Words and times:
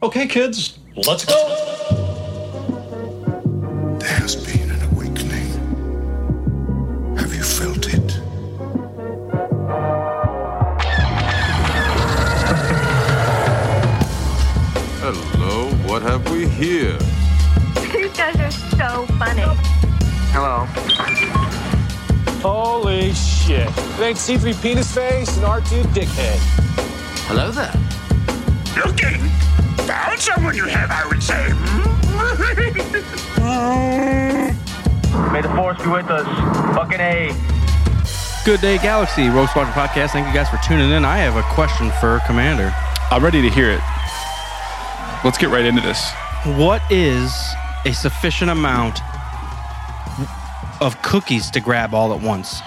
Okay, 0.00 0.28
kids, 0.28 0.78
let's 0.94 1.24
go. 1.24 1.34
There 3.98 4.08
has 4.08 4.36
been 4.36 4.70
an 4.70 4.80
awakening. 4.92 5.50
Have 7.16 7.34
you 7.34 7.42
felt 7.42 7.84
it? 7.92 8.12
Hello, 15.00 15.68
what 15.88 16.02
have 16.02 16.30
we 16.30 16.46
here? 16.46 16.96
You 17.92 18.08
guys 18.10 18.36
are 18.36 18.52
so 18.52 19.04
funny. 19.16 19.42
Hello. 20.30 20.64
Holy 22.40 23.12
shit. 23.14 23.66
It 23.66 24.00
ain't 24.00 24.16
C3 24.16 24.62
penis 24.62 24.94
face 24.94 25.36
and 25.38 25.44
R2 25.44 25.82
dickhead. 25.92 26.38
Hello 27.26 27.50
there. 27.50 27.74
Looking? 28.86 29.47
Found 30.18 30.36
someone 30.36 30.56
you 30.56 30.64
have, 30.64 30.90
I 30.90 31.06
would 31.06 31.22
say. 31.22 31.50
Hmm? 31.52 31.88
May 35.32 35.42
the 35.42 35.48
force 35.50 35.80
be 35.80 35.88
with 35.88 36.10
us. 36.10 36.26
Fucking 36.74 36.98
A. 36.98 37.30
Good 38.44 38.60
day, 38.60 38.78
Galaxy 38.78 39.28
Rogue 39.28 39.48
Squadron 39.48 39.72
podcast. 39.74 40.10
Thank 40.10 40.26
you 40.26 40.34
guys 40.34 40.48
for 40.48 40.58
tuning 40.66 40.90
in. 40.90 41.04
I 41.04 41.18
have 41.18 41.36
a 41.36 41.42
question 41.54 41.92
for 42.00 42.20
Commander. 42.26 42.74
I'm 43.12 43.22
ready 43.22 43.42
to 43.42 43.50
hear 43.50 43.70
it. 43.70 43.80
Let's 45.24 45.38
get 45.38 45.50
right 45.50 45.64
into 45.64 45.82
this. 45.82 46.10
What 46.58 46.82
is 46.90 47.32
a 47.84 47.92
sufficient 47.92 48.50
amount 48.50 49.00
of 50.80 51.00
cookies 51.02 51.48
to 51.52 51.60
grab 51.60 51.94
all 51.94 52.12
at 52.12 52.20
once? 52.20 52.60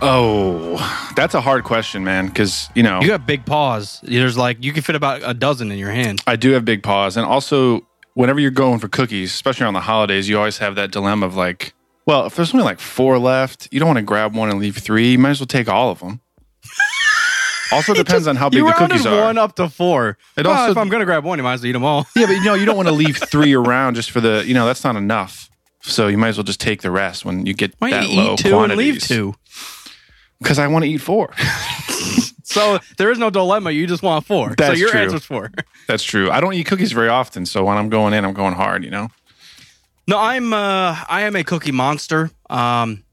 Oh, 0.00 1.10
that's 1.16 1.34
a 1.34 1.40
hard 1.40 1.64
question, 1.64 2.04
man. 2.04 2.28
Because 2.28 2.68
you 2.74 2.82
know 2.82 3.00
You 3.00 3.08
got 3.08 3.26
big 3.26 3.44
paws. 3.44 4.00
There's 4.02 4.36
like 4.36 4.62
you 4.62 4.72
can 4.72 4.82
fit 4.82 4.94
about 4.94 5.22
a 5.24 5.34
dozen 5.34 5.72
in 5.72 5.78
your 5.78 5.90
hand. 5.90 6.20
I 6.26 6.36
do 6.36 6.52
have 6.52 6.64
big 6.64 6.82
paws, 6.82 7.16
and 7.16 7.26
also 7.26 7.86
whenever 8.14 8.40
you're 8.40 8.50
going 8.50 8.78
for 8.78 8.88
cookies, 8.88 9.32
especially 9.32 9.66
on 9.66 9.74
the 9.74 9.80
holidays, 9.80 10.28
you 10.28 10.38
always 10.38 10.58
have 10.58 10.74
that 10.76 10.90
dilemma 10.90 11.26
of 11.26 11.34
like, 11.36 11.74
well, 12.06 12.26
if 12.26 12.36
there's 12.36 12.52
only 12.54 12.64
like 12.64 12.80
four 12.80 13.18
left, 13.18 13.68
you 13.72 13.78
don't 13.80 13.88
want 13.88 13.98
to 13.98 14.02
grab 14.02 14.34
one 14.34 14.48
and 14.50 14.58
leave 14.58 14.76
three. 14.76 15.12
You 15.12 15.18
might 15.18 15.30
as 15.30 15.40
well 15.40 15.46
take 15.46 15.68
all 15.68 15.90
of 15.90 16.00
them. 16.00 16.20
also 17.72 17.94
depends 17.94 18.26
on 18.26 18.36
how 18.36 18.48
big 18.50 18.64
the 18.64 18.72
cookies 18.72 19.04
are. 19.06 19.20
one 19.24 19.38
up 19.38 19.56
to 19.56 19.68
four. 19.68 20.16
It 20.36 20.46
Well, 20.46 20.54
also- 20.54 20.72
if 20.72 20.76
I'm 20.78 20.88
gonna 20.88 21.04
grab 21.04 21.24
one, 21.24 21.38
you 21.38 21.42
might 21.42 21.54
as 21.54 21.62
well 21.62 21.68
eat 21.70 21.72
them 21.72 21.84
all. 21.84 22.06
Yeah, 22.16 22.26
but 22.26 22.32
you 22.32 22.44
know, 22.44 22.54
you 22.54 22.66
don't 22.66 22.76
want 22.76 22.88
to 22.88 22.94
leave 22.94 23.16
three 23.30 23.52
around 23.54 23.94
just 23.94 24.10
for 24.10 24.20
the, 24.20 24.44
you 24.46 24.54
know, 24.54 24.66
that's 24.66 24.84
not 24.84 24.96
enough. 24.96 25.50
So 25.80 26.08
you 26.08 26.18
might 26.18 26.28
as 26.28 26.36
well 26.36 26.44
just 26.44 26.60
take 26.60 26.82
the 26.82 26.90
rest 26.90 27.24
when 27.24 27.46
you 27.46 27.54
get 27.54 27.72
Why 27.78 27.90
that 27.90 28.08
you 28.08 28.16
low 28.16 28.32
eat 28.34 28.38
two 28.40 28.58
and 28.58 28.74
leave 28.74 29.00
two? 29.00 29.34
Because 30.40 30.58
I 30.58 30.66
want 30.68 30.84
to 30.84 30.90
eat 30.90 30.98
four. 30.98 31.32
So 32.50 32.78
there 32.96 33.10
is 33.10 33.18
no 33.18 33.28
dilemma. 33.28 33.70
You 33.72 33.86
just 33.86 34.02
want 34.02 34.24
four. 34.24 34.48
so 34.48 34.54
That's 34.56 34.80
your 34.80 34.88
true. 34.90 35.00
answer's 35.00 35.24
four. 35.24 35.52
That's 35.86 36.02
true. 36.02 36.30
I 36.30 36.40
don't 36.40 36.54
eat 36.54 36.64
cookies 36.64 36.92
very 36.92 37.10
often, 37.10 37.44
so 37.44 37.62
when 37.66 37.76
I'm 37.76 37.90
going 37.90 38.14
in, 38.14 38.24
I'm 38.24 38.32
going 38.32 38.54
hard. 38.54 38.84
You 38.84 38.90
know. 38.90 39.08
No, 40.08 40.18
I'm 40.18 40.54
uh 40.54 40.96
I 41.08 41.22
am 41.22 41.36
a 41.36 41.44
cookie 41.44 41.72
monster. 41.72 42.30
Um 42.48 43.04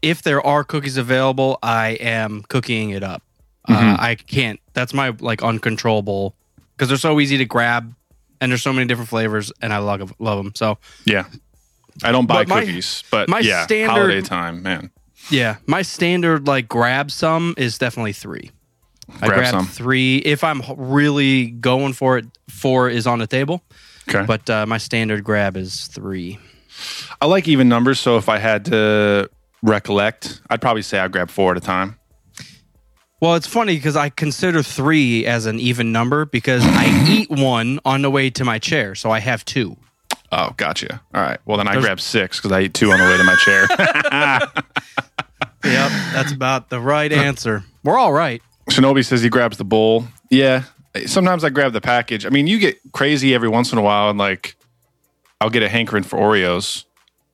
if 0.00 0.22
there 0.22 0.44
are 0.44 0.64
cookies 0.64 0.96
available, 0.96 1.58
I 1.62 1.90
am 2.00 2.42
cooking 2.48 2.88
it 2.90 3.02
up. 3.02 3.22
Uh, 3.68 3.96
I 4.00 4.14
can't. 4.14 4.58
That's 4.72 4.94
my 4.94 5.10
like 5.20 5.42
uncontrollable 5.42 6.34
because 6.74 6.88
they're 6.88 6.96
so 6.96 7.20
easy 7.20 7.36
to 7.36 7.44
grab 7.44 7.94
and 8.40 8.50
there's 8.50 8.62
so 8.62 8.72
many 8.72 8.86
different 8.88 9.10
flavors 9.10 9.52
and 9.60 9.74
I 9.74 9.78
love 9.78 10.12
love 10.18 10.42
them. 10.42 10.54
So, 10.54 10.78
Yeah. 11.04 11.26
I 12.02 12.12
don't 12.12 12.26
buy 12.26 12.44
But 12.44 12.48
my- 12.48 12.60
cookies, 12.64 13.04
but 13.10 13.28
my 13.28 13.40
yeah, 13.40 13.64
standard- 13.66 13.90
holiday 13.92 14.22
time, 14.22 14.62
man. 14.62 14.90
Yeah, 15.30 15.56
my 15.66 15.82
standard 15.82 16.46
like 16.46 16.68
grab 16.68 17.10
some 17.10 17.54
is 17.56 17.78
definitely 17.78 18.12
3. 18.12 18.50
I 19.20 19.26
Grab 19.28 19.38
grab 19.40 19.50
some. 19.52 19.66
3 19.66 20.18
if 20.18 20.42
I'm 20.44 20.62
really 20.76 21.46
going 21.50 21.92
for 21.92 22.18
it 22.18 22.26
4 22.48 22.88
is 22.88 23.06
on 23.06 23.18
the 23.18 23.26
table, 23.26 23.62
Okay. 24.08 24.24
but 24.26 24.48
uh, 24.48 24.66
my 24.66 24.78
standard 24.78 25.22
grab 25.24 25.56
is 25.56 25.86
3. 25.88 26.38
I 27.20 27.26
like 27.26 27.46
even 27.48 27.68
numbers, 27.68 28.00
so 28.00 28.16
if 28.16 28.28
I 28.28 28.38
had 28.38 28.64
to 28.66 29.30
recollect, 29.62 30.40
I'd 30.50 30.60
probably 30.60 30.82
say 30.82 30.98
I 30.98 31.08
grab 31.08 31.30
four 31.30 31.52
at 31.52 31.56
a 31.56 31.60
time. 31.60 31.98
Well, 33.20 33.36
it's 33.36 33.46
funny 33.46 33.76
because 33.76 33.96
I 33.96 34.08
consider 34.10 34.62
three 34.62 35.24
as 35.24 35.46
an 35.46 35.58
even 35.60 35.92
number 35.92 36.24
because 36.26 36.62
I 36.66 37.06
eat 37.08 37.30
one 37.30 37.78
on 37.84 38.02
the 38.02 38.10
way 38.10 38.28
to 38.30 38.44
my 38.44 38.58
chair, 38.58 38.94
so 38.94 39.10
I 39.10 39.20
have 39.20 39.44
two. 39.44 39.76
Oh, 40.32 40.50
gotcha. 40.56 41.00
All 41.14 41.22
right. 41.22 41.38
Well, 41.46 41.56
then 41.58 41.68
I 41.68 41.72
There's- 41.72 41.84
grab 41.84 42.00
six 42.00 42.38
because 42.38 42.50
I 42.52 42.62
eat 42.62 42.74
two 42.74 42.90
on 42.90 42.98
the 42.98 43.04
way 43.06 43.16
to 43.16 43.24
my 43.24 43.36
chair. 43.36 43.68
Yep, 45.64 45.90
that's 46.12 46.32
about 46.32 46.68
the 46.70 46.80
right 46.80 47.10
answer. 47.12 47.64
We're 47.82 47.98
all 47.98 48.12
right. 48.12 48.42
Shinobi 48.70 49.04
says 49.04 49.22
he 49.22 49.28
grabs 49.28 49.56
the 49.56 49.64
bowl. 49.64 50.06
Yeah. 50.30 50.64
Sometimes 51.06 51.42
I 51.44 51.48
grab 51.50 51.72
the 51.72 51.80
package. 51.80 52.24
I 52.24 52.28
mean, 52.28 52.46
you 52.46 52.58
get 52.58 52.78
crazy 52.92 53.34
every 53.34 53.48
once 53.48 53.72
in 53.72 53.78
a 53.78 53.82
while, 53.82 54.10
and 54.10 54.18
like, 54.18 54.56
I'll 55.40 55.50
get 55.50 55.62
a 55.62 55.68
hankering 55.68 56.04
for 56.04 56.18
Oreos, 56.18 56.84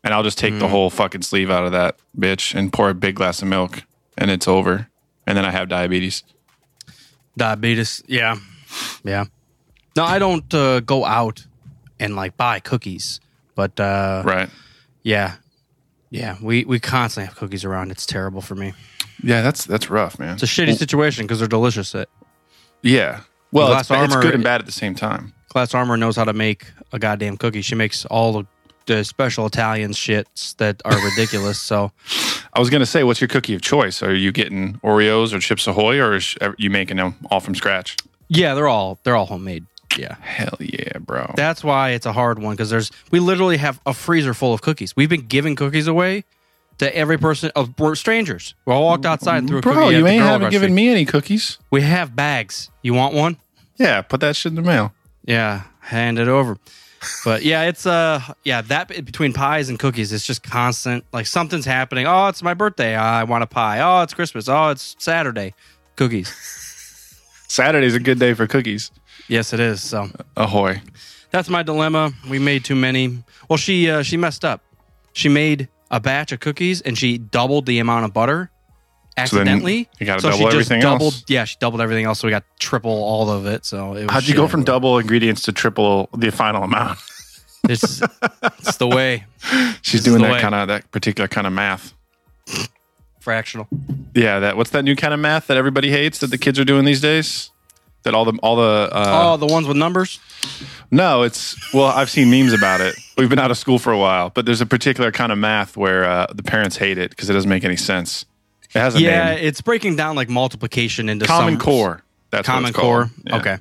and 0.02 0.14
I'll 0.14 0.22
just 0.22 0.38
take 0.38 0.58
the 0.58 0.66
whole 0.68 0.90
fucking 0.90 1.22
sleeve 1.22 1.50
out 1.50 1.64
of 1.66 1.72
that 1.72 1.96
bitch 2.18 2.54
and 2.54 2.72
pour 2.72 2.88
a 2.88 2.94
big 2.94 3.16
glass 3.16 3.42
of 3.42 3.48
milk, 3.48 3.82
and 4.16 4.30
it's 4.30 4.48
over. 4.48 4.88
And 5.26 5.36
then 5.36 5.44
I 5.44 5.50
have 5.50 5.68
diabetes. 5.68 6.22
Diabetes. 7.36 8.02
Yeah, 8.06 8.36
yeah. 9.04 9.24
No, 9.96 10.04
I 10.04 10.18
don't 10.18 10.52
uh, 10.54 10.80
go 10.80 11.04
out 11.04 11.46
and 11.98 12.16
like 12.16 12.36
buy 12.36 12.60
cookies, 12.60 13.20
but 13.54 13.78
uh, 13.78 14.22
Right. 14.24 14.48
yeah, 15.02 15.36
yeah. 16.10 16.36
We 16.42 16.64
we 16.64 16.78
constantly 16.80 17.26
have 17.28 17.36
cookies 17.36 17.64
around. 17.64 17.90
It's 17.90 18.06
terrible 18.06 18.40
for 18.40 18.54
me. 18.54 18.72
Yeah, 19.22 19.42
that's 19.42 19.64
that's 19.64 19.90
rough, 19.90 20.18
man. 20.18 20.34
It's 20.34 20.42
a 20.42 20.46
shitty 20.46 20.76
situation 20.76 21.24
because 21.24 21.38
they're 21.38 21.48
delicious. 21.48 21.94
It 21.94 22.08
Yeah. 22.82 23.20
Well, 23.52 23.68
Glass 23.68 23.80
it's, 23.82 23.88
ba- 23.88 24.04
it's 24.04 24.14
Armor- 24.14 24.22
good 24.22 24.34
and 24.34 24.44
bad 24.44 24.60
at 24.60 24.66
the 24.66 24.72
same 24.72 24.94
time. 24.94 25.32
Class 25.48 25.74
Armor 25.74 25.96
knows 25.96 26.16
how 26.16 26.24
to 26.24 26.32
make 26.32 26.66
a 26.92 26.98
goddamn 26.98 27.36
cookie. 27.36 27.62
She 27.62 27.74
makes 27.74 28.04
all 28.06 28.32
the, 28.32 28.46
the 28.86 29.02
special 29.04 29.46
Italian 29.46 29.90
shits 29.90 30.56
that 30.58 30.80
are 30.84 30.96
ridiculous. 31.10 31.60
So 31.60 31.90
I 32.54 32.60
was 32.60 32.70
gonna 32.70 32.86
say, 32.86 33.02
what's 33.04 33.20
your 33.20 33.28
cookie 33.28 33.54
of 33.54 33.60
choice? 33.62 34.02
Are 34.02 34.14
you 34.14 34.30
getting 34.32 34.74
Oreos 34.84 35.32
or 35.34 35.40
Chips 35.40 35.66
Ahoy, 35.66 35.98
or 36.00 36.20
you 36.58 36.70
making 36.70 36.96
them 36.98 37.14
all 37.30 37.40
from 37.40 37.54
scratch? 37.54 37.96
yeah, 38.28 38.54
they're 38.54 38.68
all 38.68 38.98
they're 39.02 39.16
all 39.16 39.26
homemade. 39.26 39.66
Yeah. 39.98 40.14
Hell 40.20 40.56
yeah, 40.60 40.98
bro. 41.00 41.32
That's 41.36 41.64
why 41.64 41.90
it's 41.90 42.06
a 42.06 42.12
hard 42.12 42.38
one 42.38 42.54
because 42.54 42.70
there's 42.70 42.90
we 43.10 43.18
literally 43.20 43.56
have 43.56 43.80
a 43.86 43.92
freezer 43.94 44.34
full 44.34 44.54
of 44.54 44.62
cookies. 44.62 44.94
We've 44.96 45.08
been 45.08 45.26
giving 45.26 45.56
cookies 45.56 45.86
away 45.86 46.24
to 46.78 46.94
every 46.96 47.18
person. 47.18 47.50
Of 47.56 47.78
we're 47.78 47.94
strangers. 47.96 48.54
We 48.66 48.72
all 48.72 48.84
walked 48.84 49.04
outside 49.04 49.38
and 49.38 49.48
threw 49.48 49.58
a 49.58 49.62
bro, 49.62 49.74
cookie. 49.74 49.86
at 49.86 49.98
you 49.98 50.02
the 50.04 50.08
ain't 50.10 50.20
girl 50.20 50.26
haven't 50.28 50.42
across 50.42 50.52
given 50.52 50.68
street. 50.68 50.74
me 50.74 50.88
any 50.90 51.04
cookies. 51.04 51.58
We 51.70 51.82
have 51.82 52.14
bags. 52.14 52.70
You 52.82 52.94
want 52.94 53.14
one? 53.14 53.36
Yeah, 53.76 54.02
put 54.02 54.20
that 54.20 54.36
shit 54.36 54.50
in 54.50 54.56
the 54.56 54.62
mail. 54.62 54.92
Yeah, 55.24 55.62
hand 55.80 56.18
it 56.18 56.28
over. 56.28 56.58
But 57.24 57.42
yeah, 57.42 57.62
it's 57.62 57.86
uh 57.86 58.20
yeah 58.44 58.60
that 58.62 58.88
between 58.88 59.32
pies 59.32 59.70
and 59.70 59.78
cookies, 59.78 60.12
it's 60.12 60.26
just 60.26 60.42
constant. 60.42 61.04
Like 61.12 61.26
something's 61.26 61.64
happening. 61.64 62.06
Oh, 62.06 62.28
it's 62.28 62.42
my 62.42 62.54
birthday. 62.54 62.94
I 62.94 63.24
want 63.24 63.42
a 63.42 63.46
pie. 63.46 63.80
Oh, 63.80 64.02
it's 64.02 64.12
Christmas. 64.14 64.48
Oh, 64.48 64.68
it's 64.68 64.94
Saturday. 64.98 65.54
Cookies. 65.96 66.28
Saturday's 67.48 67.94
a 67.94 68.00
good 68.00 68.18
day 68.18 68.34
for 68.34 68.46
cookies. 68.46 68.90
Yes, 69.30 69.52
it 69.52 69.60
is. 69.60 69.80
So 69.82 70.08
Ahoy. 70.36 70.82
that's 71.30 71.48
my 71.48 71.62
dilemma. 71.62 72.12
We 72.28 72.38
made 72.38 72.64
too 72.64 72.74
many. 72.74 73.22
Well, 73.48 73.56
she 73.56 73.88
uh, 73.88 74.02
she 74.02 74.16
messed 74.16 74.44
up. 74.44 74.60
She 75.12 75.28
made 75.28 75.68
a 75.90 76.00
batch 76.00 76.32
of 76.32 76.40
cookies 76.40 76.80
and 76.82 76.98
she 76.98 77.16
doubled 77.18 77.66
the 77.66 77.78
amount 77.78 78.04
of 78.04 78.12
butter 78.12 78.50
So 79.16 79.22
accidentally. 79.22 79.88
you 79.98 80.06
gotta 80.06 80.20
so 80.20 80.30
double 80.30 80.38
she 80.38 80.44
just 80.44 80.54
everything 80.70 80.80
doubled, 80.82 81.12
else. 81.14 81.24
Yeah, 81.28 81.44
she 81.44 81.56
doubled 81.60 81.80
everything 81.80 82.04
else. 82.04 82.18
So 82.20 82.28
we 82.28 82.32
got 82.32 82.44
triple 82.58 82.90
all 82.92 83.30
of 83.30 83.46
it. 83.46 83.64
So 83.64 83.94
it 83.94 84.02
was 84.02 84.10
How'd 84.10 84.24
you 84.28 84.34
go 84.34 84.46
from 84.48 84.64
double 84.64 84.98
ingredients 84.98 85.42
to 85.42 85.52
triple 85.52 86.08
the 86.16 86.30
final 86.32 86.62
amount? 86.64 86.98
It's 87.68 88.02
it's 88.58 88.76
the 88.78 88.88
way 88.88 89.26
She's 89.82 90.00
It's 90.00 90.04
doing 90.04 90.22
that 90.22 90.40
kind 90.40 90.54
of 90.54 90.68
that 90.68 90.90
particular 90.90 91.28
kind 91.28 91.46
of 91.46 91.52
math. 91.52 91.92
fractional. 93.20 93.68
Yeah, 94.14 94.38
that 94.40 94.56
what's 94.56 94.70
that 94.70 94.82
new 94.82 94.96
kind 94.96 95.12
of 95.14 95.20
math 95.20 95.46
that 95.48 95.56
everybody 95.56 95.90
hates 95.90 96.18
that 96.20 96.28
the 96.28 96.38
kids 96.38 96.58
are 96.58 96.64
doing 96.64 96.84
these 96.84 97.00
days? 97.00 97.50
That 98.02 98.14
all 98.14 98.24
the 98.24 98.38
all 98.42 98.56
the 98.56 98.88
uh, 98.92 99.32
oh, 99.32 99.36
the 99.36 99.46
ones 99.46 99.66
with 99.68 99.76
numbers. 99.76 100.18
No, 100.90 101.22
it's 101.22 101.54
well, 101.74 101.86
I've 101.86 102.08
seen 102.10 102.30
memes 102.30 102.52
about 102.52 102.80
it. 102.80 102.96
We've 103.18 103.28
been 103.28 103.38
out 103.38 103.50
of 103.50 103.58
school 103.58 103.78
for 103.78 103.92
a 103.92 103.98
while, 103.98 104.30
but 104.30 104.46
there's 104.46 104.60
a 104.62 104.66
particular 104.66 105.12
kind 105.12 105.30
of 105.30 105.38
math 105.38 105.76
where 105.76 106.04
uh, 106.04 106.26
the 106.34 106.42
parents 106.42 106.76
hate 106.76 106.96
it 106.98 107.10
because 107.10 107.28
it 107.28 107.34
doesn't 107.34 107.50
make 107.50 107.62
any 107.64 107.76
sense. 107.76 108.24
It 108.74 108.78
has 108.78 108.94
a 108.94 109.00
Yeah, 109.00 109.34
name. 109.34 109.44
it's 109.44 109.60
breaking 109.60 109.96
down 109.96 110.16
like 110.16 110.28
multiplication 110.28 111.08
into 111.08 111.26
Common 111.26 111.54
some, 111.54 111.60
Core. 111.60 112.02
That's 112.30 112.48
what 112.48 112.54
Common 112.54 112.72
core. 112.72 113.10
Yeah. 113.26 113.36
Okay. 113.36 113.58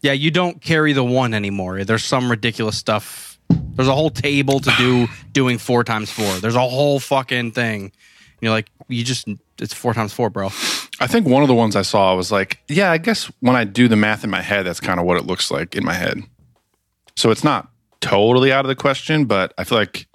Yeah, 0.00 0.12
you 0.12 0.30
don't 0.30 0.60
carry 0.60 0.92
the 0.94 1.04
one 1.04 1.34
anymore. 1.34 1.84
There's 1.84 2.04
some 2.04 2.30
ridiculous 2.30 2.76
stuff. 2.78 3.38
There's 3.50 3.88
a 3.88 3.94
whole 3.94 4.10
table 4.10 4.58
to 4.60 4.70
do 4.78 5.06
doing 5.32 5.58
four 5.58 5.84
times 5.84 6.10
four. 6.10 6.34
There's 6.38 6.54
a 6.56 6.60
whole 6.60 6.98
fucking 6.98 7.52
thing. 7.52 7.92
You're 8.40 8.52
like, 8.52 8.70
you 8.88 9.04
just 9.04 9.28
it's 9.60 9.74
four 9.74 9.94
times 9.94 10.12
four, 10.12 10.30
bro. 10.30 10.48
I 11.00 11.06
think 11.06 11.26
one 11.26 11.42
of 11.42 11.48
the 11.48 11.54
ones 11.54 11.76
I 11.76 11.82
saw 11.82 12.14
was 12.16 12.32
like, 12.32 12.58
yeah, 12.68 12.90
I 12.90 12.98
guess 12.98 13.30
when 13.40 13.56
I 13.56 13.64
do 13.64 13.88
the 13.88 13.96
math 13.96 14.24
in 14.24 14.30
my 14.30 14.40
head, 14.42 14.64
that's 14.66 14.80
kind 14.80 14.98
of 14.98 15.04
what 15.06 15.16
it 15.18 15.26
looks 15.26 15.50
like 15.50 15.74
in 15.74 15.84
my 15.84 15.94
head. 15.94 16.22
So 17.16 17.30
it's 17.30 17.44
not 17.44 17.68
totally 18.00 18.52
out 18.52 18.64
of 18.64 18.68
the 18.68 18.74
question, 18.74 19.26
but 19.26 19.52
I 19.58 19.64
feel 19.64 19.78
like 19.78 20.06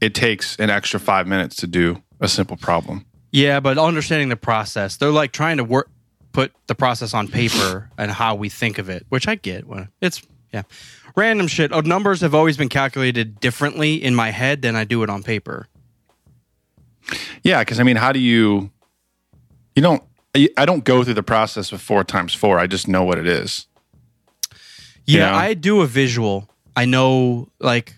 it 0.00 0.14
takes 0.14 0.56
an 0.56 0.70
extra 0.70 1.00
five 1.00 1.26
minutes 1.26 1.56
to 1.56 1.66
do 1.66 2.02
a 2.20 2.28
simple 2.28 2.56
problem. 2.56 3.06
Yeah, 3.32 3.60
but 3.60 3.78
understanding 3.78 4.28
the 4.28 4.36
process, 4.36 4.96
they're 4.96 5.10
like 5.10 5.32
trying 5.32 5.56
to 5.56 5.64
work 5.64 5.90
put 6.32 6.52
the 6.66 6.74
process 6.74 7.14
on 7.14 7.28
paper 7.28 7.90
and 7.98 8.10
how 8.10 8.34
we 8.34 8.48
think 8.50 8.78
of 8.78 8.90
it, 8.90 9.06
which 9.08 9.26
I 9.26 9.36
get. 9.36 9.64
It's 10.02 10.20
Yeah. 10.52 10.62
Random 11.16 11.46
shit. 11.46 11.72
Oh, 11.72 11.80
numbers 11.80 12.20
have 12.20 12.34
always 12.34 12.56
been 12.56 12.68
calculated 12.68 13.38
differently 13.40 14.02
in 14.02 14.14
my 14.14 14.30
head 14.30 14.62
than 14.62 14.74
I 14.76 14.84
do 14.84 15.02
it 15.04 15.10
on 15.10 15.22
paper. 15.22 15.68
Yeah, 17.42 17.60
because 17.60 17.78
I 17.78 17.84
mean, 17.84 17.96
how 17.96 18.12
do 18.12 18.18
you? 18.18 18.70
You 19.76 19.82
don't. 19.82 20.02
I 20.56 20.64
don't 20.64 20.84
go 20.84 21.04
through 21.04 21.14
the 21.14 21.22
process 21.22 21.70
of 21.72 21.80
four 21.80 22.02
times 22.04 22.34
four. 22.34 22.58
I 22.58 22.66
just 22.66 22.88
know 22.88 23.04
what 23.04 23.18
it 23.18 23.26
is. 23.26 23.66
Yeah, 25.06 25.30
Yeah. 25.30 25.36
I 25.36 25.54
do 25.54 25.80
a 25.80 25.86
visual. 25.86 26.48
I 26.76 26.86
know, 26.86 27.48
like, 27.60 27.94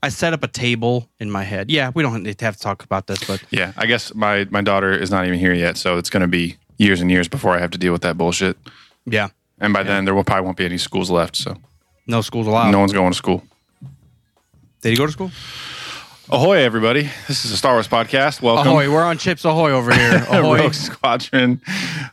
I 0.00 0.10
set 0.10 0.32
up 0.32 0.44
a 0.44 0.48
table 0.48 1.08
in 1.18 1.30
my 1.30 1.42
head. 1.42 1.70
Yeah, 1.72 1.90
we 1.92 2.02
don't 2.04 2.22
need 2.22 2.38
to 2.38 2.44
have 2.44 2.56
to 2.56 2.62
talk 2.62 2.84
about 2.84 3.06
this, 3.08 3.24
but 3.24 3.42
Yeah, 3.50 3.72
I 3.76 3.86
guess 3.86 4.14
my 4.14 4.46
my 4.50 4.62
daughter 4.62 4.92
is 4.92 5.10
not 5.10 5.26
even 5.26 5.38
here 5.40 5.54
yet, 5.54 5.76
so 5.76 5.98
it's 5.98 6.10
going 6.10 6.20
to 6.20 6.28
be 6.28 6.56
years 6.78 7.00
and 7.00 7.10
years 7.10 7.26
before 7.28 7.56
I 7.56 7.58
have 7.60 7.70
to 7.70 7.78
deal 7.78 7.92
with 7.92 8.02
that 8.02 8.16
bullshit. 8.16 8.56
yeah, 9.06 9.28
And 9.60 9.72
by 9.72 9.82
then, 9.82 10.04
there 10.04 10.14
will 10.14 10.24
probably 10.24 10.44
won't 10.44 10.56
be 10.56 10.64
any 10.66 10.78
schools 10.78 11.10
left, 11.10 11.34
so 11.36 11.56
no 12.06 12.20
schools 12.22 12.46
allowed. 12.46 12.70
no 12.70 12.78
one's 12.78 12.92
going 12.92 13.10
to 13.12 13.16
school. 13.16 13.42
Did 14.82 14.90
he 14.90 14.96
go 14.96 15.06
to 15.06 15.12
school? 15.12 15.30
Ahoy, 16.30 16.58
everybody! 16.62 17.10
This 17.28 17.44
is 17.44 17.52
a 17.52 17.56
Star 17.56 17.74
Wars 17.74 17.86
podcast. 17.86 18.40
Welcome, 18.40 18.68
Ahoy, 18.68 18.90
we're 18.90 19.02
on 19.02 19.18
Chips 19.18 19.44
Ahoy 19.44 19.72
over 19.72 19.92
here. 19.94 20.16
Ahoy. 20.30 20.58
Rogue 20.62 20.72
Squadron. 20.72 21.60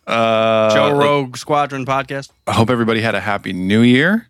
Uh, 0.06 0.74
Joe 0.74 0.98
Rogue 0.98 1.38
Squadron 1.38 1.86
podcast. 1.86 2.30
I 2.46 2.52
hope 2.52 2.70
everybody 2.70 3.00
had 3.00 3.16
a 3.16 3.22
happy 3.22 3.54
New 3.54 3.80
Year. 3.82 4.28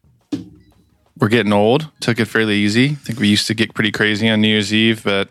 We're 1.18 1.30
getting 1.30 1.52
old. 1.52 1.90
Took 2.00 2.20
it 2.20 2.26
fairly 2.26 2.58
easy. 2.58 2.90
I 2.92 2.96
think 2.96 3.20
we 3.20 3.28
used 3.28 3.48
to 3.48 3.56
get 3.56 3.74
pretty 3.74 3.92
crazy 3.92 4.30
on 4.30 4.42
New 4.42 4.50
Year's 4.50 4.72
Eve, 4.72 5.04
but 5.04 5.30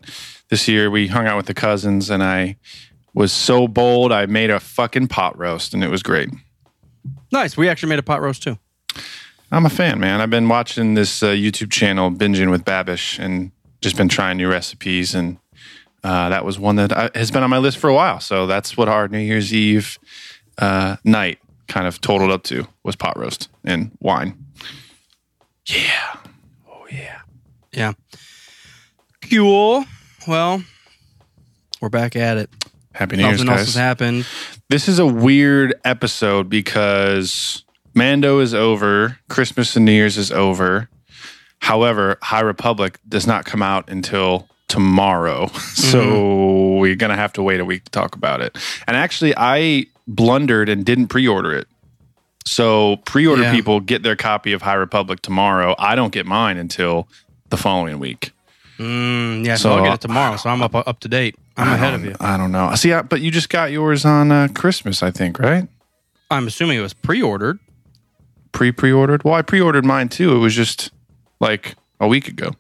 this 0.49 0.67
year 0.67 0.91
we 0.91 1.07
hung 1.07 1.29
out 1.29 1.37
with 1.37 1.47
the 1.47 1.55
cousins, 1.55 2.11
and 2.11 2.21
I 2.21 2.57
was 3.15 3.33
so 3.33 3.69
bold. 3.69 4.11
I 4.11 4.27
made 4.27 4.51
a 4.51 4.59
fucking 4.59 5.09
pot 5.09 5.39
roast, 5.39 5.75
and 5.75 5.85
it 5.85 5.91
was 5.91 6.03
great. 6.03 6.29
Nice. 7.31 7.57
We 7.57 7.69
actually 7.69 7.91
made 7.91 8.01
a 8.01 8.05
pot 8.05 8.21
roast 8.21 8.43
too. 8.43 8.59
I'm 9.53 9.65
a 9.65 9.71
fan, 9.71 10.01
man. 10.01 10.21
I've 10.21 10.31
been 10.31 10.49
watching 10.49 10.95
this 10.95 11.23
uh, 11.23 11.29
YouTube 11.29 11.71
channel, 11.71 12.11
Binging 12.11 12.51
with 12.51 12.65
Babish, 12.65 13.17
and 13.21 13.53
just 13.81 13.97
been 13.97 14.09
trying 14.09 14.37
new 14.37 14.49
recipes. 14.49 15.15
And 15.15 15.39
uh, 16.05 16.29
that 16.29 16.45
was 16.45 16.59
one 16.59 16.77
that 16.77 16.97
I, 16.97 17.11
has 17.15 17.31
been 17.31 17.43
on 17.43 17.51
my 17.51 17.59
list 17.59 17.79
for 17.79 17.89
a 17.89 17.95
while. 17.95 18.21
So 18.21 18.47
that's 18.47 18.77
what 18.77 18.89
our 18.89 19.09
New 19.09 19.19
Year's 19.19 19.53
Eve 19.53 19.99
uh, 20.59 20.97
night 21.05 21.39
kind 21.69 21.87
of 21.87 22.01
totaled 22.01 22.31
up 22.31 22.43
to 22.45 22.67
was 22.83 22.97
pot 22.97 23.19
roast 23.19 23.49
and 23.65 23.93
wine. 24.01 24.37
Yeah. 25.67 26.17
Oh, 26.69 26.87
yeah. 26.91 27.21
Yeah. 27.73 27.93
Cool. 29.31 29.85
Well, 30.27 30.63
we're 31.81 31.89
back 31.89 32.17
at 32.17 32.37
it. 32.37 32.51
Happy 32.93 33.17
New 33.17 33.25
Year's, 33.25 33.45
Nothing 33.45 33.59
else 33.59 33.67
has 33.67 33.75
happened. 33.75 34.27
This 34.69 34.89
is 34.89 34.99
a 34.99 35.07
weird 35.07 35.75
episode 35.85 36.49
because 36.49 37.65
Mando 37.95 38.41
is 38.41 38.53
over, 38.53 39.19
Christmas 39.29 39.77
and 39.77 39.85
New 39.85 39.93
Year's 39.93 40.19
is 40.19 40.33
over. 40.33 40.89
However, 41.61 42.19
High 42.23 42.41
Republic 42.41 42.99
does 43.09 43.27
not 43.27 43.45
come 43.45 43.63
out 43.63 43.89
until 43.89 44.49
tomorrow. 44.69 45.49
So 45.91 46.77
we're 46.77 46.95
going 46.97 47.11
to 47.11 47.17
have 47.17 47.33
to 47.35 47.43
wait 47.43 47.59
a 47.61 47.65
week 47.65 47.85
to 47.85 47.91
talk 47.91 48.15
about 48.15 48.41
it. 48.41 48.57
And 48.87 48.97
actually, 48.97 49.35
I 49.37 49.87
blundered 50.07 50.69
and 50.69 50.85
didn't 50.85 51.09
pre 51.09 51.27
order 51.27 51.53
it. 51.53 51.67
So 52.47 52.97
pre 53.05 53.27
order 53.27 53.43
Yeah. 53.43 53.53
people 53.53 53.81
get 53.81 54.03
their 54.03 54.17
copy 54.17 54.53
of 54.53 54.63
High 54.63 54.75
Republic 54.75 55.21
tomorrow. 55.23 55.75
I 55.79 55.95
don't 55.95 56.13
get 56.13 56.27
mine 56.27 56.57
until 56.59 57.09
the 57.51 57.57
following 57.57 57.99
week. 57.99 58.33
Mm, 58.79 59.45
yeah, 59.45 59.57
so, 59.57 59.73
I'll 59.73 59.85
get 59.85 59.95
it 59.95 60.01
tomorrow. 60.01 60.37
So 60.37 60.49
I'm 60.49 60.63
up 60.63 60.75
up 60.75 61.01
to 61.01 61.09
date. 61.09 61.35
I'm 61.57 61.69
ahead 61.73 61.93
of 61.95 62.05
you. 62.05 62.15
I 62.21 62.37
don't 62.39 62.53
know. 62.53 62.75
See, 62.77 62.93
I, 62.93 63.03
but 63.03 63.21
you 63.21 63.31
just 63.31 63.51
got 63.51 63.71
yours 63.71 64.05
on 64.07 64.33
uh, 64.33 64.49
Christmas, 64.55 65.03
I 65.03 65.11
think, 65.11 65.39
right? 65.39 65.69
I'm 66.31 66.47
assuming 66.47 66.79
it 66.79 66.83
was 66.83 66.95
pre-ordered. 66.95 67.59
pre 68.53 68.73
pre 68.73 68.91
ordered? 68.93 69.23
Well, 69.25 69.35
I 69.35 69.43
pre 69.43 69.61
ordered 69.61 69.85
mine 69.85 70.09
too. 70.09 70.35
It 70.35 70.39
was 70.39 70.55
just 70.55 70.91
like 71.41 71.75
a 71.99 72.07
week 72.07 72.29
ago. 72.29 72.53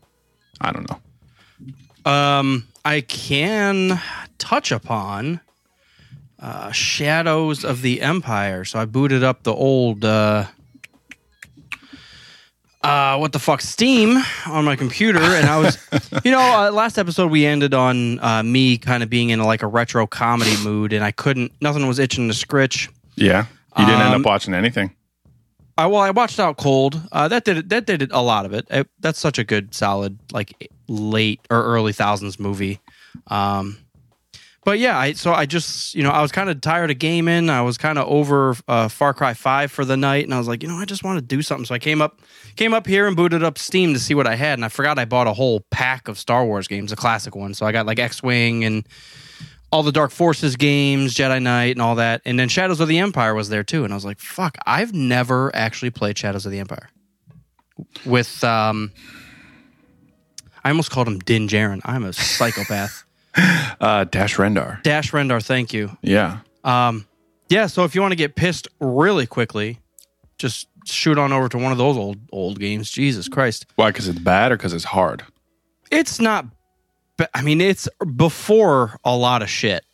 I 0.60 0.72
don't 0.72 0.88
know. 0.90 2.10
Um, 2.10 2.66
I 2.84 3.02
can 3.02 4.00
touch 4.38 4.72
upon 4.72 5.40
uh, 6.38 6.72
Shadows 6.72 7.64
of 7.64 7.82
the 7.82 8.00
Empire. 8.00 8.64
So 8.64 8.78
I 8.78 8.86
booted 8.86 9.22
up 9.22 9.42
the 9.42 9.52
old 9.54 10.04
uh, 10.04 10.46
uh, 12.82 13.18
what 13.18 13.32
the 13.32 13.38
fuck 13.38 13.60
Steam 13.60 14.16
on 14.46 14.64
my 14.64 14.74
computer, 14.74 15.18
and 15.20 15.46
I 15.46 15.58
was, 15.58 15.76
you 16.24 16.30
know, 16.30 16.40
uh, 16.40 16.70
last 16.70 16.96
episode 16.96 17.30
we 17.30 17.44
ended 17.44 17.74
on 17.74 18.18
uh, 18.20 18.42
me 18.42 18.78
kind 18.78 19.02
of 19.02 19.10
being 19.10 19.28
in 19.28 19.38
like 19.40 19.62
a 19.62 19.66
retro 19.66 20.06
comedy 20.06 20.56
mood, 20.64 20.94
and 20.94 21.04
I 21.04 21.10
couldn't, 21.10 21.52
nothing 21.60 21.86
was 21.86 21.98
itching 21.98 22.28
to 22.28 22.34
scritch. 22.34 22.88
Yeah. 23.16 23.44
You 23.78 23.84
didn't 23.84 24.00
end 24.00 24.14
Um, 24.14 24.22
up 24.22 24.26
watching 24.26 24.54
anything. 24.54 24.92
I 25.78 25.86
well, 25.86 26.00
I 26.00 26.10
watched 26.10 26.38
Out 26.38 26.56
Cold. 26.56 27.00
Uh, 27.10 27.28
that 27.28 27.44
did 27.44 27.58
it. 27.58 27.68
That 27.68 27.86
did 27.86 28.02
it, 28.02 28.10
a 28.12 28.22
lot 28.22 28.46
of 28.46 28.52
it. 28.52 28.66
it. 28.70 28.88
That's 29.00 29.18
such 29.18 29.38
a 29.38 29.44
good, 29.44 29.74
solid, 29.74 30.18
like 30.32 30.70
late 30.88 31.40
or 31.50 31.62
early 31.62 31.92
thousands 31.92 32.38
movie. 32.38 32.80
Um, 33.28 33.78
but 34.64 34.78
yeah, 34.78 34.98
I 34.98 35.12
so 35.12 35.32
I 35.32 35.46
just 35.46 35.94
you 35.94 36.02
know 36.02 36.10
I 36.10 36.20
was 36.20 36.32
kind 36.32 36.50
of 36.50 36.60
tired 36.60 36.90
of 36.90 36.98
gaming. 36.98 37.48
I 37.48 37.62
was 37.62 37.78
kind 37.78 37.98
of 37.98 38.06
over 38.08 38.54
uh, 38.68 38.88
Far 38.88 39.14
Cry 39.14 39.32
Five 39.32 39.72
for 39.72 39.84
the 39.84 39.96
night, 39.96 40.24
and 40.24 40.34
I 40.34 40.38
was 40.38 40.48
like, 40.48 40.62
you 40.62 40.68
know, 40.68 40.76
I 40.76 40.84
just 40.84 41.02
want 41.02 41.18
to 41.18 41.24
do 41.24 41.40
something. 41.40 41.64
So 41.64 41.74
I 41.74 41.78
came 41.78 42.02
up 42.02 42.20
came 42.56 42.74
up 42.74 42.86
here 42.86 43.06
and 43.06 43.16
booted 43.16 43.42
up 43.42 43.56
Steam 43.56 43.94
to 43.94 43.98
see 43.98 44.14
what 44.14 44.26
I 44.26 44.34
had, 44.34 44.58
and 44.58 44.64
I 44.64 44.68
forgot 44.68 44.98
I 44.98 45.06
bought 45.06 45.26
a 45.26 45.32
whole 45.32 45.60
pack 45.70 46.08
of 46.08 46.18
Star 46.18 46.44
Wars 46.44 46.68
games, 46.68 46.90
the 46.90 46.96
classic 46.96 47.34
ones. 47.34 47.56
So 47.56 47.64
I 47.64 47.72
got 47.72 47.86
like 47.86 47.98
X 47.98 48.22
Wing 48.22 48.64
and 48.64 48.86
all 49.72 49.82
the 49.82 49.92
Dark 49.92 50.10
Forces 50.10 50.56
games, 50.56 51.14
Jedi 51.14 51.40
Knight, 51.40 51.76
and 51.76 51.82
all 51.82 51.94
that. 51.96 52.22
And 52.24 52.38
then 52.38 52.48
Shadows 52.48 52.80
of 52.80 52.88
the 52.88 52.98
Empire 52.98 53.34
was 53.34 53.48
there 53.48 53.62
too. 53.62 53.84
And 53.84 53.92
I 53.92 53.96
was 53.96 54.04
like, 54.04 54.18
fuck, 54.18 54.56
I've 54.66 54.92
never 54.92 55.54
actually 55.54 55.90
played 55.90 56.18
Shadows 56.18 56.44
of 56.44 56.52
the 56.52 56.58
Empire. 56.58 56.88
With, 58.04 58.42
um, 58.44 58.92
I 60.64 60.70
almost 60.70 60.90
called 60.90 61.08
him 61.08 61.18
Din 61.20 61.48
Djarin. 61.48 61.80
I'm 61.84 62.04
a 62.04 62.12
psychopath. 62.12 63.04
Uh, 63.80 64.04
Dash 64.04 64.36
Rendar. 64.36 64.82
Dash 64.82 65.12
Rendar, 65.12 65.40
thank 65.42 65.72
you. 65.72 65.96
Yeah. 66.02 66.40
Um, 66.64 67.06
yeah, 67.48 67.68
so 67.68 67.84
if 67.84 67.94
you 67.94 68.00
want 68.00 68.10
to 68.10 68.16
get 68.16 68.34
pissed 68.34 68.66
really 68.80 69.24
quickly, 69.24 69.78
just 70.36 70.66
shoot 70.84 71.16
on 71.16 71.32
over 71.32 71.48
to 71.48 71.56
one 71.56 71.70
of 71.72 71.78
those 71.78 71.96
old 71.96 72.18
old 72.32 72.58
games. 72.58 72.90
Jesus 72.90 73.28
Christ. 73.28 73.66
Why? 73.76 73.90
Because 73.90 74.08
it's 74.08 74.18
bad 74.18 74.50
or 74.50 74.56
because 74.56 74.74
it's 74.74 74.84
hard? 74.84 75.24
It's 75.90 76.20
not, 76.20 76.46
but 77.20 77.28
I 77.34 77.42
mean, 77.42 77.60
it's 77.60 77.86
before 78.16 78.98
a 79.04 79.14
lot 79.14 79.42
of 79.42 79.50
shit. 79.50 79.84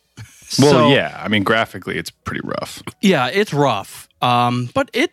Well, 0.59 0.71
So- 0.71 0.93
yeah. 0.93 1.19
I 1.21 1.27
mean, 1.27 1.43
graphically, 1.43 1.97
it's 1.97 2.09
pretty 2.09 2.39
rough. 2.45 2.81
Yeah, 3.01 3.27
it's 3.27 3.53
rough. 3.53 4.07
Um, 4.21 4.69
but 4.73 4.89
it 4.93 5.11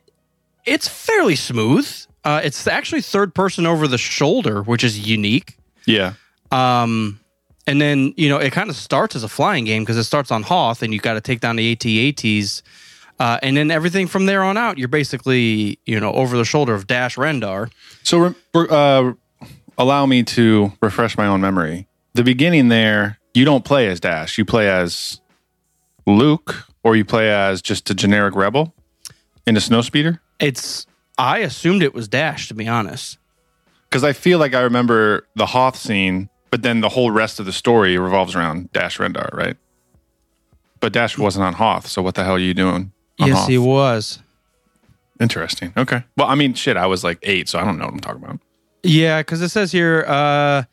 it's 0.65 0.87
fairly 0.87 1.35
smooth. 1.35 1.89
Uh, 2.25 2.41
it's 2.45 2.69
actually 2.69 3.03
third 3.03 3.35
person 3.35 3.67
over 3.67 3.89
the 3.89 3.99
shoulder, 3.99 4.63
which 4.63 4.85
is 4.85 5.09
unique. 5.09 5.59
Yeah. 5.87 6.13
Um, 6.53 7.19
and 7.67 7.81
then 7.81 8.15
you 8.17 8.29
know 8.29 8.39
it 8.39 8.53
kind 8.53 8.71
of 8.71 8.77
starts 8.77 9.17
as 9.17 9.25
a 9.25 9.29
flying 9.29 9.65
game 9.65 9.83
because 9.83 9.97
it 9.97 10.05
starts 10.05 10.31
on 10.31 10.45
Hoth, 10.45 10.83
and 10.85 10.95
you 10.95 11.01
got 11.01 11.15
to 11.15 11.21
take 11.21 11.41
down 11.41 11.57
the 11.57 11.73
AT-ATs, 11.73 12.63
uh, 13.19 13.39
and 13.43 13.57
then 13.57 13.73
everything 13.73 14.07
from 14.07 14.27
there 14.27 14.45
on 14.45 14.57
out, 14.57 14.79
you're 14.79 14.87
basically 14.87 15.81
you 15.85 15.99
know 15.99 16.13
over 16.13 16.37
the 16.37 16.45
shoulder 16.45 16.75
of 16.75 16.87
Dash 16.87 17.17
Rendar. 17.17 17.71
So, 18.05 18.35
uh, 18.55 19.15
allow 19.77 20.07
me 20.07 20.23
to 20.23 20.73
refresh 20.81 21.19
my 21.19 21.27
own 21.27 21.41
memory. 21.41 21.89
The 22.15 22.23
beginning 22.23 22.69
there, 22.69 23.19
you 23.35 23.45
don't 23.45 23.65
play 23.65 23.89
as 23.89 24.01
Dash. 24.01 24.39
You 24.39 24.45
play 24.45 24.71
as 24.71 25.21
Luke, 26.07 26.67
or 26.83 26.95
you 26.95 27.05
play 27.05 27.33
as 27.33 27.61
just 27.61 27.91
a 27.91 27.95
generic 27.95 28.37
rebel 28.37 28.73
in 29.47 29.57
a 29.57 29.61
snowspeeder. 29.61 30.21
It's 30.39 30.87
I 31.19 31.39
assumed 31.39 31.83
it 31.83 31.95
was 31.95 32.09
Dash 32.09 32.49
to 32.49 32.55
be 32.55 32.69
honest. 32.69 33.19
Because 33.89 34.05
I 34.05 34.13
feel 34.13 34.39
like 34.39 34.55
I 34.55 34.61
remember 34.61 35.27
the 35.37 35.47
Hoth 35.47 35.77
scene, 35.77 36.29
but 36.51 36.63
then 36.63 36.81
the 36.81 36.89
whole 36.89 37.11
rest 37.11 37.41
of 37.41 37.47
the 37.47 37.53
story 37.53 37.97
revolves 37.99 38.35
around 38.35 38.73
Dash 38.73 38.99
Rendar, 38.99 39.33
right? 39.33 39.57
But 40.81 40.93
Dash 40.93 41.17
wasn't 41.17 41.45
on 41.45 41.55
Hoth, 41.55 41.87
so 41.87 42.03
what 42.03 42.15
the 42.15 42.25
hell 42.25 42.35
are 42.35 42.39
you 42.39 42.55
doing? 42.55 42.93
On 43.21 43.29
yes, 43.29 43.39
Hoth? 43.39 43.49
he 43.49 43.59
was. 43.59 44.19
Interesting. 45.21 45.73
Okay. 45.77 46.03
Well, 46.17 46.27
I 46.27 46.35
mean, 46.35 46.55
shit, 46.55 46.77
I 46.77 46.87
was 46.87 47.05
like 47.05 47.19
eight, 47.23 47.49
so 47.49 47.59
I 47.59 47.65
don't 47.65 47.79
know 47.79 47.85
what 47.85 47.95
I'm 47.95 48.01
talking 48.01 48.25
about. 48.25 48.41
Yeah, 48.83 49.21
because 49.21 49.41
it 49.41 49.49
says 49.49 49.71
here 49.73 50.05
uh, 50.07 50.65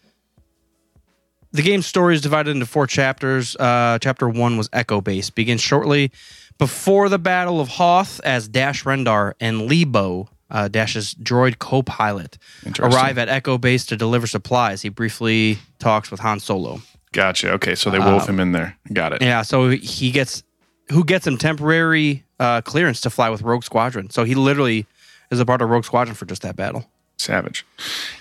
the 1.52 1.62
game's 1.62 1.86
story 1.86 2.16
is 2.16 2.22
divided 2.22 2.52
into 2.52 2.66
four 2.66 2.88
chapters. 2.88 3.56
Uh, 3.56 4.00
chapter 4.02 4.28
one 4.30 4.58
was 4.58 4.70
Echo 4.74 5.02
Base. 5.02 5.30
begins 5.30 5.62
shortly 5.62 6.12
before 6.58 7.10
the 7.10 7.20
Battle 7.20 7.60
of 7.60 7.68
Hoth 7.70 8.22
as 8.24 8.48
Dash 8.48 8.84
Rendar 8.84 9.34
and 9.40 9.70
Leebo, 9.70 10.28
uh, 10.50 10.68
Dash's 10.68 11.16
droid 11.16 11.60
co 11.60 11.82
pilot, 11.82 12.38
arrive 12.80 13.18
at 13.18 13.30
Echo 13.30 13.58
Base 13.58 13.86
to 13.88 13.98
deliver 13.98 14.28
supplies. 14.28 14.82
He 14.82 14.90
briefly 14.90 15.58
talks 15.80 16.12
with 16.12 16.20
Han 16.20 16.40
Solo. 16.40 16.82
Gotcha. 17.14 17.52
Okay, 17.54 17.76
so 17.76 17.90
they 17.90 18.00
wove 18.00 18.28
him 18.28 18.40
in 18.40 18.52
there. 18.54 18.78
Got 18.94 19.14
it. 19.14 19.22
Yeah, 19.22 19.42
so 19.42 19.70
he 19.70 20.12
gets 20.12 20.44
who 20.90 21.04
gets 21.04 21.26
him 21.26 21.38
temporary 21.38 22.24
uh, 22.40 22.62
clearance 22.62 23.02
to 23.02 23.10
fly 23.10 23.30
with 23.30 23.42
Rogue 23.42 23.64
Squadron. 23.64 24.10
So 24.10 24.24
he 24.24 24.36
literally 24.36 24.86
is 25.30 25.40
a 25.40 25.46
part 25.46 25.62
of 25.62 25.70
Rogue 25.70 25.86
Squadron 25.86 26.16
for 26.16 26.26
just 26.26 26.42
that 26.44 26.56
battle. 26.56 26.86
Savage. 27.22 27.66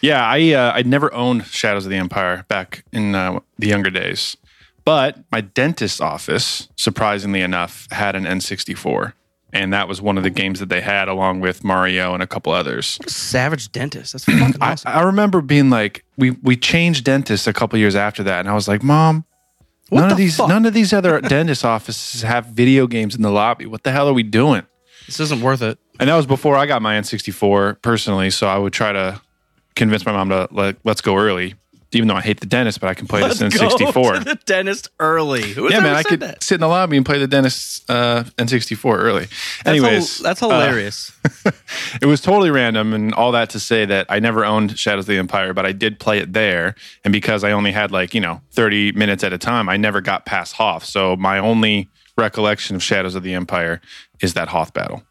Yeah, 0.00 0.24
I 0.24 0.52
uh, 0.52 0.72
I'd 0.74 0.86
never 0.86 1.12
owned 1.14 1.46
Shadows 1.46 1.84
of 1.86 1.90
the 1.90 1.96
Empire 1.96 2.44
back 2.48 2.84
in 2.92 3.14
uh, 3.14 3.40
the 3.58 3.66
younger 3.68 3.90
days, 3.90 4.36
but 4.84 5.18
my 5.32 5.40
dentist's 5.40 6.00
office, 6.00 6.68
surprisingly 6.76 7.40
enough, 7.40 7.86
had 7.90 8.14
an 8.16 8.24
N64. 8.24 9.12
and 9.52 9.72
that 9.72 9.88
was 9.88 10.00
one 10.00 10.16
of 10.16 10.22
the 10.22 10.30
games 10.30 10.60
that 10.60 10.68
they 10.68 10.80
had 10.80 11.08
along 11.08 11.40
with 11.40 11.64
Mario 11.64 12.14
and 12.14 12.22
a 12.22 12.26
couple 12.26 12.52
others. 12.52 12.98
Savage 13.08 13.72
Dentist. 13.72 14.12
That's 14.12 14.24
fucking 14.24 14.54
I, 14.60 14.72
awesome. 14.72 14.92
I 14.92 15.02
remember 15.02 15.40
being 15.40 15.70
like, 15.70 16.04
we 16.16 16.30
we 16.42 16.56
changed 16.56 17.04
dentists 17.04 17.46
a 17.48 17.52
couple 17.52 17.78
years 17.78 17.96
after 17.96 18.22
that, 18.24 18.40
and 18.40 18.48
I 18.48 18.54
was 18.54 18.68
like, 18.68 18.82
Mom, 18.84 19.24
What 19.88 20.00
none 20.00 20.08
the 20.10 20.12
of 20.14 20.18
these 20.18 20.36
fuck? 20.36 20.48
none 20.48 20.66
of 20.66 20.72
these 20.74 20.92
other 20.92 21.20
dentist 21.20 21.64
offices 21.64 22.22
have 22.22 22.46
video 22.46 22.86
games 22.86 23.14
in 23.16 23.22
the 23.22 23.30
lobby. 23.32 23.66
What 23.66 23.82
the 23.82 23.90
hell 23.92 24.08
are 24.08 24.12
we 24.14 24.22
doing? 24.22 24.62
this 25.06 25.18
isn't 25.18 25.40
worth 25.40 25.60
it. 25.62 25.76
And 26.00 26.08
that 26.08 26.16
was 26.16 26.26
before 26.26 26.56
I 26.56 26.66
got 26.66 26.80
my 26.80 26.94
N64 26.94 27.82
personally, 27.82 28.30
so 28.30 28.48
I 28.48 28.56
would 28.56 28.72
try 28.72 28.92
to 28.92 29.20
convince 29.76 30.06
my 30.06 30.12
mom 30.12 30.30
to 30.30 30.48
like, 30.50 30.76
let's 30.82 31.02
go 31.02 31.16
early, 31.16 31.54
even 31.92 32.08
though 32.08 32.14
I 32.14 32.22
hate 32.22 32.40
the 32.40 32.46
dentist, 32.46 32.80
but 32.80 32.88
I 32.88 32.94
can 32.94 33.06
play 33.06 33.20
this 33.20 33.40
Let's 33.40 33.58
go 33.58 33.68
N64. 33.68 34.18
to 34.18 34.24
the 34.24 34.34
dentist 34.46 34.88
early. 34.98 35.52
Who 35.52 35.70
yeah, 35.70 35.80
man, 35.80 35.94
I 35.94 36.02
could 36.02 36.20
that? 36.20 36.42
sit 36.42 36.54
in 36.54 36.60
the 36.60 36.68
lobby 36.68 36.96
and 36.96 37.04
play 37.04 37.18
the 37.18 37.26
dentist 37.26 37.88
uh, 37.90 38.24
N64 38.38 38.98
early. 38.98 39.24
That's 39.24 39.66
Anyways, 39.66 40.18
that's 40.20 40.42
uh, 40.42 40.48
hilarious. 40.48 41.12
it 42.00 42.06
was 42.06 42.20
totally 42.20 42.50
random 42.50 42.94
and 42.94 43.12
all 43.12 43.32
that 43.32 43.50
to 43.50 43.60
say 43.60 43.84
that 43.84 44.06
I 44.08 44.20
never 44.20 44.44
owned 44.44 44.78
Shadows 44.78 45.04
of 45.04 45.08
the 45.08 45.18
Empire, 45.18 45.52
but 45.52 45.66
I 45.66 45.72
did 45.72 45.98
play 45.98 46.18
it 46.18 46.32
there. 46.32 46.76
And 47.04 47.12
because 47.12 47.44
I 47.44 47.52
only 47.52 47.72
had 47.72 47.90
like, 47.90 48.14
you 48.14 48.20
know, 48.20 48.40
30 48.52 48.92
minutes 48.92 49.22
at 49.22 49.32
a 49.32 49.38
time, 49.38 49.68
I 49.68 49.76
never 49.76 50.00
got 50.00 50.24
past 50.24 50.54
Hoth. 50.54 50.84
So 50.84 51.16
my 51.16 51.38
only 51.38 51.88
recollection 52.16 52.76
of 52.76 52.82
Shadows 52.82 53.14
of 53.14 53.22
the 53.22 53.34
Empire 53.34 53.80
is 54.22 54.34
that 54.34 54.48
Hoth 54.48 54.72
battle. 54.72 55.02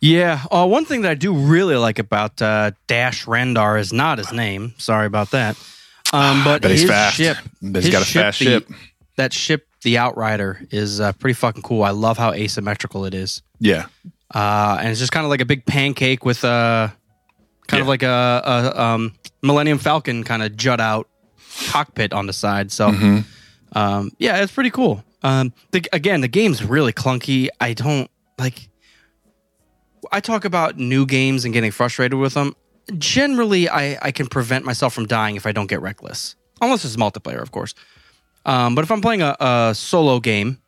Yeah. 0.00 0.42
Uh, 0.50 0.66
one 0.66 0.84
thing 0.84 1.02
that 1.02 1.10
I 1.10 1.14
do 1.14 1.32
really 1.34 1.76
like 1.76 1.98
about 1.98 2.40
uh, 2.42 2.72
Dash 2.86 3.24
Rendar 3.26 3.78
is 3.80 3.92
not 3.92 4.18
his 4.18 4.32
name. 4.32 4.74
Sorry 4.78 5.06
about 5.06 5.30
that. 5.32 5.56
Um, 6.12 6.42
but 6.44 6.62
But 6.62 6.70
he's 6.70 6.82
his 6.82 6.90
fast. 6.90 7.16
ship, 7.16 7.36
But 7.62 7.82
he's 7.82 7.86
his 7.86 7.92
got 7.92 8.02
a 8.02 8.10
fast 8.12 8.38
the- 8.38 8.44
ship. 8.44 8.68
That 9.16 9.32
ship, 9.32 9.66
the 9.82 9.96
Outrider, 9.96 10.60
is 10.70 11.00
uh, 11.00 11.12
pretty 11.12 11.32
fucking 11.32 11.62
cool. 11.62 11.82
I 11.82 11.90
love 11.90 12.18
how 12.18 12.32
asymmetrical 12.34 13.06
it 13.06 13.14
is. 13.14 13.40
Yeah. 13.60 13.86
uh, 14.34 14.76
and 14.78 14.90
it's 14.90 15.00
just 15.00 15.10
kind 15.12 15.24
of 15.24 15.30
like 15.30 15.40
a 15.40 15.46
big 15.46 15.64
pancake 15.64 16.22
with 16.24 16.44
a 16.44 16.92
kind 17.66 17.80
of 17.80 17.86
like 17.88 18.02
a, 18.02 18.42
a 18.76 18.80
um, 18.82 19.14
Millennium 19.42 19.78
Falcon 19.78 20.22
kind 20.22 20.42
of 20.42 20.54
jut 20.54 20.80
out 20.80 21.08
cockpit 21.70 22.12
on 22.12 22.26
the 22.26 22.34
side. 22.34 22.70
So, 22.72 22.90
Mm-hmm. 22.90 23.78
um, 23.78 24.10
yeah, 24.18 24.42
it's 24.42 24.52
pretty 24.52 24.68
cool. 24.70 25.02
Um, 25.22 25.54
the, 25.70 25.82
again, 25.94 26.20
the 26.20 26.28
game's 26.28 26.62
really 26.62 26.92
clunky. 26.92 27.48
I 27.58 27.72
don't 27.72 28.10
like. 28.38 28.68
I 30.12 30.20
talk 30.20 30.44
about 30.44 30.78
new 30.78 31.06
games 31.06 31.44
and 31.44 31.54
getting 31.54 31.70
frustrated 31.70 32.18
with 32.18 32.34
them. 32.34 32.54
Generally, 32.98 33.68
I, 33.68 33.98
I 34.00 34.12
can 34.12 34.26
prevent 34.26 34.64
myself 34.64 34.94
from 34.94 35.06
dying 35.06 35.36
if 35.36 35.46
I 35.46 35.52
don't 35.52 35.66
get 35.66 35.80
reckless, 35.80 36.36
unless 36.60 36.84
it's 36.84 36.96
multiplayer, 36.96 37.42
of 37.42 37.50
course. 37.50 37.74
Um, 38.44 38.74
but 38.74 38.84
if 38.84 38.92
I'm 38.92 39.00
playing 39.00 39.22
a, 39.22 39.36
a 39.40 39.74
solo 39.74 40.20
game, 40.20 40.58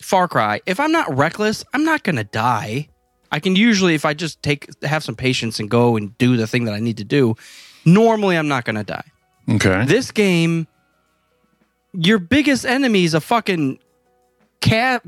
Far 0.00 0.28
Cry, 0.28 0.60
if 0.66 0.78
I'm 0.78 0.92
not 0.92 1.14
reckless, 1.14 1.64
I'm 1.74 1.84
not 1.84 2.04
gonna 2.04 2.24
die. 2.24 2.88
I 3.32 3.40
can 3.40 3.56
usually, 3.56 3.94
if 3.94 4.04
I 4.04 4.14
just 4.14 4.42
take 4.42 4.68
have 4.84 5.04
some 5.04 5.16
patience 5.16 5.60
and 5.60 5.68
go 5.68 5.96
and 5.96 6.16
do 6.18 6.36
the 6.36 6.46
thing 6.46 6.64
that 6.64 6.74
I 6.74 6.80
need 6.80 6.96
to 6.98 7.04
do, 7.04 7.34
normally 7.84 8.36
I'm 8.36 8.48
not 8.48 8.64
gonna 8.64 8.84
die. 8.84 9.04
Okay. 9.48 9.84
This 9.86 10.10
game, 10.10 10.68
your 11.92 12.18
biggest 12.18 12.64
enemy 12.64 13.04
is 13.04 13.14
a 13.14 13.20
fucking 13.20 13.78
cat, 14.60 15.02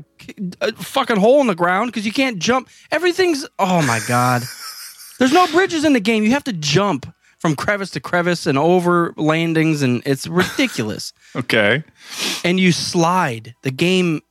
a 0.61 0.67
uh, 0.67 0.71
fucking 0.73 1.17
hole 1.17 1.41
in 1.41 1.47
the 1.47 1.55
ground 1.55 1.91
because 1.91 2.05
you 2.05 2.11
can't 2.11 2.39
jump. 2.39 2.69
Everything's 2.91 3.45
oh 3.59 3.81
my 3.85 3.99
god. 4.07 4.43
There's 5.19 5.33
no 5.33 5.47
bridges 5.47 5.85
in 5.85 5.93
the 5.93 5.99
game. 5.99 6.23
You 6.23 6.31
have 6.31 6.43
to 6.45 6.53
jump 6.53 7.13
from 7.37 7.55
crevice 7.55 7.91
to 7.91 7.99
crevice 7.99 8.45
and 8.45 8.57
over 8.57 9.13
landings, 9.17 9.81
and 9.81 10.01
it's 10.05 10.27
ridiculous 10.27 11.13
okay. 11.35 11.83
and 12.43 12.59
you 12.59 12.71
slide. 12.71 13.55
The 13.63 13.71
game. 13.71 14.21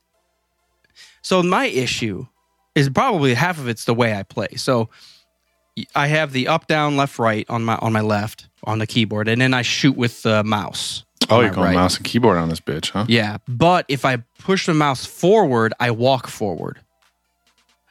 So 1.21 1.41
my 1.41 1.65
issue 1.65 2.27
is 2.75 2.89
probably 2.89 3.33
half 3.33 3.59
of 3.59 3.67
it's 3.67 3.85
the 3.85 3.93
way 3.93 4.15
I 4.15 4.23
play. 4.23 4.49
So 4.55 4.89
I 5.95 6.07
have 6.07 6.33
the 6.33 6.47
up, 6.47 6.67
down, 6.67 6.97
left, 6.97 7.17
right 7.19 7.45
on 7.49 7.63
my 7.63 7.75
on 7.77 7.93
my 7.93 8.01
left 8.01 8.47
on 8.63 8.79
the 8.79 8.87
keyboard, 8.87 9.27
and 9.27 9.41
then 9.41 9.53
I 9.53 9.61
shoot 9.61 9.95
with 9.95 10.23
the 10.23 10.43
mouse. 10.43 11.05
Oh, 11.33 11.41
you're 11.41 11.49
going 11.51 11.67
right. 11.67 11.75
mouse 11.75 11.97
and 11.97 12.05
keyboard 12.05 12.37
on 12.37 12.49
this 12.49 12.59
bitch, 12.59 12.89
huh? 12.91 13.05
Yeah, 13.07 13.37
but 13.47 13.85
if 13.87 14.05
I 14.05 14.17
push 14.39 14.65
the 14.65 14.73
mouse 14.73 15.05
forward, 15.05 15.73
I 15.79 15.91
walk 15.91 16.27
forward. 16.27 16.79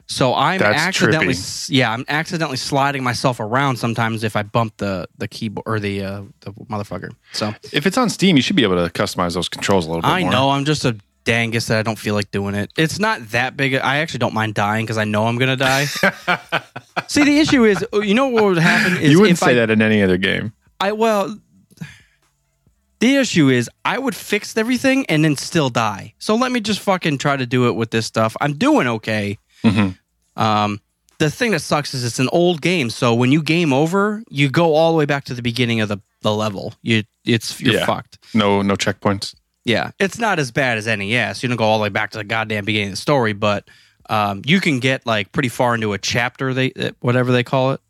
So 0.06 0.34
I'm 0.34 0.58
That's 0.58 0.78
accidentally, 0.78 1.32
trippy. 1.32 1.70
yeah, 1.70 1.90
I'm 1.92 2.04
accidentally 2.08 2.58
sliding 2.58 3.02
myself 3.02 3.40
around 3.40 3.76
sometimes 3.76 4.25
if 4.25 4.37
I 4.37 4.42
bump 4.42 4.76
the 4.76 5.08
the 5.16 5.26
keyboard 5.26 5.62
or 5.66 5.80
the 5.80 6.02
uh, 6.04 6.22
the 6.40 6.52
motherfucker. 6.52 7.12
So 7.32 7.54
If 7.72 7.87
it's 7.87 7.96
on 7.96 8.11
Steam, 8.11 8.37
you 8.37 8.42
should 8.42 8.56
be 8.56 8.62
able 8.62 8.76
to 8.87 8.92
customize 8.92 9.34
those 9.34 9.49
controls 9.49 9.87
a 9.87 9.88
little 9.88 10.02
bit 10.02 10.08
I 10.08 10.22
more. 10.22 10.30
know 10.32 10.50
I'm 10.50 10.66
just 10.66 10.84
a 10.84 10.99
dangus 11.25 11.68
that 11.68 11.78
I 11.78 11.82
don't 11.82 11.99
feel 11.99 12.14
like 12.14 12.30
doing 12.30 12.54
it. 12.54 12.70
It's 12.76 12.99
not 12.99 13.26
that 13.30 13.56
big. 13.56 13.75
I 13.76 13.99
actually 13.99 14.18
don't 14.18 14.34
mind 14.34 14.54
dying 14.54 14.84
because 14.84 14.99
I 14.99 15.04
know 15.04 15.26
I'm 15.26 15.38
gonna 15.38 15.56
die. 15.56 15.84
See, 17.06 17.25
the 17.25 17.38
issue 17.38 17.64
is, 17.64 17.82
you 17.94 18.12
know 18.14 18.26
what 18.28 18.44
would 18.44 18.58
happen 18.58 18.99
is 18.99 19.11
You 19.12 19.20
wouldn't 19.20 19.38
say 19.38 19.52
I, 19.52 19.54
that 19.54 19.70
in 19.70 19.80
any 19.80 20.02
other 20.02 20.18
game. 20.18 20.52
I 20.80 20.92
well, 20.92 21.38
the 23.02 23.16
issue 23.16 23.49
is 23.49 23.68
I 23.85 23.99
would 23.99 24.14
fix 24.14 24.56
everything 24.56 25.04
and 25.09 25.25
then 25.25 25.35
still 25.37 25.71
die. 25.71 26.14
So 26.18 26.37
let 26.37 26.52
me 26.52 26.61
just 26.61 26.78
fucking 26.78 27.18
try 27.18 27.37
to 27.37 27.44
do 27.47 27.66
it 27.66 27.73
with 27.73 27.90
this 27.90 28.06
stuff. 28.06 28.37
I'm 28.40 28.54
doing 28.54 28.87
okay. 28.87 29.38
Um, 30.37 30.80
the 31.18 31.30
thing 31.30 31.50
that 31.50 31.61
sucks 31.61 31.94
is 31.94 32.04
it's 32.04 32.18
an 32.21 32.28
old 32.32 32.62
game, 32.62 32.90
so 32.90 33.12
when 33.14 33.30
you 33.32 33.42
game 33.42 33.73
over, 33.73 34.23
you 34.30 34.49
go 34.49 34.75
all 34.75 34.92
the 34.92 34.99
way 34.99 35.04
back 35.04 35.25
to 35.25 35.35
the 35.35 35.42
beginning 35.42 35.80
of 35.80 35.88
the, 35.88 35.99
the 36.23 36.32
level. 36.32 36.75
You 36.82 37.02
it's 37.25 37.61
you're 37.61 37.75
Yeah. 37.75 37.87
fucked. 37.87 38.18
No, 38.35 38.62
no 38.62 38.75
checkpoints. 38.75 39.35
Yeah, 39.64 39.90
it's 40.00 40.18
not 40.18 40.38
as 40.38 40.50
bad 40.50 40.78
as 40.78 40.87
NES. 40.87 41.42
You 41.42 41.49
don't 41.49 41.56
go 41.59 41.64
all 41.64 41.78
the 41.78 41.82
way 41.85 41.88
back 41.88 42.11
to 42.12 42.18
the 42.18 42.25
goddamn 42.25 42.64
beginning 42.64 42.88
of 42.88 42.92
the 42.94 42.97
story, 42.97 43.32
but 43.32 43.68
um, 44.11 44.42
you 44.44 44.61
can 44.61 44.80
get 44.80 45.06
like 45.06 45.30
pretty 45.32 45.49
far 45.49 45.75
into 45.75 45.92
a 45.92 45.99
chapter. 45.99 46.52
They 46.54 46.73
whatever 47.00 47.30
they 47.30 47.44
call 47.44 47.73
it. 47.73 47.80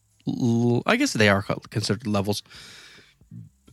I 0.87 0.97
guess 0.97 1.13
they 1.15 1.29
are 1.31 1.43
considered 1.71 2.07
levels. 2.07 2.43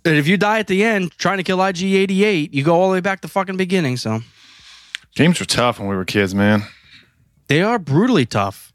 And 0.09 0.17
if 0.17 0.27
you 0.27 0.37
die 0.37 0.57
at 0.57 0.65
the 0.65 0.83
end 0.83 1.11
trying 1.19 1.37
to 1.37 1.43
kill 1.43 1.59
IG88, 1.59 2.51
you 2.51 2.63
go 2.63 2.73
all 2.81 2.89
the 2.89 2.93
way 2.93 2.99
back 2.99 3.21
to 3.21 3.27
fucking 3.27 3.57
beginning. 3.57 3.95
So 3.97 4.21
Games 5.15 5.39
were 5.39 5.45
tough 5.45 5.77
when 5.77 5.87
we 5.87 5.95
were 5.95 6.03
kids, 6.05 6.33
man. 6.33 6.63
they 7.47 7.61
are 7.61 7.77
brutally 7.77 8.25
tough. 8.25 8.73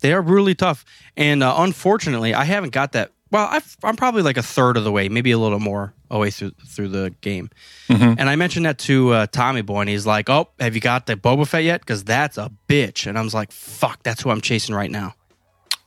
They 0.00 0.12
are 0.14 0.22
brutally 0.22 0.54
tough, 0.54 0.84
and 1.16 1.42
uh, 1.42 1.54
unfortunately, 1.58 2.32
I 2.34 2.44
haven't 2.44 2.70
got 2.72 2.92
that. 2.92 3.12
Well, 3.30 3.48
I've, 3.50 3.76
I'm 3.82 3.96
probably 3.96 4.22
like 4.22 4.36
a 4.36 4.42
third 4.42 4.76
of 4.76 4.84
the 4.84 4.92
way, 4.92 5.08
maybe 5.08 5.30
a 5.32 5.38
little 5.38 5.58
more 5.58 5.92
away 6.10 6.30
through 6.30 6.52
through 6.68 6.88
the 6.88 7.14
game. 7.22 7.50
And 7.88 8.28
I 8.30 8.36
mentioned 8.36 8.66
that 8.66 8.78
to 8.80 9.10
uh, 9.12 9.26
Tommy 9.26 9.62
Boy, 9.62 9.80
and 9.80 9.90
he's 9.90 10.06
like, 10.06 10.30
"Oh, 10.30 10.48
have 10.60 10.74
you 10.74 10.80
got 10.80 11.06
the 11.06 11.16
Boba 11.16 11.46
Fett 11.46 11.64
yet? 11.64 11.80
Because 11.80 12.04
that's 12.04 12.38
a 12.38 12.50
bitch." 12.68 13.06
And 13.06 13.18
I 13.18 13.22
was 13.22 13.34
like, 13.34 13.52
"Fuck, 13.52 14.02
that's 14.04 14.22
who 14.22 14.30
I'm 14.30 14.40
chasing 14.40 14.74
right 14.74 14.90
now." 14.90 15.14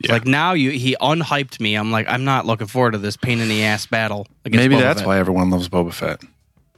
Yeah. 0.02 0.14
Like 0.14 0.26
now, 0.26 0.54
you 0.54 0.72
he 0.72 0.96
unhyped 1.02 1.60
me. 1.60 1.76
I'm 1.76 1.92
like, 1.92 2.08
I'm 2.08 2.24
not 2.24 2.46
looking 2.46 2.68
forward 2.68 2.92
to 2.92 2.98
this 2.98 3.18
pain 3.18 3.40
in 3.40 3.50
the 3.50 3.64
ass 3.64 3.86
battle. 3.86 4.28
Against 4.46 4.64
Maybe 4.64 4.76
Boba 4.76 4.80
that's 4.82 5.00
Fett. 5.02 5.08
why 5.08 5.20
everyone 5.20 5.50
loves 5.50 5.68
Boba 5.68 5.94
Fett. 5.94 6.22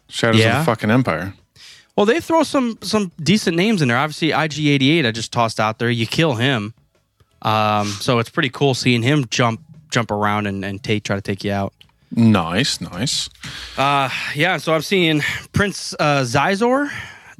Shadows 0.07 0.43
of 0.43 0.51
the 0.59 0.63
fucking 0.65 0.89
Empire. 0.91 1.33
Well, 1.95 2.05
they 2.05 2.19
throw 2.19 2.43
some 2.43 2.77
some 2.81 3.11
decent 3.21 3.55
names 3.57 3.81
in 3.81 3.89
there. 3.89 3.97
Obviously, 3.97 4.29
IG88 4.29 5.05
I 5.05 5.11
just 5.11 5.31
tossed 5.31 5.59
out 5.59 5.77
there. 5.77 5.89
You 5.89 6.07
kill 6.07 6.33
him, 6.33 6.73
um, 7.43 7.87
so 7.87 8.19
it's 8.19 8.29
pretty 8.29 8.49
cool 8.49 8.73
seeing 8.73 9.03
him 9.03 9.25
jump 9.29 9.61
jump 9.91 10.09
around 10.09 10.47
and, 10.47 10.63
and 10.65 10.81
take 10.81 11.03
try 11.03 11.15
to 11.15 11.21
take 11.21 11.43
you 11.43 11.51
out. 11.51 11.73
Nice, 12.13 12.81
nice. 12.81 13.29
Uh, 13.77 14.09
yeah. 14.35 14.57
So 14.57 14.73
I'm 14.73 14.81
seeing 14.81 15.21
Prince 15.53 15.93
uh, 15.99 16.21
Xizor, 16.23 16.89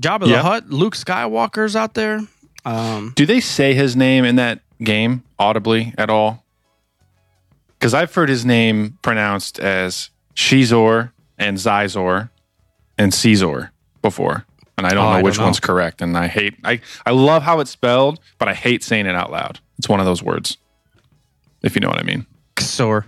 Jabba 0.01 0.21
the 0.21 0.27
Yeah. 0.29 0.41
Hutt, 0.43 0.69
Luke 0.69 0.95
Skywalker's 0.95 1.75
out 1.75 1.93
there. 1.93 2.21
Um, 2.63 3.13
Do 3.15 3.25
they 3.25 3.39
say 3.41 3.73
his 3.73 3.95
name 3.95 4.23
in 4.25 4.35
that 4.35 4.59
game 4.83 5.23
audibly 5.39 5.93
at 5.97 6.09
all? 6.09 6.45
Because 7.79 7.93
I've 7.93 8.13
heard 8.13 8.29
his 8.29 8.45
name 8.45 8.97
pronounced 9.01 9.59
as 9.59 10.09
Shizor 10.35 11.11
and 11.37 11.57
Zizor 11.57 12.29
and 12.97 13.13
Caesar 13.13 13.71
before, 14.01 14.45
and 14.77 14.85
I 14.85 14.91
don't 14.91 15.05
Oh, 15.05 15.09
know 15.11 15.17
I 15.17 15.21
which 15.23 15.35
don't 15.35 15.41
know. 15.41 15.47
one's 15.47 15.59
correct. 15.59 16.01
And 16.01 16.15
I 16.17 16.27
hate 16.27 16.55
I 16.63 16.79
I 17.05 17.11
love 17.11 17.41
how 17.43 17.59
it's 17.59 17.71
spelled, 17.71 18.19
but 18.37 18.47
I 18.47 18.53
hate 18.53 18.83
saying 18.83 19.07
it 19.07 19.15
out 19.15 19.31
loud. 19.31 19.59
It's 19.79 19.89
one 19.89 19.99
of 19.99 20.05
those 20.05 20.21
words, 20.21 20.57
if 21.63 21.73
you 21.75 21.81
know 21.81 21.89
what 21.89 21.99
I 21.99 22.03
mean. 22.03 22.27
Xor. 22.57 23.05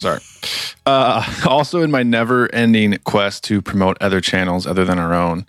Sorry. 0.00 0.20
Uh, 0.84 1.24
also, 1.48 1.80
in 1.82 1.90
my 1.90 2.02
never-ending 2.02 2.98
quest 3.04 3.44
to 3.44 3.62
promote 3.62 3.96
other 4.00 4.20
channels 4.20 4.66
other 4.66 4.84
than 4.84 4.98
our 4.98 5.14
own, 5.14 5.46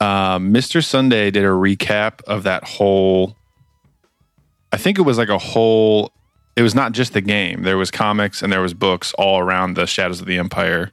uh, 0.00 0.38
Mr. 0.38 0.84
Sunday 0.84 1.30
did 1.30 1.44
a 1.44 1.48
recap 1.48 2.22
of 2.24 2.42
that 2.44 2.64
whole. 2.64 3.36
I 4.72 4.76
think 4.76 4.98
it 4.98 5.02
was 5.02 5.18
like 5.18 5.28
a 5.28 5.38
whole. 5.38 6.12
It 6.56 6.62
was 6.62 6.74
not 6.74 6.92
just 6.92 7.12
the 7.12 7.20
game. 7.20 7.62
There 7.62 7.76
was 7.78 7.90
comics 7.90 8.42
and 8.42 8.52
there 8.52 8.60
was 8.62 8.74
books 8.74 9.12
all 9.18 9.38
around 9.38 9.74
the 9.74 9.86
Shadows 9.86 10.20
of 10.20 10.26
the 10.26 10.38
Empire 10.38 10.90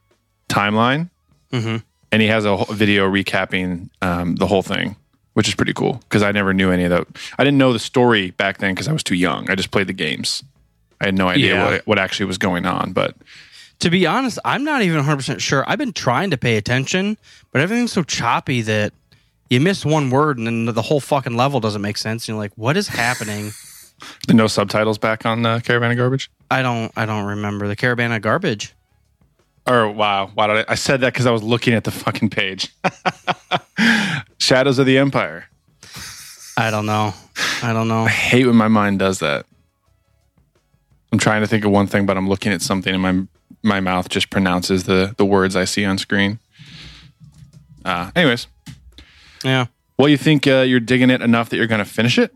timeline, 0.49 1.09
Mhm. 1.51 1.83
and 2.11 2.21
he 2.21 2.27
has 2.27 2.45
a 2.45 2.57
whole 2.57 2.75
video 2.75 3.09
recapping 3.09 3.89
um, 4.01 4.35
the 4.35 4.47
whole 4.47 4.61
thing, 4.61 4.95
which 5.33 5.47
is 5.47 5.55
pretty 5.55 5.73
cool 5.73 6.01
because 6.09 6.21
I 6.21 6.31
never 6.31 6.53
knew 6.53 6.69
any 6.71 6.83
of 6.83 6.89
that. 6.91 7.07
I 7.39 7.43
didn't 7.43 7.57
know 7.57 7.71
the 7.73 7.79
story 7.79 8.31
back 8.31 8.57
then 8.57 8.73
because 8.73 8.87
I 8.87 8.93
was 8.93 9.03
too 9.03 9.15
young. 9.15 9.49
I 9.49 9.55
just 9.55 9.71
played 9.71 9.87
the 9.87 9.93
games. 9.93 10.43
I 11.01 11.05
had 11.05 11.15
no 11.17 11.27
idea 11.29 11.53
Yeah. 11.55 11.65
what 11.71 11.87
what 11.87 11.99
actually 11.99 12.25
was 12.27 12.37
going 12.37 12.65
on, 12.65 12.91
but 12.93 13.15
To 13.79 13.89
be 13.89 14.05
honest, 14.05 14.39
I'm 14.45 14.63
not 14.63 14.81
even 14.81 14.97
100 14.97 15.17
percent 15.17 15.41
sure. 15.41 15.63
I've 15.67 15.77
been 15.77 15.93
trying 15.93 16.29
to 16.31 16.37
pay 16.37 16.55
attention, 16.57 17.17
but 17.51 17.61
everything's 17.61 17.91
so 17.91 18.03
choppy 18.03 18.61
that 18.61 18.93
you 19.49 19.59
miss 19.59 19.85
one 19.85 20.09
word 20.09 20.37
and 20.37 20.47
then 20.47 20.65
the 20.65 20.81
whole 20.81 20.99
fucking 20.99 21.35
level 21.35 21.59
doesn't 21.59 21.81
make 21.81 21.97
sense. 21.97 22.23
And 22.23 22.35
You're 22.35 22.37
like, 22.43 22.53
what 22.55 22.77
is 22.77 22.87
happening? 22.87 23.51
No 24.27 24.47
subtitles 24.47 24.97
back 24.97 25.25
on 25.25 25.45
uh, 25.45 25.61
Caravan 25.63 25.91
of 25.91 25.97
Garbage. 25.97 26.29
I 26.51 26.61
don't 26.61 26.91
I 26.97 27.05
don't 27.05 27.25
remember 27.25 27.69
the 27.69 27.75
caravan 27.75 28.11
of 28.11 28.21
garbage. 28.21 28.73
Or 29.65 29.89
wow, 29.89 30.29
why 30.33 30.47
did 30.47 30.57
I, 30.67 30.73
I 30.73 30.75
said 30.75 31.01
that 31.01 31.13
because 31.13 31.25
I 31.25 31.31
was 31.31 31.41
looking 31.41 31.73
at 31.73 31.85
the 31.85 31.91
fucking 31.91 32.29
page. 32.29 32.69
Shadows 34.39 34.77
of 34.77 34.85
the 34.85 34.97
Empire. 34.97 35.45
I 36.57 36.69
don't 36.69 36.85
know. 36.85 37.13
I 37.61 37.71
don't 37.71 37.87
know. 37.87 38.03
I 38.03 38.09
hate 38.09 38.45
when 38.45 38.55
my 38.55 38.67
mind 38.67 38.99
does 38.99 39.19
that. 39.19 39.45
I'm 41.11 41.19
trying 41.19 41.41
to 41.41 41.47
think 41.47 41.63
of 41.63 41.71
one 41.71 41.87
thing, 41.87 42.05
but 42.05 42.17
I'm 42.17 42.27
looking 42.27 42.51
at 42.51 42.61
something, 42.61 42.93
and 42.93 43.01
my 43.01 43.25
my 43.63 43.79
mouth 43.79 44.09
just 44.09 44.29
pronounces 44.29 44.83
the 44.83 45.13
the 45.17 45.25
words 45.25 45.55
I 45.55 45.65
see 45.65 45.85
on 45.85 45.97
screen. 45.97 46.39
Uh, 47.85 48.11
anyways, 48.15 48.47
Yeah. 49.43 49.65
well, 49.97 50.07
you 50.07 50.17
think 50.17 50.47
uh, 50.47 50.61
you're 50.61 50.79
digging 50.79 51.09
it 51.09 51.21
enough 51.21 51.49
that 51.49 51.57
you're 51.57 51.67
going 51.67 51.79
to 51.83 51.85
finish 51.85 52.17
it? 52.17 52.33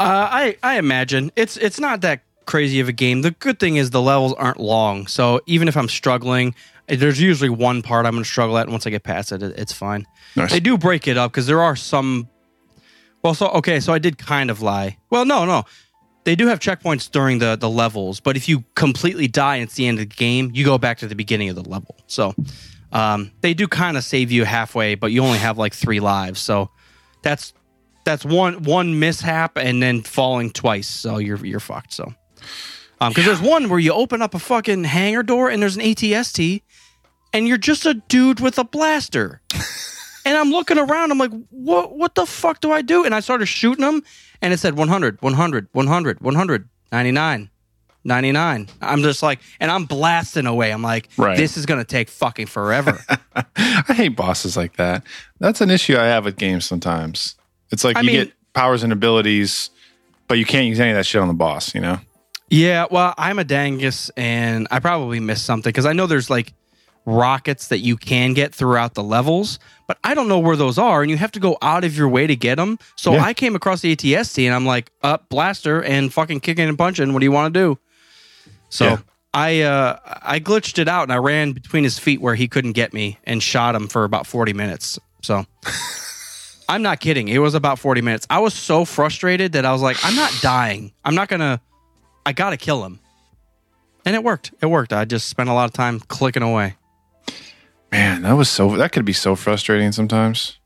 Uh, 0.00 0.28
I 0.30 0.56
I 0.62 0.78
imagine 0.78 1.30
it's 1.36 1.56
it's 1.56 1.80
not 1.80 2.00
that 2.02 2.22
crazy 2.46 2.80
of 2.80 2.88
a 2.88 2.92
game. 2.92 3.22
The 3.22 3.32
good 3.32 3.58
thing 3.58 3.76
is 3.76 3.90
the 3.90 4.02
levels 4.02 4.32
aren't 4.34 4.60
long, 4.60 5.06
so 5.06 5.40
even 5.46 5.68
if 5.68 5.76
I'm 5.76 5.88
struggling, 5.88 6.54
there's 6.86 7.20
usually 7.20 7.50
one 7.50 7.82
part 7.82 8.06
I'm 8.06 8.12
going 8.12 8.24
to 8.24 8.28
struggle 8.28 8.56
at, 8.58 8.62
and 8.64 8.72
once 8.72 8.86
I 8.86 8.90
get 8.90 9.02
past 9.02 9.32
it, 9.32 9.42
it 9.42 9.58
it's 9.58 9.72
fine. 9.72 10.06
Nice. 10.36 10.50
They 10.52 10.60
do 10.60 10.78
break 10.78 11.08
it 11.08 11.16
up 11.16 11.32
because 11.32 11.46
there 11.46 11.60
are 11.62 11.74
some. 11.76 12.28
Well, 13.22 13.34
so 13.34 13.48
okay, 13.48 13.80
so 13.80 13.92
I 13.92 13.98
did 13.98 14.16
kind 14.18 14.50
of 14.50 14.62
lie. 14.62 14.98
Well, 15.10 15.24
no, 15.24 15.44
no, 15.44 15.64
they 16.28 16.36
do 16.36 16.46
have 16.48 16.60
checkpoints 16.60 17.10
during 17.10 17.38
the 17.38 17.56
the 17.56 17.70
levels, 17.70 18.20
but 18.20 18.36
if 18.36 18.50
you 18.50 18.62
completely 18.74 19.28
die 19.28 19.56
and 19.56 19.62
it's 19.62 19.76
the 19.76 19.86
end 19.86 19.98
of 19.98 20.10
the 20.10 20.14
game, 20.14 20.50
you 20.52 20.62
go 20.62 20.76
back 20.76 20.98
to 20.98 21.06
the 21.06 21.14
beginning 21.14 21.48
of 21.48 21.56
the 21.56 21.66
level. 21.66 21.96
So 22.06 22.34
um, 22.92 23.30
they 23.40 23.54
do 23.54 23.66
kind 23.66 23.96
of 23.96 24.04
save 24.04 24.30
you 24.30 24.44
halfway, 24.44 24.94
but 24.94 25.10
you 25.10 25.22
only 25.22 25.38
have 25.38 25.56
like 25.56 25.72
three 25.72 26.00
lives, 26.00 26.38
so 26.38 26.68
that's 27.22 27.54
that's 28.04 28.26
one 28.26 28.62
one 28.64 28.98
mishap 28.98 29.56
and 29.56 29.82
then 29.82 30.02
falling 30.02 30.50
twice, 30.50 30.86
so 30.86 31.16
you're 31.16 31.42
you're 31.46 31.60
fucked. 31.60 31.94
So 31.94 32.12
because 32.98 33.24
there's 33.24 33.40
one 33.40 33.70
where 33.70 33.78
you 33.78 33.94
open 33.94 34.20
up 34.20 34.34
a 34.34 34.38
fucking 34.38 34.84
hangar 34.84 35.22
door 35.22 35.48
and 35.48 35.62
there's 35.62 35.78
an 35.78 35.82
ATST, 35.82 36.60
and 37.32 37.48
you're 37.48 37.56
just 37.56 37.86
a 37.86 37.94
dude 37.94 38.40
with 38.40 38.58
a 38.58 38.64
blaster. 38.64 39.40
And 40.28 40.36
I'm 40.36 40.50
looking 40.50 40.76
around. 40.76 41.10
I'm 41.10 41.16
like, 41.16 41.30
what? 41.48 41.96
What 41.96 42.14
the 42.14 42.26
fuck 42.26 42.60
do 42.60 42.70
I 42.70 42.82
do? 42.82 43.02
And 43.02 43.14
I 43.14 43.20
started 43.20 43.46
shooting 43.46 43.82
them, 43.82 44.02
and 44.42 44.52
it 44.52 44.58
said 44.58 44.76
100, 44.76 45.20
100, 45.22 45.68
100, 45.72 46.20
100, 46.20 46.68
99, 46.92 47.50
99. 48.04 48.68
I'm 48.80 49.02
just 49.02 49.22
like, 49.22 49.40
and 49.60 49.70
I'm 49.70 49.84
blasting 49.84 50.46
away. 50.46 50.72
I'm 50.72 50.82
like, 50.82 51.08
Right. 51.16 51.36
this 51.36 51.56
is 51.56 51.66
gonna 51.66 51.84
take 51.84 52.08
fucking 52.08 52.46
forever. 52.46 52.98
I 53.56 53.92
hate 53.94 54.16
bosses 54.16 54.56
like 54.56 54.76
that. 54.76 55.04
That's 55.40 55.60
an 55.60 55.70
issue 55.70 55.96
I 55.96 56.04
have 56.04 56.24
with 56.24 56.36
games 56.36 56.64
sometimes. 56.66 57.34
It's 57.70 57.84
like 57.84 57.96
I 57.96 58.00
you 58.00 58.06
mean- 58.06 58.16
get 58.26 58.32
powers 58.54 58.82
and 58.82 58.92
abilities, 58.92 59.70
but 60.26 60.38
you 60.38 60.44
can't 60.44 60.66
use 60.66 60.80
any 60.80 60.90
of 60.90 60.96
that 60.96 61.04
shit 61.06 61.20
on 61.20 61.28
the 61.28 61.34
boss, 61.34 61.74
you 61.74 61.80
know? 61.80 61.98
yeah, 62.50 62.86
well, 62.90 63.12
I'm 63.18 63.38
a 63.38 63.44
dangus, 63.44 64.10
and 64.16 64.66
I 64.70 64.80
probably 64.80 65.20
missed 65.20 65.44
something 65.44 65.68
because 65.68 65.84
I 65.86 65.92
know 65.92 66.06
there's 66.06 66.30
like 66.30 66.54
rockets 67.06 67.68
that 67.68 67.78
you 67.78 67.96
can 67.96 68.34
get 68.34 68.54
throughout 68.54 68.94
the 68.94 69.02
levels, 69.02 69.58
but 69.86 69.98
I 70.04 70.14
don't 70.14 70.28
know 70.28 70.38
where 70.38 70.56
those 70.56 70.78
are, 70.78 71.02
and 71.02 71.10
you 71.10 71.16
have 71.16 71.32
to 71.32 71.40
go 71.40 71.56
out 71.62 71.84
of 71.84 71.96
your 71.96 72.08
way 72.08 72.26
to 72.26 72.36
get 72.36 72.56
them. 72.56 72.78
So 72.96 73.12
Yeah. 73.14 73.24
I 73.24 73.34
came 73.34 73.56
across 73.56 73.80
the 73.80 73.94
ATST, 73.96 74.44
and 74.46 74.54
I'm 74.54 74.66
like, 74.66 74.90
up 75.02 75.28
blaster 75.28 75.82
and 75.82 76.12
fucking 76.12 76.40
kicking 76.40 76.68
and 76.68 76.76
punching. 76.76 77.12
What 77.12 77.20
do 77.20 77.24
you 77.26 77.32
want 77.32 77.54
to 77.54 77.60
do? 77.60 77.78
So 78.68 78.84
Yeah. 78.84 78.96
I 79.34 79.60
uh, 79.60 79.98
I 80.22 80.40
glitched 80.40 80.78
it 80.78 80.88
out, 80.88 81.04
and 81.04 81.12
I 81.12 81.16
ran 81.16 81.52
between 81.52 81.84
his 81.84 81.98
feet 81.98 82.20
where 82.20 82.34
he 82.34 82.48
couldn't 82.48 82.72
get 82.72 82.92
me, 82.92 83.18
and 83.24 83.42
shot 83.42 83.74
him 83.74 83.86
for 83.88 84.04
about 84.04 84.26
40 84.26 84.52
minutes. 84.52 84.98
So. 85.22 85.46
I'm 86.70 86.82
not 86.82 87.00
kidding. 87.00 87.28
It 87.28 87.38
was 87.38 87.54
about 87.54 87.78
40 87.78 88.02
minutes. 88.02 88.26
I 88.28 88.40
was 88.40 88.52
so 88.52 88.84
frustrated 88.84 89.52
that 89.52 89.64
I 89.64 89.72
was 89.72 89.80
like, 89.80 89.96
I'm 90.04 90.14
not 90.14 90.30
dying. 90.42 90.92
I'm 91.02 91.14
not 91.14 91.28
going 91.28 91.40
to, 91.40 91.60
I 92.26 92.34
got 92.34 92.50
to 92.50 92.58
kill 92.58 92.84
him. 92.84 93.00
And 94.04 94.14
it 94.14 94.22
worked. 94.22 94.52
It 94.60 94.66
worked. 94.66 94.92
I 94.92 95.06
just 95.06 95.28
spent 95.28 95.48
a 95.48 95.54
lot 95.54 95.64
of 95.64 95.72
time 95.72 95.98
clicking 95.98 96.42
away. 96.42 96.74
Man, 97.90 98.22
that 98.22 98.32
was 98.32 98.48
so, 98.50 98.76
that 98.76 98.92
could 98.92 99.04
be 99.04 99.12
so 99.12 99.34
frustrating 99.34 99.92
sometimes. 99.92 100.58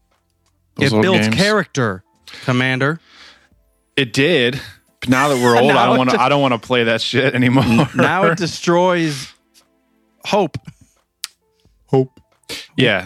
Those 0.76 0.92
it 0.92 0.96
little 0.96 1.12
builds 1.14 1.28
games. 1.28 1.36
character, 1.40 2.02
Commander. 2.44 2.98
It 3.96 4.12
did. 4.12 4.60
But 5.00 5.08
now 5.10 5.28
that 5.28 5.36
we're 5.42 5.56
old, 5.60 5.70
I 5.70 5.86
don't 5.86 5.98
want 5.98 6.10
to, 6.10 6.16
just- 6.16 6.24
I 6.24 6.28
don't 6.28 6.40
want 6.42 6.54
to 6.60 6.66
play 6.66 6.84
that 6.84 7.00
shit 7.00 7.34
anymore. 7.34 7.88
Now 7.94 8.24
it 8.26 8.38
destroys 8.38 9.32
hope. 10.24 10.56
hope. 11.86 12.18
Yeah. 12.76 13.04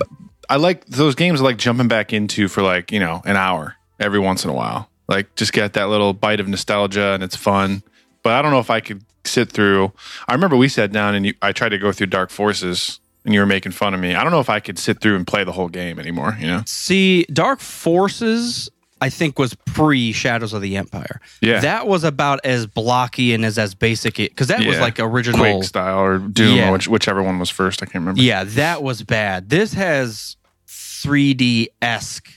I 0.48 0.56
like 0.56 0.86
those 0.86 1.14
games 1.16 1.40
I 1.40 1.44
like 1.44 1.56
jumping 1.58 1.88
back 1.88 2.12
into 2.12 2.46
for 2.48 2.62
like, 2.62 2.92
you 2.92 3.00
know, 3.00 3.20
an 3.24 3.36
hour 3.36 3.74
every 3.98 4.20
once 4.20 4.44
in 4.44 4.50
a 4.50 4.54
while. 4.54 4.88
Like 5.08 5.34
just 5.34 5.52
get 5.52 5.72
that 5.74 5.88
little 5.88 6.12
bite 6.12 6.38
of 6.40 6.46
nostalgia 6.48 7.12
and 7.14 7.22
it's 7.22 7.36
fun. 7.36 7.82
But 8.22 8.34
I 8.34 8.42
don't 8.42 8.52
know 8.52 8.60
if 8.60 8.70
I 8.70 8.80
could 8.80 9.04
sit 9.24 9.50
through. 9.50 9.92
I 10.28 10.34
remember 10.34 10.56
we 10.56 10.68
sat 10.68 10.92
down 10.92 11.14
and 11.16 11.26
you, 11.26 11.34
I 11.42 11.50
tried 11.52 11.70
to 11.70 11.78
go 11.78 11.90
through 11.90 12.06
Dark 12.08 12.30
Forces 12.30 13.00
and 13.26 13.34
you 13.34 13.40
were 13.40 13.46
making 13.46 13.72
fun 13.72 13.92
of 13.92 14.00
me. 14.00 14.14
I 14.14 14.22
don't 14.22 14.32
know 14.32 14.40
if 14.40 14.48
I 14.48 14.60
could 14.60 14.78
sit 14.78 15.00
through 15.00 15.16
and 15.16 15.26
play 15.26 15.44
the 15.44 15.52
whole 15.52 15.68
game 15.68 15.98
anymore, 15.98 16.36
you 16.40 16.46
know? 16.46 16.62
See, 16.64 17.24
Dark 17.24 17.60
Forces, 17.60 18.70
I 19.00 19.10
think, 19.10 19.38
was 19.38 19.52
pre 19.66 20.12
Shadows 20.12 20.52
of 20.52 20.62
the 20.62 20.76
Empire. 20.76 21.20
Yeah. 21.42 21.60
That 21.60 21.86
was 21.88 22.04
about 22.04 22.38
as 22.44 22.66
blocky 22.66 23.34
and 23.34 23.44
as, 23.44 23.58
as 23.58 23.74
basic, 23.74 24.14
because 24.16 24.46
that 24.46 24.64
was 24.64 24.78
like 24.78 24.98
original. 25.00 25.40
Quake 25.40 25.64
style 25.64 25.98
or 25.98 26.18
Doom 26.18 26.56
Yeah. 26.56 26.68
or 26.70 26.72
which, 26.72 26.88
whichever 26.88 27.22
one 27.22 27.38
was 27.38 27.50
first. 27.50 27.82
I 27.82 27.86
can't 27.86 27.96
remember. 27.96 28.22
Yeah, 28.22 28.44
that 28.44 28.82
was 28.82 29.02
bad. 29.02 29.50
This 29.50 29.74
has 29.74 30.36
3D 30.68 31.66
esque 31.82 32.30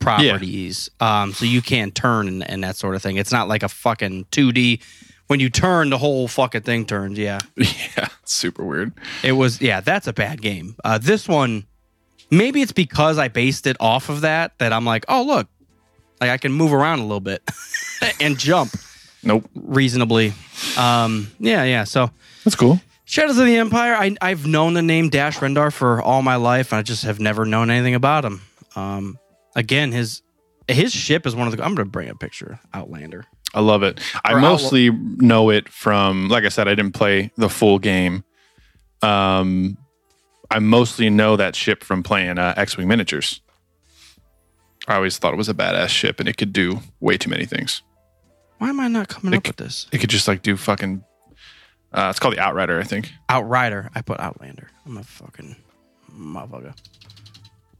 properties, 0.00 0.88
um, 1.00 1.32
so 1.32 1.44
you 1.44 1.62
can 1.62 1.90
turn 1.90 2.28
and, 2.28 2.48
and 2.48 2.62
that 2.64 2.76
sort 2.76 2.94
of 2.94 3.02
thing. 3.02 3.16
It's 3.16 3.32
not 3.32 3.48
like 3.48 3.62
a 3.62 3.68
fucking 3.68 4.26
2D. 4.32 4.82
When 5.30 5.38
you 5.38 5.48
turn, 5.48 5.90
the 5.90 5.98
whole 5.98 6.26
fucking 6.26 6.62
thing 6.62 6.86
turns. 6.86 7.16
Yeah, 7.16 7.38
Yeah. 7.56 8.08
Super 8.24 8.64
weird. 8.64 8.92
it 9.22 9.30
was. 9.32 9.60
Yeah, 9.60 9.80
that's 9.80 10.08
a 10.08 10.12
bad 10.12 10.42
game. 10.42 10.74
Uh, 10.82 10.98
this 10.98 11.28
one, 11.28 11.66
maybe 12.32 12.62
it's 12.62 12.72
because 12.72 13.16
I 13.16 13.28
based 13.28 13.68
it 13.68 13.76
off 13.78 14.08
of 14.08 14.22
that 14.22 14.58
that 14.58 14.72
I'm 14.72 14.84
like, 14.84 15.04
oh 15.08 15.22
look, 15.22 15.46
like 16.20 16.30
I 16.30 16.36
can 16.36 16.52
move 16.52 16.72
around 16.72 16.98
a 16.98 17.02
little 17.02 17.20
bit 17.20 17.48
and 18.20 18.36
jump 18.36 18.72
Nope. 19.22 19.48
reasonably. 19.54 20.32
Um, 20.76 21.30
yeah, 21.38 21.62
yeah. 21.62 21.84
So 21.84 22.10
That's 22.44 22.56
cool. 22.56 22.80
Shadows 23.04 23.38
of 23.38 23.46
the 23.46 23.56
Empire. 23.56 23.94
I, 23.94 24.16
I've 24.20 24.46
known 24.46 24.74
the 24.74 24.82
name 24.82 25.10
Dash 25.10 25.38
Rendar 25.38 25.72
for 25.72 26.02
all 26.02 26.22
my 26.22 26.36
life. 26.36 26.72
I 26.72 26.82
just 26.82 27.04
have 27.04 27.20
never 27.20 27.44
known 27.44 27.70
anything 27.70 27.94
about 27.94 28.24
him. 28.24 28.42
Um, 28.74 29.16
again, 29.54 29.92
his 29.92 30.22
his 30.66 30.92
ship 30.92 31.24
is 31.26 31.36
one 31.36 31.46
of 31.46 31.56
the. 31.56 31.64
I'm 31.64 31.74
going 31.76 31.86
to 31.86 31.90
bring 31.92 32.08
a 32.08 32.14
picture. 32.16 32.58
Outlander. 32.74 33.26
I 33.54 33.60
love 33.60 33.82
it. 33.82 34.00
I 34.24 34.34
Or 34.34 34.40
mostly 34.40 34.90
know 34.90 35.50
it 35.50 35.68
from, 35.68 36.28
like 36.28 36.44
I 36.44 36.48
said, 36.48 36.68
I 36.68 36.74
didn't 36.74 36.92
play 36.92 37.32
the 37.36 37.48
full 37.48 37.78
game. 37.78 38.24
Um, 39.02 39.76
I 40.50 40.58
mostly 40.58 41.10
know 41.10 41.36
that 41.36 41.54
ship 41.56 41.82
from 41.84 42.02
playing 42.02 42.38
uh, 42.38 42.54
X-wing 42.56 42.86
miniatures. 42.88 43.40
I 44.88 44.94
always 44.96 45.18
thought 45.18 45.32
it 45.32 45.36
was 45.36 45.48
a 45.48 45.54
badass 45.54 45.88
ship, 45.88 46.20
and 46.20 46.28
it 46.28 46.36
could 46.36 46.52
do 46.52 46.80
way 47.00 47.16
too 47.16 47.30
many 47.30 47.44
things. 47.44 47.82
Why 48.58 48.68
am 48.70 48.80
I 48.80 48.88
not 48.88 49.08
coming 49.08 49.32
It 49.34 49.38
up 49.38 49.46
with 49.46 49.56
this? 49.56 49.86
It 49.92 49.98
could 49.98 50.10
just 50.10 50.28
like 50.28 50.42
do 50.42 50.56
fucking. 50.56 51.04
Uh, 51.92 52.08
it's 52.10 52.18
called 52.18 52.34
the 52.34 52.40
Outrider, 52.40 52.78
I 52.78 52.84
think. 52.84 53.10
Outrider. 53.28 53.90
I 53.94 54.02
put 54.02 54.20
Outlander. 54.20 54.68
I'm 54.86 54.96
a 54.98 55.02
fucking 55.02 55.56
motherfucker. 56.12 56.74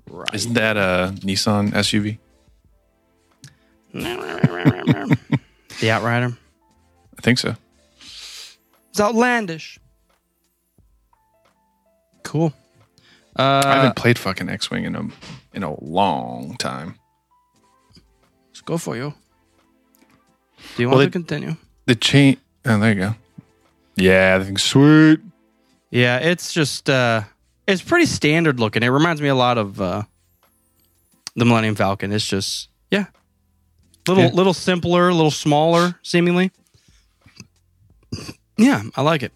Right. 0.08 0.34
Isn't 0.34 0.54
that 0.54 0.76
a 0.76 1.12
Nissan 1.20 1.70
SUV? 1.72 2.18
the 5.80 5.90
Outrider. 5.90 6.36
I 7.18 7.22
think 7.22 7.38
so. 7.38 7.56
It's 8.90 9.00
outlandish. 9.00 9.78
Cool. 12.22 12.52
I 13.36 13.42
Uh, 13.42 13.74
haven't 13.76 13.96
played 13.96 14.18
fucking 14.18 14.48
X-wing 14.48 14.84
in 14.84 14.96
a 14.96 15.02
in 15.54 15.62
a 15.62 15.82
long 15.82 16.56
time. 16.58 16.96
let's 18.48 18.60
go 18.60 18.76
for 18.78 18.96
you. 18.96 19.14
Do 20.76 20.82
you 20.82 20.88
Well, 20.88 20.98
want 20.98 21.00
they- 21.00 21.06
to 21.06 21.10
continue? 21.26 21.56
The 21.86 21.94
chain. 21.94 22.36
Oh, 22.64 22.78
there 22.78 22.90
you 22.92 23.00
go. 23.00 23.14
Yeah, 23.96 24.38
I 24.40 24.44
think 24.44 24.58
sweet. 24.58 25.20
Yeah, 25.90 26.18
it's 26.18 26.52
just 26.52 26.88
uh 26.90 27.22
it's 27.66 27.82
pretty 27.82 28.06
standard 28.06 28.60
looking. 28.60 28.82
It 28.82 28.88
reminds 28.88 29.20
me 29.22 29.28
a 29.28 29.34
lot 29.34 29.56
of 29.58 29.80
uh 29.80 30.02
the 31.36 31.44
Millennium 31.44 31.74
Falcon. 31.76 32.12
It's 32.12 32.26
just 32.26 32.68
yeah. 32.90 33.06
Little 34.08 34.24
Yeah. 34.24 34.30
little 34.32 34.54
simpler, 34.54 35.08
a 35.08 35.14
little 35.14 35.30
smaller 35.30 35.96
seemingly. 36.02 36.50
Yeah, 38.56 38.82
I 38.96 39.02
like 39.02 39.22
it. 39.22 39.32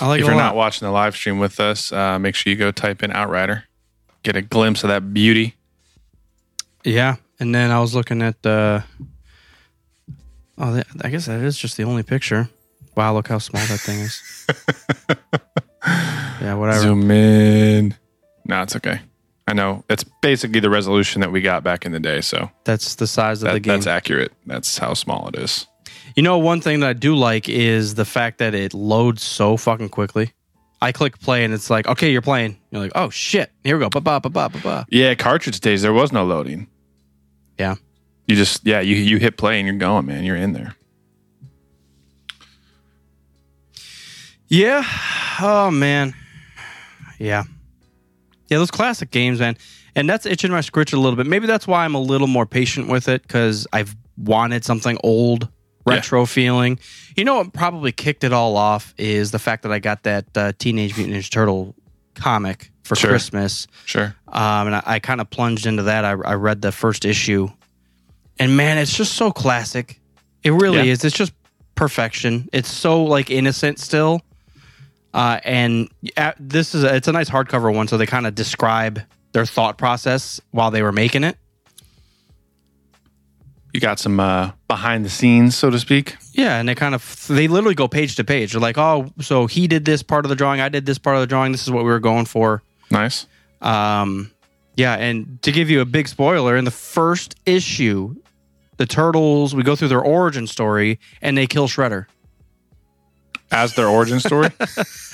I 0.00 0.06
like 0.06 0.20
if 0.20 0.26
you're 0.26 0.34
not 0.34 0.54
watching 0.54 0.86
the 0.86 0.92
live 0.92 1.16
stream 1.16 1.38
with 1.38 1.58
us, 1.58 1.92
uh, 1.92 2.18
make 2.18 2.34
sure 2.34 2.50
you 2.52 2.56
go 2.56 2.70
type 2.70 3.02
in 3.02 3.10
Outrider, 3.12 3.64
get 4.22 4.36
a 4.36 4.42
glimpse 4.42 4.84
of 4.84 4.88
that 4.88 5.12
beauty. 5.12 5.56
Yeah, 6.84 7.16
and 7.40 7.54
then 7.54 7.70
I 7.70 7.80
was 7.80 7.94
looking 7.94 8.22
at 8.22 8.44
uh 8.46 8.80
Oh, 10.62 10.74
that, 10.74 10.86
I 11.02 11.08
guess 11.08 11.24
that 11.26 11.40
is 11.40 11.56
just 11.56 11.78
the 11.78 11.84
only 11.84 12.02
picture. 12.02 12.50
Wow, 12.94 13.14
look 13.14 13.28
how 13.28 13.38
small 13.38 13.64
that 13.66 13.80
thing 13.80 14.00
is. 14.00 14.46
yeah, 16.42 16.54
whatever. 16.54 16.80
Zoom 16.80 17.10
in. 17.10 17.94
No, 18.44 18.62
it's 18.62 18.76
okay. 18.76 19.00
I 19.50 19.52
know 19.52 19.84
it's 19.90 20.04
basically 20.04 20.60
the 20.60 20.70
resolution 20.70 21.20
that 21.22 21.32
we 21.32 21.40
got 21.40 21.64
back 21.64 21.84
in 21.84 21.90
the 21.90 21.98
day. 21.98 22.20
So 22.20 22.50
That's 22.64 22.94
the 22.94 23.06
size 23.08 23.42
of 23.42 23.48
the 23.48 23.54
that, 23.54 23.60
game. 23.60 23.74
that's 23.74 23.88
accurate. 23.88 24.32
That's 24.46 24.78
how 24.78 24.94
small 24.94 25.28
it 25.28 25.34
is. 25.36 25.66
You 26.14 26.22
know, 26.22 26.38
one 26.38 26.60
thing 26.60 26.80
that 26.80 26.88
I 26.88 26.92
do 26.92 27.16
like 27.16 27.48
is 27.48 27.96
the 27.96 28.04
fact 28.04 28.38
that 28.38 28.54
it 28.54 28.74
loads 28.74 29.22
so 29.24 29.56
fucking 29.56 29.88
quickly. 29.88 30.32
I 30.80 30.92
click 30.92 31.18
play 31.20 31.44
and 31.44 31.52
it's 31.52 31.68
like, 31.68 31.86
okay, 31.88 32.10
you're 32.12 32.22
playing. 32.22 32.58
You're 32.70 32.80
like, 32.82 32.92
oh 32.94 33.10
shit, 33.10 33.50
here 33.64 33.76
we 33.76 33.82
go. 33.84 33.90
Ba 33.90 34.00
ba 34.00 34.20
ba 34.20 34.30
ba 34.30 34.48
ba 34.48 34.58
ba. 34.62 34.86
Yeah, 34.88 35.14
cartridge 35.14 35.58
days 35.60 35.82
there 35.82 35.92
was 35.92 36.12
no 36.12 36.24
loading. 36.24 36.68
Yeah. 37.58 37.74
You 38.28 38.36
just 38.36 38.64
yeah 38.64 38.80
you 38.80 38.94
you 38.94 39.18
hit 39.18 39.36
play 39.36 39.58
and 39.58 39.66
you're 39.66 39.76
going, 39.76 40.06
man. 40.06 40.24
You're 40.24 40.36
in 40.36 40.52
there. 40.52 40.76
Yeah. 44.48 44.84
Oh 45.40 45.70
man. 45.70 46.14
Yeah. 47.18 47.44
Yeah, 48.50 48.58
those 48.58 48.70
classic 48.70 49.10
games, 49.10 49.40
man. 49.40 49.56
And 49.94 50.08
that's 50.08 50.26
itching 50.26 50.50
my 50.50 50.60
scritch 50.60 50.92
a 50.92 50.96
little 50.98 51.16
bit. 51.16 51.26
Maybe 51.26 51.46
that's 51.46 51.66
why 51.66 51.84
I'm 51.84 51.94
a 51.94 52.00
little 52.00 52.26
more 52.26 52.46
patient 52.46 52.88
with 52.88 53.08
it 53.08 53.22
because 53.22 53.66
I've 53.72 53.96
wanted 54.16 54.64
something 54.64 54.98
old, 55.02 55.48
retro 55.86 56.26
feeling. 56.26 56.78
You 57.16 57.24
know 57.24 57.36
what 57.36 57.52
probably 57.52 57.92
kicked 57.92 58.22
it 58.24 58.32
all 58.32 58.56
off 58.56 58.94
is 58.98 59.30
the 59.30 59.38
fact 59.38 59.62
that 59.62 59.72
I 59.72 59.78
got 59.78 60.02
that 60.04 60.26
uh, 60.36 60.52
Teenage 60.58 60.96
Mutant 60.96 61.16
Ninja 61.16 61.30
Turtle 61.30 61.74
comic 62.14 62.70
for 62.82 62.96
Sure. 62.96 63.10
Christmas. 63.10 63.66
Sure. 63.86 64.14
um, 64.28 64.66
and 64.66 64.76
I, 64.76 64.82
I 64.84 64.98
kind 64.98 65.20
of 65.20 65.30
plunged 65.30 65.66
into 65.66 65.84
that. 65.84 66.04
I, 66.04 66.10
I 66.10 66.34
read 66.34 66.60
the 66.62 66.72
first 66.72 67.04
issue, 67.04 67.48
and 68.38 68.56
man, 68.56 68.78
it's 68.78 68.96
just 68.96 69.14
so 69.14 69.30
classic. 69.32 70.00
It 70.42 70.52
really 70.52 70.78
Yeah. 70.78 70.92
is. 70.92 71.04
It's 71.04 71.16
just 71.16 71.32
perfection. 71.74 72.48
It's 72.52 72.70
so 72.70 73.04
like 73.04 73.30
innocent 73.30 73.78
still. 73.78 74.20
Uh, 75.12 75.40
and 75.44 75.88
uh, 76.16 76.32
this 76.38 76.74
is 76.74 76.84
a, 76.84 76.94
it's 76.94 77.08
a 77.08 77.12
nice 77.12 77.28
hardcover 77.28 77.74
one, 77.74 77.88
so 77.88 77.96
they 77.96 78.06
kind 78.06 78.26
of 78.26 78.34
describe 78.34 79.00
their 79.32 79.46
thought 79.46 79.78
process 79.78 80.40
while 80.50 80.70
they 80.70 80.82
were 80.82 80.92
making 80.92 81.24
it. 81.24 81.36
You 83.72 83.80
got 83.80 84.00
some 84.00 84.18
uh, 84.18 84.50
behind 84.66 85.04
the 85.04 85.10
scenes, 85.10 85.56
so 85.56 85.70
to 85.70 85.78
speak. 85.78 86.16
Yeah, 86.32 86.58
and 86.58 86.68
they 86.68 86.74
kind 86.74 86.94
of 86.94 87.26
they 87.28 87.46
literally 87.46 87.76
go 87.76 87.86
page 87.86 88.16
to 88.16 88.24
page. 88.24 88.52
They're 88.52 88.60
like, 88.60 88.78
oh, 88.78 89.12
so 89.20 89.46
he 89.46 89.68
did 89.68 89.84
this 89.84 90.02
part 90.02 90.24
of 90.24 90.28
the 90.28 90.34
drawing, 90.34 90.60
I 90.60 90.68
did 90.68 90.86
this 90.86 90.98
part 90.98 91.16
of 91.16 91.20
the 91.20 91.26
drawing. 91.26 91.52
This 91.52 91.62
is 91.62 91.70
what 91.70 91.84
we 91.84 91.90
were 91.90 92.00
going 92.00 92.24
for. 92.24 92.62
Nice. 92.90 93.26
Um, 93.60 94.32
yeah, 94.76 94.94
and 94.94 95.40
to 95.42 95.52
give 95.52 95.70
you 95.70 95.80
a 95.80 95.84
big 95.84 96.08
spoiler, 96.08 96.56
in 96.56 96.64
the 96.64 96.70
first 96.70 97.36
issue, 97.46 98.14
the 98.78 98.86
turtles 98.86 99.54
we 99.54 99.62
go 99.62 99.76
through 99.76 99.88
their 99.88 100.00
origin 100.00 100.46
story 100.46 100.98
and 101.20 101.36
they 101.36 101.46
kill 101.46 101.68
Shredder. 101.68 102.06
As 103.50 103.74
their 103.74 103.88
origin 103.88 104.20
story. 104.20 104.50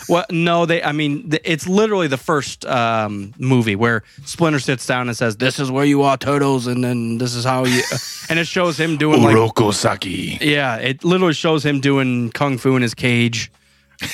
Well, 0.09 0.25
no, 0.31 0.66
they. 0.66 0.83
I 0.83 0.92
mean, 0.92 1.33
it's 1.42 1.66
literally 1.66 2.07
the 2.07 2.16
first 2.16 2.64
um, 2.64 3.35
movie 3.38 3.75
where 3.75 4.03
Splinter 4.25 4.61
sits 4.61 4.87
down 4.87 5.09
and 5.09 5.16
says, 5.16 5.37
"This 5.37 5.59
is 5.59 5.70
where 5.70 5.85
you 5.85 6.03
are, 6.03 6.16
turtles," 6.16 6.66
and 6.66 6.85
then 6.85 7.18
this 7.18 7.35
is 7.35 7.44
how 7.44 7.64
you. 7.64 7.83
and 8.29 8.38
it 8.38 8.46
shows 8.46 8.79
him 8.79 8.96
doing 8.96 9.22
like, 9.22 9.35
yeah, 10.40 10.77
it 10.77 11.05
literally 11.05 11.35
shows 11.35 11.64
him 11.64 11.81
doing 11.81 12.31
kung 12.31 12.59
fu 12.59 12.77
in 12.77 12.83
his 12.83 12.94
cage 12.94 13.51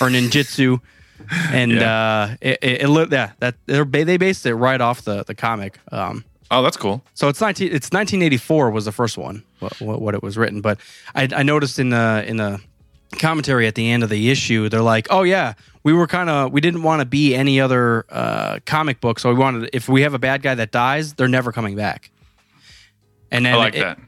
or 0.00 0.08
ninjutsu, 0.08 0.80
and 1.50 1.78
uh, 1.78 2.36
it, 2.40 2.58
it, 2.62 2.82
it 2.88 3.12
yeah, 3.12 3.32
that 3.40 3.56
they're, 3.66 3.84
they 3.84 4.16
based 4.16 4.46
it 4.46 4.54
right 4.54 4.80
off 4.80 5.02
the 5.02 5.24
the 5.24 5.34
comic. 5.34 5.78
Um, 5.90 6.24
Oh, 6.52 6.60
that's 6.62 6.76
cool. 6.76 7.02
So 7.14 7.28
it's 7.28 7.40
nineteen. 7.40 7.68
It's 7.68 7.90
1984 7.92 8.70
was 8.70 8.84
the 8.84 8.92
first 8.92 9.16
one. 9.16 9.42
What, 9.60 9.80
what, 9.80 10.02
what 10.02 10.14
it 10.14 10.22
was 10.22 10.36
written, 10.36 10.60
but 10.60 10.78
I, 11.14 11.26
I 11.34 11.42
noticed 11.42 11.78
in 11.78 11.88
the 11.88 12.24
in 12.26 12.36
the 12.36 12.60
commentary 13.18 13.66
at 13.66 13.74
the 13.74 13.90
end 13.90 14.02
of 14.02 14.08
the 14.10 14.30
issue, 14.30 14.68
they're 14.68 14.80
like, 14.82 15.06
"Oh 15.10 15.22
yeah, 15.22 15.54
we 15.82 15.92
were 15.92 16.06
kind 16.06 16.28
of 16.30 16.52
we 16.52 16.60
didn't 16.60 16.82
want 16.82 17.00
to 17.00 17.06
be 17.06 17.34
any 17.34 17.60
other 17.60 18.04
uh, 18.10 18.58
comic 18.66 19.00
book, 19.00 19.18
so 19.18 19.28
we 19.30 19.36
wanted 19.38 19.70
if 19.72 19.88
we 19.88 20.02
have 20.02 20.14
a 20.14 20.18
bad 20.18 20.42
guy 20.42 20.54
that 20.54 20.70
dies, 20.72 21.14
they're 21.14 21.28
never 21.28 21.52
coming 21.52 21.76
back." 21.76 22.10
And 23.30 23.46
then 23.46 23.54
I 23.54 23.56
like 23.56 23.74
it- 23.74 23.80
that. 23.80 23.98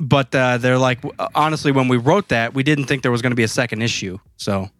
but 0.00 0.34
uh, 0.34 0.58
they're 0.58 0.78
like, 0.78 1.00
honestly, 1.34 1.70
when 1.72 1.88
we 1.88 1.96
wrote 1.96 2.28
that, 2.28 2.52
we 2.54 2.62
didn't 2.62 2.86
think 2.86 3.02
there 3.02 3.12
was 3.12 3.22
going 3.22 3.30
to 3.32 3.36
be 3.36 3.44
a 3.44 3.48
second 3.48 3.82
issue. 3.82 4.18
So, 4.36 4.70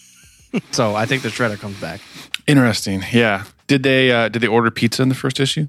so 0.70 0.94
I 0.94 1.06
think 1.06 1.22
the 1.22 1.28
Shredder 1.28 1.58
comes 1.58 1.78
back. 1.80 2.00
Interesting. 2.46 3.02
Yeah. 3.12 3.44
Did 3.66 3.82
they 3.82 4.10
uh, 4.10 4.28
did 4.28 4.42
they 4.42 4.46
order 4.48 4.70
pizza 4.70 5.02
in 5.02 5.08
the 5.08 5.14
first 5.14 5.40
issue? 5.40 5.68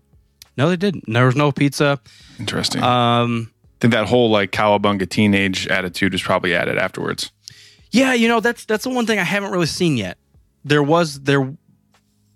No, 0.57 0.69
they 0.69 0.75
didn't. 0.77 1.03
There 1.07 1.25
was 1.25 1.35
no 1.35 1.51
pizza. 1.51 1.99
Interesting. 2.39 2.81
Um, 2.83 3.51
I 3.51 3.54
think 3.85 3.93
that 3.93 4.07
whole 4.09 4.29
like 4.31 4.51
cowabunga 4.51 5.07
teenage 5.07 5.67
attitude 5.67 6.13
was 6.13 6.21
probably 6.23 6.55
added 6.55 6.77
afterwards. 6.77 7.31
Yeah, 7.91 8.13
you 8.13 8.27
know 8.27 8.39
that's 8.39 8.65
that's 8.65 8.83
the 8.83 8.89
one 8.89 9.05
thing 9.05 9.19
I 9.19 9.23
haven't 9.23 9.51
really 9.51 9.67
seen 9.67 9.95
yet. 9.95 10.17
There 10.63 10.81
was 10.81 11.21
there, 11.21 11.55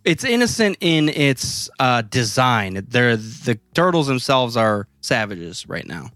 it's 0.06 0.24
innocent 0.24 0.78
in 0.80 1.10
its 1.10 1.70
uh, 1.80 2.04
design. 2.04 2.86
They're 2.88 3.18
the 3.18 3.60
turtles 3.74 4.08
themselves 4.08 4.56
are 4.56 4.88
savages 5.02 5.68
right 5.68 5.88
now. 5.88 6.12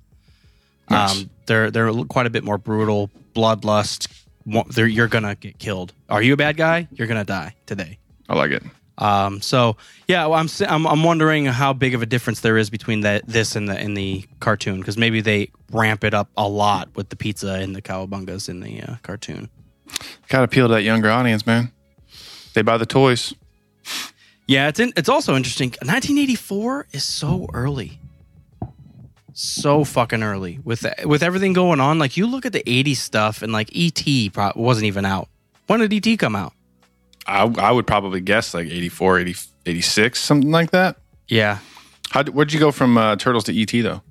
Nice. 0.90 1.22
Um, 1.22 1.30
they're 1.48 1.72
they're 1.72 1.92
quite 2.06 2.28
a 2.28 2.30
bit 2.30 2.44
more 2.44 2.60
brutal, 2.60 3.10
bloodlust. 3.34 4.08
They're, 4.46 4.88
you're 4.88 5.08
gonna 5.08 5.36
get 5.36 5.58
killed. 5.58 5.94
Are 6.10 6.22
you 6.22 6.34
a 6.34 6.38
bad 6.38 6.58
guy? 6.58 6.88
You're 6.92 7.08
gonna 7.08 7.24
die 7.24 7.56
today. 7.66 7.98
I 8.30 8.36
like 8.36 8.52
it. 8.52 8.64
Um, 8.98 9.42
so 9.42 9.78
yeah, 10.08 10.26
well, 10.28 10.40
I'm, 10.40 10.48
I'm 10.68 10.86
I'm 10.86 11.04
wondering 11.04 11.46
how 11.46 11.74
big 11.74 11.96
of 11.96 12.02
a 12.02 12.06
difference 12.06 12.42
there 12.42 12.58
is 12.58 12.70
between 12.70 13.02
that 13.02 13.26
this 13.28 13.56
and 13.56 13.68
the 13.68 13.80
in 13.80 13.96
the 13.96 14.26
cartoon 14.40 14.80
because 14.80 14.98
maybe 14.98 15.22
they 15.22 15.52
ramp 15.72 16.04
it 16.04 16.14
up 16.14 16.30
a 16.38 16.48
lot 16.48 16.90
with 16.96 17.10
the 17.10 17.16
pizza 17.16 17.54
and 17.54 17.76
the 17.76 17.82
cowabungas 17.82 18.50
in 18.50 18.60
the 18.60 18.82
uh, 18.82 18.96
cartoon. 19.02 19.50
Got 20.30 20.40
to 20.40 20.44
appeal 20.44 20.68
to 20.68 20.76
that 20.76 20.84
younger 20.84 21.10
audience, 21.10 21.46
man. 21.46 21.72
They 22.54 22.62
buy 22.62 22.78
the 22.78 22.86
toys. 22.86 23.34
Yeah, 24.46 24.68
it's 24.68 24.80
in, 24.80 24.94
it's 24.96 25.10
also 25.10 25.36
interesting. 25.36 25.70
1984 25.70 26.88
is 26.92 27.04
so 27.04 27.48
early, 27.54 28.00
so 29.34 29.84
fucking 29.84 30.22
early 30.22 30.60
with 30.64 30.86
with 31.06 31.24
everything 31.24 31.54
going 31.54 31.80
on. 31.80 31.98
Like 31.98 32.18
you 32.18 32.28
look 32.28 32.46
at 32.46 32.54
the 32.54 32.64
80s 32.64 32.98
stuff, 32.98 33.42
and 33.42 33.52
like 33.52 33.76
ET 33.76 34.04
wasn't 34.56 34.86
even 34.86 35.06
out. 35.06 35.30
When 35.68 35.80
did 35.80 36.08
ET 36.08 36.18
come 36.18 36.36
out? 36.36 36.54
I, 37.26 37.44
I 37.44 37.72
would 37.72 37.88
probably 37.88 38.20
guess 38.22 38.54
like 38.54 38.68
84, 38.68 39.20
80, 39.20 39.36
86, 39.66 40.20
something 40.20 40.52
like 40.52 40.72
that. 40.72 40.98
Yeah, 41.28 41.60
How, 42.12 42.24
where'd 42.26 42.52
you 42.54 42.60
go 42.60 42.72
from 42.72 42.98
uh, 42.98 43.16
Turtles 43.16 43.46
to 43.46 43.60
ET 43.62 43.72
though? 43.84 44.02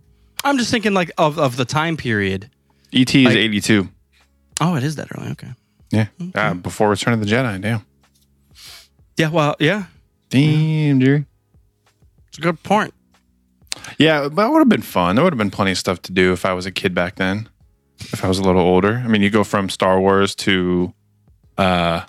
I'm 0.45 0.59
just 0.59 0.71
thinking 0.71 0.95
like 0.95 1.11
of 1.19 1.39
of 1.39 1.57
the 1.57 1.65
time 1.65 1.97
period. 1.97 2.51
ET 2.93 3.15
is 3.15 3.27
Like- 3.27 3.37
82. 3.37 3.89
Oh, 4.61 4.75
it 4.77 4.83
is 4.83 4.97
that 4.97 5.09
early. 5.17 5.31
Okay. 5.33 5.49
Yeah. 5.91 6.07
Uh, 6.35 6.55
before 6.55 6.89
Return 6.91 7.15
of 7.15 7.21
the 7.21 7.27
Jedi. 7.27 7.61
Damn. 7.61 7.85
Yeah. 9.17 9.29
Well. 9.31 9.57
Yeah. 9.59 9.85
Damn, 10.31 11.01
Jerry. 11.01 11.27
It's 12.29 12.39
a 12.39 12.41
good 12.41 12.63
point. 12.63 12.95
Yeah, 13.99 14.29
that 14.29 14.51
would 14.51 14.59
have 14.59 14.69
been 14.69 14.83
fun. 14.83 15.17
There 15.17 15.25
would 15.25 15.33
have 15.33 15.39
been 15.39 15.51
plenty 15.51 15.73
of 15.73 15.79
stuff 15.79 16.01
to 16.03 16.13
do 16.13 16.33
if 16.33 16.45
I 16.47 16.53
was 16.55 16.65
a 16.67 16.71
kid 16.71 16.95
back 16.95 17.17
then. 17.17 17.49
If 18.01 18.25
I 18.25 18.29
was 18.29 18.39
a 18.39 18.43
little 18.43 18.63
older. 18.63 19.03
I 19.05 19.09
mean, 19.09 19.21
you 19.23 19.31
go 19.31 19.45
from 19.45 19.69
Star 19.69 20.01
Wars 20.01 20.35
to 20.37 20.93
uh, 21.59 22.03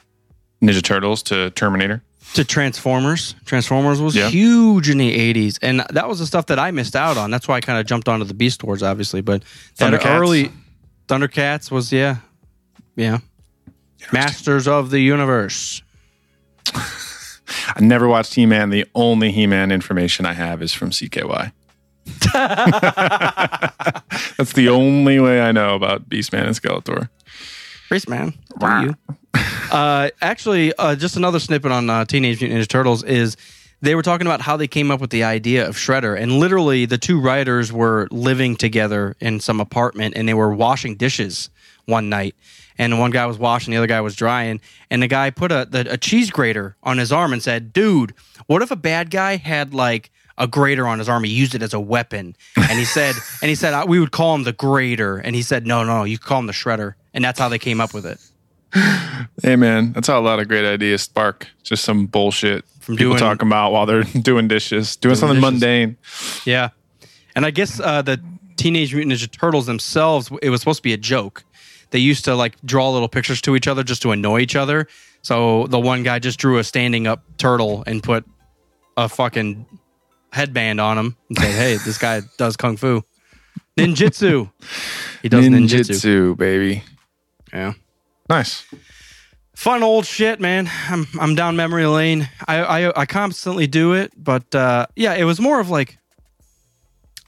Ninja 0.64 0.82
Turtles 0.82 1.22
to 1.24 1.50
Terminator. 1.52 2.02
to 2.36 2.44
Transformers. 2.44 3.36
Transformers 3.46 4.02
was 4.02 4.16
Yeah. 4.16 4.28
huge 4.30 4.90
in 4.90 4.98
the 4.98 5.14
80s. 5.16 5.60
And 5.62 5.84
that 5.92 6.08
was 6.08 6.18
the 6.20 6.26
stuff 6.26 6.48
that 6.48 6.58
I 6.58 6.72
missed 6.72 6.96
out 6.96 7.16
on. 7.18 7.30
That's 7.30 7.48
why 7.48 7.58
I 7.58 7.62
kind 7.62 7.78
of 7.80 7.86
jumped 7.86 8.08
onto 8.10 8.26
the 8.26 8.34
Beast 8.34 8.64
Wars, 8.64 8.82
obviously. 8.82 9.22
But 9.22 9.44
that 9.78 9.94
Thundercats. 9.94 10.06
early 10.20 10.52
Thundercats 11.08 11.70
was, 11.70 11.92
yeah. 11.92 12.16
Yeah. 12.96 13.20
Masters 14.12 14.68
of 14.68 14.90
the 14.90 15.00
Universe. 15.00 15.84
I 16.74 17.82
never 17.82 18.08
watched 18.08 18.34
He 18.36 18.46
Man. 18.48 18.70
The 18.72 18.86
only 18.96 19.32
He 19.32 19.46
Man 19.46 19.72
information 19.72 20.26
I 20.26 20.34
have 20.34 20.62
is 20.64 20.74
from 20.74 20.90
CKY. 20.92 21.52
That's 24.38 24.54
the 24.54 24.70
only 24.70 25.20
way 25.20 25.42
I 25.42 25.52
know 25.52 25.76
about 25.76 26.10
Beastman 26.10 26.46
and 26.48 26.56
Skeletor. 26.56 27.10
Race 27.94 28.08
Man. 28.08 28.34
You? 28.86 28.96
uh, 29.72 30.10
actually, 30.20 30.74
uh, 30.80 30.96
just 30.96 31.16
another 31.16 31.40
snippet 31.40 31.72
on 31.72 31.92
uh, 31.92 32.06
Teenage 32.06 32.42
Mutant 32.42 32.60
Ninja 32.60 32.68
Turtles 32.68 33.04
is 33.04 33.38
they 33.84 33.94
were 33.94 34.02
talking 34.02 34.26
about 34.26 34.42
how 34.42 34.58
they 34.58 34.68
came 34.68 34.90
up 34.90 35.00
with 35.00 35.12
the 35.12 35.24
idea 35.24 35.68
of 35.68 35.76
Shredder, 35.76 36.20
and 36.20 36.40
literally 36.40 36.88
the 36.88 36.98
two 36.98 37.22
writers 37.22 37.72
were 37.72 38.08
living 38.10 38.56
together 38.56 39.16
in 39.20 39.40
some 39.40 39.62
apartment, 39.62 40.16
and 40.18 40.28
they 40.28 40.34
were 40.34 40.52
washing 40.52 40.96
dishes 40.96 41.52
one 41.86 42.10
night, 42.10 42.34
and 42.80 42.98
one 42.98 43.12
guy 43.12 43.28
was 43.28 43.38
washing, 43.38 43.70
the 43.70 43.78
other 43.78 43.86
guy 43.86 44.02
was 44.02 44.16
drying, 44.16 44.60
and 44.90 45.04
the 45.04 45.08
guy 45.08 45.30
put 45.30 45.52
a 45.52 45.68
the, 45.70 45.86
a 45.94 45.98
cheese 45.98 46.32
grater 46.32 46.76
on 46.82 46.98
his 46.98 47.12
arm 47.12 47.32
and 47.32 47.44
said, 47.44 47.74
"Dude, 47.74 48.16
what 48.48 48.64
if 48.64 48.72
a 48.72 48.76
bad 48.76 49.12
guy 49.12 49.36
had 49.38 49.74
like." 49.74 50.10
A 50.36 50.48
grater 50.48 50.88
on 50.88 50.98
his 50.98 51.08
arm. 51.08 51.24
He 51.24 51.32
used 51.32 51.54
it 51.54 51.62
as 51.62 51.76
a 51.76 51.80
weapon, 51.80 52.36
and 52.56 52.80
he 52.80 52.86
said, 52.86 53.14
"And 53.44 53.50
he 53.50 53.54
said 53.54 53.88
we 53.88 54.00
would 54.00 54.10
call 54.10 54.34
him 54.34 54.46
the 54.46 54.52
grater." 54.52 55.18
And 55.18 55.36
he 55.36 55.44
said, 55.44 55.68
"No, 55.68 55.84
no, 55.84 56.06
you 56.06 56.18
call 56.18 56.40
him 56.40 56.48
the 56.48 56.54
shredder." 56.54 56.96
And 57.14 57.24
that's 57.24 57.40
how 57.40 57.50
they 57.50 57.60
came 57.60 57.80
up 57.82 57.94
with 57.94 58.06
it. 58.06 58.20
Hey 59.42 59.56
man, 59.56 59.94
that's 59.94 60.08
how 60.08 60.20
a 60.20 60.22
lot 60.22 60.40
of 60.40 60.48
great 60.48 60.66
ideas 60.66 61.02
spark. 61.02 61.48
Just 61.64 61.84
some 61.84 62.06
bullshit 62.06 62.66
From 62.80 62.98
people 62.98 63.12
doing- 63.14 63.20
talking 63.20 63.48
about 63.48 63.72
while 63.72 63.86
they're 63.86 64.04
doing 64.22 64.48
dishes, 64.48 64.96
doing, 64.96 65.16
something 65.16 65.40
dishes. 65.40 65.52
mundane. 65.54 65.98
Yeah, 66.46 66.70
and 67.36 67.46
I 67.46 67.52
guess 67.52 67.80
uh, 67.80 68.02
the 68.04 68.22
Teenage 68.58 68.94
Mutant 68.94 69.14
Ninja 69.14 69.32
Turtles 69.32 69.66
themselves, 69.66 70.30
it 70.42 70.50
was 70.50 70.62
supposed 70.62 70.80
to 70.80 70.84
be 70.84 70.94
a 70.94 70.98
joke. 70.98 71.44
They 71.92 72.00
used 72.00 72.26
to 72.26 72.36
like 72.36 72.60
draw 72.64 72.92
little 72.92 73.08
pictures 73.08 73.42
to 73.42 73.56
each 73.56 73.68
other 73.68 73.84
just 73.84 74.02
to 74.04 74.12
annoy 74.12 74.40
each 74.42 74.56
other. 74.56 74.88
So 75.24 75.66
the 75.68 75.80
one 75.80 76.04
guy 76.04 76.20
just 76.20 76.38
drew 76.40 76.58
a 76.60 76.64
standing 76.64 77.08
up 77.08 77.24
turtle 77.38 77.84
and 77.88 78.04
put 78.04 78.26
a 78.98 79.10
fucking 79.10 79.66
headband 80.32 80.80
on 80.80 80.98
him 80.98 81.18
and 81.30 81.38
said, 81.40 81.52
"Hey, 81.52 81.78
this 81.86 81.98
guy 81.98 82.22
does 82.38 82.56
kung 82.56 82.78
fu, 82.78 83.02
ninjutsu. 83.78 84.52
He 85.22 85.30
does 85.30 85.46
ninjutsu. 85.46 85.90
Ninjutsu, 85.90 86.38
baby. 86.38 86.84
Yeah, 87.54 87.74
Nice. 88.30 88.66
fun 89.56 89.84
old 89.84 90.06
shit, 90.06 90.40
man. 90.40 90.70
I'm 90.90 91.06
I'm 91.20 91.36
down 91.36 91.56
memory 91.56 91.86
lane. 91.86 92.30
I 92.48 92.86
I, 92.88 93.02
I 93.02 93.06
constantly 93.06 93.68
do 93.68 93.94
it, 93.94 94.12
but 94.18 94.54
uh, 94.56 94.88
yeah, 94.96 95.14
it 95.14 95.24
was 95.26 95.40
more 95.40 95.60
of 95.60 95.70
like 95.70 95.98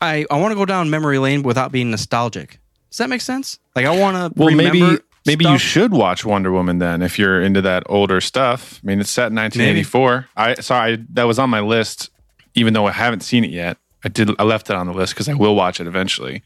I 0.01 0.25
I 0.31 0.39
want 0.39 0.51
to 0.51 0.55
go 0.55 0.65
down 0.65 0.89
memory 0.89 1.19
lane 1.19 1.43
without 1.43 1.71
being 1.71 1.91
nostalgic. 1.91 2.59
Does 2.89 2.97
that 2.97 3.09
make 3.09 3.21
sense? 3.21 3.59
Like 3.75 3.85
I 3.85 3.97
want 3.97 4.15
to 4.35 4.39
Well, 4.41 4.53
maybe 4.55 4.99
maybe 5.25 5.45
you 5.45 5.57
should 5.57 5.91
watch 5.91 6.25
Wonder 6.25 6.51
Woman 6.51 6.79
then 6.79 7.01
if 7.01 7.19
you're 7.19 7.41
into 7.41 7.61
that 7.61 7.83
older 7.87 8.21
stuff. 8.21 8.79
I 8.83 8.87
mean, 8.87 8.99
it's 8.99 9.09
set 9.11 9.27
in 9.27 9.35
1984. 9.35 10.27
I 10.35 10.55
sorry, 10.55 11.03
that 11.13 11.23
was 11.23 11.39
on 11.39 11.49
my 11.49 11.59
list, 11.59 12.09
even 12.55 12.73
though 12.73 12.85
I 12.87 12.91
haven't 12.91 13.21
seen 13.21 13.43
it 13.43 13.51
yet. 13.51 13.77
I 14.03 14.07
did. 14.09 14.29
I 14.39 14.43
left 14.43 14.69
it 14.69 14.75
on 14.75 14.87
the 14.87 14.93
list 14.93 15.13
because 15.13 15.27
I 15.27 15.33
will 15.33 15.55
watch 15.55 15.79
it 15.79 15.87
eventually. 15.87 16.43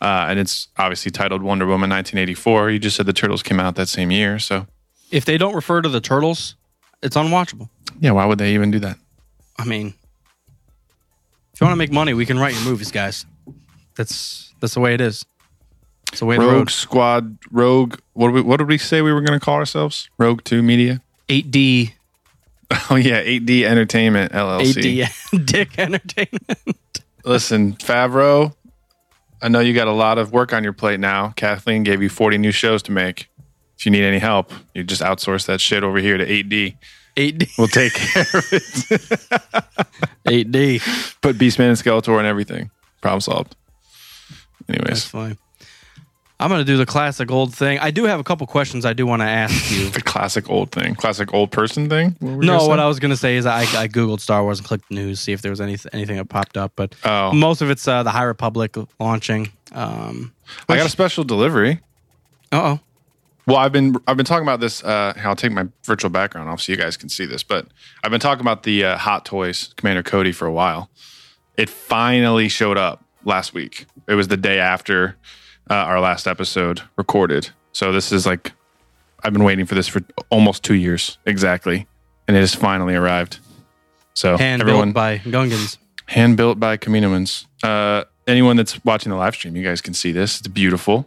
Uh, 0.00 0.26
and 0.28 0.38
it's 0.38 0.68
obviously 0.78 1.10
titled 1.10 1.42
Wonder 1.42 1.66
Woman 1.66 1.90
1984. 1.90 2.70
You 2.70 2.78
just 2.78 2.96
said 2.96 3.06
the 3.06 3.12
Turtles 3.12 3.42
came 3.42 3.60
out 3.60 3.74
that 3.76 3.88
same 3.88 4.10
year, 4.10 4.38
so 4.38 4.66
If 5.10 5.24
they 5.26 5.36
don't 5.36 5.54
refer 5.54 5.82
to 5.82 5.88
the 5.88 6.00
turtles, 6.00 6.54
it's 7.02 7.16
unwatchable. 7.16 7.68
yeah, 8.00 8.12
why 8.12 8.24
would 8.24 8.38
they 8.38 8.54
even 8.54 8.70
do 8.70 8.78
that? 8.80 8.96
I 9.58 9.64
mean, 9.64 9.92
if 11.52 11.60
you 11.60 11.66
want 11.66 11.72
to 11.72 11.76
make 11.76 11.92
money, 11.92 12.14
we 12.14 12.24
can 12.24 12.38
write 12.38 12.54
your 12.54 12.64
movies, 12.64 12.90
guys. 12.90 13.26
That's 13.96 14.54
that's 14.60 14.74
the 14.74 14.80
way 14.80 14.94
it 14.94 15.00
is. 15.02 15.24
It's 16.10 16.20
the 16.20 16.26
way 16.26 16.36
of 16.36 16.42
the 16.42 16.46
Rogue 16.48 16.56
road. 16.56 16.70
Squad, 16.70 17.36
Rogue. 17.50 17.98
What 18.14 18.28
did 18.28 18.34
we, 18.36 18.40
what 18.40 18.56
did 18.56 18.68
we 18.68 18.78
say 18.78 19.02
we 19.02 19.12
were 19.12 19.20
going 19.20 19.38
to 19.38 19.44
call 19.44 19.56
ourselves? 19.56 20.08
Rogue 20.18 20.42
Two 20.44 20.62
Media. 20.62 21.02
8D, 21.28 21.92
Oh 22.90 22.96
yeah, 22.96 23.22
8D 23.22 23.62
Entertainment 23.64 24.32
LLC. 24.32 25.04
8D, 25.06 25.44
Dick 25.46 25.78
Entertainment. 25.78 27.00
Listen, 27.24 27.74
Favreau, 27.74 28.54
I 29.42 29.48
know 29.48 29.60
you 29.60 29.72
got 29.74 29.88
a 29.88 29.92
lot 29.92 30.18
of 30.18 30.32
work 30.32 30.52
on 30.52 30.62
your 30.64 30.72
plate 30.72 31.00
now. 31.00 31.30
Kathleen 31.36 31.82
gave 31.82 32.02
you 32.02 32.08
40 32.08 32.38
new 32.38 32.52
shows 32.52 32.82
to 32.84 32.92
make. 32.92 33.28
If 33.78 33.86
you 33.86 33.92
need 33.92 34.04
any 34.04 34.18
help, 34.18 34.52
you 34.74 34.84
just 34.84 35.00
outsource 35.02 35.46
that 35.46 35.60
shit 35.60 35.82
over 35.82 35.98
here 35.98 36.18
to 36.18 36.26
8D. 36.26 36.76
8D, 37.16 37.50
We'll 37.58 37.66
take 37.68 37.94
care 37.94 38.22
of 38.22 38.52
it. 38.52 38.62
8D. 40.26 41.20
Put 41.22 41.36
Beastman 41.36 41.68
and 41.68 41.76
Skeletor 41.78 42.18
and 42.18 42.26
everything. 42.26 42.70
Problem 43.00 43.20
solved. 43.20 43.56
Anyways. 44.68 44.86
That's 44.88 45.04
fine. 45.06 45.38
I'm 46.40 46.48
gonna 46.50 46.64
do 46.64 46.76
the 46.76 46.86
classic 46.86 47.30
old 47.30 47.54
thing. 47.54 47.78
I 47.78 47.90
do 47.90 48.04
have 48.04 48.18
a 48.18 48.24
couple 48.24 48.46
questions 48.46 48.84
I 48.84 48.92
do 48.94 49.06
want 49.06 49.20
to 49.22 49.26
ask 49.28 49.70
you. 49.76 49.90
the 49.90 50.00
classic 50.02 50.48
old 50.50 50.72
thing, 50.72 50.94
classic 50.94 51.32
old 51.34 51.50
person 51.52 51.88
thing. 51.88 52.16
What 52.20 52.44
no, 52.44 52.66
what? 52.66 52.80
I 52.80 52.86
was 52.86 52.98
gonna 52.98 53.16
say 53.16 53.36
is 53.36 53.46
I, 53.46 53.60
I 53.60 53.88
googled 53.88 54.20
Star 54.20 54.42
Wars 54.42 54.58
and 54.58 54.66
clicked 54.66 54.90
news 54.90 55.20
see 55.20 55.32
if 55.32 55.42
there 55.42 55.50
was 55.52 55.60
any 55.60 55.76
anything 55.92 56.16
that 56.16 56.24
popped 56.28 56.56
up, 56.56 56.72
but 56.76 56.94
Oh. 57.04 57.32
most 57.32 57.60
of 57.62 57.70
it's 57.70 57.86
uh, 57.86 58.02
the 58.02 58.10
High 58.10 58.24
Republic 58.24 58.76
launching. 58.98 59.52
Um, 59.72 60.32
I 60.68 60.76
got 60.76 60.86
a 60.86 60.90
special 60.90 61.22
delivery. 61.24 61.80
uh 62.52 62.56
oh, 62.76 62.80
Well, 63.46 63.58
I've 63.58 63.72
been 63.72 63.96
I've 64.08 64.16
been 64.16 64.26
talking 64.26 64.44
about 64.46 64.60
this. 64.60 64.82
Uh, 64.82 65.12
I'll 65.22 65.36
take 65.36 65.52
my 65.52 65.66
virtual 65.84 66.10
background 66.10 66.48
off 66.48 66.60
so 66.62 66.72
you 66.72 66.78
guys 66.78 66.96
can 66.96 67.08
see 67.08 67.26
this. 67.26 67.42
But 67.42 67.66
I've 68.02 68.10
been 68.10 68.18
talking 68.20 68.40
about 68.40 68.62
the 68.64 68.84
uh, 68.84 68.96
Hot 68.96 69.24
Toys 69.24 69.72
Commander 69.76 70.02
Cody 70.02 70.32
for 70.32 70.46
a 70.46 70.52
while. 70.52 70.90
It 71.56 71.68
finally 71.68 72.48
showed 72.48 72.78
up 72.78 73.04
last 73.24 73.52
week. 73.52 73.84
It 74.08 74.14
was 74.14 74.28
the 74.28 74.36
day 74.38 74.58
after 74.58 75.16
uh, 75.70 75.74
our 75.74 76.00
last 76.00 76.26
episode 76.26 76.82
recorded. 76.96 77.50
So 77.72 77.92
this 77.92 78.12
is 78.12 78.26
like 78.26 78.52
I've 79.22 79.32
been 79.32 79.44
waiting 79.44 79.66
for 79.66 79.74
this 79.74 79.88
for 79.88 80.02
almost 80.30 80.64
two 80.64 80.74
years 80.74 81.18
exactly, 81.26 81.86
and 82.26 82.36
it 82.36 82.40
has 82.40 82.54
finally 82.54 82.94
arrived. 82.94 83.38
So 84.14 84.36
hand 84.36 84.60
everyone 84.60 84.88
built 84.88 84.94
by 84.94 85.18
Gungans. 85.18 85.78
hand 86.06 86.36
built 86.36 86.58
by 86.58 86.76
Kaminoans. 86.76 87.46
Uh, 87.62 88.04
anyone 88.26 88.56
that's 88.56 88.84
watching 88.84 89.10
the 89.10 89.16
live 89.16 89.34
stream, 89.34 89.56
you 89.56 89.62
guys 89.64 89.80
can 89.80 89.94
see 89.94 90.12
this. 90.12 90.38
It's 90.40 90.48
beautiful. 90.48 91.06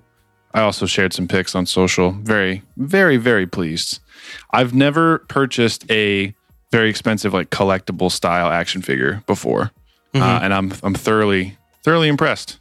I 0.54 0.62
also 0.62 0.86
shared 0.86 1.14
some 1.14 1.28
pics 1.28 1.56
on 1.56 1.66
social. 1.66 2.12
Very, 2.12 2.62
very, 2.78 3.18
very 3.18 3.48
pleased. 3.48 4.00
I've 4.52 4.74
never 4.74 5.20
purchased 5.28 5.90
a 5.92 6.34
very 6.72 6.90
expensive, 6.90 7.34
like 7.34 7.50
collectible 7.50 8.12
style 8.12 8.50
action 8.52 8.82
figure 8.84 9.24
before, 9.26 9.72
uh, 10.16 10.40
and 10.44 10.54
I'm 10.54 10.72
I'm 10.84 10.94
thoroughly 10.94 11.58
thoroughly 11.84 12.08
impressed. 12.08 12.60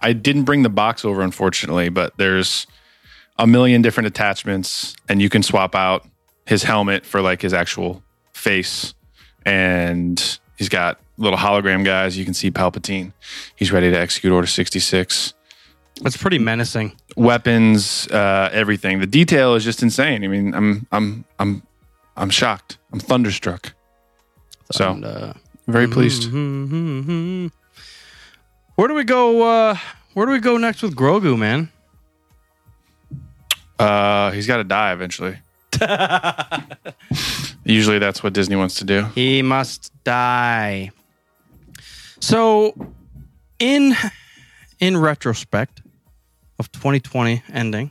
I 0.00 0.12
didn't 0.12 0.44
bring 0.44 0.62
the 0.62 0.68
box 0.70 1.04
over, 1.04 1.22
unfortunately, 1.22 1.88
but 1.88 2.16
there's 2.16 2.66
a 3.38 3.46
million 3.46 3.82
different 3.82 4.06
attachments, 4.06 4.94
and 5.08 5.20
you 5.22 5.28
can 5.28 5.42
swap 5.42 5.74
out 5.74 6.06
his 6.46 6.62
helmet 6.62 7.04
for 7.06 7.20
like 7.20 7.42
his 7.42 7.52
actual 7.54 8.02
face, 8.32 8.94
and 9.46 10.38
he's 10.58 10.68
got 10.68 10.98
little 11.18 11.38
hologram 11.38 11.84
guys. 11.84 12.16
You 12.18 12.24
can 12.24 12.34
see 12.34 12.50
Palpatine. 12.50 13.12
He's 13.56 13.72
ready 13.72 13.90
to 13.90 13.98
execute 13.98 14.32
Order 14.32 14.46
66 14.46 15.34
That's 16.02 16.16
pretty 16.16 16.38
menacing. 16.38 16.96
weapons, 17.16 18.08
uh, 18.08 18.48
everything. 18.52 19.00
The 19.00 19.06
detail 19.06 19.54
is 19.54 19.64
just 19.64 19.82
insane. 19.82 20.24
I 20.24 20.28
mean, 20.28 20.54
I'm 20.54 20.86
I'm 20.92 21.24
I'm 21.38 21.62
I'm 22.16 22.30
shocked. 22.30 22.78
I'm 22.92 23.00
thunderstruck. 23.00 23.72
So 24.72 24.92
And, 24.92 25.04
uh, 25.04 25.32
very 25.66 25.88
pleased. 25.88 26.24
hmm 26.30 27.48
Where 28.80 28.88
do 28.88 28.94
we 28.94 29.04
go? 29.04 29.42
Uh, 29.42 29.76
where 30.14 30.24
do 30.24 30.32
we 30.32 30.38
go 30.38 30.56
next 30.56 30.80
with 30.80 30.96
Grogu, 30.96 31.38
man? 31.38 31.68
Uh, 33.78 34.30
he's 34.30 34.46
got 34.46 34.56
to 34.56 34.64
die 34.64 34.94
eventually. 34.94 35.36
Usually, 37.64 37.98
that's 37.98 38.22
what 38.22 38.32
Disney 38.32 38.56
wants 38.56 38.76
to 38.76 38.86
do. 38.86 39.04
He 39.14 39.42
must 39.42 39.92
die. 40.02 40.92
So, 42.20 42.94
in 43.58 43.94
in 44.78 44.96
retrospect 44.96 45.82
of 46.58 46.72
2020 46.72 47.42
ending, 47.52 47.90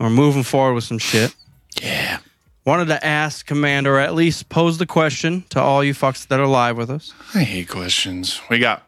we're 0.00 0.10
moving 0.10 0.42
forward 0.42 0.74
with 0.74 0.82
some 0.82 0.98
shit. 0.98 1.32
Yeah. 1.80 2.18
Wanted 2.66 2.86
to 2.86 3.06
ask 3.06 3.46
Commander, 3.46 3.94
or 3.94 4.00
at 4.00 4.14
least 4.14 4.48
pose 4.48 4.76
the 4.78 4.86
question 4.86 5.44
to 5.50 5.60
all 5.60 5.84
you 5.84 5.94
fucks 5.94 6.26
that 6.26 6.40
are 6.40 6.48
live 6.48 6.76
with 6.76 6.90
us. 6.90 7.12
I 7.32 7.44
hate 7.44 7.68
questions. 7.68 8.40
We 8.50 8.58
got 8.58 8.82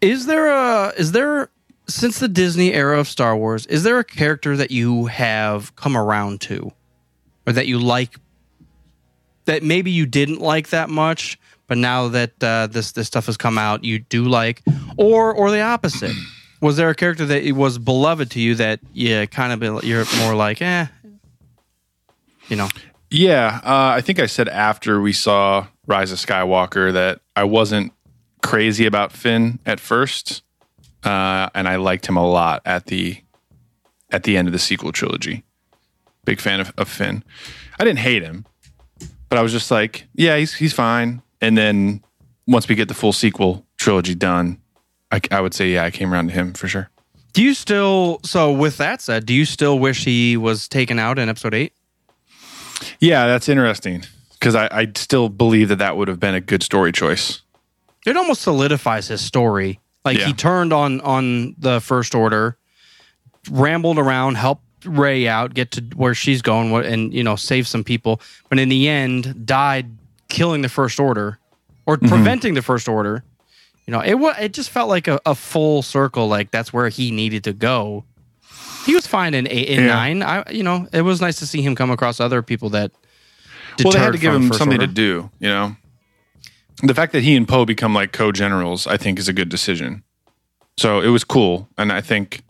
Is 0.00 0.26
there 0.26 0.46
a 0.46 0.92
is 0.96 1.12
there 1.12 1.50
since 1.88 2.18
the 2.18 2.28
Disney 2.28 2.72
era 2.72 2.98
of 3.00 3.08
Star 3.08 3.36
Wars, 3.36 3.66
is 3.66 3.82
there 3.82 3.98
a 3.98 4.04
character 4.04 4.56
that 4.56 4.70
you 4.70 5.06
have 5.06 5.74
come 5.74 5.96
around 5.96 6.40
to 6.42 6.70
or 7.46 7.52
that 7.54 7.66
you 7.66 7.78
like 7.78 8.18
that 9.46 9.62
maybe 9.62 9.90
you 9.90 10.04
didn't 10.04 10.40
like 10.40 10.68
that 10.68 10.90
much, 10.90 11.38
but 11.66 11.78
now 11.78 12.08
that 12.08 12.42
uh, 12.42 12.66
this 12.66 12.92
this 12.92 13.06
stuff 13.06 13.26
has 13.26 13.36
come 13.36 13.58
out, 13.58 13.82
you 13.82 13.98
do 13.98 14.24
like 14.24 14.62
or 14.96 15.32
or 15.32 15.50
the 15.50 15.60
opposite? 15.60 16.14
Was 16.60 16.76
there 16.76 16.90
a 16.90 16.94
character 16.94 17.24
that 17.26 17.52
was 17.54 17.78
beloved 17.78 18.32
to 18.32 18.40
you 18.40 18.56
that 18.56 18.80
you 18.92 19.26
kind 19.28 19.62
of 19.62 19.84
you're 19.84 20.04
more 20.18 20.34
like, 20.34 20.60
eh, 20.60 20.86
you 22.48 22.56
know? 22.56 22.68
Yeah, 23.10 23.60
uh, 23.64 23.94
I 23.96 24.00
think 24.02 24.18
I 24.18 24.26
said 24.26 24.48
after 24.48 25.00
we 25.00 25.12
saw 25.12 25.66
Rise 25.86 26.12
of 26.12 26.18
Skywalker 26.18 26.92
that 26.92 27.20
I 27.34 27.44
wasn't 27.44 27.92
crazy 28.42 28.86
about 28.86 29.12
Finn 29.12 29.58
at 29.66 29.80
first, 29.80 30.42
uh, 31.04 31.48
and 31.54 31.68
I 31.68 31.76
liked 31.76 32.06
him 32.06 32.16
a 32.16 32.26
lot 32.26 32.62
at 32.64 32.86
the 32.86 33.22
at 34.10 34.22
the 34.22 34.36
end 34.36 34.48
of 34.48 34.52
the 34.52 34.58
sequel 34.58 34.92
trilogy. 34.92 35.44
Big 36.24 36.40
fan 36.40 36.60
of, 36.60 36.72
of 36.78 36.88
Finn. 36.88 37.22
I 37.78 37.84
didn't 37.84 38.00
hate 38.00 38.22
him, 38.22 38.46
but 39.28 39.38
I 39.38 39.42
was 39.42 39.52
just 39.52 39.70
like, 39.70 40.06
yeah, 40.14 40.36
he's 40.36 40.54
he's 40.54 40.72
fine. 40.72 41.22
And 41.40 41.56
then 41.56 42.02
once 42.46 42.68
we 42.68 42.74
get 42.74 42.88
the 42.88 42.94
full 42.94 43.12
sequel 43.12 43.64
trilogy 43.76 44.14
done, 44.14 44.60
I, 45.10 45.20
I 45.30 45.40
would 45.40 45.54
say, 45.54 45.70
yeah, 45.72 45.84
I 45.84 45.90
came 45.90 46.12
around 46.12 46.28
to 46.28 46.34
him 46.34 46.54
for 46.54 46.68
sure. 46.68 46.90
Do 47.32 47.42
you 47.42 47.54
still 47.54 48.20
so 48.24 48.52
with 48.52 48.78
that 48.78 49.00
said, 49.00 49.26
do 49.26 49.34
you 49.34 49.44
still 49.44 49.78
wish 49.78 50.04
he 50.04 50.36
was 50.36 50.68
taken 50.68 50.98
out 50.98 51.18
in 51.18 51.28
episode 51.28 51.54
8? 51.54 51.72
Yeah, 53.00 53.26
that's 53.26 53.48
interesting 53.48 54.04
because 54.32 54.54
I, 54.54 54.68
I 54.70 54.92
still 54.94 55.28
believe 55.28 55.68
that 55.68 55.78
that 55.78 55.96
would 55.96 56.08
have 56.08 56.20
been 56.20 56.34
a 56.34 56.40
good 56.40 56.62
story 56.62 56.92
choice. 56.92 57.42
It 58.08 58.16
almost 58.16 58.42
solidifies 58.42 59.08
his 59.08 59.20
story. 59.20 59.80
Like 60.04 60.18
Yeah. 60.18 60.26
he 60.26 60.32
turned 60.32 60.72
on 60.72 61.00
on 61.02 61.54
the 61.58 61.80
first 61.80 62.14
order, 62.14 62.56
rambled 63.50 63.98
around, 63.98 64.36
helped 64.36 64.64
Rey 64.84 65.26
out, 65.26 65.54
get 65.54 65.72
to 65.72 65.82
where 65.96 66.14
she's 66.14 66.40
going, 66.40 66.70
what- 66.70 66.86
and 66.86 67.12
you 67.12 67.22
know 67.24 67.34
save 67.36 67.66
some 67.66 67.82
people. 67.84 68.20
But 68.48 68.58
in 68.60 68.68
the 68.68 68.88
end, 68.88 69.44
died 69.44 69.86
killing 70.28 70.62
the 70.62 70.68
first 70.68 71.00
order 71.00 71.38
or 71.84 71.96
Mm-hmm. 71.96 72.08
preventing 72.08 72.54
the 72.54 72.62
first 72.62 72.88
order. 72.88 73.24
You 73.86 73.92
know, 73.92 74.00
it 74.00 74.14
it 74.40 74.52
just 74.52 74.70
felt 74.70 74.88
like 74.88 75.08
a, 75.08 75.18
a 75.26 75.34
full 75.34 75.82
circle. 75.82 76.28
Like 76.28 76.50
that's 76.52 76.72
where 76.72 76.88
he 76.90 77.10
needed 77.10 77.42
to 77.44 77.52
go. 77.52 78.04
He 78.86 78.94
was 78.94 79.06
fine 79.06 79.34
in 79.34 79.48
eight 79.48 79.68
in 79.68 79.80
Yeah. 79.80 79.86
nine. 79.94 80.22
I 80.22 80.44
you 80.50 80.62
know 80.62 80.86
it 80.92 81.02
was 81.02 81.20
nice 81.20 81.36
to 81.40 81.46
see 81.46 81.60
him 81.60 81.74
come 81.74 81.90
across 81.90 82.20
other 82.20 82.40
people 82.42 82.70
that. 82.70 82.92
well, 83.82 83.92
they 83.92 83.98
had 83.98 84.12
to 84.12 84.18
give 84.18 84.32
him 84.34 84.52
something 84.52 84.78
Order. 84.80 84.86
to 84.86 84.92
do. 84.92 85.30
You 85.40 85.48
know, 85.48 85.76
the 86.82 86.94
fact 86.94 87.12
that 87.12 87.22
he 87.22 87.36
and 87.36 87.46
Poe 87.46 87.64
become 87.64 87.94
like 87.94 88.12
co-generals, 88.12 88.86
I 88.86 88.96
think, 88.96 89.18
is 89.18 89.28
a 89.28 89.32
good 89.32 89.48
decision. 89.48 90.02
So 90.76 91.00
it 91.00 91.08
was 91.08 91.24
cool, 91.24 91.68
and 91.76 91.92
I 91.92 92.00
think 92.00 92.42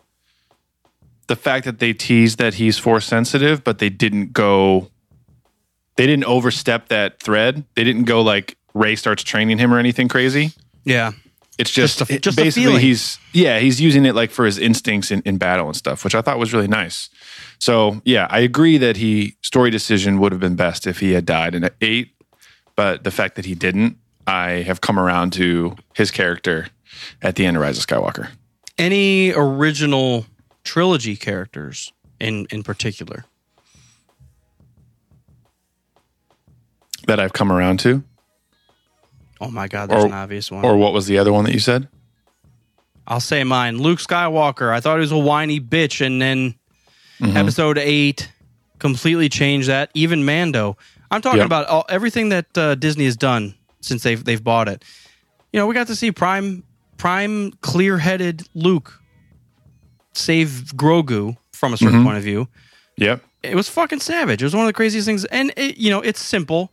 the 1.27 1.35
fact 1.35 1.65
that 1.65 1.79
they 1.79 1.93
teased 1.93 2.37
that 2.39 2.55
he's 2.55 2.77
force 2.77 3.05
sensitive, 3.05 3.63
but 3.63 3.79
they 3.79 3.89
didn't 3.89 4.33
go, 4.33 4.89
they 5.95 6.05
didn't 6.07 6.25
overstep 6.25 6.89
that 6.89 7.19
thread. 7.21 7.63
They 7.75 7.83
didn't 7.83 8.03
go 8.05 8.21
like 8.21 8.57
Rey 8.73 8.95
starts 8.95 9.23
training 9.23 9.57
him 9.59 9.73
or 9.73 9.79
anything 9.79 10.07
crazy. 10.07 10.51
Yeah. 10.85 11.11
It's 11.57 11.71
just, 11.71 11.99
Just 11.99 12.09
a- 12.11 12.19
just 12.19 12.37
basically 12.37 12.79
he's 12.79 13.19
yeah 13.33 13.59
he's 13.59 13.81
using 13.81 14.05
it 14.05 14.15
like 14.15 14.31
for 14.31 14.45
his 14.45 14.57
instincts 14.57 15.11
in, 15.11 15.21
in 15.25 15.37
battle 15.37 15.67
and 15.67 15.75
stuff, 15.75 16.03
which 16.05 16.15
I 16.15 16.21
thought 16.21 16.39
was 16.39 16.53
really 16.53 16.69
nice. 16.69 17.09
So 17.59 18.01
yeah, 18.05 18.27
I 18.29 18.39
agree 18.39 18.77
that 18.77 18.95
he 18.95 19.35
story 19.41 19.69
decision 19.69 20.19
would 20.19 20.31
have 20.31 20.39
been 20.39 20.55
best 20.55 20.87
if 20.87 20.99
he 20.99 21.11
had 21.11 21.25
died 21.25 21.53
in 21.55 21.69
eight, 21.81 22.13
but 22.77 23.03
the 23.03 23.11
fact 23.11 23.35
that 23.35 23.45
he 23.45 23.55
didn't, 23.55 23.97
I 24.29 24.61
have 24.63 24.81
come 24.81 24.99
around 24.99 25.33
to 25.33 25.75
his 25.95 26.11
character 26.11 26.67
at 27.21 27.35
the 27.35 27.45
end 27.45 27.57
of 27.57 27.61
Rise 27.61 27.77
of 27.77 27.85
Skywalker. 27.87 28.29
Any 28.77 29.31
original 29.33 30.25
trilogy 30.63 31.15
characters 31.15 31.91
in 32.19 32.45
in 32.51 32.63
particular? 32.63 33.25
That 37.07 37.19
I've 37.19 37.33
come 37.33 37.51
around 37.51 37.79
to, 37.81 38.03
Oh 39.41 39.49
my 39.49 39.69
god, 39.69 39.89
there's 39.89 40.03
Or- 40.03 40.07
an 40.07 40.13
obvious 40.13 40.51
one. 40.51 40.65
or 40.65 40.75
what 40.75 40.91
was 40.91 41.07
the 41.07 41.17
other 41.17 41.31
one 41.31 41.45
that 41.45 41.53
you 41.53 41.59
said? 41.61 41.87
I'll 43.07 43.21
say 43.21 43.43
mine. 43.45 43.77
Luke 43.77 43.99
Skywalker. 43.99 44.69
I 44.71 44.81
thought 44.81 44.95
he 44.97 44.99
was 45.01 45.13
a 45.13 45.17
whiny 45.17 45.59
bitch, 45.61 46.05
and 46.05 46.21
then 46.21 46.55
Mm-hmm. 47.21 47.35
episode 47.37 47.77
eight 47.77 48.31
completely 48.79 49.27
changed 49.29 49.67
that. 49.69 49.89
Even 49.93 50.23
Mando. 50.25 50.77
I'm 51.11 51.21
talking 51.21 51.39
Yep. 51.39 51.45
about 51.47 51.67
all, 51.67 51.85
everything 51.89 52.29
that 52.29 52.57
uh, 52.57 52.75
Disney 52.75 53.05
has 53.05 53.17
done 53.17 53.55
since 53.81 54.03
they've 54.03 54.23
they've 54.23 54.43
bought 54.43 54.67
it. 54.67 54.83
You 55.53 55.59
know, 55.59 55.67
we 55.67 55.73
got 55.73 55.87
to 55.87 55.95
see 55.95 56.11
prime 56.11 56.63
prime 56.97 57.51
clear 57.61 57.97
headed 57.97 58.43
Luke 58.53 58.99
save 60.13 60.71
Grogu 60.75 61.37
from 61.53 61.73
a 61.73 61.77
certain 61.77 61.95
Mm-hmm. 61.99 62.05
point 62.05 62.17
of 62.17 62.23
view. 62.23 62.47
Yep. 62.97 63.23
It 63.43 63.55
was 63.55 63.69
fucking 63.69 64.01
savage. 64.01 64.41
It 64.41 64.45
was 64.45 64.53
one 64.53 64.65
of 64.65 64.67
the 64.67 64.73
craziest 64.73 65.05
things, 65.07 65.23
and 65.25 65.53
it, 65.55 65.77
you 65.77 65.89
know, 65.89 66.01
it's 66.01 66.19
simple, 66.19 66.71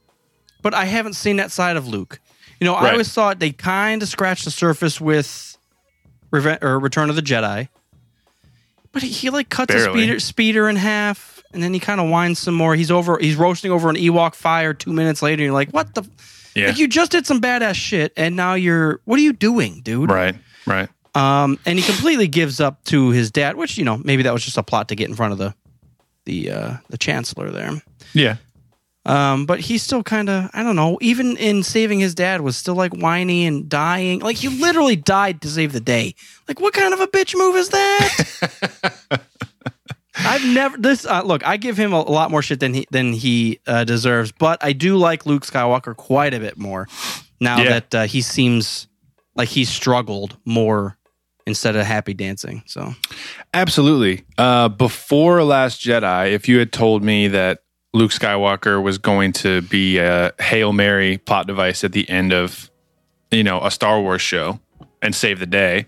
but 0.62 0.75
I 0.75 0.85
haven't 0.87 1.12
seen 1.12 1.37
that 1.37 1.53
side 1.53 1.77
of 1.77 1.87
Luke. 1.87 2.19
You 2.61 2.64
know, 2.64 2.75
I 2.75 2.90
always 2.90 3.12
thought 3.12 3.38
they 3.38 3.53
kind 3.53 4.03
of 4.03 4.09
scratched 4.09 4.45
the 4.45 4.51
surface 4.51 5.01
with 5.01 5.57
Reven- 6.33 6.62
or 6.62 6.81
Return 6.81 7.09
of 7.11 7.14
the 7.14 7.23
Jedi, 7.23 7.69
but 8.92 9.03
he, 9.03 9.11
he 9.11 9.31
like 9.31 9.49
cuts 9.49 9.73
a 9.75 9.81
speeder, 9.85 10.19
speeder 10.19 10.69
in 10.69 10.75
half, 10.77 11.40
and 11.53 11.62
then 11.62 11.73
he 11.73 11.79
kind 11.79 12.01
of 12.01 12.11
winds 12.11 12.40
some 12.40 12.55
more. 12.55 12.75
He's 12.75 12.90
over. 12.90 13.16
He's 13.19 13.37
roasting 13.37 13.71
over 13.71 13.88
an 13.88 13.97
Ewok 13.97 14.35
fire. 14.35 14.75
Two 14.75 14.92
minutes 14.92 15.23
later, 15.23 15.45
you're 15.45 15.53
like, 15.53 15.71
what 15.71 15.95
the? 15.95 16.03
Yeah. 16.57 16.69
Like 16.69 16.79
you 16.79 16.88
just 16.88 17.12
did 17.12 17.27
some 17.27 17.40
badass 17.40 17.75
shit, 17.75 18.12
and 18.16 18.35
now 18.35 18.55
you're. 18.55 19.01
What 19.05 19.19
are 19.19 19.23
you 19.23 19.35
doing, 19.35 19.83
dude? 19.83 20.11
Right. 20.11 20.35
Right. 20.66 20.88
Um, 21.14 21.59
and 21.66 21.79
he 21.79 21.85
completely 21.85 22.29
gives 22.29 22.61
up 22.61 22.83
to 22.85 23.11
his 23.11 23.31
dad, 23.31 23.57
which 23.57 23.77
you 23.77 23.85
know 23.85 23.99
maybe 23.99 24.23
that 24.23 24.33
was 24.33 24.45
just 24.45 24.57
a 24.57 24.62
plot 24.62 24.88
to 24.88 24.95
get 24.95 25.09
in 25.09 25.14
front 25.14 25.33
of 25.33 25.38
the 25.38 25.55
the 26.25 26.51
uh, 26.51 26.77
the 26.88 26.99
chancellor 26.99 27.51
there. 27.51 27.83
Yeah. 28.14 28.37
Um, 29.05 29.47
but 29.47 29.61
he's 29.61 29.83
still 29.83 30.03
kind 30.03 30.29
of 30.29 30.51
I 30.55 30.62
don't 30.62 30.77
know. 30.77 30.99
Even 31.03 31.37
in 31.37 31.62
saving 31.62 32.01
his 32.01 32.14
dad, 32.14 32.40
was 32.40 32.57
still 32.57 32.75
like 32.75 32.92
whiny 32.92 33.47
and 33.47 33.69
dying. 33.69 34.21
Like 34.21 34.37
he 34.37 34.49
literally 34.49 34.97
died 34.97 35.42
to 35.42 35.49
save 35.49 35.73
the 35.73 35.81
day. 35.81 36.14
Like 36.49 36.59
what 36.59 36.73
kind 36.73 36.92
of 36.95 37.01
a 37.01 37.07
bitch 37.07 37.37
move 37.37 37.55
is 37.57 37.69
that? 37.69 39.23
I've 40.19 40.45
never 40.47 40.77
this. 40.79 41.05
Uh, 41.07 41.23
look, 41.23 41.47
I 41.47 41.57
give 41.57 41.77
him 41.77 41.93
a, 41.93 41.97
a 41.99 42.11
lot 42.13 42.31
more 42.31 42.43
shit 42.43 42.61
than 42.61 42.75
he 42.75 42.87
than 42.91 43.13
he 43.13 43.61
uh, 43.67 43.85
deserves, 43.85 44.33
but 44.33 44.63
I 44.65 44.73
do 44.73 44.97
like 44.97 45.27
Luke 45.27 45.45
Skywalker 45.45 45.95
quite 45.97 46.35
a 46.35 46.41
bit 46.41 46.57
more 46.59 46.89
now 47.41 47.59
Yeah. 47.59 47.69
that 47.81 47.95
uh, 47.95 48.03
he 48.07 48.21
seems 48.23 48.89
like 49.35 49.49
he's 49.49 49.69
struggled 49.69 50.37
more 50.45 50.97
instead 51.47 51.77
of 51.77 51.85
happy 51.87 52.15
dancing. 52.15 52.63
So 52.67 52.95
Absolutely. 53.55 54.25
Uh, 54.39 54.69
before 54.69 55.43
Last 55.45 55.81
Jedi, 55.81 56.33
if 56.33 56.49
you 56.49 56.59
had 56.59 56.73
told 56.73 57.03
me 57.05 57.29
that 57.29 57.63
Luke 57.93 58.11
Skywalker 58.11 58.83
was 58.83 58.99
going 58.99 59.33
to 59.33 59.63
be 59.63 59.99
a 59.99 60.33
Hail 60.41 60.73
Mary 60.73 61.19
plot 61.19 61.47
device 61.47 61.85
at 61.85 61.93
the 61.93 62.09
end 62.11 62.33
of, 62.33 62.71
you 63.31 63.45
know, 63.45 63.61
a 63.63 63.71
Star 63.71 64.01
Wars 64.01 64.23
show 64.23 64.59
and 65.03 65.15
save 65.15 65.39
the 65.39 65.47
day, 65.47 65.87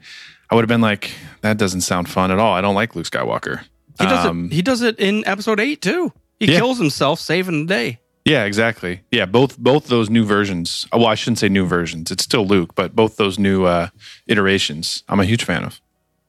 I 0.51 0.55
would 0.55 0.63
have 0.63 0.69
been 0.69 0.81
like, 0.81 1.11
that 1.41 1.59
doesn't 1.59 1.81
sound 1.83 2.09
fun 2.09 2.31
at 2.31 2.39
all. 2.39 2.55
I 2.55 2.61
don't 2.61 2.75
like 2.75 2.95
Luke 2.95 3.07
Skywalker. 3.07 3.65
He 3.99 4.07
does 4.07 4.27
Um, 4.27 4.47
it. 4.47 4.53
He 4.55 4.63
does 4.63 4.83
it 4.83 4.99
in 4.99 5.25
Episode 5.27 5.61
Eight 5.61 5.81
too. 5.83 6.13
He 6.39 6.47
Yeah. 6.53 6.59
kills 6.59 6.79
himself 6.79 7.21
saving 7.21 7.67
the 7.67 7.75
day. 7.75 7.99
Yeah, 8.25 8.45
exactly. 8.45 9.01
Yeah, 9.11 9.25
both 9.27 9.59
both 9.59 9.87
those 9.89 10.11
new 10.11 10.25
versions. 10.25 10.87
Well, 10.93 11.07
I 11.07 11.15
shouldn't 11.15 11.39
say 11.39 11.49
new 11.49 11.65
versions. 11.67 12.11
It's 12.11 12.23
still 12.25 12.47
Luke, 12.47 12.75
but 12.75 12.95
both 12.95 13.17
those 13.17 13.39
new 13.39 13.65
uh, 13.65 13.89
iterations, 14.27 15.03
I'm 15.09 15.19
a 15.21 15.25
huge 15.25 15.45
fan 15.45 15.65
of. 15.65 15.81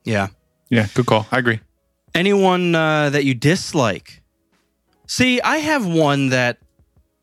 Yeah. 0.05 0.27
Yeah, 0.69 0.88
good 0.93 1.05
call. 1.05 1.27
I 1.32 1.39
agree. 1.39 1.60
anyone 2.15 2.73
uh, 2.73 3.10
that 3.12 3.23
you 3.25 3.34
dislike. 3.36 4.21
See, 5.08 5.41
I 5.41 5.58
have 5.58 5.86
one 5.86 6.29
that 6.29 6.58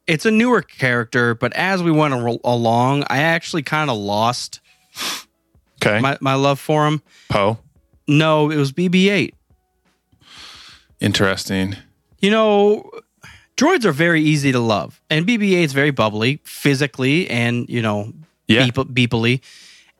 it's 0.06 0.26
a 0.26 0.30
newer 0.30 0.62
character, 0.62 1.35
but 1.35 1.52
as 1.54 1.82
we 1.82 1.90
went 1.90 2.14
al- 2.14 2.40
along, 2.44 3.04
I 3.09 3.18
actually 3.18 3.62
kind 3.62 3.90
of 3.90 3.96
lost 3.96 4.61
Okay, 5.82 6.00
my, 6.00 6.16
my 6.20 6.35
love 6.35 6.59
for 6.61 6.87
him. 6.87 7.02
Poe. 7.28 7.59
No, 8.09 8.50
it 8.50 8.56
was 8.56 8.72
BB-8. 8.72 9.32
Interesting. 11.00 11.76
You 12.20 12.30
know, 12.30 12.90
droids 13.56 13.85
are 13.85 13.92
very 13.92 14.22
easy 14.22 14.52
to 14.52 14.59
love, 14.61 15.00
and 15.11 15.26
BB-8 15.26 15.64
is 15.64 15.72
very 15.72 15.90
bubbly 15.90 16.40
physically 16.44 17.28
and 17.28 17.68
you 17.68 17.82
know 17.82 18.12
Yeah. 18.48 18.64
beep, 18.64 18.74
beepily, 19.11 19.40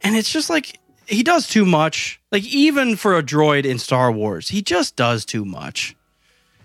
and 0.03 0.17
it's 0.17 0.31
just 0.33 0.49
like 0.51 0.79
he 1.07 1.23
does 1.23 1.47
too 1.47 1.65
much. 1.65 2.21
Like 2.33 2.45
even 2.45 2.97
for 2.97 3.17
a 3.17 3.23
droid 3.23 3.65
in 3.65 3.79
Star 3.79 4.11
Wars, 4.11 4.49
he 4.49 4.63
just 4.63 4.97
does 4.97 5.25
too 5.25 5.45
much. 5.45 5.95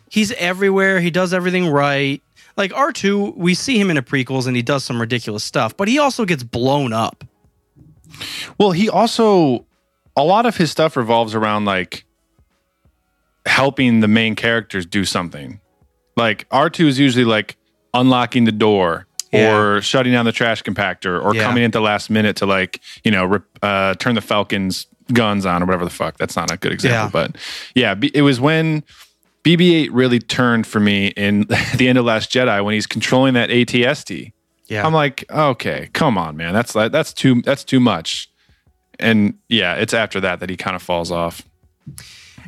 He's 0.10 0.32
everywhere. 0.34 1.00
He 1.00 1.12
does 1.12 1.34
everything 1.34 1.68
right. 1.68 2.22
Like 2.58 2.72
R2, 2.72 3.38
we 3.38 3.54
see 3.54 3.80
him 3.80 3.90
in 3.90 3.96
the 3.96 4.02
prequels 4.02 4.46
and 4.46 4.56
he 4.58 4.62
does 4.62 4.84
some 4.84 5.00
ridiculous 5.00 5.44
stuff, 5.44 5.76
but 5.78 5.88
he 5.88 6.00
also 6.00 6.26
gets 6.26 6.44
blown 6.44 6.92
up. 6.92 7.24
Well, 8.58 8.72
he 8.72 8.90
also 8.90 9.66
a 10.18 10.24
lot 10.24 10.46
of 10.46 10.58
his 10.58 10.70
stuff 10.72 10.98
revolves 10.98 11.34
around 11.34 11.64
like 11.66 12.04
helping 13.46 14.00
the 14.02 14.08
main 14.08 14.36
characters 14.36 14.86
do 14.86 15.04
something. 15.06 15.60
Like 16.16 16.48
R2 16.50 16.86
is 16.88 17.00
usually 17.00 17.26
like 17.26 17.58
unlocking 17.94 18.44
the 18.46 18.52
door 18.52 19.08
Yeah. 19.32 19.56
or 19.58 19.82
shutting 19.82 20.12
down 20.14 20.26
the 20.26 20.32
trash 20.32 20.62
compactor 20.64 21.24
or 21.24 21.34
Yeah. 21.36 21.44
coming 21.44 21.64
at 21.64 21.72
the 21.72 21.82
last 21.82 22.10
minute 22.10 22.36
to 22.38 22.46
like, 22.46 22.80
you 23.04 23.12
know, 23.12 23.26
rip, 23.26 23.44
uh, 23.62 23.96
turn 23.96 24.16
the 24.16 24.22
Falcon's 24.22 24.88
guns 25.14 25.46
on 25.46 25.62
or 25.64 25.66
whatever 25.66 25.84
the 25.86 25.90
fuck. 25.92 26.18
That's 26.18 26.36
not 26.36 26.52
a 26.52 26.58
good 26.58 26.72
example, 26.72 27.20
Yeah. 27.20 27.28
but 27.28 27.38
yeah, 27.76 27.96
it 28.14 28.22
was 28.22 28.40
when 28.40 28.84
BB-8 29.44 29.90
really 29.92 30.20
turned 30.20 30.68
for 30.68 30.80
me 30.80 31.08
in 31.18 31.48
the 31.76 31.88
end 31.88 31.98
of 31.98 32.06
Last 32.06 32.32
Jedi 32.32 32.64
when 32.64 32.74
he's 32.76 32.88
controlling 32.88 33.34
that 33.34 33.50
ATST. 33.50 34.32
Yeah. 34.68 34.86
I'm 34.86 34.94
like, 34.94 35.26
okay, 35.30 35.90
come 35.94 36.18
on, 36.18 36.38
man. 36.38 36.54
That's 36.54 36.76
like 36.76 36.92
that's 36.94 37.12
too 37.12 37.42
that's 37.42 37.64
too 37.66 37.80
much. 37.82 38.30
And 39.00 39.34
yeah, 39.50 39.74
it's 39.76 39.94
after 39.94 40.22
that 40.22 40.40
that 40.40 40.50
he 40.50 40.56
kind 40.56 40.76
of 40.76 40.82
falls 40.82 41.12
off. 41.12 41.42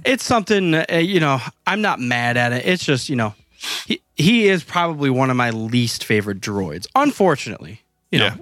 It's 0.06 0.24
something 0.24 0.74
uh, 0.76 0.86
you 0.98 1.20
know 1.20 1.40
i'm 1.68 1.82
not 1.82 2.00
mad 2.00 2.38
at 2.38 2.54
it. 2.54 2.66
It's 2.66 2.84
just 2.84 3.10
you 3.10 3.16
know 3.16 3.34
he, 3.86 4.02
he 4.16 4.48
is 4.48 4.64
probably 4.64 5.10
one 5.10 5.30
of 5.30 5.38
my 5.38 5.50
least 5.52 6.04
favorite 6.04 6.40
droids 6.42 6.86
unfortunately 6.96 7.82
you 8.12 8.20
know. 8.20 8.34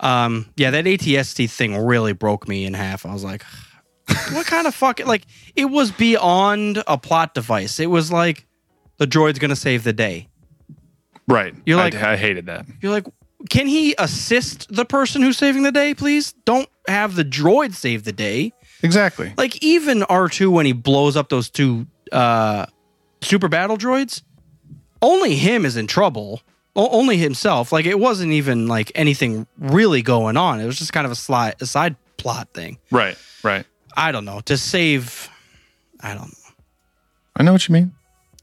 Um 0.00 0.46
yeah 0.56 0.70
that 0.70 0.84
atst 0.86 1.50
thing 1.54 1.76
really 1.76 2.12
broke 2.12 2.48
me 2.48 2.64
in 2.64 2.74
half. 2.74 3.04
I 3.06 3.12
was 3.12 3.22
like 3.24 3.44
what 4.32 4.46
kind 4.46 4.66
of 4.66 4.74
fucking 4.74 5.06
like 5.06 5.24
it 5.56 5.66
was 5.66 5.90
beyond 5.90 6.82
a 6.86 6.96
plot 6.98 7.34
device. 7.34 7.78
It 7.80 7.86
was 7.86 8.10
like 8.10 8.46
the 8.98 9.06
droid's 9.06 9.38
gonna 9.38 9.56
save 9.56 9.84
the 9.84 9.92
day. 9.92 10.28
Right. 11.28 11.54
You're 11.64 11.78
I- 11.78 11.84
like- 11.84 11.94
I, 11.94 12.16
hated 12.16 12.46
that. 12.46 12.66
you're 12.80 12.92
like 12.92 13.06
can 13.48 13.66
he 13.66 13.94
assist 13.98 14.66
the 14.74 14.84
person 14.84 15.22
who's 15.22 15.38
saving 15.38 15.62
the 15.62 15.72
day 15.72 15.94
please? 15.94 16.32
Don't 16.44 16.68
have 16.88 17.14
the 17.14 17.24
droid 17.24 17.72
save 17.74 18.04
the 18.04 18.12
day 18.12 18.52
Exactly. 18.82 19.32
like 19.36 19.62
even 19.62 20.00
R2 20.00 20.50
when 20.50 20.66
he 20.66 20.72
blows 20.72 21.16
up 21.16 21.28
those 21.28 21.50
two 21.50 21.86
uh 22.12 22.66
super 23.20 23.48
battle 23.48 23.76
droids, 23.76 24.22
only 25.02 25.36
him 25.36 25.64
is 25.64 25.76
in 25.76 25.86
trouble. 25.86 26.42
O- 26.76 26.88
only 26.90 27.16
himself. 27.16 27.72
Like 27.72 27.84
it 27.86 27.98
wasn't 27.98 28.32
even 28.32 28.68
like 28.68 28.92
anything 28.94 29.46
really 29.58 30.02
going 30.02 30.36
on. 30.36 30.60
It 30.60 30.66
was 30.66 30.78
just 30.78 30.92
kind 30.92 31.04
of 31.04 31.10
a 31.12 31.16
slide 31.16 31.56
a 31.60 31.66
side 31.66 31.96
plot 32.16 32.48
thing. 32.54 32.78
Right. 32.90 33.16
Right. 33.42 33.66
I 33.96 34.12
don't 34.12 34.24
know. 34.24 34.40
To 34.42 34.56
save 34.56 35.28
I 36.00 36.14
don't 36.14 36.28
know. 36.28 36.54
I 37.36 37.42
know 37.42 37.52
what 37.52 37.68
you 37.68 37.72
mean. 37.72 37.92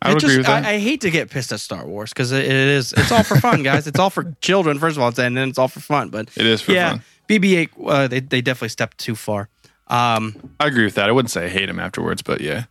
I 0.02 0.14
would 0.14 0.20
just, 0.20 0.26
agree 0.32 0.38
with 0.38 0.48
that. 0.48 0.66
I, 0.66 0.74
I 0.74 0.80
hate 0.80 1.02
to 1.02 1.10
get 1.10 1.30
pissed 1.32 1.52
at 1.52 1.60
Star 1.60 1.86
Wars 1.86 2.12
because 2.12 2.32
it, 2.32 2.46
it 2.46 2.52
is 2.52 2.94
it's 2.94 3.12
all 3.12 3.24
for 3.24 3.40
fun, 3.40 3.64
guys. 3.64 3.88
It's 3.88 3.98
all 3.98 4.12
for 4.12 4.36
children, 4.42 4.78
first 4.78 4.96
of 4.96 5.02
all, 5.02 5.08
and 5.08 5.36
then 5.36 5.50
it's 5.50 5.58
all 5.58 5.68
for 5.68 5.80
fun. 5.80 6.10
But 6.10 6.30
It 6.36 6.46
is 6.46 6.62
for 6.62 6.72
yeah, 6.72 6.92
fun. 6.92 7.02
BB-8, 7.28 7.70
uh, 7.86 8.08
they 8.08 8.20
they 8.20 8.42
definitely 8.42 8.70
stepped 8.70 9.00
too 9.00 9.16
far. 9.16 9.50
Um, 9.90 10.36
I 10.60 10.68
agree 10.68 10.84
with 10.86 10.96
that. 10.96 11.08
I 11.10 11.12
wouldn't 11.12 11.32
say 11.32 11.46
I 11.46 11.50
hate 11.50 11.70
him 11.70 11.80
afterwards, 11.80 12.22
but 12.22 12.42
yeah. 12.42 12.66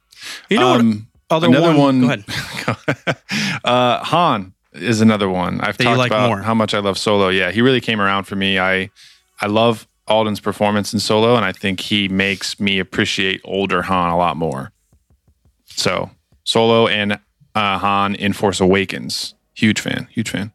you 0.50 0.58
know 0.58 0.74
Um, 0.74 1.08
what? 1.28 1.36
Other 1.36 1.46
another 1.48 1.76
one. 1.76 2.06
one- 2.06 2.24
Go 2.66 2.74
ahead. 2.88 3.16
uh, 3.64 4.04
Han 4.04 4.52
is 4.74 5.00
another 5.00 5.28
one. 5.28 5.60
I've 5.60 5.76
That 5.78 5.84
talked 5.84 5.98
like 5.98 6.10
about 6.12 6.28
more. 6.28 6.42
how 6.42 6.54
much 6.54 6.74
I 6.74 6.78
love 6.78 6.98
Solo. 6.98 7.28
Yeah, 7.30 7.50
he 7.50 7.62
really 7.62 7.80
came 7.80 8.00
around 8.00 8.24
for 8.24 8.36
me. 8.36 8.58
I 8.58 8.90
I 9.40 9.46
love 9.46 9.88
Alden's 10.06 10.38
performance 10.40 10.92
in 10.94 11.00
Solo, 11.00 11.34
and 11.36 11.44
I 11.44 11.50
think 11.52 11.80
he 11.80 12.08
makes 12.08 12.60
me 12.60 12.78
appreciate 12.78 13.40
older 13.44 13.82
Han 13.82 14.10
a 14.10 14.16
lot 14.16 14.36
more. 14.36 14.70
So 15.64 16.10
Solo 16.44 16.86
and 16.86 17.14
uh, 17.54 17.78
Han 17.78 18.14
in 18.14 18.32
Force 18.32 18.60
Awakens, 18.60 19.34
Huge 19.54 19.80
fan. 19.80 20.06
Huge 20.12 20.30
fan. 20.30 20.52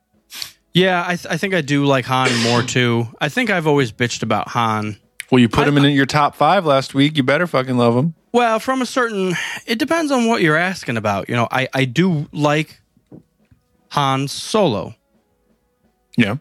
Yeah, 0.74 1.03
I, 1.05 1.16
th- 1.18 1.26
I 1.30 1.36
think 1.38 1.53
I 1.53 1.59
do 1.62 1.84
like 1.86 2.05
Han 2.05 2.34
more 2.43 2.62
too. 2.64 3.07
I 3.20 3.28
think 3.28 3.49
I've 3.49 3.68
always 3.68 3.91
bitched 3.91 4.24
about 4.24 4.47
Han. 4.49 4.95
Well, 5.32 5.40
you 5.40 5.50
put 5.50 5.66
I- 5.66 5.70
him 5.70 5.78
in 5.78 5.92
your 5.94 6.06
top 6.06 6.36
five 6.36 6.66
last 6.66 6.94
week. 6.94 7.16
You 7.18 7.24
better 7.24 7.48
fucking 7.48 7.78
love 7.78 7.96
him. 7.96 8.14
Well, 8.34 8.60
from 8.60 8.82
a 8.82 8.86
certain, 8.86 9.34
it 9.66 9.78
depends 9.80 10.12
on 10.12 10.26
what 10.28 10.42
you're 10.42 10.56
asking 10.58 10.96
about. 10.98 11.28
You 11.30 11.36
know, 11.36 11.48
I, 11.52 11.68
I 11.74 11.86
do 11.86 12.28
like 12.32 12.80
Han 13.90 14.28
Solo. 14.30 14.96
Yeah. 16.18 16.38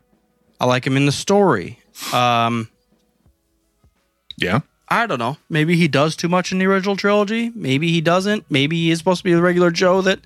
I 0.60 0.66
like 0.66 0.86
him 0.86 0.96
in 0.96 1.06
the 1.06 1.12
story. 1.12 1.78
Um, 2.12 2.68
Yeah. 4.36 4.60
I 4.88 5.06
don't 5.06 5.18
know. 5.20 5.36
Maybe 5.48 5.76
he 5.76 5.86
does 5.86 6.16
too 6.16 6.28
much 6.28 6.50
in 6.50 6.58
the 6.58 6.66
original 6.66 6.96
trilogy. 6.96 7.52
Maybe 7.54 7.90
he 7.92 8.00
doesn't. 8.00 8.44
Maybe 8.50 8.76
he 8.76 8.90
is 8.90 8.98
supposed 8.98 9.18
to 9.20 9.24
be 9.24 9.32
the 9.32 9.40
regular 9.42 9.70
Joe 9.70 10.00
that 10.02 10.18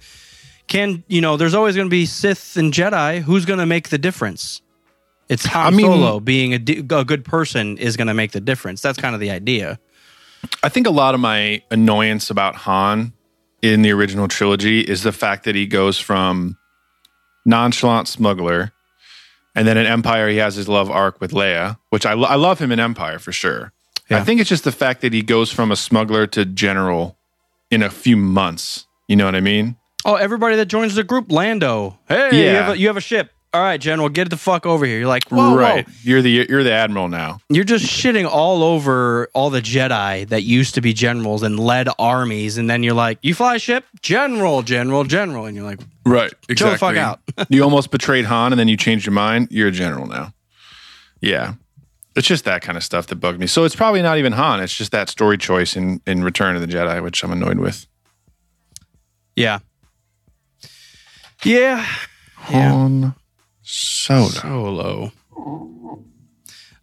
can, 0.68 1.04
you 1.06 1.20
know, 1.20 1.36
there's 1.36 1.52
always 1.54 1.76
going 1.76 1.86
to 1.86 1.90
be 1.90 2.06
Sith 2.06 2.56
and 2.56 2.72
Jedi. 2.72 3.20
Who's 3.20 3.44
going 3.44 3.58
to 3.58 3.66
make 3.66 3.90
the 3.90 3.98
difference? 3.98 4.62
It's 5.28 5.46
Han 5.46 5.66
I 5.66 5.76
mean- 5.76 5.86
Solo 5.86 6.20
being 6.20 6.54
a, 6.54 6.58
d- 6.58 6.84
a 6.90 7.04
good 7.04 7.24
person 7.24 7.78
is 7.78 7.96
going 7.96 8.08
to 8.08 8.14
make 8.14 8.32
the 8.32 8.40
difference. 8.40 8.80
That's 8.82 8.98
kind 9.00 9.14
of 9.14 9.20
the 9.20 9.30
idea. 9.30 9.78
I 10.62 10.68
think 10.68 10.86
a 10.86 10.90
lot 10.90 11.14
of 11.14 11.20
my 11.20 11.62
annoyance 11.70 12.28
about 12.30 12.54
Han 12.56 13.12
in 13.62 13.80
the 13.82 13.90
original 13.92 14.28
trilogy 14.28 14.80
is 14.80 15.02
the 15.02 15.12
fact 15.12 15.44
that 15.44 15.54
he 15.54 15.66
goes 15.66 15.98
from 15.98 16.58
nonchalant 17.46 18.08
smuggler 18.08 18.72
and 19.54 19.66
then 19.66 19.76
in 19.78 19.86
Empire 19.86 20.28
he 20.28 20.36
has 20.38 20.54
his 20.54 20.68
love 20.68 20.90
arc 20.90 21.20
with 21.20 21.30
Leia, 21.30 21.78
which 21.90 22.04
I, 22.06 22.14
lo- 22.14 22.28
I 22.28 22.34
love 22.34 22.58
him 22.58 22.72
in 22.72 22.80
Empire 22.80 23.18
for 23.18 23.32
sure. 23.32 23.72
Yeah. 24.10 24.18
I 24.18 24.24
think 24.24 24.40
it's 24.40 24.50
just 24.50 24.64
the 24.64 24.72
fact 24.72 25.00
that 25.02 25.12
he 25.12 25.22
goes 25.22 25.50
from 25.50 25.70
a 25.70 25.76
smuggler 25.76 26.26
to 26.28 26.44
general 26.44 27.16
in 27.70 27.82
a 27.82 27.88
few 27.90 28.16
months. 28.16 28.86
You 29.08 29.16
know 29.16 29.24
what 29.24 29.34
I 29.34 29.40
mean? 29.40 29.76
Oh, 30.04 30.16
everybody 30.16 30.56
that 30.56 30.66
joins 30.66 30.94
the 30.94 31.04
group, 31.04 31.32
Lando. 31.32 31.98
Hey, 32.08 32.42
you, 32.50 32.56
have 32.56 32.74
a, 32.74 32.78
you 32.78 32.88
have 32.88 32.96
a 32.98 33.00
ship. 33.02 33.30
All 33.54 33.62
right, 33.62 33.80
General, 33.80 34.08
get 34.08 34.30
the 34.30 34.36
fuck 34.36 34.66
over 34.66 34.84
here. 34.84 34.98
You're 34.98 35.06
like, 35.06 35.28
whoa, 35.28 35.56
right. 35.56 35.86
whoa. 35.86 35.92
You're 36.02 36.22
the 36.22 36.46
you're 36.48 36.64
the 36.64 36.72
admiral 36.72 37.08
now. 37.08 37.38
You're 37.48 37.62
just 37.62 37.86
shitting 37.86 38.28
all 38.28 38.64
over 38.64 39.28
all 39.32 39.48
the 39.48 39.62
Jedi 39.62 40.28
that 40.28 40.42
used 40.42 40.74
to 40.74 40.80
be 40.80 40.92
generals 40.92 41.44
and 41.44 41.58
led 41.58 41.88
armies, 41.96 42.58
and 42.58 42.68
then 42.68 42.82
you're 42.82 42.94
like, 42.94 43.20
you 43.22 43.32
fly 43.32 43.54
a 43.54 43.58
ship, 43.60 43.84
General, 44.02 44.62
General, 44.62 45.04
General, 45.04 45.46
and 45.46 45.56
you're 45.56 45.64
like, 45.64 45.78
Right. 46.04 46.32
Chill 46.54 46.70
the 46.70 46.78
fuck 46.78 46.96
out. 46.96 47.20
you 47.48 47.62
almost 47.62 47.90
betrayed 47.90 48.24
Han 48.26 48.52
and 48.52 48.58
then 48.58 48.68
you 48.68 48.76
changed 48.76 49.06
your 49.06 49.12
mind. 49.14 49.48
You're 49.50 49.68
a 49.68 49.72
general 49.72 50.06
now. 50.06 50.34
Yeah. 51.20 51.54
It's 52.14 52.26
just 52.26 52.44
that 52.44 52.62
kind 52.62 52.76
of 52.76 52.84
stuff 52.84 53.06
that 53.08 53.16
bugged 53.16 53.40
me. 53.40 53.46
So 53.46 53.64
it's 53.64 53.74
probably 53.74 54.02
not 54.02 54.18
even 54.18 54.32
Han. 54.32 54.60
It's 54.62 54.76
just 54.76 54.92
that 54.92 55.08
story 55.08 55.38
choice 55.38 55.76
in, 55.76 56.00
in 56.06 56.22
Return 56.22 56.56
of 56.56 56.60
the 56.60 56.68
Jedi, 56.68 57.02
which 57.02 57.24
I'm 57.24 57.32
annoyed 57.32 57.58
with. 57.58 57.86
yeah, 59.34 59.60
yeah, 61.42 61.86
Yeah. 62.50 63.12
Han 63.66 64.28
Solo. 64.30 65.12
Solo. 65.32 66.04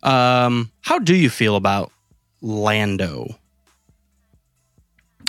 Um, 0.03 0.71
how 0.81 0.97
do 0.99 1.15
you 1.15 1.29
feel 1.29 1.55
about 1.55 1.91
Lando? 2.41 3.27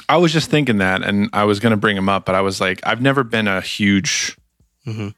I 0.08 0.16
was 0.16 0.32
just 0.32 0.50
thinking 0.50 0.78
that 0.78 1.02
and 1.02 1.28
I 1.32 1.44
was 1.44 1.60
going 1.60 1.70
to 1.72 1.76
bring 1.76 1.96
him 1.96 2.08
up, 2.08 2.24
but 2.26 2.34
I 2.34 2.40
was 2.40 2.60
like, 2.60 2.80
I've 2.84 3.00
never 3.02 3.22
been 3.24 3.48
a 3.48 3.60
huge. 3.60 4.36
Mhm. 4.86 5.14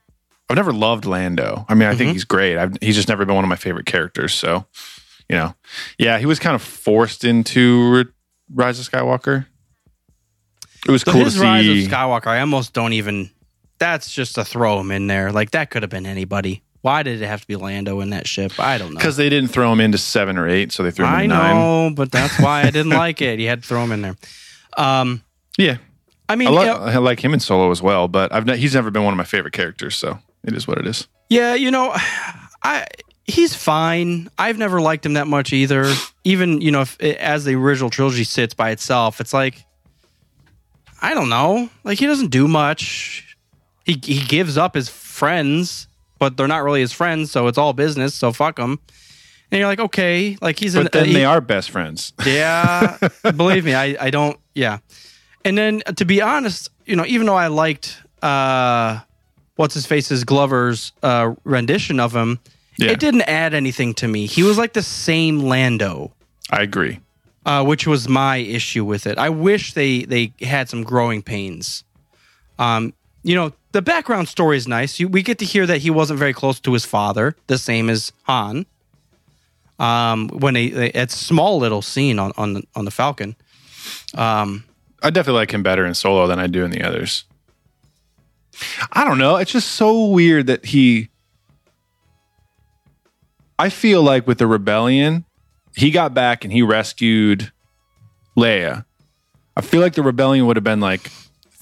I've 0.51 0.57
never 0.57 0.73
loved 0.73 1.05
Lando. 1.07 1.65
I 1.69 1.75
mean, 1.75 1.89
I 1.89 1.95
think 1.95 2.11
Mhm. 2.11 2.15
he's 2.15 2.25
great. 2.25 2.59
I've, 2.59 2.77
he's 2.81 2.97
just 2.97 3.09
never 3.09 3.25
been 3.25 3.35
one 3.35 3.45
of 3.45 3.49
my 3.49 3.57
favorite 3.57 3.87
characters. 3.87 4.35
So, 4.35 4.67
you 5.29 5.37
know, 5.37 5.55
yeah, 5.99 6.19
he 6.19 6.27
was 6.27 6.39
kind 6.39 6.55
of 6.55 6.63
forced 6.63 7.25
into 7.25 8.05
Rise 8.53 8.79
of 8.79 8.91
Skywalker. 8.91 9.47
It 10.87 10.91
was 10.91 11.03
So 11.03 11.13
cool 11.13 11.25
to 11.25 11.31
see. 11.31 11.41
rise 11.41 11.67
of 11.67 11.77
Skywalker, 11.91 12.27
I 12.27 12.41
almost 12.41 12.73
don't 12.75 12.93
even. 12.93 13.31
That's 13.85 14.11
just 14.11 14.37
to 14.37 14.47
throw 14.47 14.81
him 14.81 14.91
in 14.91 15.09
there. 15.09 15.31
Like 15.31 15.51
that 15.51 15.69
could 15.69 15.83
have 15.83 15.91
been 15.91 16.07
anybody. 16.07 16.63
Why 16.81 17.03
did 17.03 17.21
it 17.21 17.27
have 17.27 17.43
to 17.43 17.47
be 17.47 17.57
Lando 17.57 18.01
in 18.01 18.11
that 18.11 18.27
ship? 18.27 18.59
I 18.59 18.79
don't 18.79 18.95
know. 18.95 18.99
Because 18.99 19.19
they 19.19 19.29
didn't 19.29 19.51
throw 19.51 19.71
him 19.71 19.79
into 19.79 19.99
seven 19.99 20.39
or 20.39 20.49
eight, 20.49 20.73
so 20.73 20.83
they 20.83 20.91
threw 20.91 21.05
him 21.05 21.13
I 21.13 21.23
in 21.25 21.29
nine. 21.29 21.55
know, 21.55 21.95
but 21.95 22.11
that's 22.11 22.39
why 22.41 22.63
I 22.63 22.71
didn't 22.71 22.93
like 22.93 23.21
it. 23.21 23.41
You 23.41 23.49
had 23.49 23.61
to 23.63 23.69
throw 23.69 23.85
him 23.85 23.93
in 23.93 24.01
there. 24.01 24.17
Um, 24.79 25.23
Yeah, 25.59 25.77
I 26.31 26.37
mean, 26.37 26.49
I, 26.49 26.51
li- 26.53 26.61
you 26.61 26.67
know- 26.67 26.79
I 26.79 26.97
like 26.97 27.23
him 27.23 27.35
in 27.35 27.41
Solo 27.41 27.71
as 27.71 27.83
well, 27.83 28.09
but 28.09 28.33
I've 28.33 28.47
ne- 28.47 28.57
he's 28.57 28.75
never 28.75 28.91
been 28.91 29.05
one 29.05 29.13
of 29.13 29.19
my 29.19 29.25
favorite 29.25 29.53
characters, 29.53 29.97
so 29.97 30.19
it 30.45 30.55
is 30.55 30.67
what 30.67 30.79
it 30.79 30.87
is. 30.87 31.07
Yeah, 31.29 31.55
you 31.55 31.71
know, 31.71 31.95
I 32.63 32.87
he's 33.25 33.55
fine. 33.55 34.31
I've 34.39 34.57
never 34.57 34.81
liked 34.81 35.05
him 35.05 35.13
that 35.13 35.27
much 35.27 35.53
either. 35.53 35.93
Even 36.25 36.63
you 36.63 36.71
know, 36.71 36.81
if, 36.81 36.99
as 37.01 37.45
the 37.45 37.55
original 37.55 37.91
trilogy 37.91 38.25
sits 38.25 38.55
by 38.55 38.71
itself, 38.71 39.21
it's 39.21 39.35
like 39.35 39.63
I 41.03 41.13
don't 41.13 41.29
know. 41.29 41.69
Like 41.85 41.99
he 41.99 42.07
doesn't 42.07 42.31
do 42.31 42.49
much. 42.49 43.34
He 43.85 44.01
he 44.03 44.21
gives 44.27 44.57
up 44.57 44.75
his 44.75 44.89
friends, 44.89 45.89
but 46.19 46.37
they're 46.37 46.49
not 46.49 46.63
really 46.65 46.81
his 46.81 46.93
friends, 46.93 47.31
so 47.31 47.47
it's 47.49 47.59
all 47.59 47.73
business. 47.73 48.15
So 48.15 48.33
fuck 48.33 48.59
him. 48.59 48.79
And 49.51 49.59
you're 49.61 49.69
like, 49.69 49.79
okay, 49.81 50.37
like 50.41 50.59
he's 50.59 50.75
But 50.75 50.87
an, 50.87 50.91
then 50.93 51.05
he- 51.07 51.13
they 51.13 51.25
are 51.25 51.41
best 51.41 51.71
friends. 51.71 52.13
Yeah, 52.27 52.97
believe 53.37 53.65
me, 53.65 53.75
I, 53.75 53.97
I 54.01 54.11
don't. 54.11 54.39
Yeah, 54.55 54.79
and 55.45 55.57
then 55.57 55.83
uh, 55.87 55.93
to 55.93 56.05
be 56.05 56.23
honest, 56.23 56.71
you 56.87 56.97
know, 56.97 57.05
even 57.07 57.27
though 57.27 57.37
I 57.37 57.49
liked 57.49 58.03
uh, 58.23 59.01
what's 59.57 59.75
his 59.75 59.87
face's 59.87 60.25
Glover's 60.25 60.93
uh, 61.03 61.35
rendition 61.45 62.01
of 62.01 62.15
him, 62.17 62.41
Yeah. 62.79 62.91
it 62.93 63.01
didn't 63.01 63.23
add 63.29 63.53
anything 63.55 63.95
to 63.95 64.09
me. 64.09 64.27
He 64.27 64.43
was 64.43 64.57
like 64.59 64.73
the 64.73 64.83
same 64.83 65.41
Lando, 65.41 66.13
I 66.51 66.63
agree. 66.63 67.01
uh, 67.47 67.63
which 67.65 67.87
was 67.87 68.09
my 68.09 68.39
issue 68.39 68.85
with 68.85 69.07
it. 69.07 69.19
I 69.19 69.29
wish 69.29 69.75
they 69.75 70.05
they 70.05 70.33
had 70.41 70.69
some 70.71 70.83
growing 70.85 71.23
pains. 71.23 71.85
Um, 72.59 72.93
you 73.25 73.35
know, 73.35 73.53
the 73.73 73.83
background 73.83 74.29
story 74.29 74.57
is 74.57 74.69
nice. 74.69 75.01
You, 75.01 75.09
we 75.09 75.23
get 75.23 75.39
to 75.39 75.45
hear 75.45 75.67
that 75.67 75.79
he 75.79 75.91
wasn't 75.91 76.19
very 76.19 76.33
close 76.33 76.61
to 76.61 76.73
his 76.73 76.85
father, 76.85 77.35
the 77.49 77.59
same 77.59 77.91
as 77.91 78.13
Han. 78.25 78.67
Um, 79.81 80.29
when 80.29 80.55
they, 80.55 80.69
they 80.69 80.91
it's 80.91 81.17
small 81.17 81.59
little 81.59 81.83
scene 81.83 82.21
on 82.21 82.33
on 82.37 82.55
the, 82.55 82.63
on 82.77 82.85
the 82.85 82.93
Falcon. 82.93 83.35
Um, 84.15 84.65
I 85.03 85.11
definitely 85.11 85.41
like 85.41 85.53
him 85.53 85.65
better 85.65 85.85
in 85.85 85.95
Solo 85.95 86.29
than 86.29 86.39
I 86.39 86.47
do 86.47 86.65
in 86.65 86.71
the 86.71 86.83
others. 86.83 87.25
I 88.93 89.05
don't 89.05 89.19
know. 89.19 89.37
It's 89.37 89.51
just 89.51 89.73
so 89.73 90.07
weird 90.07 90.47
that 90.47 90.67
he. 90.67 91.09
I 93.59 93.69
feel 93.69 94.03
like 94.03 94.27
with 94.27 94.39
the 94.39 94.47
rebellion, 94.47 95.25
he 95.75 95.91
got 95.91 96.15
back 96.15 96.45
and 96.45 96.53
he 96.53 96.63
rescued 96.63 97.53
Leia. 98.37 98.85
I 99.57 99.61
feel 99.61 99.81
like 99.81 99.95
the 99.95 100.03
rebellion 100.03 100.47
would 100.47 100.57
have 100.57 100.65
been 100.65 100.81
like, 100.81 101.11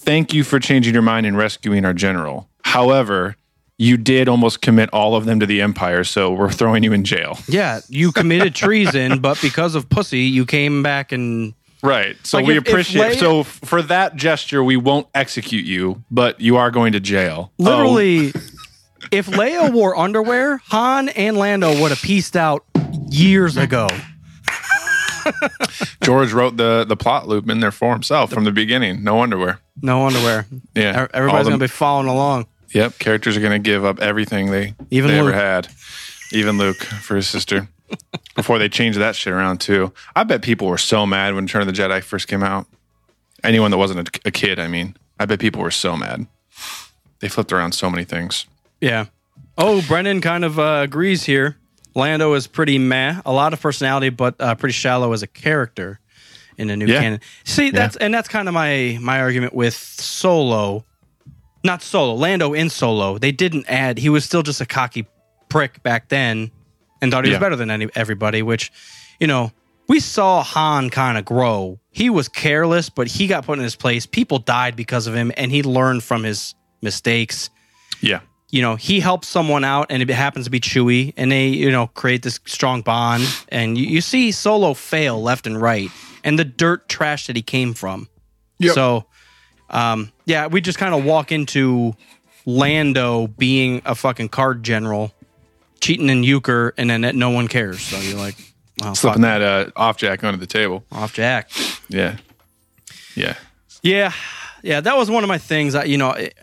"Thank 0.04 0.32
you 0.34 0.44
for 0.44 0.58
changing 0.60 0.92
your 0.94 1.02
mind 1.02 1.26
and 1.26 1.36
rescuing 1.36 1.84
our 1.84 1.94
general." 1.94 2.48
However, 2.64 3.36
you 3.78 3.96
did 3.96 4.28
almost 4.28 4.60
commit 4.60 4.88
all 4.92 5.14
of 5.16 5.24
them 5.24 5.40
to 5.40 5.46
the 5.46 5.60
Empire, 5.60 6.04
so 6.04 6.32
we're 6.32 6.50
throwing 6.50 6.82
you 6.82 6.92
in 6.92 7.04
jail. 7.04 7.38
yeah, 7.48 7.80
you 7.88 8.12
committed 8.12 8.54
treason, 8.54 9.18
but 9.20 9.40
because 9.42 9.74
of 9.74 9.88
pussy, 9.88 10.20
you 10.20 10.46
came 10.46 10.82
back 10.82 11.12
and 11.12 11.54
Right. 11.84 12.16
So 12.24 12.38
Like 12.38 12.46
we 12.46 12.56
if- 12.58 12.62
if 12.62 12.68
appreciate. 12.68 13.16
Leia- 13.16 13.18
so 13.18 13.40
f- 13.40 13.60
for 13.64 13.82
that 13.82 14.14
gesture, 14.14 14.62
we 14.62 14.76
won't 14.76 15.08
execute 15.16 15.64
you, 15.64 16.04
but 16.12 16.40
you 16.40 16.56
are 16.56 16.70
going 16.70 16.92
to 16.92 17.00
jail. 17.00 17.50
Literally. 17.58 18.32
If 19.10 19.26
Leia 19.26 19.72
wore 19.72 19.98
underwear, 19.98 20.58
Han 20.68 21.08
and 21.10 21.36
Lando 21.36 21.80
would 21.80 21.90
have 21.90 22.00
pieced 22.00 22.36
out 22.36 22.64
years 23.10 23.56
ago. 23.56 23.88
George 26.02 26.32
wrote 26.32 26.56
the 26.56 26.84
the 26.84 26.96
plot 26.96 27.28
loop 27.28 27.48
in 27.48 27.60
there 27.60 27.72
for 27.72 27.92
himself 27.92 28.32
from 28.32 28.44
the 28.44 28.52
beginning. 28.52 29.02
No 29.04 29.20
underwear. 29.20 29.60
No 29.80 30.06
underwear. 30.06 30.46
Yeah. 30.74 31.06
Everybody's 31.14 31.48
gonna 31.48 31.58
be 31.58 31.66
following 31.66 32.08
along. 32.08 32.46
Yep. 32.72 32.98
Characters 32.98 33.36
are 33.36 33.40
going 33.40 33.52
to 33.52 33.58
give 33.58 33.84
up 33.84 34.00
everything 34.00 34.50
they 34.50 34.74
Even 34.90 35.10
they 35.10 35.18
ever 35.18 35.32
had. 35.32 35.68
Even 36.32 36.58
Luke 36.58 36.78
for 36.78 37.16
his 37.16 37.28
sister. 37.28 37.68
Before 38.34 38.58
they 38.58 38.68
changed 38.68 38.98
that 38.98 39.14
shit 39.14 39.32
around 39.32 39.60
too. 39.60 39.92
I 40.16 40.24
bet 40.24 40.42
people 40.42 40.66
were 40.66 40.78
so 40.78 41.04
mad 41.04 41.34
when 41.34 41.44
Return 41.44 41.60
of 41.60 41.66
the 41.66 41.74
Jedi 41.74 42.02
first 42.02 42.28
came 42.28 42.42
out. 42.42 42.66
Anyone 43.44 43.70
that 43.70 43.76
wasn't 43.76 44.08
a, 44.08 44.20
a 44.28 44.30
kid, 44.30 44.58
I 44.58 44.68
mean, 44.68 44.96
I 45.20 45.26
bet 45.26 45.40
people 45.40 45.60
were 45.60 45.70
so 45.70 45.96
mad. 45.96 46.26
They 47.20 47.28
flipped 47.28 47.52
around 47.52 47.72
so 47.72 47.90
many 47.90 48.04
things. 48.04 48.46
Yeah. 48.80 49.06
Oh, 49.58 49.82
Brennan 49.86 50.22
kind 50.22 50.44
of 50.44 50.58
uh, 50.58 50.80
agrees 50.82 51.24
here. 51.24 51.58
Lando 51.94 52.34
is 52.34 52.46
pretty 52.46 52.78
meh, 52.78 53.20
a 53.26 53.32
lot 53.32 53.52
of 53.52 53.60
personality, 53.60 54.08
but 54.08 54.34
uh, 54.40 54.54
pretty 54.54 54.72
shallow 54.72 55.12
as 55.12 55.22
a 55.22 55.26
character 55.26 56.00
in 56.56 56.68
the 56.68 56.76
new 56.76 56.86
Yeah. 56.86 57.00
canon. 57.00 57.20
See, 57.44 57.70
that's 57.70 57.96
and 57.96 58.12
that's 58.12 58.28
kind 58.28 58.48
of 58.48 58.54
my 58.54 58.98
my 59.00 59.20
argument 59.20 59.54
with 59.54 59.74
Solo, 59.74 60.84
not 61.64 61.82
Solo, 61.82 62.14
Lando 62.14 62.54
in 62.54 62.70
Solo. 62.70 63.18
They 63.18 63.32
didn't 63.32 63.66
add; 63.68 63.98
he 63.98 64.08
was 64.08 64.24
still 64.24 64.42
just 64.42 64.60
a 64.60 64.66
cocky 64.66 65.06
prick 65.48 65.82
back 65.82 66.08
then, 66.08 66.50
and 67.00 67.10
thought 67.12 67.24
he 67.24 67.30
was 67.30 67.38
better 67.40 67.56
than 67.56 67.70
any, 67.70 67.88
everybody. 67.94 68.42
Which, 68.42 68.72
you 69.20 69.26
know, 69.26 69.52
we 69.88 70.00
saw 70.00 70.42
Han 70.42 70.88
kind 70.90 71.18
of 71.18 71.24
grow. 71.24 71.78
He 71.90 72.08
was 72.08 72.28
careless, 72.28 72.88
but 72.88 73.06
he 73.06 73.26
got 73.26 73.44
put 73.44 73.58
in 73.58 73.64
his 73.64 73.76
place. 73.76 74.06
People 74.06 74.38
died 74.38 74.76
because 74.76 75.06
of 75.06 75.14
him, 75.14 75.30
and 75.36 75.50
he 75.52 75.62
learned 75.62 76.02
from 76.02 76.22
his 76.22 76.54
mistakes 76.80 77.50
Yeah. 78.00 78.20
You 78.52 78.62
know, 78.62 78.76
he 78.76 79.00
helps 79.00 79.26
someone 79.26 79.64
out 79.64 79.86
and 79.90 80.00
it 80.02 80.10
happens 80.10 80.44
to 80.44 80.50
be 80.50 80.60
Chewie 80.60 81.12
and 81.16 81.32
they, 81.32 81.48
you 81.48 81.70
know, 81.72 81.88
create 81.88 82.22
this 82.22 82.38
strong 82.46 82.82
bond. 82.82 83.24
And 83.48 83.76
you, 83.76 83.86
you 83.86 84.00
see 84.02 84.30
Solo 84.30 84.74
fail 84.74 85.20
left 85.20 85.46
and 85.46 85.60
right 85.60 85.90
and 86.22 86.38
the 86.38 86.44
dirt 86.44 86.88
trash 86.88 87.26
that 87.26 87.34
he 87.34 87.42
came 87.42 87.72
from. 87.74 88.08
Yep. 88.58 88.74
So, 88.74 89.06
um, 89.70 90.12
yeah, 90.26 90.46
we 90.48 90.60
just 90.60 90.78
kind 90.78 90.94
of 90.94 91.04
walk 91.04 91.32
into 91.32 91.94
Lando 92.44 93.26
being 93.26 93.80
a 93.86 93.94
fucking 93.94 94.28
card 94.28 94.62
general, 94.62 95.12
cheating 95.80 96.10
in 96.10 96.22
euchre, 96.22 96.74
and 96.76 96.90
then 96.90 97.18
no 97.18 97.30
one 97.30 97.48
cares. 97.48 97.80
So 97.80 97.98
you're 97.98 98.18
like, 98.18 98.34
fuck, 98.82 98.96
Slipping 98.96 99.22
that 99.22 99.40
uh, 99.40 99.70
off 99.76 99.96
jack 99.96 100.22
under 100.24 100.38
the 100.38 100.46
table. 100.46 100.84
off 100.92 101.14
Jack. 101.14 101.50
Yeah. 101.88 102.18
Yeah. 103.16 103.34
Yeah, 103.82 104.12
yeah, 104.62 104.80
that 104.80 104.96
was 104.96 105.10
one 105.10 105.24
of 105.24 105.28
my 105.28 105.38
things. 105.38 105.74
I, 105.74 105.84
you 105.84 105.96
know, 105.98 106.10
it- 106.12 106.36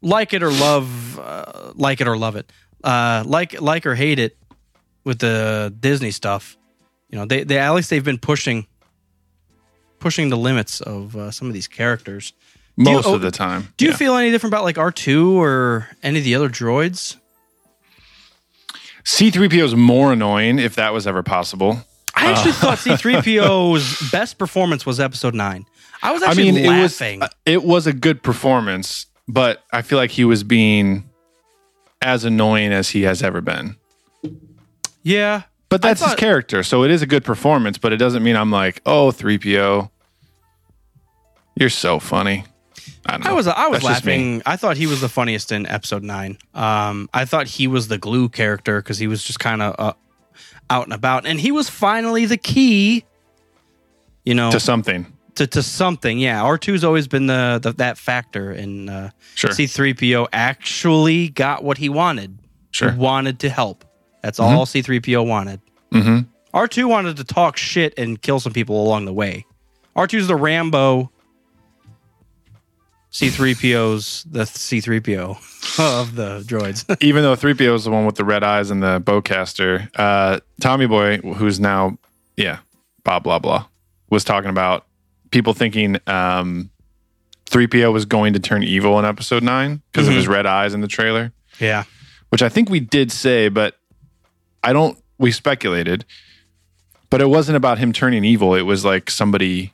like 0.00 0.32
it 0.32 0.42
or 0.42 0.50
love, 0.50 1.18
uh, 1.18 1.72
like 1.74 2.00
it 2.00 2.08
or 2.08 2.16
love 2.16 2.36
it, 2.36 2.50
uh, 2.84 3.24
like 3.26 3.60
like 3.60 3.86
or 3.86 3.94
hate 3.94 4.18
it 4.18 4.36
with 5.04 5.18
the 5.18 5.74
Disney 5.80 6.10
stuff. 6.10 6.56
You 7.10 7.18
know, 7.18 7.24
they 7.24 7.44
they 7.44 7.58
at 7.58 7.72
least 7.72 7.90
they've 7.90 8.04
been 8.04 8.18
pushing 8.18 8.66
pushing 9.98 10.28
the 10.28 10.36
limits 10.36 10.80
of 10.80 11.16
uh, 11.16 11.30
some 11.30 11.48
of 11.48 11.54
these 11.54 11.66
characters. 11.68 12.32
You- 12.76 12.84
Most 12.84 13.06
oh, 13.06 13.14
of 13.14 13.22
the 13.22 13.30
time. 13.32 13.72
Do 13.76 13.84
you 13.86 13.90
Yeah. 13.92 13.96
feel 13.96 14.14
any 14.16 14.30
different 14.30 14.52
about 14.52 14.64
like 14.64 14.78
R 14.78 14.92
two 14.92 15.40
or 15.40 15.88
any 16.02 16.18
of 16.18 16.24
the 16.24 16.34
other 16.34 16.48
droids? 16.48 17.16
C3PO 19.04 19.64
is 19.64 19.74
more 19.74 20.12
annoying 20.12 20.58
if 20.58 20.74
that 20.76 20.92
was 20.92 21.06
ever 21.06 21.22
possible. 21.22 21.82
I 22.14 22.26
actually 22.30 22.52
thought 22.52 22.78
C 22.84 22.96
three 22.96 23.20
PO's 23.22 24.10
best 24.10 24.38
performance 24.38 24.84
was 24.84 25.00
Episode 25.00 25.34
nine. 25.34 25.66
I 26.02 26.12
was 26.12 26.22
I 26.22 26.28
actually 26.28 26.52
mean, 26.52 26.66
laughing. 26.66 27.20
it 27.20 27.20
was 27.22 27.30
it 27.46 27.64
was 27.64 27.86
a 27.86 27.92
good 27.92 28.22
performance, 28.22 29.06
but 29.28 29.62
I 29.70 29.82
feel 29.82 29.98
like 29.98 30.10
he 30.10 30.24
was 30.24 30.42
being 30.42 31.08
as 32.00 32.24
annoying 32.24 32.72
as 32.72 32.88
he 32.88 33.02
has 33.02 33.22
ever 33.22 33.40
been. 33.40 33.76
yeah, 35.02 35.42
But 35.68 35.82
that's 35.82 36.02
his 36.02 36.14
character, 36.14 36.62
so 36.62 36.82
it 36.82 36.90
is 36.90 37.02
a 37.02 37.06
good 37.06 37.24
performance. 37.24 37.78
But 37.78 37.92
it 37.92 37.98
doesn't 37.98 38.22
mean 38.22 38.36
I'm 38.36 38.50
like, 38.50 38.80
oh, 38.86 39.10
3PO, 39.10 39.90
you're 41.56 41.70
so 41.70 41.98
funny. 41.98 42.44
I. 43.06 43.30
I 43.30 43.32
was 43.32 43.46
I 43.46 43.68
was 43.68 43.82
That's 43.82 44.04
laughing. 44.04 44.42
I 44.46 44.56
thought 44.56 44.76
he 44.76 44.86
was 44.86 45.00
the 45.00 45.08
funniest 45.08 45.52
in 45.52 45.66
episode 45.66 46.02
nine. 46.02 46.38
Um, 46.54 47.08
I 47.12 47.24
thought 47.24 47.46
he 47.46 47.66
was 47.66 47.88
the 47.88 47.98
glue 47.98 48.28
character 48.28 48.80
because 48.80 48.98
he 48.98 49.06
was 49.06 49.22
just 49.22 49.40
kind 49.40 49.62
of 49.62 49.74
uh, 49.78 49.92
out 50.70 50.84
and 50.84 50.92
about, 50.92 51.26
and 51.26 51.40
he 51.40 51.50
was 51.52 51.68
finally 51.68 52.26
the 52.26 52.36
key. 52.36 53.04
You 54.24 54.34
know, 54.34 54.50
to 54.50 54.60
something. 54.60 55.06
To, 55.38 55.46
to 55.46 55.62
something. 55.62 56.18
Yeah, 56.18 56.42
R 56.42 56.58
2s 56.58 56.84
always 56.84 57.08
been 57.08 57.26
the, 57.26 57.58
the 57.62 57.72
that 57.72 57.98
factor, 57.98 58.50
and 58.52 58.88
uh, 58.90 59.10
Sure. 59.34 59.50
C 59.52 59.66
three 59.66 59.94
PO 59.94 60.28
actually 60.32 61.28
got 61.28 61.64
what 61.64 61.78
he 61.78 61.88
wanted. 61.88 62.38
Sure. 62.70 62.90
He 62.90 62.98
wanted 62.98 63.38
to 63.40 63.48
help. 63.48 63.84
That's 64.22 64.38
all 64.38 64.66
C 64.66 64.82
three 64.82 65.00
PO 65.00 65.22
wanted. 65.22 65.60
Mm-hmm. 65.92 66.28
R 66.52 66.68
two 66.68 66.88
wanted 66.88 67.16
to 67.16 67.24
talk 67.24 67.56
shit 67.56 67.94
and 67.96 68.20
kill 68.20 68.40
some 68.40 68.52
people 68.52 68.82
along 68.82 69.04
the 69.04 69.12
way. 69.12 69.46
R 69.96 70.06
2s 70.06 70.26
the 70.26 70.36
Rambo. 70.36 71.10
C 73.10 73.30
three 73.30 73.54
PO's 73.54 74.24
the 74.30 74.44
C 74.44 74.80
three 74.80 75.00
PO 75.00 75.30
of 75.78 76.14
the 76.14 76.40
droids. 76.46 76.84
Even 77.02 77.22
though 77.22 77.34
3PO 77.34 77.74
is 77.74 77.84
the 77.84 77.90
one 77.90 78.04
with 78.06 78.16
the 78.16 78.24
red 78.24 78.44
eyes 78.44 78.70
and 78.70 78.82
the 78.82 79.00
bowcaster, 79.00 79.88
uh, 79.96 80.40
Tommy 80.60 80.86
Boy, 80.86 81.18
who's 81.18 81.58
now, 81.58 81.96
yeah, 82.36 82.58
blah, 83.04 83.18
blah, 83.18 83.38
blah, 83.38 83.66
was 84.10 84.24
talking 84.24 84.50
about 84.50 84.84
people 85.30 85.54
thinking 85.54 85.98
um, 86.06 86.70
3PO 87.46 87.92
was 87.92 88.04
going 88.04 88.32
to 88.32 88.38
turn 88.38 88.62
evil 88.62 88.98
in 88.98 89.04
episode 89.04 89.42
nine 89.42 89.82
because 89.92 90.08
of 90.08 90.14
his 90.14 90.28
red 90.28 90.46
eyes 90.46 90.74
in 90.74 90.80
the 90.80 90.88
trailer. 90.88 91.32
yeah, 91.60 91.84
which 92.30 92.42
I 92.42 92.48
think 92.48 92.68
we 92.68 92.80
did 92.80 93.10
say, 93.10 93.48
but 93.48 93.76
I 94.62 94.72
don't. 94.72 94.98
We 95.18 95.32
speculated, 95.32 96.04
but 97.10 97.20
it 97.20 97.28
wasn't 97.28 97.56
about 97.56 97.78
him 97.78 97.92
turning 97.92 98.24
evil. 98.24 98.54
It 98.54 98.62
was 98.62 98.84
like 98.84 99.10
somebody, 99.10 99.72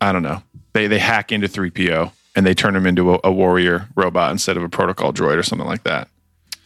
I 0.00 0.12
don't 0.12 0.22
know. 0.22 0.42
They 0.74 0.86
they 0.86 0.98
hack 0.98 1.32
into 1.32 1.48
three 1.48 1.70
PO 1.70 2.12
and 2.34 2.46
they 2.46 2.54
turn 2.54 2.74
him 2.74 2.86
into 2.86 3.14
a, 3.14 3.20
a 3.24 3.32
warrior 3.32 3.88
robot 3.94 4.30
instead 4.30 4.56
of 4.56 4.62
a 4.62 4.68
protocol 4.68 5.12
droid 5.12 5.36
or 5.36 5.42
something 5.42 5.66
like 5.66 5.84
that, 5.84 6.08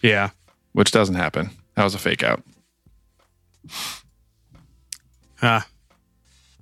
yeah. 0.03 0.31
which 0.73 0.91
doesn't 0.91 1.17
happen. 1.17 1.51
That 1.75 1.85
was 1.85 1.95
a 1.95 1.99
fake 1.99 2.23
out. 2.23 2.43
Uh, 5.43 5.61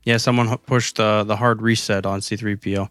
yeah, 0.04 0.16
someone 0.18 0.56
pushed 0.58 0.96
the 0.96 1.24
the 1.24 1.36
hard 1.36 1.62
reset 1.62 2.06
on 2.06 2.20
C3PO. 2.20 2.88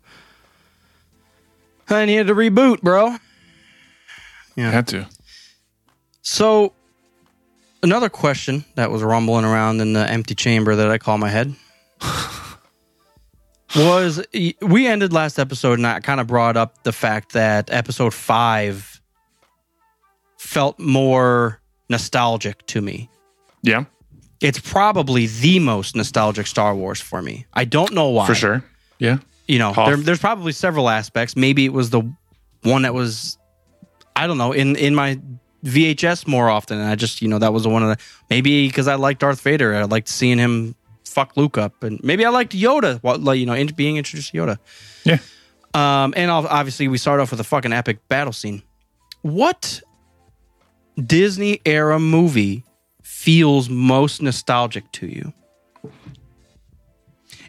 and 1.90 1.98
I 1.98 2.06
needed 2.06 2.28
to 2.28 2.36
reboot, 2.36 2.82
bro. 2.82 3.18
Yeah. 4.56 4.72
Had 4.72 4.88
to. 4.90 5.08
So, 6.22 6.74
another 7.82 8.10
question 8.10 8.66
that 8.76 8.92
was 8.92 9.02
rumbling 9.04 9.46
around 9.46 9.82
in 9.82 9.94
the 9.94 10.10
empty 10.10 10.36
chamber 10.36 10.76
that 10.76 10.90
I 10.90 10.98
call 10.98 11.18
my 11.18 11.30
head 11.30 11.54
was 13.76 14.24
we 14.62 14.88
ended 14.88 15.12
last 15.12 15.40
episode 15.40 15.80
and 15.80 15.88
I 15.88 16.00
kind 16.00 16.20
of 16.22 16.28
brought 16.28 16.56
up 16.56 16.84
the 16.84 16.94
fact 16.94 17.34
that 17.34 17.72
episode 17.72 18.14
five 18.14 19.02
felt 20.38 20.80
more 20.80 21.60
nostalgic 21.90 22.66
to 22.68 22.82
me. 22.82 23.10
Yeah, 23.64 23.86
It's 24.44 24.60
probably 24.60 25.28
the 25.28 25.60
most 25.60 25.96
nostalgic 25.96 26.48
Star 26.48 26.76
Wars 26.76 27.00
for 27.00 27.22
me. 27.22 27.46
I 27.54 27.64
don't 27.66 27.94
know 27.94 28.10
why. 28.10 28.28
for 28.28 28.36
sure. 28.36 28.64
Yeah, 29.00 29.18
You 29.48 29.60
know, 29.60 29.74
there, 29.74 29.98
there's 29.98 30.20
probably 30.20 30.52
several 30.52 30.90
aspects. 30.90 31.36
Maybe 31.36 31.66
it 31.66 31.74
was 31.74 31.90
the 31.90 32.02
one 32.64 32.84
that 32.84 32.94
was, 32.94 33.38
I 34.16 34.28
don't 34.28 34.38
know, 34.38 34.52
in 34.52 34.76
in 34.76 34.96
my 34.96 35.20
VHS 35.66 36.28
more 36.28 36.50
often, 36.50 36.78
and 36.78 36.88
I 36.90 36.96
just, 36.96 37.22
you 37.22 37.28
know, 37.28 37.40
that 37.40 37.54
was 37.54 37.64
the 37.64 37.70
one 37.70 37.84
of 37.84 37.90
the 37.90 38.04
maybe 38.30 38.68
because 38.68 38.88
I 38.88 38.96
liked 38.96 39.22
Darth 39.22 39.42
Vader, 39.42 39.74
I 39.76 39.84
liked 39.84 40.10
seeing 40.10 40.38
him 40.38 40.76
fuck 41.06 41.38
Luke 41.38 41.58
up, 41.58 41.84
and 41.84 42.04
maybe 42.04 42.26
I 42.26 42.30
liked 42.30 42.54
Yoda, 42.54 43.00
like 43.04 43.40
you 43.40 43.46
know, 43.46 43.54
in, 43.54 43.68
being 43.68 43.98
introduced 43.98 44.32
to 44.32 44.38
Yoda. 44.38 44.58
yeah. 45.06 45.20
Um, 45.74 46.14
and 46.16 46.30
obviously, 46.30 46.88
we 46.88 46.98
start 46.98 47.20
off 47.20 47.32
with 47.32 47.40
a 47.40 47.44
fucking 47.44 47.74
epic 47.74 48.08
battle 48.08 48.34
scene. 48.34 48.62
What 49.22 49.82
Disney 51.04 51.62
era 51.66 52.00
movie 52.00 52.64
feels 53.24 53.70
most 53.70 54.22
nostalgic 54.22 54.92
to 54.92 55.08
you? 55.08 55.34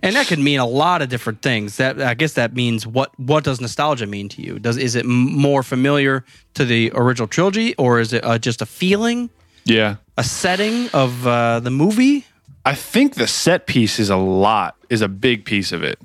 And 0.02 0.14
that 0.16 0.26
could 0.26 0.38
mean 0.38 0.60
a 0.60 0.66
lot 0.66 1.00
of 1.02 1.08
different 1.08 1.40
things. 1.40 1.78
That 1.78 2.00
I 2.00 2.14
guess 2.14 2.34
that 2.34 2.54
means 2.54 2.86
what 2.86 3.18
what 3.18 3.42
does 3.44 3.60
nostalgia 3.60 4.06
mean 4.06 4.28
to 4.30 4.42
you? 4.42 4.58
Does 4.58 4.76
is 4.76 4.94
it 4.94 5.06
more 5.06 5.62
familiar 5.62 6.24
to 6.54 6.64
the 6.64 6.92
original 6.94 7.26
trilogy, 7.26 7.74
or 7.76 8.00
is 8.00 8.12
it 8.12 8.22
uh, 8.24 8.38
just 8.38 8.60
a 8.62 8.66
feeling, 8.66 9.30
Yeah. 9.64 9.96
a 10.18 10.22
setting 10.24 10.88
of 10.92 11.26
uh, 11.26 11.60
the 11.60 11.70
movie? 11.70 12.26
I 12.66 12.74
think 12.74 13.14
the 13.14 13.26
set 13.26 13.66
piece 13.66 13.98
is 13.98 14.10
a 14.10 14.16
lot, 14.16 14.76
is 14.90 15.00
a 15.02 15.08
big 15.08 15.44
piece 15.44 15.72
of 15.72 15.82
it. 15.82 15.98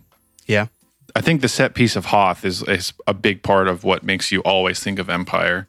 Yeah, 0.48 0.68
I 1.16 1.22
think 1.22 1.42
the 1.42 1.48
set 1.50 1.74
piece 1.74 1.96
of 1.98 2.06
Hoth 2.06 2.44
is, 2.46 2.64
is 2.64 2.94
a 3.06 3.14
big 3.14 3.44
part 3.44 3.68
of 3.68 3.84
what 3.84 4.04
makes 4.04 4.32
you 4.32 4.40
always 4.42 4.80
think 4.80 5.00
of 5.00 5.10
Empire. 5.10 5.68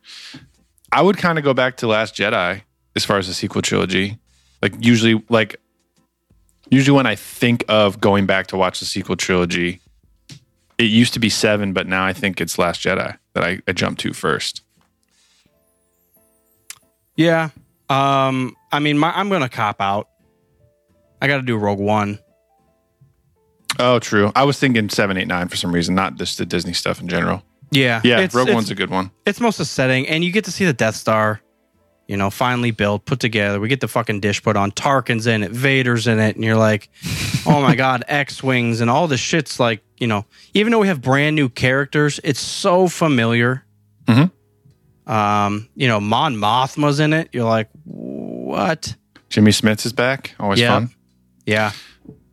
I 0.93 1.03
would 1.03 1.17
kind 1.19 1.37
of 1.39 1.45
go 1.45 1.53
back 1.55 1.77
to 1.79 1.87
Last 1.87 2.15
Jedi 2.17 2.63
as 2.97 3.05
far 3.05 3.19
as 3.19 3.27
the 3.29 3.35
sequel 3.35 3.63
trilogy. 3.63 4.19
Like 4.63 4.75
usually, 4.85 5.23
like 5.29 5.57
usually 6.71 6.97
when 6.97 7.07
I 7.07 7.15
think 7.15 7.65
of 7.69 8.01
going 8.01 8.27
back 8.27 8.49
to 8.49 8.57
watch 8.57 8.81
the 8.81 8.87
sequel 8.87 9.17
trilogy, 9.17 9.81
it 10.79 10.85
used 10.85 11.13
to 11.15 11.19
be 11.21 11.29
seven, 11.29 11.73
but 11.73 11.87
now 11.87 12.05
I 12.05 12.13
think 12.13 12.41
it's 12.41 12.59
Last 12.59 12.83
Jedi 12.83 13.17
that 13.35 13.45
I, 13.45 13.61
I 13.69 13.73
jump 13.73 13.99
to 13.99 14.13
first. 14.13 14.63
yeah. 17.17 17.51
Um, 17.89 18.57
I 18.71 18.79
mean, 18.79 18.99
my, 18.99 19.11
I'm 19.13 19.29
gonna 19.29 19.49
cop 19.49 19.81
out. 19.81 20.09
I 21.21 21.27
got 21.27 21.37
to 21.37 21.43
do 21.43 21.57
Rogue 21.57 21.81
One. 21.81 22.19
Oh, 23.79 23.99
true. 23.99 24.33
I 24.35 24.45
was 24.45 24.59
thinking 24.59 24.89
seven, 24.89 25.17
eight, 25.17 25.29
nine 25.29 25.49
for 25.49 25.57
some 25.57 25.73
reason, 25.73 25.95
not 25.95 26.15
just 26.17 26.39
the 26.39 26.47
Disney 26.47 26.73
stuff 26.73 27.01
in 27.01 27.09
general. 27.09 27.43
Yeah, 27.73 28.01
Yeah, 28.05 28.27
Rogue 28.33 28.51
One's 28.53 28.71
a 28.71 28.75
good 28.75 28.91
one. 28.91 29.11
it's 29.27 29.41
most 29.41 29.65
setting, 29.65 30.09
and 30.09 30.25
you 30.25 30.33
get 30.33 30.45
to 30.47 30.51
see 30.53 30.65
the 30.65 30.73
Death 30.73 30.97
Star, 30.97 31.41
you 32.11 32.17
know, 32.17 32.29
finally 32.29 32.73
built, 32.73 33.05
put 33.05 33.21
together. 33.21 33.61
We 33.61 33.69
get 33.69 33.81
the 33.81 33.87
fucking 33.87 34.19
dish 34.19 34.43
put 34.43 34.57
on. 34.57 34.73
Tarkin's 34.73 35.29
in 35.29 35.45
it, 35.45 35.53
Vader's 35.53 36.09
in 36.09 36.19
it, 36.19 36.35
and 36.35 36.45
you're 36.45 36.57
like, 36.57 36.89
oh 37.47 37.63
my 37.63 37.77
god, 37.85 38.03
X 38.09 38.43
wings 38.43 38.81
and 38.81 38.91
all 38.91 39.07
this 39.07 39.21
shit's 39.21 39.61
like, 39.61 39.81
you 39.99 40.09
know, 40.09 40.25
even 40.53 40.73
though 40.73 40.81
we 40.81 40.89
have 40.89 41.01
brand 41.01 41.37
new 41.37 41.49
characters, 41.49 42.19
it's 42.25 42.41
so 42.41 42.89
familiar. 42.89 43.65
Mhm. 44.07 44.33
Um, 45.07 45.69
you 45.77 45.87
know, 45.89 46.01
Mon 46.01 46.35
Mothma's 46.37 46.99
in 46.99 47.13
it. 47.13 47.29
You're 47.33 47.45
like, 47.45 47.69
what? 47.85 48.97
Jimmy 49.29 49.53
Smits 49.53 49.87
is 49.87 49.93
back. 49.93 50.35
Always 50.41 50.59
Yeah. 50.61 50.69
fun. 50.71 50.91
Yeah, 51.47 51.73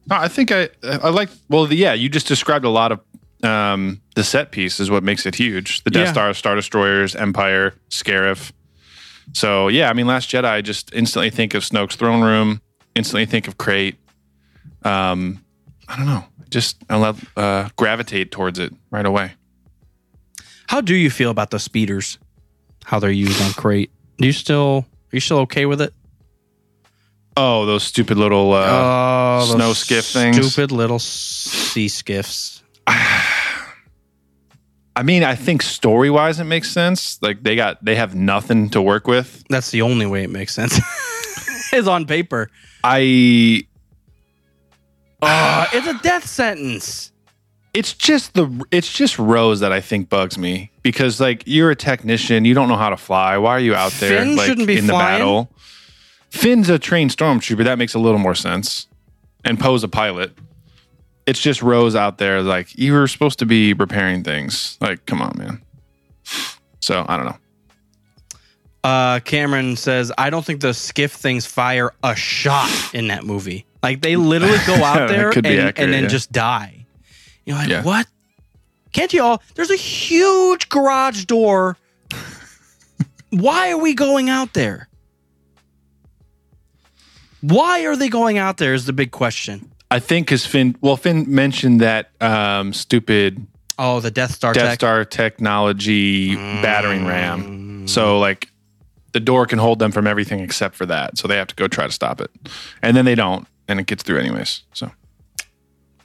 No, 0.10 0.16
I 0.16 0.28
think 0.28 0.52
I 0.52 0.70
I 0.84 1.10
like. 1.10 1.30
Well, 1.50 1.66
the, 1.68 1.76
yeah, 1.76 1.94
you 1.94 2.10
just 2.10 2.28
described 2.28 2.66
a 2.66 2.70
lot 2.70 2.92
of 2.92 3.00
um, 3.44 4.02
the 4.16 4.24
set 4.24 4.52
piece 4.52 4.80
is 4.80 4.90
what 4.90 5.04
makes 5.04 5.26
it 5.28 5.36
huge. 5.36 5.84
The 5.84 5.92
Death 5.92 6.08
Yeah. 6.08 6.12
Star, 6.14 6.34
Star 6.34 6.56
Destroyers, 6.56 7.16
Empire, 7.16 7.76
Scarif. 7.92 8.52
So 9.34 9.68
yeah, 9.68 9.90
I 9.90 9.94
mean, 9.94 10.08
Last 10.08 10.30
Jedi. 10.30 10.46
I 10.46 10.62
just 10.62 10.94
instantly 10.94 11.30
think 11.30 11.54
of 11.54 11.64
Snoke's 11.64 11.96
throne 11.96 12.22
room. 12.22 12.62
Instantly 12.96 13.26
think 13.26 13.48
of 13.48 13.58
Crait. 13.58 13.96
Um, 14.84 15.44
I 15.88 15.98
don't 15.98 16.06
know. 16.06 16.24
Just 16.50 16.78
I 16.90 16.98
love 16.98 17.24
uh, 17.36 17.70
gravitate 17.76 18.32
towards 18.32 18.60
it 18.60 18.74
right 18.90 19.06
away. 19.06 19.34
How 20.68 20.82
do 20.82 20.96
you 20.96 21.10
feel 21.10 21.30
about 21.30 21.52
the 21.52 21.60
speeders? 21.60 22.18
How 22.84 23.00
they're 23.00 23.12
used 23.12 23.42
on 23.42 23.52
Crait? 23.54 23.92
Do 24.18 24.26
you 24.26 24.34
still 24.34 24.86
are 24.88 25.16
you 25.16 25.20
still 25.20 25.40
okay 25.40 25.66
with 25.66 25.82
it? 25.82 25.94
Oh, 27.36 27.66
those 27.66 27.84
stupid 27.84 28.18
little. 28.18 28.54
Uh, 28.54 28.66
Oh, 29.40 29.54
snow 29.56 29.74
skiff 29.74 30.06
things. 30.06 30.52
Stupid 30.52 30.72
little 30.72 30.98
sea 30.98 31.88
skiffs. 31.88 32.64
I 34.98 35.04
mean, 35.04 35.24
I 35.24 35.36
think 35.36 35.62
story 35.62 36.10
wise, 36.10 36.40
it 36.40 36.46
makes 36.46 36.72
sense. 36.72 37.22
Like 37.22 37.44
they 37.44 37.56
got 37.56 37.86
they 37.86 37.96
have 37.96 38.16
nothing 38.16 38.72
to 38.72 38.82
work 38.82 39.06
with. 39.06 39.44
That's 39.48 39.70
the 39.70 39.84
only 39.84 40.08
way 40.08 40.24
it 40.24 40.32
makes 40.32 40.56
sense. 40.56 40.80
is 41.74 41.88
on 41.88 42.08
paper. 42.08 42.50
I 42.84 43.68
Uh, 45.22 45.68
it's 45.72 45.86
a 45.86 46.00
death 46.02 46.26
sentence. 46.26 47.12
it's 47.76 47.94
just 47.94 48.34
the 48.34 48.66
it's 48.72 48.92
just 48.92 49.20
Rose 49.20 49.60
that 49.60 49.72
I 49.72 49.82
think 49.82 50.10
bugs 50.10 50.36
me 50.36 50.72
because 50.82 51.22
like 51.22 51.44
you're 51.46 51.70
a 51.70 51.76
technician, 51.76 52.44
you 52.44 52.56
don't 52.56 52.68
know 52.68 52.76
how 52.76 52.90
to 52.90 52.98
fly. 52.98 53.38
Why 53.38 53.52
are 53.52 53.60
you 53.60 53.76
out 53.76 53.92
there 54.00 54.18
Finn 54.24 54.36
like 54.36 54.48
shouldn't 54.48 54.66
be 54.66 54.80
in 54.80 54.88
flying. 54.88 55.20
the 55.20 55.20
battle? 55.20 55.52
Finn's 56.32 56.70
a 56.70 56.80
trained 56.80 57.12
stormtrooper. 57.12 57.64
That 57.64 57.78
makes 57.78 57.94
a 57.94 58.00
little 58.00 58.20
more 58.20 58.36
sense. 58.36 58.88
And 59.46 59.60
Poe's 59.60 59.84
a 59.84 59.88
pilot. 59.88 60.32
It's 61.28 61.40
just 61.40 61.62
Rose 61.62 61.96
out 61.96 62.18
there 62.18 62.42
like 62.42 62.76
you 62.78 62.94
were 62.94 63.08
supposed 63.08 63.40
to 63.40 63.46
be 63.46 63.74
repairing 63.74 64.24
things. 64.24 64.78
Like, 64.82 65.06
come 65.06 65.22
on, 65.22 65.36
man. 65.38 65.62
So 66.80 67.06
I 67.08 67.18
don't 67.18 67.26
know. 67.26 67.38
Uh, 68.84 69.20
Cameron 69.20 69.76
says, 69.76 70.12
I 70.18 70.30
don't 70.30 70.46
think 70.46 70.62
the 70.62 70.74
skiff 70.74 71.12
things 71.12 71.46
fire 71.46 71.92
a 72.04 72.16
shot 72.16 72.72
in 72.94 73.08
that 73.10 73.26
movie. 73.26 73.66
Like 73.84 74.02
they 74.02 74.16
literally 74.16 74.58
go 74.66 74.76
out 74.76 75.10
there 75.10 75.30
and, 75.30 75.46
accurate, 75.46 75.78
and 75.80 75.92
then 75.94 76.04
yeah. 76.04 76.10
just 76.10 76.32
die. 76.32 76.86
You're 77.46 77.58
like, 77.58 77.68
Yeah. 77.70 77.84
what? 77.84 78.08
Can't 78.94 79.14
you 79.14 79.22
all? 79.22 79.42
There's 79.56 79.70
a 79.70 79.76
huge 79.76 80.70
garage 80.70 81.26
door. 81.26 81.78
Why 83.30 83.72
are 83.72 83.78
we 83.78 83.94
going 83.94 84.30
out 84.30 84.54
there? 84.54 84.88
Why 87.42 87.86
are 87.86 87.96
they 87.96 88.10
going 88.10 88.38
out 88.38 88.58
there? 88.58 88.74
Is 88.74 88.86
the 88.86 88.94
big 88.94 89.12
question. 89.12 89.70
I 89.90 90.00
think 90.00 90.28
because 90.28 90.46
Finn, 90.46 90.76
well, 90.82 90.98
Finn 90.98 91.26
mentioned 91.28 91.82
that 91.82 92.10
um, 92.22 92.74
stupid 92.74 93.46
Oh, 93.80 94.00
the 94.00 94.10
Death 94.12 94.32
Star 94.34 94.54
Death 94.54 94.70
tech. 94.70 94.80
Star 94.80 95.06
technology 95.06 96.36
battering 96.36 97.06
ram. 97.06 97.88
So 97.88 98.18
like 98.20 98.50
the 99.14 99.20
door 99.20 99.46
can 99.46 99.60
hold 99.60 99.80
them 99.80 99.92
from 99.92 100.08
everything 100.08 100.40
except 100.40 100.76
for 100.76 100.86
that. 100.88 101.18
So 101.18 101.28
they 101.28 101.38
have 101.38 101.48
to 101.48 101.56
go 101.56 101.68
try 101.68 101.86
to 101.86 101.92
stop 101.94 102.20
it, 102.20 102.32
and 102.82 102.98
then 102.98 103.06
they 103.06 103.16
don't, 103.16 103.48
and 103.68 103.80
it 103.80 103.86
gets 103.86 104.04
through 104.04 104.20
anyways. 104.20 104.64
So 104.74 104.92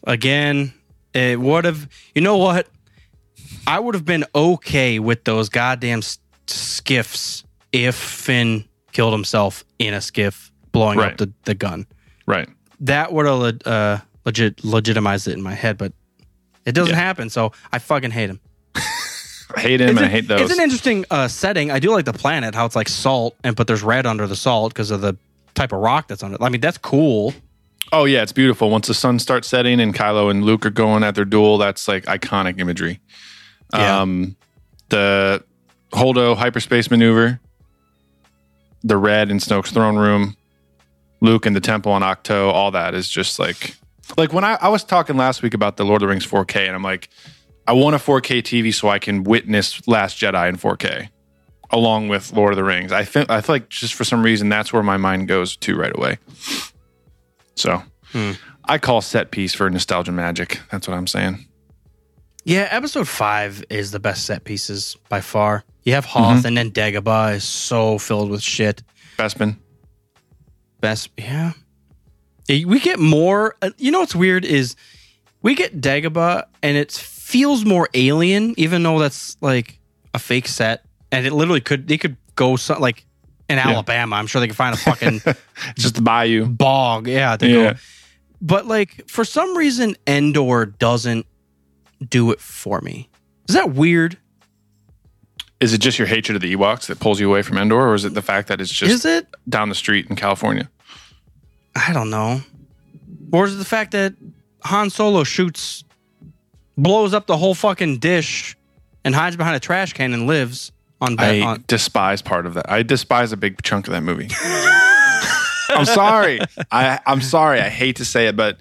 again 0.06 0.72
it 1.14 1.38
would 1.38 1.64
have 1.64 1.88
you 2.14 2.20
know 2.20 2.36
what 2.36 2.66
i 3.68 3.78
would 3.78 3.94
have 3.94 4.04
been 4.04 4.24
okay 4.34 4.98
with 4.98 5.22
those 5.24 5.48
goddamn 5.48 5.98
s- 5.98 6.18
skiffs 6.48 7.44
if 7.70 7.94
finn 7.94 8.64
killed 8.92 9.12
himself 9.12 9.64
in 9.78 9.94
a 9.94 10.00
skiff 10.00 10.50
blowing 10.72 10.98
up 11.00 11.16
the, 11.18 11.32
the 11.44 11.54
gun 11.54 11.86
right, 12.26 12.48
that 12.82 13.12
would 13.12 13.26
have 13.26 13.66
uh, 13.66 13.98
legit 14.24 14.62
legitimized 14.64 15.26
it 15.28 15.32
in 15.32 15.42
my 15.42 15.54
head 15.54 15.78
but 15.78 15.92
it 16.66 16.72
doesn't 16.72 16.94
Yeah. 16.94 17.00
happen 17.00 17.30
so 17.30 17.52
i 17.72 17.78
fucking 17.78 18.10
hate 18.12 18.30
him 18.30 18.40
I 19.56 19.60
hate 19.60 19.80
him 19.80 19.90
it's, 19.90 19.98
and 19.98 20.06
I 20.06 20.08
hate 20.08 20.28
those. 20.28 20.40
it's 20.42 20.52
an 20.58 20.62
interesting 20.62 21.04
uh, 21.10 21.28
setting 21.28 21.70
i 21.70 21.78
do 21.78 21.90
like 21.90 22.04
the 22.04 22.12
planet 22.12 22.54
how 22.54 22.64
it's 22.66 22.76
like 22.76 22.88
salt 22.88 23.34
and 23.44 23.56
but 23.56 23.66
there's 23.66 23.82
red 23.82 24.06
under 24.06 24.26
the 24.26 24.36
salt 24.36 24.72
because 24.72 24.90
of 24.90 25.00
the 25.00 25.16
type 25.54 25.72
of 25.72 25.80
rock 25.80 26.08
that's 26.08 26.22
on 26.22 26.32
it 26.34 26.40
i 26.40 26.48
mean 26.48 26.60
that's 26.60 26.78
cool 26.78 27.34
oh 27.94 28.06
yeah, 28.06 28.22
it's 28.22 28.32
beautiful. 28.32 28.70
Once 28.70 28.86
the 28.88 28.94
sun 28.94 29.18
starts 29.18 29.46
setting 29.46 29.78
and 29.78 29.94
Kylo 29.94 30.30
and 30.30 30.44
Luke 30.44 30.64
are 30.64 30.70
going 30.70 31.02
at 31.04 31.14
their 31.14 31.26
duel, 31.26 31.58
that's 31.58 31.86
like 31.88 32.06
iconic 32.06 32.58
imagery. 32.58 33.00
Yeah. 33.74 34.00
Um, 34.00 34.34
the 34.88 35.44
Holdo 35.92 36.34
hyperspace 36.34 36.90
maneuver, 36.90 37.38
the 38.82 38.96
red 38.96 39.30
in 39.30 39.36
Snoke's 39.40 39.72
throne 39.72 39.96
room, 39.96 40.36
Luke 41.22 41.46
and 41.46 41.54
the 41.56 41.60
temple 41.60 41.92
on 41.92 42.02
Ahch-To, 42.02 42.34
all 42.36 42.70
that 42.72 42.94
is 42.94 43.08
just 43.08 43.38
like 43.38 43.76
like 44.18 44.32
when 44.32 44.44
I, 44.44 44.58
I 44.60 44.68
was 44.68 44.82
talking 44.84 45.16
last 45.16 45.40
week 45.42 45.54
about 45.54 45.76
the 45.78 45.84
Lord 45.84 46.02
of 46.02 46.06
the 46.06 46.10
Rings 46.10 46.26
4K, 46.26 46.66
and 46.66 46.74
I'm 46.74 46.82
like, 46.82 47.08
I 47.66 47.72
want 47.72 47.94
a 47.94 47.98
4K 47.98 48.42
TV 48.42 48.74
so 48.74 48.88
I 48.88 48.98
can 48.98 49.22
witness 49.24 49.86
Last 49.88 50.18
Jedi 50.18 50.48
in 50.48 50.56
4K 50.58 51.08
along 51.70 52.08
with 52.08 52.32
Lord 52.34 52.52
of 52.52 52.56
the 52.56 52.64
Rings. 52.64 52.92
I 52.92 53.04
think 53.04 53.30
I 53.30 53.40
feel 53.40 53.54
like 53.54 53.68
just 53.70 53.94
for 53.94 54.04
some 54.04 54.22
reason 54.22 54.48
that's 54.50 54.72
where 54.72 54.82
my 54.82 54.96
mind 54.98 55.28
goes 55.28 55.56
to 55.58 55.76
right 55.76 55.96
away. 55.96 56.18
So 57.56 57.82
I 58.64 58.78
call 58.78 59.00
set 59.00 59.30
piece 59.30 59.54
for 59.54 59.70
nostalgia 59.70 60.12
magic. 60.12 60.60
That's 60.70 60.86
what 60.88 60.96
I'm 60.96 61.06
saying. 61.06 61.46
Yeah, 62.44 62.66
episode 62.70 63.06
five 63.08 63.64
is 63.70 63.92
the 63.92 64.00
best 64.00 64.26
set 64.26 64.44
pieces 64.44 64.96
by 65.08 65.20
far. 65.20 65.64
You 65.84 65.94
have 65.94 66.04
Hoth 66.04 66.38
Mm-hmm. 66.38 66.46
and 66.48 66.56
then 66.56 66.70
Dagobah 66.72 67.34
is 67.36 67.44
so 67.44 67.98
filled 67.98 68.30
with 68.30 68.42
shit. 68.42 68.82
Bespin. 69.16 69.56
Best, 70.82 71.08
yeah. 71.16 71.52
We 72.48 72.78
get 72.80 72.98
more. 72.98 73.56
uh, 73.62 73.70
You 73.78 73.90
know 73.92 74.00
what's 74.00 74.14
weird 74.14 74.44
is 74.44 74.76
we 75.40 75.54
get 75.54 75.80
Dagobah 75.80 76.44
and 76.62 76.76
it 76.76 76.92
feels 76.92 77.64
more 77.64 77.88
alien, 77.94 78.52
even 78.58 78.82
though 78.82 78.98
that's 78.98 79.36
like 79.40 79.78
a 80.12 80.18
fake 80.18 80.46
set. 80.48 80.84
And 81.10 81.24
it 81.26 81.32
literally 81.32 81.60
could 81.62 81.88
they 81.88 81.96
could 81.96 82.16
go 82.36 82.56
some, 82.56 82.80
like 82.80 83.06
in 83.48 83.58
Alabama. 83.58 84.16
I'm 84.16 84.26
sure 84.26 84.40
they 84.40 84.46
could 84.48 84.56
find 84.56 84.74
a 84.74 84.78
fucking 84.78 85.20
just 85.78 85.94
the 85.94 86.02
bayou. 86.02 86.46
bog. 86.46 87.06
Yeah, 87.06 87.36
Yeah. 87.40 87.72
go. 87.72 87.78
But 88.42 88.66
like 88.66 89.08
for 89.08 89.24
some 89.24 89.56
reason, 89.56 89.94
Endor 90.06 90.66
doesn't 90.66 91.26
do 92.06 92.32
it 92.32 92.40
for 92.40 92.80
me. 92.80 93.08
Is 93.48 93.54
that 93.54 93.70
weird? 93.72 94.18
Is 95.62 95.72
it 95.72 95.78
just 95.78 95.96
your 95.96 96.08
hatred 96.08 96.34
of 96.34 96.42
the 96.42 96.56
Ewoks 96.56 96.86
that 96.86 96.98
pulls 96.98 97.20
you 97.20 97.28
away 97.28 97.42
from 97.42 97.56
Endor, 97.56 97.88
or 97.88 97.94
is 97.94 98.04
it 98.04 98.14
the 98.14 98.22
fact 98.22 98.48
that 98.48 98.60
it's 98.60 98.72
just 98.72 98.92
is 98.92 99.04
it? 99.04 99.28
down 99.48 99.68
the 99.68 99.76
street 99.76 100.10
in 100.10 100.16
California? 100.16 100.68
I 101.76 101.92
don't 101.92 102.10
know. 102.10 102.40
Or 103.32 103.46
is 103.46 103.54
it 103.54 103.58
the 103.58 103.64
fact 103.64 103.92
that 103.92 104.14
Han 104.64 104.90
Solo 104.90 105.22
shoots, 105.22 105.84
blows 106.76 107.14
up 107.14 107.28
the 107.28 107.36
whole 107.36 107.54
fucking 107.54 107.98
dish, 107.98 108.56
and 109.04 109.14
hides 109.14 109.36
behind 109.36 109.54
a 109.54 109.60
trash 109.60 109.92
can 109.92 110.12
and 110.12 110.26
lives 110.26 110.72
on 111.00 111.14
I? 111.20 111.40
On, 111.42 111.64
despise 111.68 112.22
part 112.22 112.44
of 112.44 112.54
that. 112.54 112.68
I 112.68 112.82
despise 112.82 113.30
a 113.30 113.36
big 113.36 113.62
chunk 113.62 113.86
of 113.86 113.92
that 113.92 114.02
movie. 114.02 114.30
I'm 115.68 115.84
sorry. 115.84 116.40
I, 116.72 116.98
I'm 117.06 117.20
sorry. 117.20 117.60
I 117.60 117.68
hate 117.68 117.96
to 117.96 118.04
say 118.04 118.26
it, 118.26 118.34
but 118.34 118.58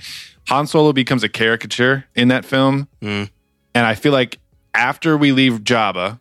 Han 0.49 0.67
Solo 0.67 0.93
becomes 0.93 1.23
a 1.23 1.29
caricature 1.29 2.05
in 2.13 2.27
that 2.27 2.45
film. 2.45 2.87
Mm. 3.01 3.31
And 3.73 3.85
I 3.87 3.95
feel 3.95 4.13
like 4.13 4.37
after 4.75 5.17
we 5.17 5.31
leave 5.31 5.61
Jabba, 5.61 6.19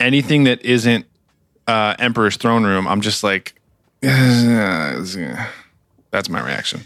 anything 0.00 0.44
that 0.44 0.64
isn't 0.64 1.06
uh, 1.66 1.94
Emperor's 1.98 2.36
throne 2.36 2.64
room, 2.64 2.88
I'm 2.88 3.00
just 3.00 3.22
like, 3.22 3.54
that's 4.02 5.16
my 6.28 6.44
reaction. 6.44 6.80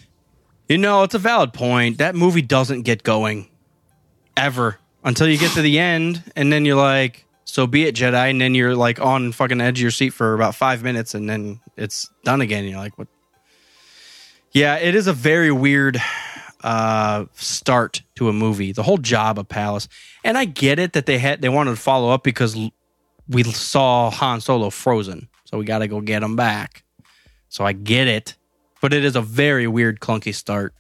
you 0.69 0.79
know, 0.79 1.03
it's 1.05 1.15
a 1.15 1.19
valid 1.19 1.53
point. 1.53 1.99
That 1.99 2.15
movie 2.15 2.43
doesn't 2.43 2.83
get 2.83 3.03
going 3.03 3.49
ever 4.37 4.79
until 5.05 5.29
you 5.29 5.39
get 5.39 5.53
to 5.53 5.63
the 5.63 5.79
end, 5.79 6.23
and 6.35 6.53
then 6.53 6.65
you're 6.65 6.77
like, 6.77 7.25
"So 7.45 7.67
be 7.67 7.85
it, 7.85 7.95
Jedi," 7.95 8.31
and 8.31 8.41
then 8.41 8.55
you're 8.55 8.75
like 8.75 9.01
on 9.01 9.33
fucking 9.33 9.61
edge 9.61 9.79
of 9.79 9.83
your 9.83 9.91
seat 9.91 10.11
for 10.11 10.35
about 10.35 10.55
five 10.55 10.83
minutes, 10.83 11.15
and 11.15 11.29
then 11.31 11.61
it's 11.77 12.11
done 12.25 12.41
again. 12.41 12.61
And 12.61 12.71
you're 12.71 12.81
like, 12.81 12.99
"What?" 12.99 13.09
Yeah, 14.53 14.77
it 14.77 14.95
is 14.95 15.07
a 15.07 15.13
very 15.13 15.53
weird 15.53 16.01
uh, 16.63 17.27
start 17.35 18.03
to 18.17 18.29
a 18.29 18.33
movie. 18.33 18.73
The 18.73 18.83
whole 18.83 18.99
Jabba 18.99 19.47
Palace, 19.49 19.89
and 20.25 20.37
I 20.39 20.47
get 20.47 20.79
it 20.79 20.95
that 20.95 21.07
they 21.07 21.19
had 21.19 21.43
they 21.43 21.49
wanted 21.49 21.73
to 21.73 21.77
follow 21.77 22.11
up 22.11 22.25
because 22.25 22.57
we 23.29 23.43
saw 23.45 24.11
Han 24.11 24.41
Solo 24.41 24.71
frozen, 24.71 25.29
so 25.45 25.59
we 25.59 25.65
got 25.65 25.79
to 25.79 25.89
go 25.89 26.01
get 26.01 26.23
him 26.23 26.37
back. 26.37 26.83
So 27.49 27.65
I 27.65 27.73
get 27.73 28.09
it, 28.09 28.37
but 28.81 28.93
it 28.93 29.05
is 29.05 29.17
a 29.17 29.23
very 29.23 29.67
weird, 29.67 30.01
clunky 30.01 30.35
start. 30.35 30.75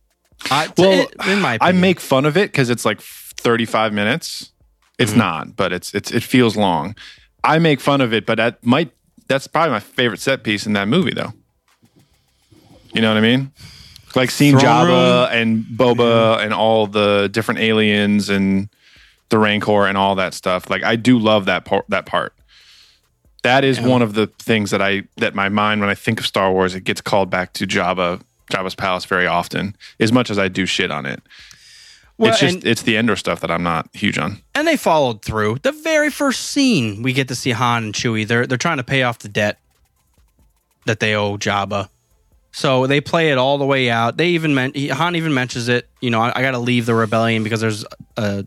I, 0.50 0.68
Well, 0.76 1.06
it- 1.08 1.14
in 1.28 1.40
my 1.40 1.58
I 1.60 1.72
make 1.72 2.00
fun 2.00 2.24
of 2.24 2.36
it 2.36 2.50
because 2.50 2.68
it's 2.70 2.84
like 2.84 3.00
35 3.00 3.92
minutes. 3.92 4.50
It's 4.98 5.10
Mm-hmm. 5.12 5.18
not, 5.20 5.56
but 5.56 5.72
it's 5.72 5.92
it's 5.94 6.10
it 6.12 6.22
feels 6.22 6.56
long. 6.56 6.94
I 7.42 7.58
make 7.58 7.80
fun 7.80 8.00
of 8.00 8.12
it, 8.12 8.26
but 8.26 8.36
that 8.36 8.64
might 8.64 8.92
that's 9.26 9.46
probably 9.46 9.70
my 9.72 9.80
favorite 9.80 10.20
set 10.20 10.42
piece 10.44 10.66
in 10.66 10.72
that 10.74 10.86
movie, 10.88 11.12
though. 11.14 11.32
You 12.92 13.00
know 13.00 13.08
what 13.08 13.16
I 13.18 13.20
mean? 13.22 13.50
Like 14.14 14.30
seeing 14.30 14.56
Throne 14.58 14.86
Jabba 14.86 15.30
and 15.32 15.64
Boba 15.64 16.38
and 16.44 16.54
all 16.54 16.86
the 16.86 17.28
different 17.32 17.58
aliens 17.60 18.28
and 18.28 18.68
the 19.34 19.38
Rancor 19.40 19.84
and 19.88 19.98
all 19.98 20.14
that 20.14 20.32
stuff. 20.32 20.70
Like 20.70 20.84
I 20.84 20.94
do 20.94 21.18
love 21.18 21.46
that 21.46 21.64
part. 21.64 21.84
That 21.88 22.06
part. 22.06 22.32
That 23.42 23.64
is 23.64 23.80
one 23.80 24.00
of 24.00 24.14
the 24.14 24.28
things 24.38 24.70
that 24.70 24.80
I 24.80 25.02
that 25.16 25.34
my 25.34 25.48
mind 25.48 25.80
when 25.80 25.90
I 25.90 25.94
think 25.96 26.20
of 26.20 26.26
Star 26.26 26.52
Wars, 26.52 26.74
it 26.76 26.84
gets 26.84 27.00
called 27.00 27.30
back 27.30 27.52
to 27.54 27.66
Jabba, 27.66 28.22
Jabba's 28.50 28.74
palace 28.76 29.04
very 29.04 29.26
often. 29.26 29.74
As 29.98 30.12
much 30.12 30.30
as 30.30 30.38
I 30.38 30.46
do 30.48 30.64
shit 30.66 30.90
on 30.92 31.04
it, 31.04 31.20
Well, 32.16 32.30
it's 32.30 32.38
just 32.40 32.54
and, 32.54 32.64
it's 32.66 32.82
the 32.82 32.96
Endor 32.96 33.16
stuff 33.16 33.40
that 33.40 33.50
I'm 33.50 33.64
not 33.64 33.88
huge 33.92 34.18
on. 34.18 34.40
and 34.54 34.66
they 34.68 34.76
followed 34.76 35.22
through. 35.24 35.58
The 35.62 35.72
very 35.72 36.10
first 36.10 36.42
scene, 36.42 37.02
we 37.02 37.12
get 37.12 37.26
to 37.28 37.34
see 37.34 37.50
Han 37.50 37.84
and 37.84 37.92
Chewie. 37.92 38.26
They're 38.26 38.46
they're 38.46 38.56
trying 38.56 38.78
to 38.78 38.84
pay 38.84 39.02
off 39.02 39.18
the 39.18 39.28
debt 39.28 39.58
that 40.86 41.00
they 41.00 41.14
owe 41.14 41.36
Jabba. 41.36 41.88
So 42.52 42.86
they 42.86 43.00
play 43.00 43.30
it 43.32 43.36
all 43.36 43.58
the 43.58 43.66
way 43.66 43.90
out. 43.90 44.16
They 44.16 44.28
even 44.28 44.54
men- 44.54 44.72
he- 44.74 44.88
Han 44.88 45.16
even 45.16 45.34
mentions 45.34 45.68
it. 45.68 45.88
You 46.00 46.10
know, 46.10 46.20
I, 46.22 46.32
I 46.36 46.40
got 46.40 46.52
to 46.52 46.58
leave 46.58 46.86
the 46.86 46.94
rebellion 46.94 47.42
because 47.42 47.60
there's 47.60 47.84
a, 48.16 48.46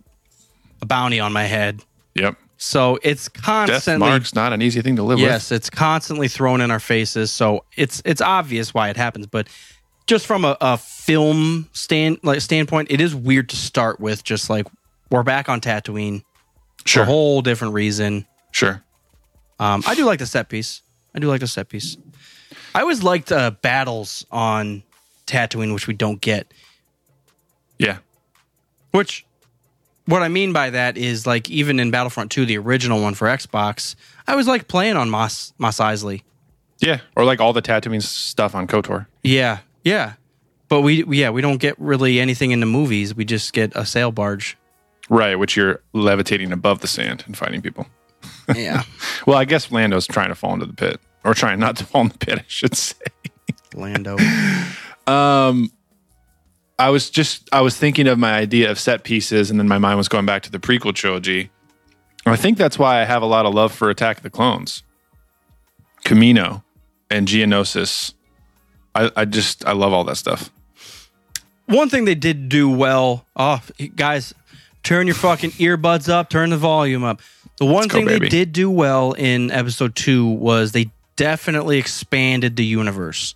a 0.81 0.85
bounty 0.85 1.19
on 1.19 1.33
my 1.33 1.43
head. 1.43 1.81
Yep. 2.15 2.37
So 2.57 2.97
it's 3.03 3.29
constantly 3.29 4.07
Death 4.07 4.11
mark's 4.11 4.33
not 4.33 4.51
an 4.51 4.61
easy 4.61 4.81
thing 4.81 4.95
to 4.95 5.03
live 5.03 5.19
with. 5.19 5.27
yes, 5.27 5.51
it's 5.51 5.69
constantly 5.69 6.27
thrown 6.27 6.59
in 6.61 6.71
our 6.71 6.79
faces. 6.79 7.31
So 7.31 7.63
it's 7.75 8.01
it's 8.03 8.21
obvious 8.21 8.73
why 8.73 8.89
it 8.89 8.97
happens, 8.97 9.27
but 9.27 9.47
just 10.07 10.25
from 10.25 10.43
a, 10.43 10.57
a 10.59 10.77
film 10.77 11.69
stand 11.73 12.19
like 12.23 12.41
standpoint, 12.41 12.89
it 12.89 12.99
is 12.99 13.13
weird 13.13 13.49
to 13.49 13.55
start 13.55 13.99
with. 13.99 14.23
Just 14.23 14.49
like 14.49 14.65
we're 15.11 15.23
back 15.23 15.49
on 15.49 15.61
Tatooine, 15.61 16.23
for 16.85 17.01
a 17.01 17.05
whole 17.05 17.41
different 17.41 17.73
reason. 17.73 18.25
Sure. 18.51 18.83
Um, 19.59 19.83
I 19.85 19.95
do 19.95 20.05
like 20.05 20.19
the 20.19 20.25
set 20.25 20.49
piece. 20.49 20.81
I 21.13 21.19
do 21.19 21.27
like 21.27 21.41
the 21.41 21.47
set 21.47 21.69
piece. 21.69 21.97
I 22.73 22.81
always 22.81 23.03
liked 23.03 23.31
uh, 23.31 23.51
battles 23.51 24.25
on 24.31 24.83
Tatooine, 25.25 25.73
which 25.73 25.87
we 25.87 25.93
don't 25.93 26.21
get. 26.21 26.51
Yeah. 27.79 27.97
Which, 28.91 29.25
what 30.07 30.23
I 30.23 30.27
mean 30.27 30.51
by 30.53 30.71
that 30.71 30.97
is 30.97 31.27
like 31.27 31.49
even 31.49 31.79
in 31.79 31.91
Battlefront 31.91 32.31
2, 32.31 32.45
the 32.45 32.57
original 32.57 33.01
one 33.01 33.13
for 33.13 33.27
Xbox, 33.27 33.95
I 34.27 34.35
was 34.35 34.47
like 34.47 34.67
playing 34.67 34.95
on 34.97 35.09
Moss 35.09 35.53
Mos 35.57 35.77
Eisley. 35.77 36.23
Yeah. 36.79 36.99
Or 37.15 37.23
like 37.25 37.39
all 37.39 37.53
the 37.53 37.61
Tatooine 37.61 38.01
stuff 38.01 38.55
on 38.55 38.67
KOTOR. 38.67 39.07
Yeah, 39.23 39.59
yeah. 39.83 40.13
But 40.69 40.81
we, 40.81 41.05
yeah, 41.05 41.29
we 41.29 41.41
don't 41.41 41.57
get 41.57 41.75
really 41.79 42.19
anything 42.19 42.51
in 42.51 42.59
the 42.59 42.65
movies. 42.65 43.15
We 43.15 43.25
just 43.25 43.53
get 43.53 43.75
a 43.75 43.85
sail 43.85 44.11
barge. 44.11 44.57
Right. 45.09 45.35
Which 45.35 45.55
you're 45.55 45.81
levitating 45.93 46.51
above 46.51 46.79
the 46.81 46.87
sand 46.87 47.23
and 47.25 47.37
fighting 47.37 47.61
people. 47.61 47.87
Yeah, 48.53 48.83
Well, 49.25 49.37
I 49.37 49.45
guess 49.45 49.71
Lando's 49.71 50.07
trying 50.07 50.29
to 50.29 50.35
fall 50.35 50.53
into 50.53 50.65
the 50.65 50.73
pit. 50.73 50.99
Or 51.23 51.33
trying 51.33 51.59
not 51.59 51.75
to 51.77 51.85
fall 51.85 52.01
in 52.01 52.07
the 52.09 52.17
pit, 52.17 52.39
I 52.39 52.45
should 52.47 52.75
say. 52.75 52.95
Lando. 53.73 54.17
Um, 55.07 55.71
I 56.79 56.89
was 56.89 57.09
just 57.09 57.49
I 57.51 57.61
was 57.61 57.77
thinking 57.77 58.07
of 58.07 58.19
my 58.19 58.33
idea 58.33 58.69
of 58.69 58.79
set 58.79 59.03
pieces, 59.03 59.49
and 59.49 59.59
then 59.59 59.67
my 59.67 59.77
mind 59.77 59.97
was 59.97 60.07
going 60.07 60.25
back 60.25 60.43
to 60.43 60.51
the 60.51 60.59
prequel 60.59 60.93
trilogy. 60.93 61.49
I 62.25 62.35
think 62.35 62.57
that's 62.57 62.77
why 62.77 63.01
I 63.01 63.05
have 63.05 63.21
a 63.21 63.25
lot 63.25 63.45
of 63.45 63.53
love 63.53 63.73
for 63.73 63.89
Attack 63.89 64.17
of 64.17 64.23
the 64.23 64.29
Clones, 64.29 64.83
Kamino, 66.03 66.63
and 67.09 67.27
Geonosis. 67.27 68.13
I, 68.93 69.11
I 69.15 69.25
just 69.25 69.65
I 69.65 69.71
love 69.71 69.93
all 69.93 70.03
that 70.05 70.17
stuff. 70.17 70.51
One 71.65 71.89
thing 71.89 72.05
they 72.05 72.15
did 72.15 72.49
do 72.49 72.69
well. 72.69 73.25
Oh, 73.35 73.61
guys, 73.95 74.33
turn 74.83 75.07
your 75.07 75.15
fucking 75.15 75.51
earbuds 75.51 76.09
up. 76.09 76.29
Turn 76.29 76.49
the 76.49 76.57
volume 76.57 77.03
up. 77.03 77.21
The 77.57 77.65
one 77.65 77.83
Let's 77.83 77.87
go, 77.87 78.05
thing 78.05 78.19
they 78.19 78.29
did 78.29 78.53
do 78.53 78.69
well 78.69 79.13
in 79.13 79.51
episode 79.51 79.95
two 79.95 80.25
was 80.27 80.71
they 80.71 80.91
definitely 81.15 81.77
expanded 81.77 82.55
the 82.55 82.65
universe. 82.65 83.35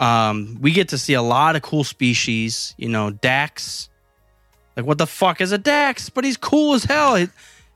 Um, 0.00 0.58
we 0.60 0.72
get 0.72 0.88
to 0.88 0.98
see 0.98 1.14
a 1.14 1.22
lot 1.22 1.54
of 1.54 1.62
cool 1.62 1.84
species. 1.84 2.74
You 2.78 2.88
know, 2.88 3.10
Dax. 3.10 3.88
Like, 4.76 4.86
what 4.86 4.98
the 4.98 5.06
fuck 5.06 5.40
is 5.40 5.52
a 5.52 5.58
Dax? 5.58 6.08
But 6.10 6.24
he's 6.24 6.36
cool 6.36 6.74
as 6.74 6.84
hell. 6.84 7.16
He, 7.16 7.28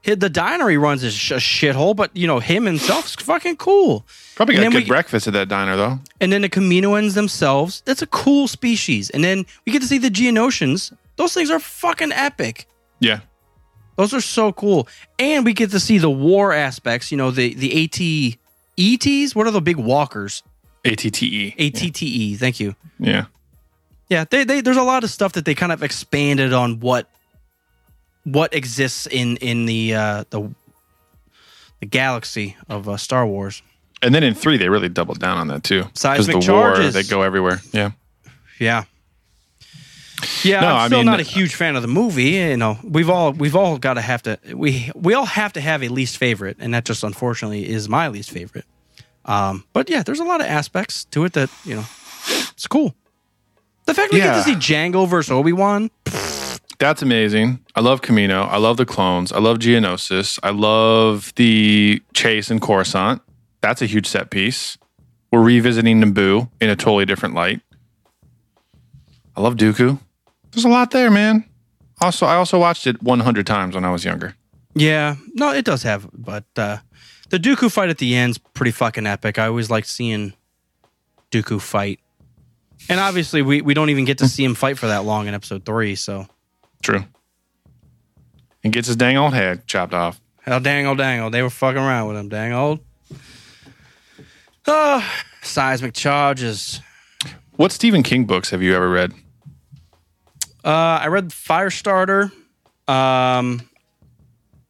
he- 0.03 0.14
the 0.14 0.29
diner 0.31 0.68
he 0.68 0.77
runs 0.77 1.03
is 1.05 1.14
a 1.31 1.37
shithole, 1.37 1.95
but 1.95 2.16
you 2.16 2.27
know 2.27 2.39
him 2.39 2.64
himself's 2.66 3.14
fucking 3.16 3.57
cool. 3.57 4.05
Probably 4.37 4.55
got 4.57 4.62
then 4.62 4.70
good 4.72 4.83
we- 4.85 4.89
breakfast 4.89 5.27
at 5.27 5.33
that 5.35 5.49
diner 5.49 5.77
though. 5.77 5.99
And 6.20 6.33
then 6.33 6.43
the 6.43 6.49
Kaminoans 6.49 7.14
themselves, 7.14 7.83
that's 7.85 8.03
a 8.03 8.07
cool 8.07 8.49
species. 8.49 9.11
And 9.11 9.22
then 9.25 9.45
we 9.66 9.72
get 9.72 9.83
to 9.83 9.89
see 9.89 9.99
the 9.99 10.11
Geonosians. 10.11 10.93
Those 11.16 11.33
things 11.35 11.51
are 11.51 11.61
fucking 11.61 12.12
epic. 12.12 12.66
Yeah, 13.01 13.20
Those 13.97 14.14
are 14.14 14.20
so 14.20 14.53
cool. 14.53 14.89
And 15.18 15.45
we 15.45 15.53
get 15.53 15.70
to 15.72 15.81
see 15.81 15.99
the 15.99 16.11
war 16.11 16.53
aspects, 16.53 17.11
you 17.12 17.16
know, 17.18 17.31
the 17.31 17.55
the 17.55 17.85
AT 17.85 18.39
ETs, 18.79 19.35
what 19.35 19.47
are 19.47 19.51
the 19.53 19.61
big 19.61 19.77
walkers? 19.77 20.43
ATTE. 20.85 21.55
ATTE, 21.59 22.03
E, 22.03 22.37
thank 22.37 22.61
you. 22.61 22.74
Yeah, 22.99 23.26
Yeah, 24.09 24.24
they, 24.30 24.45
they 24.45 24.61
there's 24.61 24.76
a 24.76 24.82
lot 24.82 25.03
of 25.05 25.11
stuff 25.11 25.32
that 25.32 25.45
they 25.45 25.55
kind 25.55 25.72
of 25.72 25.82
expanded 25.82 26.53
on 26.53 26.80
what 26.80 27.09
what 28.24 28.55
exists 28.55 29.07
in 29.07 29.37
in 29.39 29.66
the 29.66 29.95
uh 29.95 30.24
the 30.30 30.55
the 31.80 31.87
galaxy 31.87 32.57
of 32.68 32.89
uh, 32.89 32.97
Star 32.97 33.26
Wars. 33.26 33.62
and 34.03 34.14
then 34.14 34.22
in 34.22 34.35
three 34.35 34.57
they 34.59 34.68
really 34.68 34.89
doubled 34.89 35.18
down 35.20 35.39
on 35.39 35.49
that 35.49 35.62
too. 35.64 35.85
Seismic 35.95 36.41
the 36.41 36.53
war, 36.53 36.74
charges. 36.74 36.95
they 36.95 37.03
go 37.03 37.22
everywhere. 37.22 37.61
Yeah, 37.72 37.91
Yeah. 38.61 38.85
Yeah, 40.43 40.61
No, 40.61 40.66
I'm 40.68 40.76
I 40.76 40.87
still 40.87 40.99
mean- 41.01 41.07
not 41.07 41.20
a 41.20 41.24
huge 41.24 41.55
fan 41.55 41.76
of 41.76 41.82
the 41.82 41.89
movie. 41.89 42.30
You 42.30 42.57
know, 42.57 42.78
we've 42.82 43.11
all 43.11 43.32
we've 43.32 43.57
all 43.57 43.76
got 43.78 43.95
to 43.95 44.01
have 44.01 44.22
to 44.22 44.39
we 44.55 44.91
we 44.95 45.12
all 45.12 45.26
have 45.26 45.53
to 45.55 45.61
have 45.61 45.82
a 45.82 45.89
least 45.89 46.16
favorite, 46.18 46.57
and 46.61 46.72
that 46.72 46.85
just 46.85 47.03
unfortunately 47.03 47.68
is 47.68 47.89
my 47.89 48.09
least 48.09 48.30
favorite. 48.30 48.64
Um, 49.25 49.64
but 49.72 49.89
yeah, 49.89 50.03
there's 50.03 50.20
a 50.20 50.25
lot 50.25 50.41
of 50.41 50.47
aspects 50.47 51.05
to 51.07 51.25
it 51.25 51.33
that 51.35 51.51
you 51.64 51.77
know, 51.77 51.85
it's 52.53 52.66
cool. 52.66 52.95
The 53.87 53.95
fact 53.95 54.12
we 54.12 54.18
get 54.18 54.35
to 54.35 54.43
see 54.43 54.55
Jango 54.55 55.09
versus 55.09 55.31
Obi 55.31 55.53
Wan, 55.53 55.91
that's 56.79 57.03
amazing. 57.03 57.64
I 57.75 57.81
love 57.81 58.01
Kamino. 58.01 58.49
I 58.49 58.57
love 58.57 58.77
the 58.77 58.87
clones. 58.87 59.31
I 59.33 59.39
love 59.39 59.59
Geonosis. 59.59 60.39
I 60.43 60.51
love 60.51 61.33
the 61.37 62.03
chase 62.14 62.51
in 62.51 62.61
Coruscant. 62.61 63.20
That's 63.61 63.83
a 63.83 63.87
huge 63.87 64.07
set 64.07 64.31
piece. 64.31 64.77
We're 65.31 65.43
revisiting 65.43 66.01
Naboo 66.03 66.51
in 66.61 66.70
a 66.70 66.77
totally 66.77 67.05
different 67.07 67.35
light. 67.35 67.61
I 69.37 69.41
love 69.41 69.57
Dooku. 69.57 69.99
There's 70.53 70.64
a 70.64 70.68
lot 70.68 70.91
there, 70.93 71.11
man. 71.11 71.45
Also, 72.01 72.27
I 72.27 72.37
also 72.37 72.59
watched 72.59 72.87
it 72.87 73.03
100 73.03 73.47
times 73.47 73.75
when 73.75 73.85
I 73.85 73.91
was 73.91 74.05
younger. 74.05 74.35
yeah, 74.75 75.16
no, 75.35 75.53
it 75.53 75.64
does 75.64 75.83
have, 75.83 76.09
but 76.12 76.45
uh, 76.57 76.79
the 77.35 77.41
Dooku 77.41 77.68
fight 77.68 77.89
at 77.89 77.99
the 77.99 78.14
end's 78.14 78.39
pretty 78.39 78.70
fucking 78.70 79.09
epic. 79.09 79.41
I 79.41 79.49
always 79.49 79.68
like 79.68 79.87
seeing 79.87 80.35
Dooku 81.32 81.61
fight, 81.61 81.99
and 82.89 83.01
obviously 83.01 83.43
we 83.43 83.61
we 83.61 83.74
don't 83.74 83.91
even 83.91 84.05
get 84.05 84.18
to 84.18 84.28
see 84.28 84.45
him 84.45 84.55
fight 84.55 84.78
for 84.78 84.87
that 84.87 85.05
long 85.05 85.26
in 85.26 85.35
Episode 85.35 85.64
Three, 85.64 85.97
so. 85.97 86.28
True. 86.80 87.05
And 88.62 88.72
gets 88.72 88.87
his 88.87 88.95
dang 88.95 89.16
old 89.16 89.35
head 89.35 89.66
chopped 89.66 89.95
off. 89.95 90.20
Hell, 90.43 90.61
dang 90.61 90.87
old, 90.87 90.99
dang 90.99 91.18
old. 91.18 91.35
They 91.35 91.43
were 91.43 91.51
fucking 91.51 91.80
around 91.80 92.07
with 92.07 92.18
him. 92.18 92.28
Dang 92.28 92.53
old. 92.53 92.78
Oh, 94.68 95.05
seismic 95.43 95.93
charges. 95.93 96.80
What 97.57 97.72
Stephen 97.72 98.05
King 98.05 98.26
books 98.26 98.51
have 98.51 98.62
you 98.62 98.76
ever 98.76 98.89
read? 98.89 99.12
Uh, 100.64 101.01
I 101.03 101.09
read 101.09 101.30
Firestarter, 101.30 102.30
um, 102.87 103.68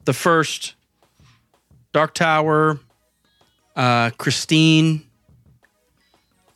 the 0.06 0.14
first, 0.14 0.73
Dark 1.94 2.12
Tower, 2.12 2.80
uh, 3.76 4.10
Christine, 4.18 5.06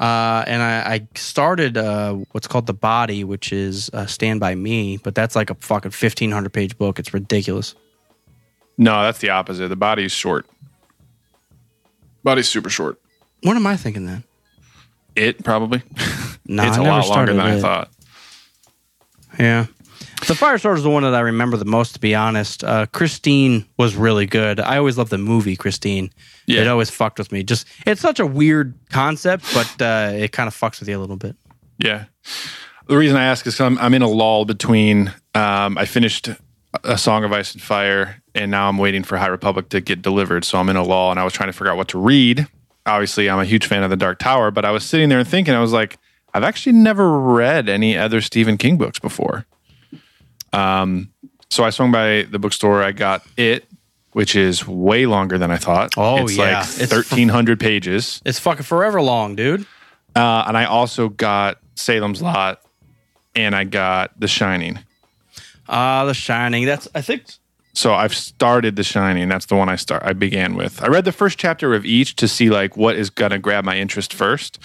uh, 0.01 0.45
and 0.47 0.61
I, 0.61 0.95
I 0.95 1.09
started 1.15 1.77
uh, 1.77 2.15
what's 2.33 2.49
called 2.49 2.67
The 2.67 2.75
Body, 2.75 3.23
which 3.23 3.53
is 3.53 3.89
uh, 3.93 4.07
Stand 4.07 4.41
By 4.41 4.57
Me, 4.57 4.97
but 4.97 5.15
that's 5.15 5.37
like 5.37 5.49
a 5.49 5.55
fucking 5.55 5.93
1,500 5.93 6.53
page 6.53 6.77
book. 6.77 6.99
It's 6.99 7.15
ridiculous. 7.15 7.77
No, 8.77 9.03
that's 9.03 9.21
the 9.21 9.31
opposite. 9.31 9.69
The 9.69 9.77
body's 9.77 10.13
short. 10.13 10.45
Body's 12.25 12.49
super 12.49 12.69
short. 12.69 13.01
What 13.45 13.57
am 13.57 13.67
I 13.67 13.77
thinking 13.77 14.07
then? 14.07 14.25
It 15.17 15.43
probably. 15.45 15.83
No, 16.51 16.67
it's 16.67 16.79
I 16.79 16.83
a 16.83 16.89
lot 16.89 17.07
longer 17.07 17.35
than 17.35 17.43
I 17.43 17.61
thought. 17.61 17.91
Yeah. 19.39 19.67
The 20.27 20.35
Firestarter 20.35 20.77
is 20.77 20.83
the 20.83 20.91
one 20.91 21.05
that 21.05 21.15
I 21.15 21.21
remember 21.21 21.57
the 21.57 21.65
most, 21.65 21.95
to 21.95 22.01
be 22.01 22.15
honest. 22.15 22.63
Uh, 22.63 22.87
Christine 22.87 23.65
was 23.79 23.97
really 23.97 24.27
good. 24.27 24.61
I 24.61 24.77
always 24.77 24.99
loved 24.99 25.11
the 25.11 25.19
movie 25.19 25.57
Christine. 25.57 26.11
Yeah. 26.47 26.63
It 26.63 26.69
always 26.69 26.91
fucked 26.91 27.19
with 27.19 27.33
me. 27.33 27.43
Just 27.43 27.67
it's 27.87 28.01
such 28.01 28.21
a 28.21 28.27
weird 28.27 28.75
concept, 28.91 29.45
but 29.55 29.81
uh, 29.81 30.13
it 30.15 30.33
kind 30.33 30.47
of 30.47 30.55
fucks 30.55 30.81
with 30.81 30.89
you 30.89 30.99
a 30.99 31.01
little 31.01 31.17
bit. 31.17 31.37
Yeah. 31.79 32.07
The 32.89 32.97
reason 32.97 33.17
I 33.17 33.25
ask 33.25 33.47
is 33.47 33.61
I'm, 33.61 33.79
I'm 33.79 33.95
in 33.95 34.03
a 34.03 34.09
lull 34.09 34.45
between. 34.45 35.13
Um, 35.35 35.79
I 35.79 35.85
finished 35.85 36.29
a 36.85 36.99
Song 36.99 37.25
of 37.25 37.33
Ice 37.33 37.53
and 37.53 37.63
Fire, 37.63 38.23
and 38.35 38.51
now 38.51 38.69
I'm 38.69 38.77
waiting 38.77 39.05
for 39.05 39.17
High 39.17 39.29
Republic 39.29 39.69
to 39.71 39.81
get 39.81 40.03
delivered. 40.03 40.45
So 40.45 40.59
I'm 40.59 40.69
in 40.69 40.77
a 40.77 40.83
lull, 40.83 41.11
and 41.11 41.21
I 41.21 41.25
was 41.25 41.33
trying 41.33 41.49
to 41.49 41.53
figure 41.53 41.71
out 41.71 41.77
what 41.77 41.89
to 41.89 41.99
read. 41.99 42.47
Obviously, 42.87 43.31
I'm 43.31 43.39
a 43.39 43.45
huge 43.45 43.67
fan 43.67 43.83
of 43.83 43.91
The 43.91 43.97
Dark 43.97 44.19
Tower, 44.19 44.51
but 44.51 44.65
I 44.65 44.71
was 44.73 44.85
sitting 44.85 45.09
there 45.09 45.19
and 45.19 45.29
thinking, 45.29 45.55
I 45.55 45.61
was 45.61 45.73
like, 45.73 45.99
I've 46.35 46.43
actually 46.43 46.73
never 46.73 47.19
read 47.19 47.69
any 47.69 47.97
other 47.97 48.21
Stephen 48.21 48.57
King 48.57 48.77
books 48.79 48.99
before. 48.99 49.47
Um, 50.53 51.11
so 51.51 51.65
I 51.65 51.71
swung 51.71 51.91
by 51.93 52.23
the 52.31 52.39
bookstore. 52.39 52.83
I 52.83 52.93
got 52.93 53.23
It, 53.37 53.65
which 54.13 54.35
is 54.37 54.67
way 54.67 55.07
longer 55.07 55.39
than 55.39 55.51
I 55.51 55.57
thought. 55.57 55.95
Oh, 55.97 56.25
it's 56.25 56.37
yeah. 56.37 56.61
like 56.61 56.81
It's- 56.81 56.91
1,300 56.93 57.59
pages. 57.61 58.21
It's 58.25 58.39
fucking 58.39 58.65
forever 58.65 59.01
long, 59.03 59.35
dude. 59.37 59.67
Uh, 60.17 60.45
and 60.47 60.57
I 60.57 60.65
also 60.65 61.09
got 61.09 61.59
Salem's 61.75 62.21
Lot, 62.23 62.61
and 63.37 63.55
I 63.55 63.65
got 63.65 64.19
The 64.19 64.27
Shining. 64.29 64.81
Ah, 65.69 66.05
The 66.05 66.15
Shining. 66.15 66.65
That's 66.65 66.89
I 66.95 67.03
think. 67.03 67.25
So 67.75 67.95
I've 67.95 68.15
started 68.15 68.75
The 68.75 68.83
Shining. 68.83 69.29
That's 69.29 69.47
the 69.47 69.55
one 69.55 69.69
I 69.69 69.77
start. 69.77 70.03
I 70.05 70.13
began 70.15 70.55
with. 70.57 70.83
I 70.83 70.89
read 70.89 71.05
the 71.05 71.13
first 71.13 71.39
chapter 71.39 71.75
of 71.75 71.85
each 71.85 72.17
to 72.17 72.27
see 72.27 72.51
like 72.51 72.77
what 72.77 72.97
is 72.97 73.11
gonna 73.11 73.39
grab 73.39 73.65
my 73.65 73.77
interest 73.79 74.13
first, 74.13 74.59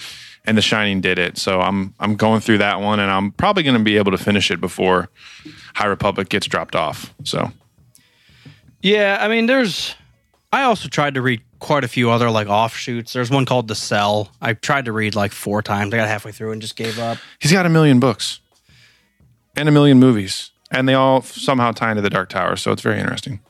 and 0.44 0.56
The 0.58 0.62
Shining 0.62 1.00
did 1.00 1.18
it. 1.18 1.38
So 1.38 1.60
I'm 1.60 1.94
I'm 2.00 2.16
going 2.16 2.40
through 2.40 2.58
that 2.58 2.80
one, 2.80 3.00
and 3.00 3.10
I'm 3.10 3.32
probably 3.32 3.62
gonna 3.62 3.78
be 3.80 3.96
able 3.96 4.12
to 4.12 4.18
finish 4.18 4.50
it 4.50 4.60
before 4.60 5.08
High 5.74 5.86
Republic 5.86 6.28
gets 6.28 6.46
dropped 6.46 6.74
off. 6.76 7.14
So 7.24 7.50
Yeah, 8.82 9.18
I 9.20 9.28
mean, 9.28 9.46
there's. 9.46 9.94
I 10.52 10.62
also 10.62 10.88
tried 10.88 11.14
to 11.14 11.22
read 11.22 11.40
quite 11.58 11.82
a 11.82 11.88
few 11.88 12.10
other 12.10 12.30
like 12.30 12.46
offshoots. 12.48 13.12
There's 13.12 13.30
one 13.30 13.44
called 13.44 13.66
The 13.66 13.74
Cell. 13.74 14.30
I 14.40 14.52
tried 14.52 14.84
to 14.84 14.92
read 14.92 15.14
like 15.16 15.32
four 15.32 15.62
times. 15.62 15.92
I 15.92 15.96
got 15.96 16.06
halfway 16.08 16.30
through 16.30 16.52
and 16.52 16.62
just 16.62 16.76
gave 16.76 16.98
up. 16.98 17.18
he's 17.40 17.50
got 17.52 17.66
a 17.66 17.70
million 17.70 17.98
books 17.98 18.38
and 19.56 19.68
a 19.68 19.72
million 19.72 19.98
movies, 19.98 20.50
and 20.70 20.88
they 20.88 20.94
all 20.94 21.22
somehow 21.22 21.72
tie 21.72 21.90
into 21.90 22.02
the 22.02 22.10
Dark 22.10 22.28
Tower. 22.28 22.54
So 22.56 22.70
it's 22.70 22.82
very 22.82 23.00
interesting. 23.00 23.40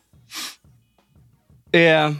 Yeah, 1.72 2.14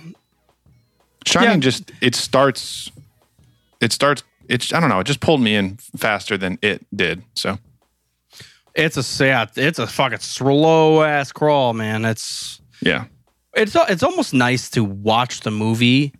Shining 1.26 1.50
Yeah. 1.50 1.56
just 1.58 1.92
it 2.00 2.14
starts 2.14 2.90
it 3.80 3.92
starts 3.92 4.22
it's 4.48 4.72
I 4.72 4.80
don't 4.80 4.88
know, 4.88 5.00
it 5.00 5.04
just 5.04 5.20
pulled 5.20 5.40
me 5.40 5.54
in 5.54 5.78
faster 5.96 6.36
than 6.36 6.58
it 6.62 6.84
did. 6.94 7.22
So 7.34 7.58
it's 8.74 9.20
a 9.20 9.24
yeah, 9.24 9.46
it's 9.56 9.78
a 9.78 9.86
fucking 9.86 10.18
slow 10.18 11.02
ass 11.02 11.32
crawl, 11.32 11.74
man. 11.74 12.04
It's 12.04 12.60
yeah. 12.80 13.04
it's 13.54 13.76
it's 13.88 14.02
almost 14.02 14.34
nice 14.34 14.70
to 14.70 14.84
watch 14.84 15.40
the 15.40 15.50
movie 15.50 16.12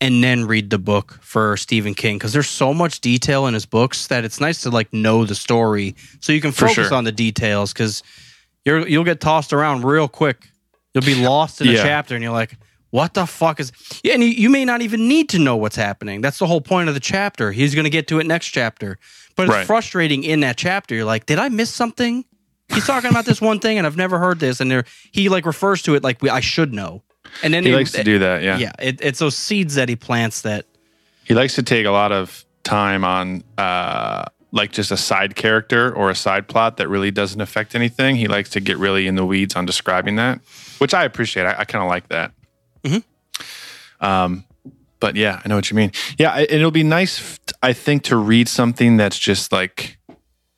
and 0.00 0.24
then 0.24 0.46
read 0.46 0.70
the 0.70 0.78
book 0.78 1.18
for 1.20 1.56
Stephen 1.56 1.94
King 1.94 2.16
because 2.16 2.32
there's 2.32 2.48
so 2.48 2.72
much 2.72 3.00
detail 3.00 3.46
in 3.46 3.54
his 3.54 3.66
books 3.66 4.06
that 4.06 4.24
it's 4.24 4.40
nice 4.40 4.62
to 4.62 4.70
like 4.70 4.92
know 4.92 5.24
the 5.26 5.34
story 5.34 5.94
so 6.20 6.32
you 6.32 6.40
can 6.40 6.52
focus 6.52 6.88
sure. 6.88 6.94
on 6.94 7.04
the 7.04 7.12
details 7.12 7.72
because 7.72 8.02
you're 8.64 8.86
you'll 8.88 9.04
get 9.04 9.20
tossed 9.20 9.52
around 9.52 9.84
real 9.84 10.08
quick. 10.08 10.48
You'll 10.94 11.04
be 11.04 11.14
lost 11.14 11.60
in 11.60 11.68
a 11.68 11.72
Yeah. 11.72 11.82
chapter 11.82 12.14
and 12.14 12.24
you're 12.24 12.32
like, 12.32 12.56
what 12.90 13.14
the 13.14 13.26
fuck 13.26 13.60
is? 13.60 13.72
Yeah, 14.02 14.14
and 14.14 14.22
you, 14.22 14.28
you 14.30 14.50
may 14.50 14.64
not 14.64 14.82
even 14.82 15.08
need 15.08 15.28
to 15.30 15.38
know 15.38 15.56
what's 15.56 15.76
happening. 15.76 16.20
That's 16.20 16.38
the 16.38 16.46
whole 16.46 16.60
point 16.60 16.88
of 16.88 16.94
the 16.94 17.00
chapter. 17.00 17.52
He's 17.52 17.74
going 17.74 17.84
to 17.84 17.90
get 17.90 18.08
to 18.08 18.18
it 18.18 18.26
next 18.26 18.48
chapter, 18.48 18.98
but 19.36 19.44
it's 19.44 19.52
Right. 19.54 19.66
frustrating 19.66 20.24
in 20.24 20.40
that 20.40 20.56
chapter. 20.56 20.94
You're 20.94 21.04
like, 21.04 21.26
did 21.26 21.38
I 21.38 21.48
miss 21.48 21.70
something? 21.70 22.24
He's 22.68 22.86
talking 22.86 23.10
about 23.10 23.24
this 23.24 23.40
one 23.40 23.58
thing 23.58 23.78
and 23.78 23.86
I've 23.86 23.96
never 23.96 24.18
heard 24.18 24.38
this, 24.40 24.60
and 24.60 24.70
there 24.70 24.84
he 25.12 25.28
like 25.28 25.44
refers 25.46 25.82
to 25.82 25.94
it 25.94 26.02
like 26.04 26.22
we, 26.22 26.30
I 26.30 26.40
should 26.40 26.72
know. 26.72 27.02
And 27.42 27.52
then 27.54 27.64
He 27.64 27.74
likes 27.74 27.92
to 27.92 28.02
do 28.04 28.18
that. 28.20 28.42
Yeah. 28.42 28.58
yeah, 28.58 28.72
it, 28.78 29.00
it's 29.02 29.18
those 29.20 29.36
seeds 29.36 29.74
that 29.76 29.88
he 29.88 29.96
plants 29.96 30.42
that. 30.42 30.66
He 31.24 31.34
likes 31.34 31.54
to 31.56 31.62
take 31.62 31.86
a 31.86 31.90
lot 31.90 32.10
of 32.12 32.44
time 32.64 33.04
on 33.04 33.44
uh, 33.56 34.24
like 34.52 34.72
just 34.72 34.90
a 34.90 34.96
side 34.96 35.36
character 35.36 35.92
or 35.94 36.10
a 36.10 36.14
side 36.14 36.48
plot 36.48 36.76
that 36.78 36.88
really 36.88 37.10
doesn't 37.12 37.40
affect 37.40 37.74
anything. 37.76 38.16
He 38.16 38.26
likes 38.26 38.50
to 38.50 38.60
get 38.60 38.78
really 38.78 39.06
in 39.06 39.14
the 39.14 39.24
weeds 39.24 39.54
on 39.54 39.64
describing 39.64 40.16
that, 40.16 40.40
which 40.78 40.92
I 40.94 41.04
appreciate. 41.04 41.44
I, 41.46 41.60
I 41.60 41.64
kind 41.64 41.84
of 41.84 41.88
like 41.88 42.08
that. 42.08 42.32
Um, 44.00 44.44
but 44.98 45.16
yeah, 45.16 45.40
I 45.44 45.48
know 45.48 45.56
what 45.56 45.70
you 45.70 45.76
mean. 45.76 45.92
Yeah, 46.18 46.30
I- 46.32 46.46
it'll 46.48 46.70
be 46.70 46.82
nice, 46.82 47.38
I 47.62 47.72
think, 47.72 48.02
to 48.04 48.16
read 48.16 48.48
something 48.48 48.96
that's 48.96 49.18
just 49.18 49.52
like 49.52 49.98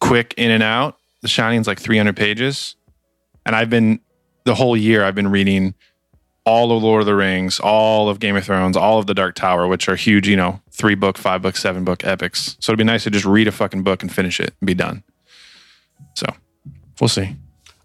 quick 0.00 0.34
in 0.36 0.50
and 0.50 0.62
out. 0.62 0.98
The 1.22 1.28
Shining's 1.28 1.66
like 1.66 1.78
300 1.80 2.16
pages, 2.16 2.74
and 3.46 3.54
I've 3.54 3.70
been 3.70 4.00
the 4.44 4.54
whole 4.56 4.76
year 4.76 5.04
I've 5.04 5.14
been 5.14 5.30
reading 5.30 5.74
all 6.44 6.76
of 6.76 6.82
Lord 6.82 7.00
of 7.02 7.06
the 7.06 7.14
Rings, 7.14 7.60
all 7.60 8.08
of 8.08 8.18
Game 8.18 8.34
of 8.34 8.44
Thrones, 8.44 8.76
all 8.76 8.98
of 8.98 9.06
the 9.06 9.14
Dark 9.14 9.36
Tower, 9.36 9.68
which 9.68 9.88
are 9.88 9.94
huge, 9.94 10.26
you 10.26 10.34
know, 10.34 10.60
three 10.72 10.96
book, 10.96 11.16
five 11.16 11.40
book, 11.42 11.56
seven 11.56 11.84
book 11.84 12.04
epics. 12.04 12.56
So 12.58 12.72
it'd 12.72 12.78
be 12.78 12.84
nice 12.84 13.04
to 13.04 13.10
just 13.10 13.24
read 13.24 13.46
a 13.46 13.52
fucking 13.52 13.84
book 13.84 14.02
and 14.02 14.12
finish 14.12 14.40
it 14.40 14.52
and 14.60 14.66
be 14.66 14.74
done. 14.74 15.04
So 16.14 16.26
we'll 17.00 17.06
see. 17.06 17.36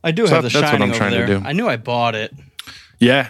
I 0.03 0.09
do 0.09 0.25
So 0.25 0.33
have 0.33 0.43
the 0.43 0.49
that's 0.49 0.55
what 0.63 0.69
shining 0.69 0.81
I'm 0.81 0.89
over 0.89 0.97
trying 0.97 1.11
to 1.11 1.17
there. 1.17 1.27
do. 1.39 1.45
I 1.45 1.53
knew 1.53 1.67
I 1.69 1.77
bought 1.77 2.15
it. 2.15 2.33
Yeah. 2.97 3.29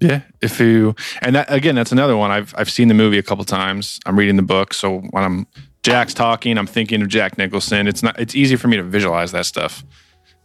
Yeah. 0.00 0.20
If 0.40 0.60
you 0.60 0.94
and 1.22 1.34
that 1.34 1.52
again, 1.52 1.74
that's 1.74 1.90
another 1.92 2.16
one. 2.16 2.30
I've 2.30 2.54
I've 2.56 2.70
seen 2.70 2.88
the 2.88 2.94
movie 2.94 3.18
a 3.18 3.22
couple 3.22 3.44
times. 3.44 3.98
I'm 4.06 4.18
reading 4.18 4.36
the 4.36 4.42
book. 4.42 4.72
So 4.74 4.98
when 5.10 5.24
I'm 5.24 5.46
Jack's 5.82 6.14
talking, 6.14 6.56
I'm 6.58 6.66
thinking 6.66 7.02
of 7.02 7.08
Jack 7.08 7.36
Nicholson. 7.38 7.88
It's 7.88 8.02
not 8.02 8.18
it's 8.20 8.34
easy 8.36 8.56
for 8.56 8.68
me 8.68 8.76
to 8.76 8.82
visualize 8.84 9.32
that 9.32 9.46
stuff 9.46 9.84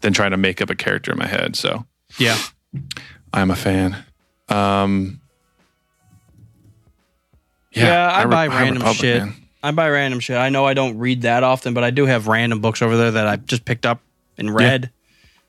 than 0.02 0.12
trying 0.14 0.32
to 0.32 0.38
make 0.38 0.62
up 0.62 0.70
a 0.70 0.76
character 0.76 1.12
in 1.12 1.18
my 1.20 1.28
head. 1.28 1.56
So 1.56 1.86
Yeah, 2.18 2.38
I'm 3.32 3.52
a 3.52 3.56
fan. 3.56 4.04
Um 4.50 5.22
yeah. 7.72 8.08
I, 8.08 8.14
High 8.14 8.24
Re- 8.24 8.30
buy 8.32 8.48
High 8.48 8.62
random 8.64 8.74
Republic, 8.84 8.98
shit. 8.98 9.24
man. 9.24 9.36
I 9.64 9.72
buy 9.72 9.90
random 9.90 10.20
shit. 10.20 10.38
I 10.38 10.50
know 10.50 10.66
I 10.66 10.74
don't 10.74 10.98
read 10.98 11.22
that 11.22 11.44
often, 11.44 11.74
but 11.74 11.84
I 11.84 11.90
do 11.92 12.06
have 12.06 12.28
random 12.28 12.60
books 12.60 12.82
over 12.82 12.98
there 12.98 13.12
that 13.12 13.28
I've 13.28 13.46
just 13.46 13.64
picked 13.66 13.86
up 13.86 14.02
and 14.38 14.54
read, 14.54 14.92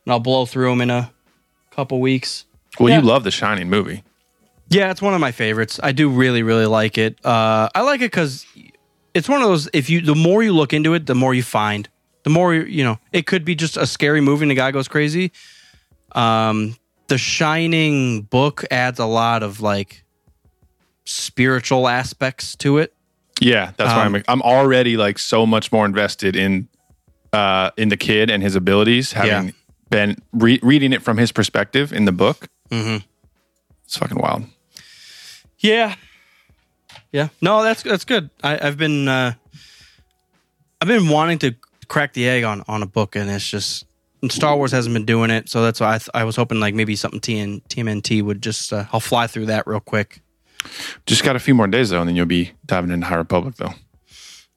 and 0.05 0.13
I'll 0.13 0.21
blow 0.21 0.47
through 0.47 0.71
them 0.71 0.81
in 0.83 0.91
a 0.91 1.11
couple 1.73 2.01
weeks. 2.01 2.45
Well, 2.79 2.89
Yeah. 2.91 2.97
you 3.01 3.03
love 3.03 3.25
the 3.25 3.31
Shining 3.31 3.68
movie. 3.70 4.03
Yeah, 4.70 4.91
it's 4.91 5.03
one 5.03 5.14
of 5.14 5.20
my 5.20 5.31
favorites. 5.33 5.79
I 5.83 5.93
do 5.93 6.09
really, 6.09 6.43
really 6.43 6.66
like 6.66 6.97
it. 6.99 7.25
Uh, 7.25 7.68
I 7.75 7.83
like 7.83 8.01
it 8.01 8.11
because 8.11 8.47
it's 9.12 9.29
one 9.29 9.43
of 9.43 9.49
those. 9.49 9.68
If 9.72 9.91
you, 9.91 10.01
the 10.01 10.14
more 10.14 10.43
you 10.43 10.53
look 10.55 10.72
into 10.72 10.95
it, 10.95 11.07
the 11.07 11.14
more 11.14 11.35
you 11.35 11.43
find. 11.43 11.89
The 12.25 12.31
more 12.31 12.55
you, 12.55 12.62
you 12.64 12.83
know, 12.85 12.99
it 13.12 13.27
could 13.27 13.45
be 13.45 13.55
just 13.55 13.77
a 13.77 13.87
scary 13.87 14.20
movie 14.22 14.45
and 14.45 14.51
the 14.51 14.55
guy 14.55 14.70
goes 14.70 14.89
crazy. 14.89 15.31
Um, 16.12 16.77
the 17.09 17.18
Shining 17.18 18.22
book 18.22 18.64
adds 18.70 18.99
a 18.99 19.05
lot 19.07 19.43
of 19.43 19.61
like 19.61 20.05
spiritual 21.05 21.87
aspects 21.89 22.57
to 22.57 22.79
it. 22.79 22.95
Yeah, 23.41 23.72
that's 23.77 23.93
why 23.93 24.07
Um, 24.07 24.14
I'm 24.16 24.25
I'm 24.29 24.43
already 24.43 24.97
like 24.97 25.18
so 25.18 25.45
much 25.45 25.70
more 25.72 25.85
invested 25.85 26.37
in 26.37 26.68
uh 27.33 27.70
in 27.77 27.89
the 27.89 27.97
kid 27.97 28.31
and 28.31 28.43
his 28.43 28.55
abilities 28.57 29.12
having 29.12 29.47
Yeah. 29.49 29.53
been 29.91 30.16
re- 30.33 30.61
reading 30.62 30.93
it 30.93 31.03
from 31.03 31.18
his 31.18 31.33
perspective 31.33 31.93
in 31.93 32.05
the 32.05 32.12
book. 32.12 32.47
Mhm. 32.71 33.05
It's 33.85 33.97
fucking 33.99 34.19
wild. 34.19 34.45
Yeah, 35.59 35.95
yeah. 37.12 37.29
No, 37.41 37.62
that's 37.62 37.83
that's 37.83 38.05
good. 38.05 38.31
I, 38.43 38.59
I've 38.67 38.77
been 38.77 39.09
uh, 39.09 39.35
I've 40.81 40.89
been 40.89 41.09
wanting 41.09 41.39
to 41.41 41.55
crack 41.89 42.12
the 42.15 42.29
egg 42.29 42.45
on 42.45 42.62
on 42.69 42.83
a 42.83 42.87
book, 42.87 43.17
and 43.17 43.31
it's 43.31 43.49
just 43.49 43.87
and 44.23 44.31
Star 44.33 44.57
Wars 44.57 44.73
hasn't 44.73 44.95
been 44.95 45.05
doing 45.05 45.31
it. 45.31 45.49
So 45.49 45.62
that's 45.62 45.81
why 45.81 45.95
I, 45.95 45.99
th- 45.99 46.11
I 46.15 46.25
was 46.25 46.37
hoping 46.37 46.61
like 46.61 46.75
maybe 46.75 46.97
something 46.97 47.21
TN, 47.21 47.62
TMNT 47.69 48.23
would 48.23 48.43
just 48.43 48.73
uh, 48.73 48.85
I'll 48.93 49.01
fly 49.01 49.27
through 49.27 49.47
that 49.47 49.67
real 49.67 49.81
quick. 49.81 50.21
Just 51.07 51.25
got 51.25 51.37
a 51.37 51.39
few 51.41 51.55
more 51.55 51.67
days 51.67 51.91
though, 51.91 52.01
and 52.01 52.09
then 52.09 52.17
you'll 52.17 52.27
be 52.27 52.53
diving 52.67 52.91
into 52.91 53.07
High 53.07 53.17
Republic 53.17 53.57
though. 53.57 53.73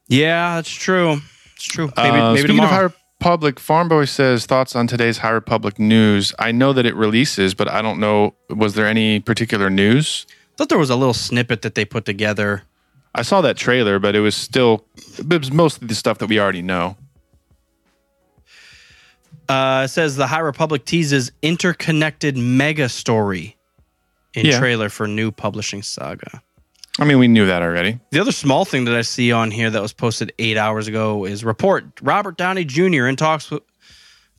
Yeah, 0.08 0.56
that's 0.56 0.70
true. 0.72 1.18
It's 1.56 1.66
true. 1.66 1.92
Maybe 1.98 2.10
Uh, 2.10 2.30
maybe 2.34 2.40
speaking 2.40 2.56
tomorrow. 2.58 2.86
of 2.86 2.92
High 2.94 2.98
Republic, 3.20 3.60
Farm 3.60 3.88
Boy 3.90 4.06
says 4.06 4.46
thoughts 4.46 4.76
on 4.76 4.86
today's 4.86 5.18
High 5.18 5.32
Republic 5.32 5.80
news. 5.80 6.34
I 6.38 6.52
know 6.52 6.72
that 6.74 6.86
it 6.86 6.96
releases, 6.96 7.56
but 7.56 7.68
I 7.68 7.82
don't 7.82 8.00
know. 8.00 8.36
Was 8.50 8.76
there 8.76 8.86
any 8.86 9.20
particular 9.20 9.70
news? 9.70 10.26
thought 10.56 10.70
there 10.70 10.78
was 10.80 10.90
a 10.90 10.96
little 10.96 11.14
snippet 11.14 11.62
that 11.64 11.76
they 11.76 11.86
put 11.86 12.04
together. 12.06 12.64
I 13.14 13.22
saw 13.24 13.42
that 13.42 13.58
trailer, 13.58 14.00
but 14.00 14.16
it 14.16 14.22
was 14.22 14.36
still 14.36 14.86
it 15.18 15.40
was 15.40 15.52
mostly 15.52 15.88
the 15.88 15.94
stuff 15.96 16.18
that 16.20 16.28
we 16.28 16.40
already 16.40 16.62
know. 16.64 16.96
Uh, 19.50 19.84
it 19.86 19.90
says 19.90 20.16
the 20.16 20.28
High 20.28 20.40
Republic 20.40 20.84
teases 20.86 21.32
interconnected 21.42 22.38
mega 22.38 22.90
story 22.90 23.56
in 24.34 24.46
Yeah. 24.48 24.60
trailer 24.60 24.90
for 24.90 25.08
new 25.08 25.32
publishing 25.32 25.82
saga. 25.84 26.42
I 27.00 27.06
mean, 27.06 27.20
we 27.20 27.28
knew 27.28 27.46
that 27.46 27.62
already. 27.62 28.00
The 28.12 28.20
other 28.20 28.32
small 28.32 28.66
thing 28.66 28.86
that 28.86 28.96
I 28.96 29.02
see 29.04 29.32
on 29.32 29.52
here 29.52 29.70
that 29.70 29.82
was 29.82 29.94
posted 29.94 30.34
eight 30.40 30.58
hours 30.58 30.88
ago 30.88 31.26
is 31.26 31.44
report 31.46 31.86
Robert 32.02 32.38
Downey 32.38 32.66
Jr. 32.66 33.06
in 33.06 33.16
talks 33.16 33.52
with, 33.52 33.62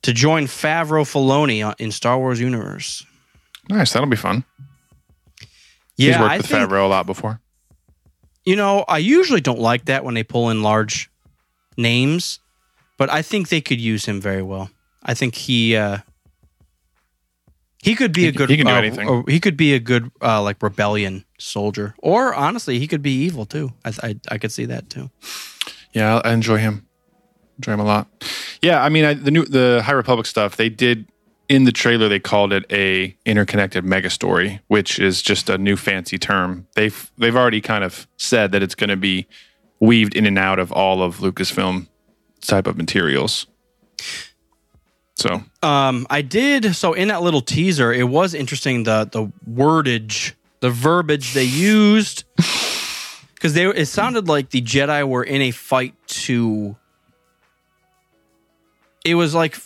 to 0.03 0.13
join 0.13 0.45
Favreau 0.47 1.05
Filoni 1.05 1.75
in 1.79 1.93
Star 1.93 2.19
Wars 2.19 2.41
universe. 2.41 3.05
Nice, 3.69 3.93
that'll 3.93 4.09
be 4.09 4.17
fun. 4.17 4.45
Yeah, 5.97 6.13
He's 6.13 6.19
worked 6.21 6.31
I 6.33 6.37
with 6.39 6.47
think, 6.47 6.71
Favreau 6.71 6.85
a 6.85 6.89
lot 6.89 7.07
before. 7.07 7.41
you 8.45 8.57
know 8.57 8.85
I 8.89 8.99
usually 8.99 9.41
don't 9.41 9.59
like 9.61 9.85
that 9.87 10.05
when 10.05 10.15
they 10.15 10.23
pull 10.25 10.51
in 10.51 10.63
large 10.63 11.11
names, 11.77 12.41
but 12.97 13.11
I 13.11 13.23
think 13.23 13.49
they 13.49 13.61
could 13.61 13.81
use 13.81 14.05
him 14.07 14.21
very 14.21 14.43
well. 14.43 14.71
I 15.03 15.15
think 15.15 15.35
he 15.37 15.77
uh, 15.77 15.99
he 17.89 17.95
could 17.95 18.13
be 18.13 18.23
He 18.23 18.29
a 18.29 18.33
good 18.33 18.51
he 18.51 18.57
can 18.57 18.67
do 18.67 18.73
uh, 18.73 18.77
anything. 18.77 19.09
uh, 19.09 19.23
he 19.27 19.41
could 19.41 19.57
be 19.57 19.75
a 19.75 19.81
good 19.81 20.11
uh, 20.21 20.43
like 20.43 20.63
rebellion 20.63 21.25
soldier, 21.39 21.95
or 21.99 22.35
honestly, 22.35 22.79
he 22.79 22.87
could 22.87 23.03
be 23.03 23.13
evil 23.25 23.47
too. 23.47 23.73
I 23.85 23.93
I, 24.03 24.15
I 24.33 24.39
could 24.39 24.53
see 24.53 24.67
that 24.67 24.91
too. 24.91 25.11
Yeah, 25.93 26.21
I 26.25 26.33
enjoy 26.33 26.59
him. 26.59 26.87
Enjoy 27.59 27.73
him 27.73 27.81
a 27.81 27.85
lot. 27.85 28.07
Yeah, 28.63 28.83
I 28.85 28.89
mean, 28.89 29.05
I, 29.05 29.15
the 29.15 29.31
new 29.31 29.45
the 29.45 29.83
High 29.85 29.93
Republic 29.93 30.27
stuff 30.27 30.57
they 30.57 30.69
did 30.69 31.07
in 31.49 31.65
the 31.65 31.73
trailer. 31.73 32.09
They 32.09 32.21
called 32.21 32.53
it 32.53 32.65
a 32.71 33.17
interconnected 33.25 33.85
mega 33.85 34.11
story, 34.11 34.61
which 34.69 34.99
is 34.99 35.23
just 35.23 35.49
a 35.49 35.57
new 35.59 35.77
fancy 35.77 36.19
term. 36.19 36.67
They've 36.75 37.11
they've 37.19 37.37
already 37.37 37.61
kind 37.61 37.85
of 37.85 38.07
said 38.17 38.53
that 38.53 38.63
it's 38.63 38.75
going 38.75 38.91
to 38.91 38.97
be 38.97 39.27
weaved 39.81 40.15
in 40.15 40.27
and 40.27 40.39
out 40.39 40.59
of 40.59 40.73
all 40.73 41.03
of 41.03 41.19
Lucasfilm 41.19 41.87
type 42.41 42.67
of 42.67 42.77
materials. 42.77 43.47
So 45.19 45.43
Um, 45.63 46.07
I 46.09 46.23
did 46.23 46.77
so 46.77 46.93
in 46.95 47.09
that 47.09 47.23
little 47.23 47.41
teaser. 47.41 47.93
It 47.93 48.09
was 48.09 48.35
interesting 48.35 48.85
the 48.85 49.09
the 49.11 49.33
wordage, 49.51 50.35
the 50.61 50.71
verbiage 50.71 51.35
they 51.35 51.45
used, 51.45 52.25
because 53.35 53.55
they 53.55 53.67
it 53.67 53.87
sounded 53.87 54.29
like 54.29 54.51
the 54.51 54.63
Jedi 54.63 55.07
were 55.07 55.25
in 55.25 55.43
a 55.43 55.51
fight 55.51 55.95
to. 56.09 56.77
It 59.05 59.15
was 59.15 59.35
like, 59.35 59.57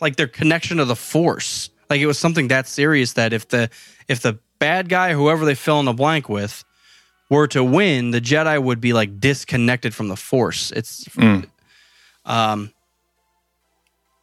like 0.00 0.16
their 0.16 0.28
connection 0.28 0.78
to 0.78 0.84
the 0.84 0.96
Force. 0.96 1.70
Like 1.90 2.00
it 2.00 2.06
was 2.06 2.18
something 2.18 2.48
that 2.48 2.66
serious 2.66 3.12
that 3.14 3.32
if 3.32 3.48
the 3.48 3.70
if 4.08 4.20
the 4.20 4.38
bad 4.58 4.88
guy, 4.88 5.12
whoever 5.12 5.44
they 5.44 5.54
fill 5.54 5.78
in 5.78 5.86
the 5.86 5.92
blank 5.92 6.28
with, 6.28 6.64
were 7.28 7.46
to 7.48 7.62
win, 7.62 8.10
the 8.10 8.20
Jedi 8.20 8.60
would 8.62 8.80
be 8.80 8.92
like 8.92 9.20
disconnected 9.20 9.94
from 9.94 10.08
the 10.08 10.16
Force. 10.16 10.70
It's 10.72 11.06
um, 12.24 12.72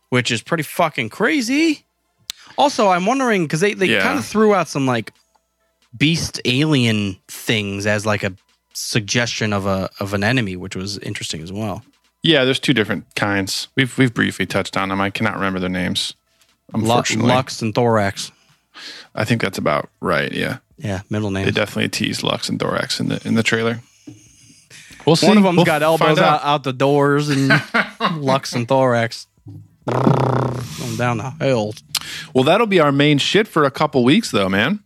which 0.09 0.31
is 0.31 0.41
pretty 0.41 0.63
fucking 0.63 1.09
crazy. 1.09 1.85
Also, 2.57 2.89
I'm 2.89 3.05
wondering 3.05 3.43
because 3.43 3.59
they, 3.59 3.73
they 3.73 3.87
Yeah. 3.87 4.01
kind 4.01 4.17
of 4.19 4.25
threw 4.25 4.53
out 4.53 4.67
some 4.67 4.85
like 4.87 5.13
beast 5.97 6.41
alien 6.45 7.17
things 7.27 7.85
as 7.85 8.05
like 8.05 8.23
a 8.23 8.33
suggestion 8.73 9.53
of 9.53 9.65
a 9.65 9.89
of 9.99 10.13
an 10.13 10.23
enemy, 10.23 10.55
which 10.55 10.75
was 10.75 10.97
interesting 10.99 11.41
as 11.41 11.51
well. 11.51 11.83
yeah, 12.23 12.43
there's 12.43 12.59
two 12.59 12.73
different 12.73 13.05
kinds. 13.15 13.67
We've 13.75 13.95
we've 13.97 14.13
briefly 14.13 14.45
touched 14.45 14.75
on 14.77 14.89
them. 14.89 14.99
I 15.01 15.09
cannot 15.09 15.35
remember 15.35 15.59
their 15.59 15.69
names. 15.69 16.13
Lu- 16.73 16.81
Unfortunately, 16.81 17.29
Lux 17.29 17.61
and 17.61 17.73
Thorax. 17.73 18.31
I 19.15 19.23
think 19.23 19.41
that's 19.41 19.57
about 19.57 19.89
right. 20.01 20.31
Yeah. 20.31 20.57
Yeah, 20.77 21.01
middle 21.09 21.31
name. 21.31 21.45
They 21.45 21.51
definitely 21.51 21.89
teased 21.89 22.21
Lux 22.23 22.49
and 22.49 22.59
Thorax 22.59 22.99
in 22.99 23.07
the 23.09 23.21
in 23.25 23.35
the 23.35 23.43
trailer. 23.43 23.81
We'll 25.05 25.15
see. 25.15 25.27
One 25.27 25.37
of 25.37 25.43
them's 25.43 25.55
We'll 25.57 25.65
got 25.65 25.81
elbows 25.83 26.05
find 26.07 26.19
out. 26.19 26.43
out 26.43 26.63
the 26.63 26.73
doors 26.73 27.29
and 27.29 27.49
Lux 28.17 28.53
and 28.53 28.67
Thorax. 28.67 29.26
Going 29.87 30.95
down 30.97 31.17
the 31.17 31.31
hill. 31.39 31.73
Well, 32.33 32.43
that'll 32.43 32.67
be 32.67 32.79
our 32.79 32.91
main 32.91 33.17
shit 33.17 33.47
for 33.47 33.63
a 33.63 33.71
couple 33.71 34.03
weeks, 34.03 34.31
though, 34.31 34.49
man. 34.49 34.83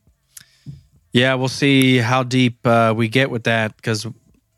Yeah, 1.13 1.33
we'll 1.35 1.49
see 1.49 1.97
how 1.97 2.23
deep 2.23 2.65
uh, 2.65 2.93
we 2.95 3.09
get 3.09 3.29
with 3.29 3.43
that 3.43 3.75
because 3.75 4.07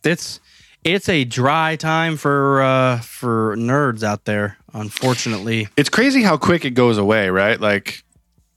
it's 0.04 0.40
it's 0.84 1.10
a 1.10 1.24
dry 1.24 1.76
time 1.78 2.18
for 2.18 2.62
uh, 2.62 3.00
for 3.00 3.56
nerds 3.58 4.04
out 4.04 4.26
there. 4.26 4.58
Unfortunately, 4.74 5.68
It's 5.78 5.90
crazy 5.90 6.24
how 6.24 6.38
quick 6.38 6.66
it 6.66 6.72
goes 6.72 6.98
away, 6.98 7.30
right? 7.30 7.60
Like, 7.60 8.04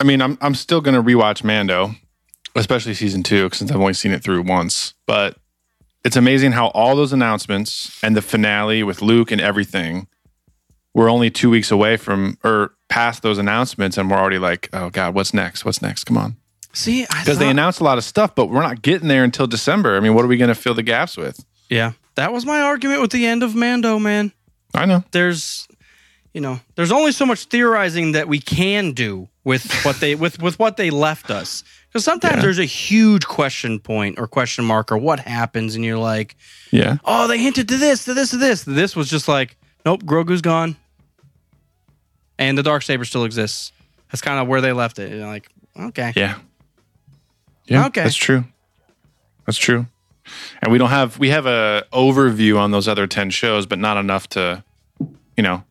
I 0.01 0.05
mean, 0.05 0.20
I'm 0.20 0.37
I'm 0.41 0.55
still 0.55 0.80
gonna 0.80 1.03
rewatch 1.03 1.45
Mando, 1.45 1.93
especially 2.55 2.95
season 2.95 3.22
two, 3.22 3.49
since 3.53 3.70
I've 3.70 3.80
only 3.80 3.95
seen 3.95 4.12
it 4.12 4.22
through 4.22 4.43
once. 4.43 4.95
But 5.07 5.37
it's 6.05 6.16
amazing 6.16 6.53
how 6.53 6.68
all 6.68 6.97
those 6.97 7.12
announcements 7.12 7.99
and 8.03 8.16
the 8.16 8.22
finale 8.22 8.82
with 8.82 9.01
Luke 9.03 9.30
and 9.30 9.41
everything, 9.41 10.07
we're 10.97 11.11
only 11.11 11.30
two 11.30 11.51
weeks 11.51 11.70
away 11.70 11.97
from 11.99 12.38
or 12.42 12.72
past 12.88 13.22
those 13.22 13.36
announcements, 13.38 13.99
and 13.99 14.11
we're 14.11 14.16
already 14.16 14.38
like, 14.38 14.70
oh 14.72 14.88
god, 14.90 15.14
what's 15.14 15.34
next? 15.34 15.64
What's 15.64 15.82
next? 15.82 16.05
Come 16.05 16.16
on, 16.16 16.36
see, 16.72 17.03
because 17.03 17.38
they 17.38 17.51
announced 17.51 17.80
a 17.80 17.84
lot 17.84 17.99
of 17.99 18.05
stuff, 18.05 18.34
but 18.34 18.47
we're 18.47 18.62
not 18.62 18.80
getting 18.80 19.09
there 19.09 19.22
until 19.24 19.47
December. 19.47 19.97
I 19.97 20.01
mean, 20.01 20.14
what 20.14 20.24
are 20.24 20.28
we 20.28 20.36
gonna 20.38 20.55
fill 20.55 20.74
the 20.74 20.82
gaps 20.82 21.16
with? 21.16 21.44
yeah, 21.68 21.92
that 22.14 22.32
was 22.32 22.47
my 22.47 22.61
argument 22.62 23.03
with 23.03 23.11
the 23.11 23.26
end 23.26 23.42
of 23.42 23.55
Mando. 23.55 23.99
Man, 23.99 24.32
I 24.74 24.86
know. 24.86 25.05
there's 25.12 25.68
you 26.32 26.40
know 26.40 26.61
there's 26.76 26.92
only 26.92 27.12
so 27.12 27.26
much 27.26 27.44
theorizing 27.47 28.12
that 28.12 28.26
we 28.28 28.38
can 28.40 28.92
do 28.92 29.28
with 29.44 29.70
what 29.84 30.01
they 30.01 30.14
with 30.14 30.40
with 30.42 30.59
what 30.59 30.76
they 30.76 30.90
left 30.90 31.30
us 31.30 31.62
because 31.88 32.05
sometimes 32.05 32.36
Yeah. 32.36 32.42
there's 32.42 32.59
a 32.59 32.64
huge 32.64 33.26
question 33.26 33.78
point 33.80 34.18
or 34.18 34.26
question 34.28 34.64
mark 34.64 34.90
or 34.92 34.99
what 34.99 35.20
happens 35.20 35.74
and 35.76 35.84
you're 35.84 35.99
like 35.99 36.36
Yeah. 36.70 36.99
oh 37.05 37.26
they 37.26 37.38
hinted 37.38 37.68
to 37.68 37.76
this 37.78 38.05
to 38.05 38.12
this 38.14 38.30
to 38.30 38.36
this 38.36 38.64
this 38.64 38.94
was 38.97 39.09
just 39.09 39.28
like 39.28 39.57
nope 39.86 40.05
grogu's 40.05 40.42
gone 40.42 40.76
and 42.39 42.57
the 42.57 42.62
dark 42.62 42.82
saber 42.82 43.05
still 43.05 43.24
exists 43.24 43.72
that's 44.11 44.20
kind 44.20 44.39
of 44.39 44.47
where 44.49 44.61
they 44.61 44.72
left 44.72 44.99
it 44.99 45.12
You're 45.12 45.26
like 45.26 45.49
okay 45.78 46.12
Yeah. 46.16 46.39
Yeah. 47.66 47.87
Okay. 47.87 48.05
That's 48.05 48.14
true. 48.14 48.45
That's 49.45 49.59
true. 49.59 49.87
And 50.62 50.70
we 50.70 50.78
don't 50.78 50.91
have 50.91 51.18
we 51.18 51.30
have 51.30 51.47
a 51.47 51.84
overview 51.93 52.59
on 52.59 52.70
those 52.70 52.87
other 52.87 53.09
10 53.09 53.30
shows, 53.30 53.66
but 53.66 53.78
not 53.80 53.97
enough 53.97 54.28
to, 54.30 54.62
you 55.37 55.43
know, 55.43 55.64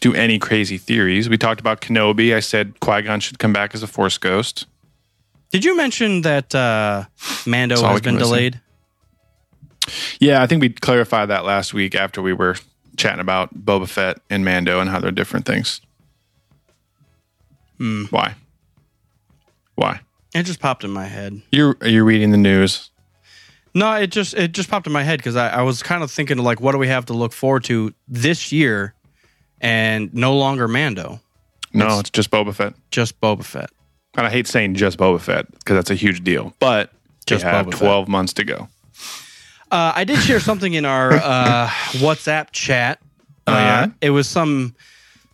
do 0.00 0.14
any 0.14 0.38
crazy 0.40 0.78
theories. 0.78 1.28
We 1.28 1.38
talked 1.38 1.60
about 1.60 1.80
Kenobi. 1.80 2.34
I 2.34 2.40
said 2.40 2.80
Qui-Gon 2.80 3.20
should 3.20 3.38
come 3.38 3.52
back 3.52 3.72
as 3.74 3.82
a 3.84 3.86
force 3.86 4.18
ghost. 4.18 4.66
did 5.52 5.64
you 5.64 5.76
mention 5.76 6.22
that 6.22 6.52
uh 6.54 7.04
mando 7.46 7.80
has 7.82 8.00
been 8.00 8.18
delayed 8.18 8.60
Yeah, 10.18 10.42
I 10.42 10.46
think 10.48 10.60
we 10.60 10.70
clarified 10.70 11.28
that 11.30 11.44
last 11.44 11.72
week 11.72 11.94
after 11.94 12.20
we 12.20 12.32
were 12.32 12.56
chatting 12.96 13.20
about 13.20 13.64
Boba 13.64 13.88
Fett 13.88 14.18
and 14.30 14.44
Mando 14.44 14.80
and 14.80 14.88
how 14.90 15.00
they're 15.00 15.10
different 15.10 15.46
things. 15.46 15.80
Hmm. 17.78 18.04
Why? 18.10 18.34
Why? 19.74 20.00
it 20.34 20.42
just 20.44 20.60
popped 20.60 20.84
in 20.84 20.90
my 20.90 21.06
head 21.06 21.40
You're 21.50 21.76
you're 21.82 22.04
reading 22.04 22.30
the 22.30 22.36
news. 22.36 22.90
No, 23.74 23.92
it 23.94 24.08
just 24.08 24.34
it 24.34 24.52
just 24.52 24.70
popped 24.70 24.86
in 24.86 24.92
my 24.92 25.02
head 25.02 25.18
because 25.18 25.36
I, 25.36 25.48
I 25.48 25.62
was 25.62 25.82
kind 25.82 26.02
of 26.02 26.10
thinking 26.10 26.38
like, 26.38 26.60
what 26.60 26.72
do 26.72 26.78
we 26.78 26.88
have 26.88 27.06
to 27.06 27.12
look 27.14 27.32
forward 27.32 27.64
to 27.64 27.92
this 28.08 28.50
year, 28.52 28.94
and 29.60 30.12
no 30.14 30.34
longer 30.36 30.66
Mando, 30.68 31.20
No, 31.74 31.98
it's 31.98 32.10
just 32.10 32.30
Boba 32.30 32.54
Fett. 32.54 32.74
just 32.90 33.20
Boba 33.20 33.44
Fett. 33.44 33.70
And 34.16 34.26
I 34.26 34.30
hate 34.30 34.46
saying 34.46 34.74
just 34.76 34.98
Boba 34.98 35.20
Fett 35.20 35.50
because 35.52 35.76
that's 35.76 35.90
a 35.90 35.94
huge 35.94 36.24
deal. 36.24 36.54
But 36.58 36.90
Just 37.26 37.44
have 37.44 37.66
Boba 37.66 37.72
Fett. 37.72 37.80
12 37.80 38.08
months 38.08 38.32
to 38.34 38.44
go. 38.44 38.68
Uh, 39.70 39.92
I 39.94 40.04
did 40.04 40.18
share 40.18 40.40
something 40.40 40.74
in 40.74 40.84
our 40.84 41.12
uh, 41.22 41.68
WhatsApp 41.98 42.50
chat. 42.52 43.00
Oh, 43.46 43.52
yeah? 43.52 43.86
Uh, 43.88 43.92
it 44.00 44.10
was 44.10 44.28
some 44.28 44.74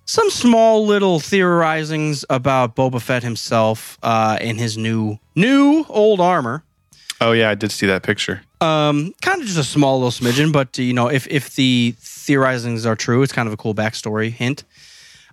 some 0.04 0.30
small 0.30 0.84
little 0.86 1.20
theorizings 1.20 2.24
about 2.28 2.76
Boba 2.76 3.00
Fett 3.00 3.22
himself 3.22 3.98
uh, 4.02 4.36
and 4.40 4.58
his 4.58 4.76
new 4.76 5.18
new 5.34 5.84
old 5.88 6.20
armor. 6.20 6.64
Oh, 7.20 7.32
yeah, 7.32 7.50
I 7.50 7.54
did 7.54 7.70
see 7.70 7.86
that 7.86 8.02
picture. 8.02 8.42
Um, 8.60 9.14
kind 9.22 9.40
of 9.40 9.46
just 9.46 9.58
a 9.58 9.64
small 9.64 10.00
little 10.00 10.10
smidgen, 10.10 10.52
but 10.52 10.76
you 10.78 10.92
know, 10.92 11.08
if 11.08 11.26
if 11.28 11.54
the 11.54 11.94
theorizings 12.00 12.86
are 12.86 12.96
true, 12.96 13.22
it's 13.22 13.32
kind 13.32 13.46
of 13.46 13.52
a 13.52 13.56
cool 13.56 13.74
backstory 13.74 14.30
hint. 14.30 14.64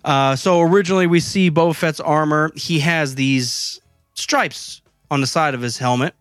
Uh, 0.04 0.34
so 0.34 0.60
originally, 0.60 1.06
we 1.06 1.20
see 1.20 1.50
Boba 1.50 1.74
Fett's 1.74 2.00
armor. 2.00 2.52
He 2.54 2.80
has 2.80 3.14
these 3.16 3.80
stripes 4.14 4.82
on 5.10 5.20
the 5.20 5.26
side 5.26 5.54
of 5.54 5.60
his 5.60 5.78
helmet, 5.78 6.14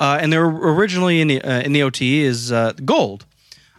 uh, 0.00 0.18
and 0.20 0.32
they're 0.32 0.46
originally 0.46 1.20
in 1.20 1.28
the 1.28 1.40
uh, 1.42 1.60
in 1.60 1.72
the 1.72 1.82
OT 1.82 2.20
is 2.22 2.50
uh, 2.50 2.72
gold. 2.84 3.24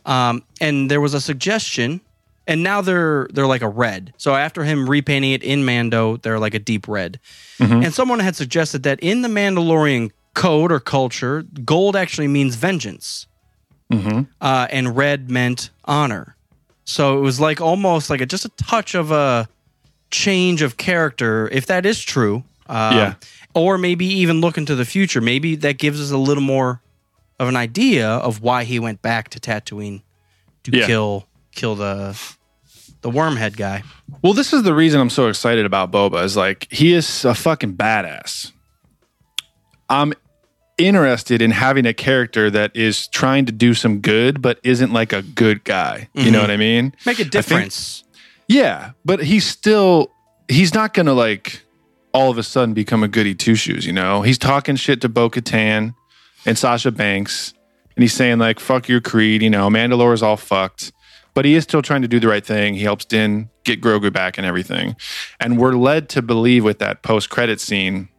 Um, 0.05 0.43
and 0.61 0.89
there 0.89 1.01
was 1.01 1.13
a 1.13 1.19
suggestion, 1.21 1.99
and 2.47 2.63
now 2.63 2.81
they're 2.81 3.27
they're 3.33 3.47
like 3.47 3.61
a 3.61 3.67
red. 3.69 4.13
So 4.17 4.35
after 4.35 4.63
him 4.63 4.89
repainting 4.89 5.31
it 5.33 5.43
in 5.43 5.65
Mando, 5.65 6.17
they're 6.17 6.39
like 6.39 6.53
a 6.53 6.59
deep 6.59 6.87
red. 6.87 7.19
And 7.59 7.93
someone 7.93 8.19
had 8.19 8.35
suggested 8.35 8.83
that 8.83 8.99
in 9.01 9.21
the 9.21 9.27
Mandalorian 9.29 10.11
code 10.33 10.71
or 10.71 10.79
culture, 10.79 11.43
gold 11.65 11.95
actually 11.95 12.27
means 12.27 12.55
vengeance, 12.55 13.27
uh, 14.41 14.67
and 14.71 14.95
red 14.95 15.29
meant 15.29 15.69
honor. 15.85 16.35
So 16.85 17.17
it 17.17 17.21
was 17.21 17.39
like 17.39 17.61
almost 17.61 18.09
like 18.09 18.21
a, 18.21 18.25
just 18.25 18.45
a 18.45 18.49
touch 18.49 18.95
of 18.95 19.11
a 19.11 19.47
change 20.09 20.61
of 20.61 20.77
character, 20.77 21.47
if 21.51 21.65
that 21.67 21.85
is 21.85 22.01
true. 22.01 22.43
Uh, 22.67 22.91
Yeah. 22.95 23.13
Or 23.53 23.77
maybe 23.77 24.05
even 24.05 24.41
look 24.41 24.57
into 24.57 24.75
the 24.75 24.85
future. 24.85 25.21
Maybe 25.21 25.55
that 25.57 25.77
gives 25.77 26.01
us 26.01 26.11
a 26.11 26.17
little 26.17 26.43
more 26.43 26.81
of 27.39 27.47
an 27.47 27.55
idea 27.55 28.07
of 28.07 28.41
why 28.41 28.63
he 28.63 28.79
went 28.79 29.01
back 29.01 29.29
to 29.29 29.39
Tatooine 29.39 30.03
to 30.63 30.71
Yeah. 30.71 30.85
kill 30.85 31.27
kill 31.53 31.75
the 31.75 32.17
the 33.01 33.09
wormhead 33.09 33.57
guy. 33.57 33.83
Well, 34.21 34.33
this 34.33 34.53
is 34.53 34.63
the 34.63 34.73
reason 34.73 35.01
I'm 35.01 35.09
so 35.09 35.27
excited 35.27 35.65
about 35.65 35.91
Boba 35.91 36.23
is 36.23 36.37
like 36.37 36.67
he 36.71 36.93
is 36.93 37.25
a 37.25 37.33
fucking 37.33 37.75
badass. 37.75 38.51
I'm 39.89 40.13
interested 40.77 41.41
in 41.41 41.51
having 41.51 41.85
a 41.85 41.93
character 41.93 42.49
that 42.49 42.75
is 42.75 43.07
trying 43.07 43.45
to 43.45 43.51
do 43.51 43.73
some 43.73 43.99
good 43.99 44.41
but 44.41 44.59
isn't 44.63 44.93
like 44.93 45.13
a 45.13 45.21
good 45.21 45.63
guy. 45.63 46.09
You 46.13 46.31
know 46.31 46.37
mm-hmm. 46.37 46.41
what 46.41 46.51
I 46.51 46.57
mean? 46.57 46.95
Make 47.05 47.19
a 47.19 47.23
think- 47.23 47.31
difference. 47.31 48.03
Yeah, 48.47 48.91
but 49.05 49.23
he's 49.23 49.45
still 49.45 50.11
he's 50.47 50.73
not 50.73 50.93
gonna 50.93 51.13
like 51.13 51.63
all 52.13 52.29
of 52.29 52.37
a 52.37 52.43
sudden 52.43 52.73
become 52.73 53.03
a 53.03 53.07
goody 53.07 53.35
two 53.35 53.55
shoes, 53.55 53.85
you 53.85 53.93
know? 53.93 54.21
He's 54.21 54.37
talking 54.37 54.75
shit 54.75 55.01
to 55.01 55.09
Bo 55.09 55.29
Katan 55.29 55.95
and 56.45 56.57
Sasha 56.57 56.91
Banks, 56.91 57.53
and 57.95 58.03
he's 58.03 58.13
saying 58.13 58.39
like 58.39 58.59
fuck 58.59 58.87
your 58.87 59.01
creed, 59.01 59.41
you 59.41 59.49
know, 59.49 59.69
Mandalore's 59.69 60.23
all 60.23 60.37
fucked. 60.37 60.91
But 61.33 61.45
he 61.45 61.55
is 61.55 61.63
still 61.63 61.81
trying 61.81 62.01
to 62.01 62.09
do 62.09 62.19
the 62.19 62.27
right 62.27 62.45
thing. 62.45 62.73
He 62.73 62.83
helps 62.83 63.05
Din 63.05 63.49
get 63.63 63.81
Grogu 63.81 64.11
back 64.11 64.37
and 64.37 64.45
everything. 64.45 64.97
And 65.39 65.57
we're 65.57 65.73
led 65.73 66.09
to 66.09 66.21
believe 66.21 66.63
with 66.63 66.79
that 66.79 67.03
post 67.03 67.29
credit 67.29 67.61
scene, 67.61 68.09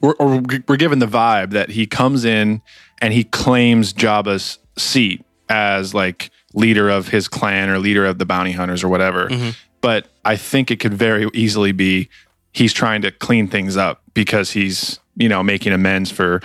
we're, 0.00 0.14
or 0.14 0.42
we're 0.66 0.76
given 0.76 0.98
the 0.98 1.06
vibe 1.06 1.50
that 1.50 1.70
he 1.70 1.86
comes 1.86 2.24
in 2.24 2.62
and 3.02 3.12
he 3.12 3.24
claims 3.24 3.92
Jabba's 3.92 4.58
seat 4.78 5.24
as 5.50 5.92
like 5.92 6.30
leader 6.54 6.88
of 6.88 7.08
his 7.08 7.28
clan 7.28 7.68
or 7.68 7.78
leader 7.78 8.06
of 8.06 8.18
the 8.18 8.26
bounty 8.26 8.52
hunters 8.52 8.82
or 8.82 8.88
whatever. 8.88 9.28
Mm-hmm. 9.28 9.50
But 9.82 10.08
I 10.24 10.36
think 10.36 10.70
it 10.70 10.80
could 10.80 10.94
very 10.94 11.28
easily 11.34 11.72
be 11.72 12.08
he's 12.52 12.72
trying 12.72 13.02
to 13.02 13.10
clean 13.10 13.48
things 13.48 13.76
up 13.76 14.02
because 14.14 14.50
he's 14.52 15.00
you 15.16 15.28
know 15.28 15.42
making 15.42 15.72
amends 15.72 16.10
for 16.10 16.40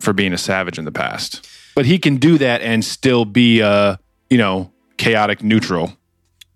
for 0.00 0.12
being 0.12 0.32
a 0.32 0.38
savage 0.38 0.78
in 0.78 0.84
the 0.84 0.92
past. 0.92 1.48
But 1.74 1.86
he 1.86 1.98
can 1.98 2.16
do 2.16 2.38
that 2.38 2.62
and 2.62 2.84
still 2.84 3.24
be 3.24 3.60
a 3.60 3.98
you 4.28 4.38
know 4.38 4.72
chaotic 4.96 5.42
neutral. 5.42 5.96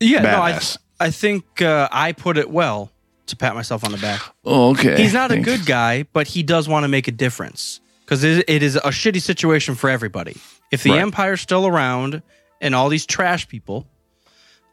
Yeah, 0.01 0.23
no, 0.23 0.43
I, 0.43 0.53
Badass. 0.53 0.79
I 1.01 1.11
think 1.11 1.63
uh, 1.63 1.89
I 1.91 2.13
put 2.13 2.37
it 2.37 2.51
well 2.51 2.91
to 3.27 3.37
pat 3.37 3.55
myself 3.55 3.85
on 3.85 3.93
the 3.93 3.99
back. 3.99 4.21
Oh, 4.45 4.71
okay. 4.71 5.01
He's 5.01 5.15
not 5.15 5.33
a 5.33 5.41
good 5.41 5.65
guy, 5.65 6.05
but 6.13 6.27
he 6.27 6.43
does 6.43 6.69
want 6.69 6.85
to 6.85 6.89
make 6.89 7.09
a 7.09 7.13
difference 7.13 7.81
because 8.05 8.23
it, 8.23 8.45
it 8.49 8.63
is 8.63 8.77
a 8.77 8.91
shitty 8.91 9.23
situation 9.23 9.75
for 9.75 9.89
everybody. 9.89 10.37
If 10.71 10.83
the 10.83 10.91
Right. 10.91 11.01
Empire's 11.01 11.41
still 11.41 11.67
around 11.67 12.23
and 12.61 12.75
all 12.75 12.89
these 12.91 13.07
trash 13.07 13.49
people, 13.49 13.87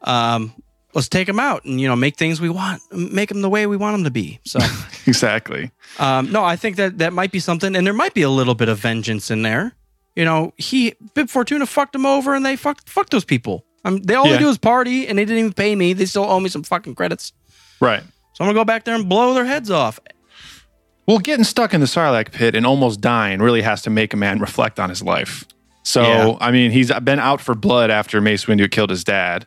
um, 0.02 0.52
let's 0.94 1.08
take 1.08 1.26
them 1.26 1.40
out 1.40 1.64
and 1.64 1.80
you 1.80 1.88
know 1.88 1.96
make 1.96 2.16
things 2.16 2.40
we 2.40 2.48
want, 2.48 2.82
make 2.92 3.28
them 3.28 3.40
the 3.42 3.48
way 3.50 3.66
we 3.66 3.76
want 3.76 3.94
them 3.94 4.04
to 4.04 4.10
be. 4.10 4.40
So, 4.44 4.58
exactly. 5.06 5.70
um, 5.98 6.30
no, 6.32 6.44
I 6.44 6.56
think 6.56 6.76
that 6.76 6.98
that 6.98 7.12
might 7.12 7.32
be 7.32 7.40
something, 7.40 7.74
and 7.76 7.86
there 7.86 7.94
might 7.94 8.14
be 8.14 8.22
a 8.22 8.30
little 8.30 8.54
bit 8.54 8.68
of 8.68 8.78
vengeance 8.78 9.30
in 9.30 9.42
there. 9.42 9.74
You 10.16 10.24
know, 10.24 10.52
he 10.58 10.94
Bib 11.14 11.30
Fortuna 11.30 11.66
fucked 11.66 11.94
him 11.94 12.04
over, 12.06 12.34
and 12.34 12.44
they 12.44 12.56
fucked 12.56 12.88
fucked 12.88 13.10
those 13.10 13.24
people. 13.24 13.64
Um, 13.84 13.98
they 14.02 14.14
all 14.14 14.26
Yeah. 14.26 14.34
they 14.34 14.38
do 14.40 14.48
is 14.48 14.58
party, 14.58 15.06
and 15.08 15.18
they 15.18 15.24
didn't 15.24 15.38
even 15.38 15.52
pay 15.52 15.74
me. 15.74 15.92
They 15.92 16.04
still 16.06 16.24
owe 16.24 16.38
me 16.40 16.48
some 16.48 16.62
fucking 16.62 16.94
credits. 16.94 17.32
Right. 17.80 18.02
So 18.34 18.44
I'm 18.44 18.48
gonna 18.48 18.54
go 18.60 18.64
back 18.64 18.84
there 18.84 18.94
and 18.94 19.08
blow 19.08 19.34
their 19.34 19.44
heads 19.44 19.70
off. 19.70 19.98
Well, 21.06 21.18
getting 21.18 21.44
stuck 21.44 21.74
in 21.74 21.80
the 21.80 21.86
Sarlacc 21.86 22.30
pit 22.30 22.54
and 22.54 22.64
almost 22.64 23.00
dying 23.00 23.40
really 23.40 23.62
has 23.62 23.82
to 23.82 23.90
make 23.90 24.14
a 24.14 24.16
man 24.16 24.38
reflect 24.38 24.78
on 24.78 24.88
his 24.88 25.02
life. 25.02 25.44
So, 25.82 26.02
Yeah. 26.02 26.36
I 26.40 26.52
mean, 26.52 26.70
he's 26.70 26.92
been 27.02 27.18
out 27.18 27.40
for 27.40 27.56
blood 27.56 27.90
after 27.90 28.20
Mace 28.20 28.44
Windu 28.44 28.70
killed 28.70 28.90
his 28.90 29.02
dad. 29.02 29.46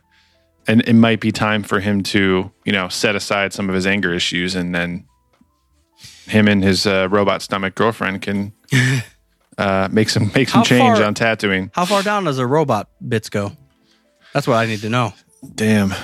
And 0.68 0.80
it 0.82 0.94
might 0.94 1.20
be 1.20 1.30
time 1.30 1.62
for 1.62 1.78
him 1.80 2.02
to, 2.04 2.50
you 2.64 2.72
know, 2.72 2.88
set 2.88 3.14
aside 3.14 3.52
some 3.52 3.68
of 3.68 3.74
his 3.74 3.86
anger 3.86 4.12
issues 4.12 4.54
and 4.56 4.74
then 4.74 5.06
him 6.26 6.48
and 6.48 6.62
his 6.62 6.86
uh, 6.86 7.08
robot 7.10 7.40
stomach 7.42 7.74
girlfriend 7.76 8.22
can 8.22 8.52
uh, 9.58 9.88
make 9.92 10.08
some 10.08 10.30
make 10.34 10.48
some 10.48 10.58
How 10.60 10.64
change 10.64 10.98
far- 10.98 11.06
on 11.06 11.14
Tatooine. 11.14 11.70
How 11.72 11.84
far 11.84 12.02
down 12.02 12.24
does 12.24 12.38
a 12.38 12.46
robot 12.46 12.88
bits 13.06 13.28
go? 13.30 13.52
That's 14.32 14.46
what 14.48 14.56
I 14.56 14.66
need 14.66 14.80
to 14.80 14.88
know. 14.90 15.14
Damn. 15.54 15.94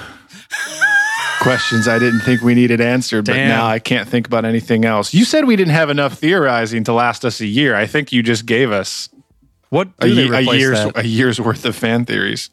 questions 1.41 1.89
I 1.89 1.99
didn't 1.99 2.21
think 2.21 2.41
we 2.43 2.55
needed 2.55 2.81
answered, 2.81 3.27
but 3.27 3.35
now 3.35 3.67
I 3.67 3.81
can't 3.81 4.09
think 4.09 4.29
about 4.29 4.45
anything 4.45 4.85
else. 4.85 5.13
You 5.13 5.25
said 5.25 5.45
we 5.45 5.57
didn't 5.57 5.73
have 5.75 5.91
enough 5.91 6.15
theorizing 6.19 6.85
to 6.85 6.93
last 6.93 7.25
us 7.25 7.41
a 7.41 7.47
year. 7.47 7.75
I 7.75 7.87
think 7.87 8.13
you 8.13 8.23
just 8.23 8.47
gave 8.47 8.71
us 8.71 9.09
What 9.71 9.89
a, 9.99 10.07
do 10.07 10.15
they 10.15 10.23
ye- 10.27 10.31
a 10.51 10.55
year's 10.57 10.85
that? 10.85 10.99
a 10.99 11.07
year's 11.07 11.41
worth 11.41 11.65
of 11.65 11.75
fan 11.75 12.05
theories 12.05 12.51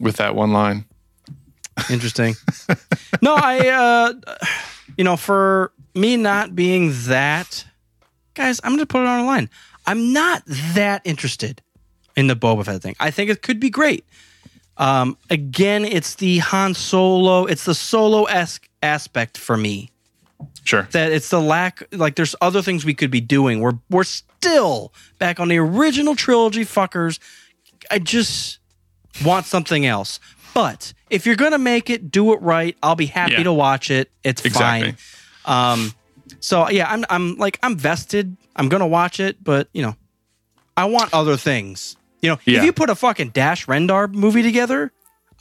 with 0.00 0.16
that 0.16 0.34
one 0.34 0.52
line. 0.52 0.84
Interesting. 1.88 2.34
no, 3.22 3.34
I, 3.34 3.68
uh, 3.68 4.12
you 4.96 5.04
know, 5.04 5.16
for 5.16 5.72
me 5.94 6.16
not 6.16 6.54
being 6.54 6.92
that, 7.06 7.64
guys, 8.34 8.60
I'm 8.62 8.72
going 8.72 8.80
to 8.80 8.86
put 8.86 9.02
it 9.02 9.06
on 9.06 9.20
a 9.20 9.24
line. 9.24 9.48
I'm 9.86 10.12
not 10.12 10.42
that 10.46 11.02
interested 11.04 11.62
in 12.16 12.26
the 12.26 12.36
Boba 12.36 12.64
Fett 12.64 12.82
thing. 12.82 12.96
I 13.00 13.10
think 13.10 13.30
it 13.30 13.42
could 13.42 13.60
be 13.60 13.70
great. 13.70 14.04
Um, 14.76 15.16
again, 15.28 15.84
it's 15.84 16.14
the 16.14 16.38
Han 16.38 16.74
Solo, 16.74 17.44
it's 17.46 17.64
the 17.64 17.74
solo 17.74 18.24
esque 18.24 18.68
aspect 18.82 19.36
for 19.36 19.56
me. 19.56 19.90
Sure. 20.64 20.88
That 20.92 21.12
it's 21.12 21.28
the 21.28 21.40
lack, 21.40 21.82
like, 21.92 22.16
there's 22.16 22.34
other 22.40 22.62
things 22.62 22.84
we 22.84 22.94
could 22.94 23.10
be 23.10 23.20
doing. 23.20 23.60
We're 23.60 23.78
we're 23.90 24.04
still 24.04 24.92
back 25.18 25.38
on 25.40 25.48
the 25.48 25.58
original 25.58 26.16
trilogy, 26.16 26.64
fuckers. 26.64 27.18
I 27.90 27.98
just 27.98 28.59
want 29.24 29.46
something 29.46 29.86
else. 29.86 30.20
But 30.54 30.92
if 31.10 31.26
you're 31.26 31.36
gonna 31.36 31.58
make 31.58 31.90
it, 31.90 32.10
do 32.10 32.32
it 32.32 32.40
right. 32.42 32.76
I'll 32.82 32.96
be 32.96 33.06
happy 33.06 33.32
Yeah. 33.32 33.42
to 33.44 33.52
watch 33.52 33.90
it. 33.90 34.10
It's 34.24 34.44
Exactly. 34.44 34.96
fine. 35.44 35.72
Um, 35.72 35.94
so 36.40 36.68
yeah, 36.68 36.90
I'm 36.90 37.04
I'm 37.10 37.36
like 37.36 37.58
I'm 37.62 37.76
vested. 37.76 38.36
I'm 38.56 38.68
gonna 38.68 38.86
watch 38.86 39.20
it, 39.20 39.42
but 39.42 39.68
you 39.72 39.82
know, 39.82 39.96
I 40.76 40.84
want 40.86 41.12
other 41.14 41.36
things. 41.36 41.96
You 42.22 42.30
know, 42.30 42.38
Yeah. 42.44 42.58
if 42.58 42.64
you 42.64 42.72
put 42.72 42.90
a 42.90 42.94
fucking 42.94 43.30
Dash 43.30 43.66
Rendar 43.66 44.12
movie 44.12 44.42
together, 44.42 44.92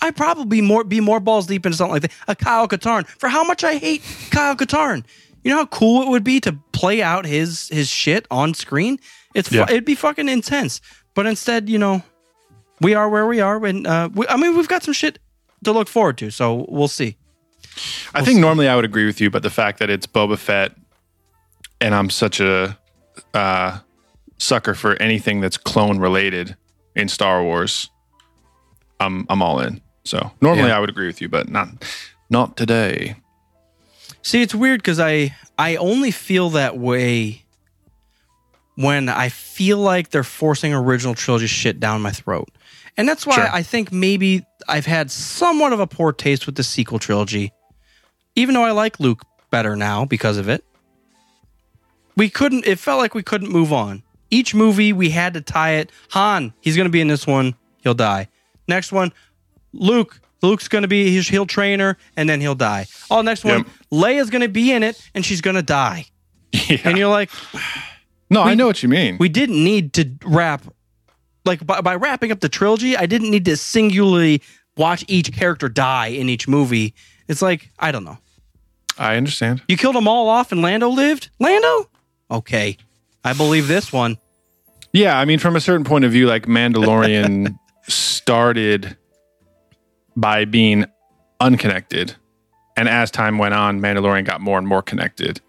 I'd 0.02 0.16
probably 0.16 0.62
more 0.62 0.84
be 0.84 1.00
more 1.02 1.20
balls 1.20 1.48
deep 1.48 1.66
into 1.66 1.78
something 1.78 1.94
like 1.94 2.02
that. 2.04 2.12
A 2.28 2.36
Kyle 2.36 2.68
Katarn. 2.68 3.06
For 3.08 3.30
how 3.30 3.44
much 3.44 3.64
I 3.64 3.76
hate 3.78 4.02
Kyle 4.32 4.56
Katarn. 4.56 5.04
You 5.44 5.52
know 5.52 5.58
how 5.58 5.66
cool 5.68 6.04
it 6.04 6.10
would 6.10 6.24
be 6.24 6.40
to 6.42 6.54
play 6.72 7.02
out 7.02 7.26
his 7.26 7.68
his 7.70 7.90
shit 7.90 8.26
on 8.30 8.54
screen. 8.54 9.00
It's 9.34 9.52
Yeah. 9.52 9.64
it'd 9.70 9.86
be 9.86 9.96
fucking 9.96 10.30
intense. 10.30 10.82
But 11.16 11.26
instead, 11.26 11.68
you 11.70 11.78
know, 11.80 12.04
we 12.82 12.94
are 12.94 13.10
where 13.10 13.26
we 13.28 13.40
are, 13.42 13.64
and 13.66 13.86
uh, 13.86 14.10
we, 14.14 14.28
I 14.28 14.38
mean, 14.38 14.56
we've 14.56 14.68
got 14.68 14.84
some 14.84 14.94
shit 14.94 15.20
to 15.64 15.72
look 15.72 15.88
forward 15.88 16.18
to. 16.20 16.30
So 16.32 16.66
we'll 16.70 16.88
see. 16.88 17.18
I 18.14 18.24
think 18.24 18.40
normally 18.40 18.68
I 18.68 18.76
would 18.76 18.86
agree 18.86 19.06
with 19.06 19.22
you, 19.22 19.30
but 19.30 19.44
the 19.44 19.50
fact 19.50 19.80
that 19.80 19.90
it's 19.90 20.08
Boba 20.08 20.38
Fett 20.38 20.76
and 21.82 21.94
I'm 21.96 22.10
such 22.10 22.40
a 22.40 22.78
uh, 23.34 23.80
sucker 24.38 24.74
for 24.74 24.96
anything 25.02 25.42
that's 25.42 25.58
clone 25.58 26.00
related 26.00 26.56
in 26.96 27.08
Star 27.08 27.44
Wars, 27.44 27.90
I'm 29.00 29.26
I'm 29.30 29.42
all 29.42 29.60
in. 29.60 29.82
So 30.04 30.32
normally 30.42 30.70
Yeah. 30.70 30.78
I 30.78 30.80
would 30.80 30.90
agree 30.90 31.08
with 31.08 31.22
you, 31.22 31.30
but 31.30 31.50
not 31.50 31.70
not 32.30 32.58
today. 32.58 33.16
See, 34.22 34.42
it's 34.42 34.56
weird 34.56 34.82
because 34.82 35.00
I 35.00 35.36
I 35.58 35.76
only 35.78 36.12
feel 36.12 36.50
that 36.52 36.78
way 36.78 37.44
when 38.76 39.10
I 39.10 39.30
feel 39.30 39.78
like 39.78 40.10
they're 40.10 40.24
forcing 40.24 40.74
original 40.74 41.14
trilogy 41.14 41.48
shit 41.48 41.80
down 41.80 42.02
my 42.02 42.12
throat, 42.12 42.50
and 43.00 43.08
that's 43.08 43.26
why 43.26 43.36
Sure. 43.36 43.50
I 43.52 43.64
think 43.64 43.92
maybe 43.92 44.46
I've 44.68 44.86
had 44.86 45.10
somewhat 45.10 45.74
of 45.74 45.80
a 45.80 45.88
poor 45.88 46.12
taste 46.14 46.46
with 46.46 46.56
the 46.56 46.64
sequel 46.64 47.00
trilogy, 47.00 47.52
even 48.36 48.54
though 48.54 48.64
I 48.66 48.72
like 48.72 49.00
Luke 49.00 49.24
better 49.50 49.76
now 49.76 50.06
because 50.06 50.38
of 50.38 50.48
it. 50.50 50.64
We 52.16 52.30
couldn't. 52.30 52.66
It 52.68 52.80
felt 52.80 53.00
like 53.00 53.16
we 53.16 53.24
couldn't 53.24 53.50
move 53.52 53.72
on. 53.72 54.04
Each 54.30 54.54
movie 54.54 54.94
we 54.94 55.10
had 55.10 55.34
to 55.36 55.42
tie 55.42 55.72
it. 55.76 55.92
Han, 56.12 56.54
he's 56.62 56.76
going 56.76 56.86
to 56.86 56.92
be 56.92 57.02
in 57.02 57.08
this 57.08 57.26
one. 57.26 57.56
He'll 57.82 57.94
die. 57.94 58.28
Next 58.68 58.92
one, 58.92 59.14
Luke. 59.74 60.20
Luke's 60.42 60.70
going 60.70 60.84
to 60.84 60.88
be 60.88 61.20
he'll 61.22 61.46
train 61.46 61.80
her 61.82 61.98
and 62.16 62.30
then 62.30 62.40
he'll 62.40 62.56
die. 62.56 62.86
Oh, 63.12 63.22
next 63.22 63.44
one, 63.44 63.58
Yep. 63.58 63.68
Leia's 63.92 64.30
going 64.30 64.42
to 64.42 64.48
be 64.48 64.72
in 64.72 64.84
it 64.84 65.10
and 65.14 65.26
she's 65.26 65.42
going 65.42 65.56
to 65.58 65.62
die. 65.64 66.06
Yeah. 66.52 66.78
And 66.86 66.98
you're 66.98 67.10
like, 67.10 67.30
no, 68.30 68.42
I 68.42 68.56
know 68.56 68.66
what 68.68 68.82
you 68.82 68.90
mean. 68.90 69.18
we 69.20 69.28
didn't 69.30 69.62
need 69.64 69.94
to 69.94 70.10
wrap 70.26 70.64
like 71.46 71.66
by, 71.66 71.82
by 71.82 71.96
wrapping 71.96 72.32
up 72.32 72.40
the 72.40 72.50
trilogy. 72.50 72.96
I 72.96 73.06
didn't 73.06 73.32
need 73.32 73.46
to 73.46 73.58
singularly 73.58 74.42
watch 74.78 75.04
each 75.08 75.34
character 75.34 75.70
die 75.70 76.08
in 76.08 76.30
each 76.30 76.48
movie. 76.48 76.94
It's 77.28 77.42
like 77.42 77.72
I 77.80 77.92
don't 77.92 78.04
know. 78.04 78.18
I 78.98 79.16
understand. 79.16 79.62
You 79.68 79.78
killed 79.78 79.96
them 79.96 80.08
all 80.08 80.28
off 80.28 80.52
and 80.52 80.62
Lando 80.62 80.90
lived. 80.90 81.30
Lando, 81.40 81.90
okay, 82.30 82.78
I 83.24 83.34
believe 83.34 83.68
this 83.68 83.94
one. 83.94 84.18
Yeah, 84.92 85.18
I 85.18 85.26
mean, 85.26 85.40
from 85.40 85.56
a 85.56 85.62
certain 85.62 85.84
point 85.86 86.04
of 86.04 86.12
view, 86.12 86.28
like 86.28 86.46
Mandalorian 86.46 87.58
started 87.88 88.98
by 90.16 90.46
being 90.46 90.86
unconnected, 91.40 92.16
and 92.76 92.90
as 92.90 93.12
time 93.12 93.38
went 93.38 93.54
on, 93.54 93.80
Mandalorian 93.80 94.26
got 94.26 94.42
more 94.42 94.58
and 94.58 94.68
more 94.68 94.82
connected. 94.82 95.42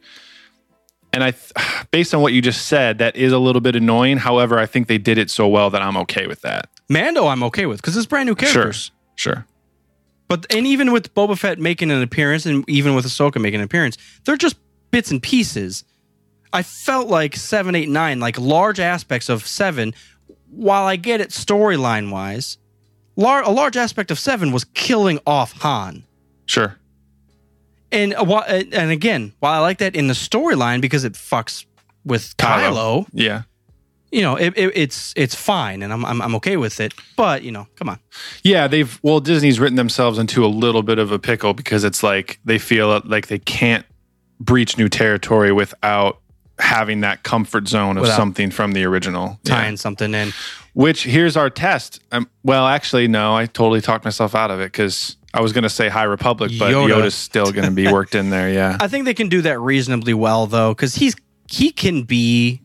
And 1.13 1.25
I, 1.25 1.33
th- 1.33 1.53
based 1.91 2.15
on 2.15 2.23
what 2.23 2.33
you 2.33 2.43
just 2.43 2.67
said, 2.69 2.99
that 2.99 3.17
is 3.17 3.33
a 3.33 3.39
little 3.39 3.61
bit 3.61 3.77
annoying. 3.77 4.19
However, 4.19 4.59
I 4.59 4.67
think 4.67 4.87
they 4.89 4.99
did 4.99 5.19
it 5.19 5.31
so 5.31 5.49
well 5.49 5.71
that 5.71 5.83
I'm 5.83 5.97
okay 5.99 6.27
with 6.27 6.43
that. 6.43 6.69
Mando, 6.89 7.27
I'm 7.27 7.43
okay 7.45 7.67
with 7.67 7.81
because 7.81 7.97
it's 7.97 8.07
brand 8.07 8.27
new 8.29 8.35
characters. 8.35 8.91
Sure, 9.15 9.35
sure. 9.35 9.47
But 10.29 10.47
and 10.55 10.67
even 10.67 10.93
with 10.93 11.13
Boba 11.15 11.37
Fett 11.37 11.59
making 11.59 11.91
an 11.91 12.03
appearance, 12.03 12.47
and 12.47 12.69
even 12.69 12.95
with 12.95 13.05
Ahsoka 13.05 13.41
making 13.41 13.61
an 13.61 13.65
appearance, 13.65 13.97
they're 14.25 14.37
just 14.37 14.57
bits 14.91 15.11
and 15.11 15.23
pieces. 15.23 15.85
I 16.53 16.63
felt 16.63 17.09
like 17.09 17.37
seven, 17.37 17.75
eight, 17.75 17.89
nine, 17.89 18.21
like 18.21 18.39
large 18.39 18.81
aspects 18.81 19.29
of 19.29 19.47
seven. 19.47 19.95
While 20.51 20.85
I 20.85 20.97
get 20.97 21.21
it 21.21 21.31
storyline 21.31 22.11
wise, 22.11 22.59
lar- 23.17 23.43
a 23.43 23.51
large 23.51 23.77
aspect 23.77 24.11
of 24.11 24.19
seven 24.19 24.51
was 24.51 24.65
killing 24.65 25.21
off 25.27 25.53
Han. 25.63 26.05
Sure. 26.47 26.77
And 27.93 28.15
uh, 28.15 28.23
uh, 28.23 28.63
and 28.73 28.91
again, 28.91 29.33
while 29.41 29.53
I 29.53 29.59
like 29.59 29.79
that 29.79 29.95
in 29.97 30.07
the 30.07 30.15
storyline 30.15 30.81
because 30.81 31.05
it 31.05 31.15
fucks 31.15 31.65
with 32.05 32.37
Kylo, 32.37 32.73
Kylo. 32.73 33.07
Yeah. 33.13 33.43
you 34.13 34.23
know, 34.23 34.37
it, 34.37 34.55
it, 34.57 34.73
it's 34.75 35.13
it's 35.17 35.35
fine, 35.35 35.83
and 35.83 35.93
I'm, 35.93 36.05
I'm 36.05 36.23
I'm 36.23 36.35
okay 36.37 36.57
with 36.57 36.81
it. 36.81 36.95
But 37.17 37.43
you 37.43 37.53
know, 37.53 37.67
come 37.77 37.89
on, 37.89 37.99
Yeah, 38.43 38.69
they've 38.69 38.99
well, 39.03 39.21
Disney's 39.21 39.59
written 39.61 39.77
themselves 39.77 40.19
into 40.19 40.45
a 40.45 40.49
little 40.49 40.83
bit 40.83 40.99
of 40.99 41.13
a 41.13 41.19
pickle 41.19 41.53
because 41.55 41.85
it's 41.85 42.03
like 42.03 42.39
they 42.45 42.59
feel 42.59 43.03
like 43.05 43.27
they 43.27 43.39
can't 43.39 43.85
breach 44.39 44.79
new 44.79 44.89
territory 44.89 45.53
without 45.53 46.21
having 46.59 47.01
that 47.01 47.23
comfort 47.23 47.69
zone 47.69 47.97
of 47.97 48.03
Without 48.03 48.17
something 48.17 48.51
from 48.51 48.73
the 48.73 48.85
original. 48.85 49.39
Yeah. 49.45 49.55
tying 49.55 49.77
something 49.77 50.15
in. 50.15 50.33
Which 50.75 51.05
here's 51.05 51.37
our 51.37 51.51
test. 51.51 52.01
Um, 52.13 52.29
well, 52.45 52.67
actually, 52.67 53.09
no, 53.09 53.35
I 53.35 53.47
totally 53.47 53.81
talked 53.81 54.05
myself 54.05 54.35
out 54.35 54.51
of 54.51 54.61
it 54.61 54.67
because 54.67 55.17
I 55.33 55.41
was 55.41 55.53
going 55.53 55.63
to 55.63 55.71
say 55.71 55.89
High 55.89 56.05
Republic, 56.05 56.53
but 56.59 56.73
Yoda. 56.73 56.91
Yoda's 56.91 57.15
still 57.15 57.53
going 57.53 57.67
to 57.67 57.71
be 57.71 57.91
worked 57.91 58.15
in 58.15 58.31
there. 58.31 58.51
Yeah, 58.51 58.77
I 58.81 58.89
think 58.89 59.05
they 59.05 59.15
can 59.15 59.29
do 59.29 59.43
that 59.43 59.61
reasonably 59.61 60.15
well 60.15 60.47
though, 60.47 60.75
because 60.75 60.95
he's 60.95 61.15
he 61.49 61.71
can 61.71 62.03
be 62.03 62.61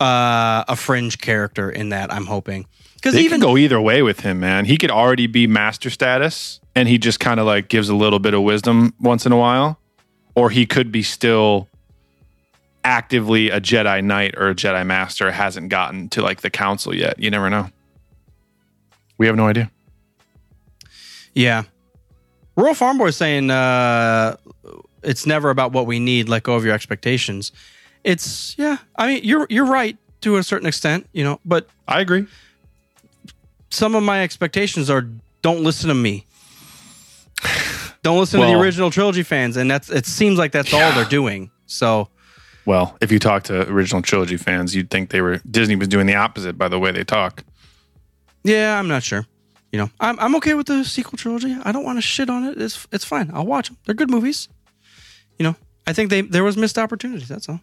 uh, 0.00 0.64
a 0.68 0.76
fringe 0.76 1.18
character 1.18 1.70
in 1.70 1.90
that. 1.90 2.12
I'm 2.12 2.26
hoping 2.26 2.66
because 2.94 3.14
they 3.14 3.20
even 3.20 3.40
can 3.40 3.48
go 3.48 3.56
either 3.56 3.80
way 3.80 4.02
with 4.02 4.20
him, 4.20 4.40
man. 4.40 4.64
He 4.64 4.76
could 4.76 4.90
already 4.90 5.26
be 5.26 5.46
master 5.46 5.90
status, 5.90 6.60
and 6.74 6.88
he 6.88 6.98
just 6.98 7.20
kind 7.20 7.38
of 7.38 7.46
like 7.46 7.68
gives 7.68 7.88
a 7.88 7.94
little 7.94 8.18
bit 8.18 8.34
of 8.34 8.42
wisdom 8.42 8.94
once 9.00 9.24
in 9.24 9.32
a 9.32 9.36
while, 9.36 9.78
or 10.34 10.50
he 10.50 10.66
could 10.66 10.90
be 10.90 11.02
still 11.02 11.68
actively 12.84 13.50
a 13.50 13.60
Jedi 13.60 14.02
Knight 14.02 14.34
or 14.36 14.48
a 14.48 14.54
Jedi 14.54 14.84
Master, 14.86 15.30
hasn't 15.30 15.68
gotten 15.68 16.08
to 16.10 16.22
like 16.22 16.40
the 16.40 16.50
Council 16.50 16.94
yet. 16.94 17.18
You 17.18 17.30
never 17.30 17.50
know. 17.50 17.70
We 19.18 19.26
have 19.26 19.36
no 19.36 19.46
idea. 19.46 19.70
Yeah, 21.38 21.62
Rural 22.56 22.74
Farm 22.74 22.98
Boy 22.98 23.06
is 23.06 23.16
saying 23.16 23.50
uh, 23.50 24.36
it's 25.04 25.24
never 25.24 25.50
about 25.50 25.70
what 25.72 25.86
we 25.86 26.00
need. 26.00 26.28
Let 26.28 26.42
go 26.42 26.54
of 26.54 26.64
your 26.64 26.74
expectations. 26.74 27.52
It's 28.02 28.58
yeah. 28.58 28.78
I 28.96 29.06
mean, 29.06 29.20
you're 29.22 29.46
you're 29.48 29.66
right 29.66 29.96
to 30.22 30.36
a 30.36 30.42
certain 30.42 30.66
extent, 30.66 31.08
you 31.12 31.22
know, 31.22 31.38
but 31.44 31.68
I 31.86 32.00
agree. 32.00 32.26
some 33.70 33.94
of 33.94 34.02
my 34.02 34.22
expectations 34.24 34.90
are 34.90 35.08
don't 35.42 35.62
listen 35.62 35.88
to 35.88 35.94
me. 35.94 36.26
Don't 38.02 38.18
listen 38.18 38.40
to 38.40 38.46
the 38.46 38.58
original 38.58 38.90
trilogy 38.90 39.22
fans, 39.22 39.56
and 39.56 39.70
that's 39.70 39.90
it. 39.90 40.06
Seems 40.06 40.38
like 40.38 40.50
that's 40.52 40.72
all 40.74 40.92
they're 40.92 41.04
doing. 41.04 41.50
So 41.66 42.08
Well, 42.64 42.96
if 43.00 43.12
you 43.12 43.18
talk 43.20 43.44
to 43.44 43.68
original 43.68 44.02
trilogy 44.02 44.36
fans, 44.36 44.74
you'd 44.74 44.90
think 44.90 45.10
they 45.10 45.20
were 45.20 45.40
Disney 45.48 45.76
was 45.76 45.86
doing 45.88 46.06
the 46.06 46.14
opposite 46.16 46.58
by 46.58 46.68
the 46.68 46.78
way 46.78 46.90
they 46.90 47.04
talk. 47.04 47.44
Yeah, 48.42 48.78
I'm 48.78 48.88
not 48.88 49.02
sure. 49.04 49.26
You 49.72 49.78
know, 49.80 49.90
I'm 50.00 50.18
I'm 50.18 50.34
okay 50.36 50.54
with 50.54 50.66
the 50.66 50.84
sequel 50.84 51.18
trilogy. 51.18 51.56
I 51.62 51.72
don't 51.72 51.84
want 51.84 51.98
to 51.98 52.02
shit 52.02 52.30
on 52.30 52.44
it. 52.44 52.60
It's 52.60 52.86
it's 52.92 53.04
fine. 53.04 53.30
I'll 53.34 53.46
watch 53.46 53.68
them. 53.68 53.76
They're 53.84 53.94
good 53.94 54.10
movies. 54.10 54.48
You 55.38 55.44
know, 55.44 55.56
I 55.86 55.92
think 55.92 56.10
they 56.10 56.22
there 56.22 56.42
was 56.44 56.56
missed 56.56 56.78
opportunities. 56.78 57.28
That's 57.28 57.48
all. 57.48 57.60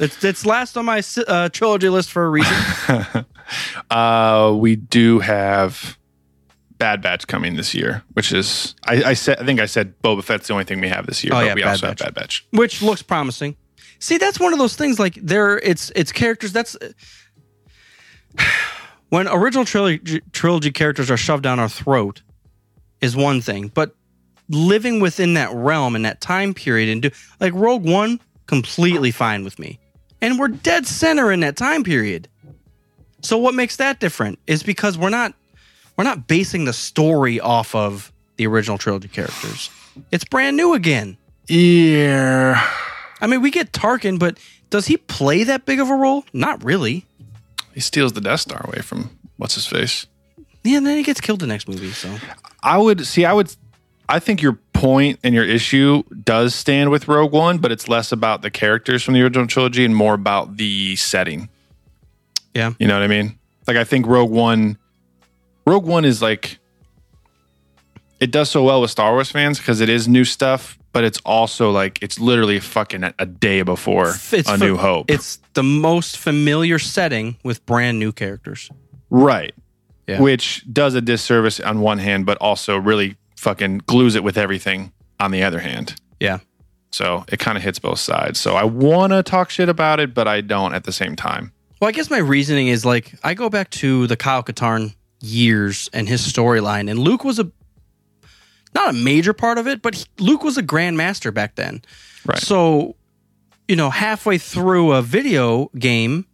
It's 0.00 0.24
it's 0.24 0.44
last 0.44 0.76
on 0.76 0.84
my 0.86 1.00
uh, 1.28 1.48
trilogy 1.50 1.88
list 1.88 2.10
for 2.10 2.24
a 2.24 2.30
reason. 2.30 2.56
Uh, 3.90 4.54
we 4.56 4.76
do 4.76 5.18
have 5.18 5.98
Bad 6.78 7.02
Batch 7.02 7.26
coming 7.26 7.56
this 7.56 7.74
year, 7.74 8.04
which 8.12 8.32
is 8.32 8.76
I, 8.84 9.02
I 9.02 9.14
said 9.14 9.40
I 9.40 9.44
think 9.44 9.58
I 9.58 9.66
said 9.66 10.00
Boba 10.02 10.22
Fett's 10.22 10.46
the 10.46 10.52
only 10.52 10.64
thing 10.64 10.80
we 10.80 10.88
have 10.88 11.04
this 11.06 11.24
year, 11.24 11.32
Oh, 11.32 11.38
but 11.38 11.46
yeah, 11.46 11.54
we 11.54 11.62
Bad 11.62 11.70
also 11.70 11.88
Batch. 11.88 12.00
have 12.00 12.14
Bad 12.14 12.20
Batch. 12.22 12.46
which 12.52 12.80
looks 12.80 13.02
promising. 13.02 13.56
See, 13.98 14.18
that's 14.18 14.38
one 14.38 14.52
of 14.52 14.60
those 14.60 14.76
things. 14.76 15.00
Like 15.00 15.14
there, 15.20 15.58
it's 15.58 15.90
it's 15.96 16.12
characters. 16.12 16.52
That's 16.52 16.76
when 19.10 19.28
original 19.28 19.64
trilogy 19.64 20.20
trilogy 20.32 20.70
characters 20.70 21.10
are 21.10 21.16
shoved 21.16 21.42
down 21.42 21.60
our 21.60 21.68
throat 21.68 22.22
is 23.00 23.14
one 23.14 23.40
thing, 23.40 23.68
but 23.68 23.94
living 24.48 25.00
within 25.00 25.34
that 25.34 25.52
realm 25.52 25.94
and 25.94 26.04
that 26.04 26.20
time 26.20 26.54
period 26.54 26.88
and 26.88 27.02
do 27.02 27.10
like 27.38 27.52
Rogue 27.54 27.84
One 27.84 28.20
completely 28.46 29.10
fine 29.10 29.44
with 29.44 29.58
me. 29.58 29.78
And 30.20 30.38
we're 30.38 30.48
dead 30.48 30.86
center 30.86 31.30
in 31.30 31.40
that 31.40 31.56
time 31.56 31.84
period. 31.84 32.28
So 33.22 33.38
what 33.38 33.54
makes 33.54 33.76
that 33.76 34.00
different 34.00 34.38
is 34.46 34.62
because 34.62 34.96
we're 34.96 35.10
not 35.10 35.34
we're 35.96 36.04
not 36.04 36.26
basing 36.26 36.64
the 36.64 36.72
story 36.72 37.40
off 37.40 37.74
of 37.74 38.12
the 38.36 38.46
original 38.46 38.78
trilogy 38.78 39.08
characters. 39.08 39.70
It's 40.10 40.24
brand 40.24 40.56
new 40.56 40.74
again. 40.74 41.16
Yeah. 41.46 42.66
I 43.20 43.26
mean, 43.26 43.42
we 43.42 43.50
get 43.50 43.72
Tarkin, 43.72 44.18
but 44.18 44.38
does 44.70 44.86
he 44.86 44.96
play 44.96 45.44
that 45.44 45.66
big 45.66 45.80
of 45.80 45.90
a 45.90 45.94
role? 45.94 46.24
Not 46.32 46.64
really. 46.64 47.04
He 47.74 47.80
steals 47.80 48.12
the 48.12 48.20
Death 48.20 48.40
Star 48.40 48.64
away 48.66 48.82
from 48.82 49.10
what's 49.36 49.54
his 49.54 49.66
face. 49.66 50.06
Yeah, 50.64 50.78
and 50.78 50.86
then 50.86 50.96
he 50.96 51.02
gets 51.02 51.20
killed 51.20 51.40
the 51.40 51.46
next 51.46 51.68
movie. 51.68 51.90
So 51.92 52.16
I 52.62 52.78
would 52.78 53.06
see. 53.06 53.24
I 53.24 53.32
would. 53.32 53.54
I 54.08 54.18
think 54.18 54.42
your 54.42 54.54
point 54.72 55.20
and 55.22 55.34
your 55.34 55.44
issue 55.44 56.02
does 56.24 56.54
stand 56.54 56.90
with 56.90 57.06
Rogue 57.06 57.32
One, 57.32 57.58
but 57.58 57.70
it's 57.70 57.88
less 57.88 58.10
about 58.12 58.42
the 58.42 58.50
characters 58.50 59.02
from 59.04 59.14
the 59.14 59.22
original 59.22 59.46
trilogy 59.46 59.84
and 59.84 59.94
more 59.94 60.14
about 60.14 60.56
the 60.56 60.96
setting. 60.96 61.48
yeah, 62.54 62.72
You 62.80 62.88
know 62.88 62.94
what 62.94 63.04
I 63.04 63.06
mean? 63.06 63.38
Like 63.68 63.76
I 63.76 63.84
think 63.84 64.06
Rogue 64.06 64.30
One, 64.32 64.78
Rogue 65.64 65.84
One 65.84 66.04
is 66.04 66.20
like 66.20 66.58
it 68.18 68.32
does 68.32 68.50
so 68.50 68.64
well 68.64 68.80
with 68.80 68.90
Star 68.90 69.12
Wars 69.12 69.30
fans 69.30 69.58
because 69.58 69.80
it 69.80 69.88
is 69.88 70.08
new 70.08 70.24
stuff, 70.24 70.76
but 70.92 71.04
it's 71.04 71.18
also 71.24 71.70
like 71.70 71.98
it's 72.02 72.18
literally 72.18 72.58
fucking 72.60 73.04
a 73.18 73.26
day 73.26 73.62
before 73.62 74.10
it's 74.10 74.32
A 74.32 74.42
fa- 74.42 74.58
New 74.58 74.76
Hope. 74.76 75.10
It's 75.10 75.38
the 75.54 75.62
most 75.62 76.16
familiar 76.18 76.78
setting 76.78 77.36
with 77.44 77.64
brand 77.66 77.98
new 77.98 78.12
characters. 78.12 78.70
right, 79.10 79.54
Yeah. 80.06 80.20
which 80.20 80.64
does 80.72 80.94
a 80.94 81.00
disservice 81.00 81.60
on 81.60 81.80
one 81.80 81.98
hand, 81.98 82.26
but 82.26 82.36
also 82.38 82.76
really 82.78 83.16
fucking 83.36 83.82
glues 83.86 84.14
it 84.14 84.22
with 84.24 84.36
everything 84.38 84.92
on 85.18 85.30
the 85.30 85.42
other 85.42 85.60
hand. 85.60 85.94
Yeah, 86.20 86.38
So 86.92 87.24
it 87.28 87.38
kind 87.38 87.56
of 87.56 87.64
hits 87.64 87.78
both 87.78 87.98
sides. 88.00 88.38
So 88.40 88.54
I 88.56 88.64
want 88.64 89.12
to 89.12 89.22
talk 89.22 89.50
shit 89.50 89.68
about 89.68 90.00
it, 90.00 90.12
but 90.14 90.26
I 90.28 90.40
don't 90.42 90.74
at 90.74 90.84
the 90.84 90.92
same 90.92 91.14
time. 91.16 91.52
Well, 91.80 91.88
I 91.88 91.92
guess 91.92 92.10
my 92.10 92.18
reasoning 92.18 92.68
is 92.68 92.84
like 92.84 93.14
I 93.24 93.34
go 93.34 93.48
back 93.48 93.70
to 93.70 94.06
the 94.06 94.16
Kyle 94.16 94.42
Katarn 94.42 94.94
years 95.22 95.88
and 95.92 96.08
his 96.08 96.20
storyline, 96.20 96.90
and 96.90 96.98
Luke 96.98 97.24
was 97.24 97.38
a 97.38 97.50
not 98.74 98.90
a 98.90 98.92
major 98.92 99.32
part 99.32 99.58
of 99.58 99.66
it, 99.66 99.82
but 99.82 99.94
he, 99.94 100.04
Luke 100.18 100.44
was 100.44 100.56
a 100.56 100.62
grandmaster 100.62 101.32
back 101.32 101.56
then. 101.56 101.82
Right. 102.24 102.38
So, 102.38 102.96
you 103.68 103.76
know, 103.76 103.90
halfway 103.90 104.38
through 104.38 104.92
a 104.92 105.02
video 105.02 105.70
game, 105.78 106.26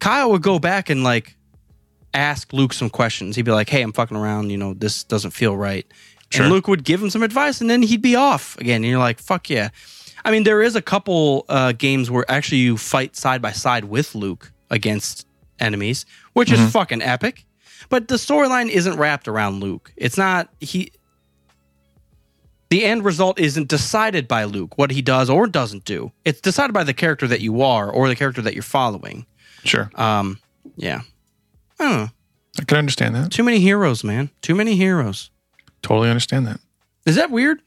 Kyle 0.00 0.30
would 0.32 0.42
go 0.42 0.58
back 0.58 0.90
and 0.90 1.04
like 1.04 1.36
ask 2.12 2.52
Luke 2.52 2.72
some 2.72 2.90
questions. 2.90 3.36
He'd 3.36 3.42
be 3.42 3.52
like, 3.52 3.68
"Hey, 3.68 3.82
I'm 3.82 3.92
fucking 3.92 4.16
around. 4.16 4.50
You 4.50 4.58
know, 4.58 4.74
this 4.74 5.04
doesn't 5.04 5.30
feel 5.32 5.56
right." 5.56 5.86
Sure. 6.30 6.44
And 6.44 6.52
Luke 6.52 6.68
would 6.68 6.84
give 6.84 7.02
him 7.02 7.10
some 7.10 7.22
advice, 7.22 7.60
and 7.60 7.70
then 7.70 7.82
he'd 7.82 8.02
be 8.02 8.16
off 8.16 8.58
again. 8.58 8.76
And 8.76 8.86
you're 8.86 8.98
like, 8.98 9.20
"Fuck 9.20 9.50
yeah!" 9.50 9.70
I 10.24 10.30
mean, 10.30 10.44
there 10.44 10.62
is 10.62 10.74
a 10.74 10.82
couple 10.82 11.44
uh, 11.48 11.72
games 11.72 12.10
where 12.10 12.28
actually 12.30 12.58
you 12.58 12.76
fight 12.76 13.14
side 13.14 13.42
by 13.42 13.52
side 13.52 13.84
with 13.84 14.14
Luke 14.14 14.52
against 14.70 15.26
enemies, 15.60 16.06
which 16.32 16.50
is 16.50 16.72
fucking 16.72 17.02
epic. 17.02 17.44
But 17.88 18.08
the 18.08 18.16
storyline 18.16 18.68
isn't 18.68 18.96
wrapped 18.96 19.28
around 19.28 19.60
Luke. 19.60 19.92
It's 19.96 20.16
not 20.16 20.48
he. 20.60 20.92
The 22.74 22.84
end 22.84 23.04
result 23.04 23.38
isn't 23.38 23.68
decided 23.68 24.26
by 24.26 24.42
Luke 24.42 24.76
what 24.76 24.90
he 24.90 25.00
does 25.00 25.30
or 25.30 25.46
doesn't 25.46 25.84
do. 25.84 26.10
It's 26.24 26.40
decided 26.40 26.72
by 26.72 26.82
the 26.82 26.92
character 26.92 27.28
that 27.28 27.40
you 27.40 27.62
are 27.62 27.88
or 27.88 28.08
the 28.08 28.16
character 28.16 28.42
that 28.42 28.52
you're 28.54 28.64
following. 28.64 29.26
Sure. 29.62 29.92
Um, 29.94 30.40
yeah. 30.74 31.02
I 31.78 31.84
don't 31.88 31.96
know. 32.00 32.08
I 32.58 32.64
can 32.64 32.76
understand 32.78 33.14
that. 33.14 33.30
Too 33.30 33.44
many 33.44 33.60
heroes, 33.60 34.02
man. 34.02 34.28
Too 34.42 34.56
many 34.56 34.74
heroes. 34.74 35.30
Totally 35.82 36.08
understand 36.10 36.48
that. 36.48 36.58
Is 37.06 37.14
that 37.14 37.30
weird? 37.30 37.62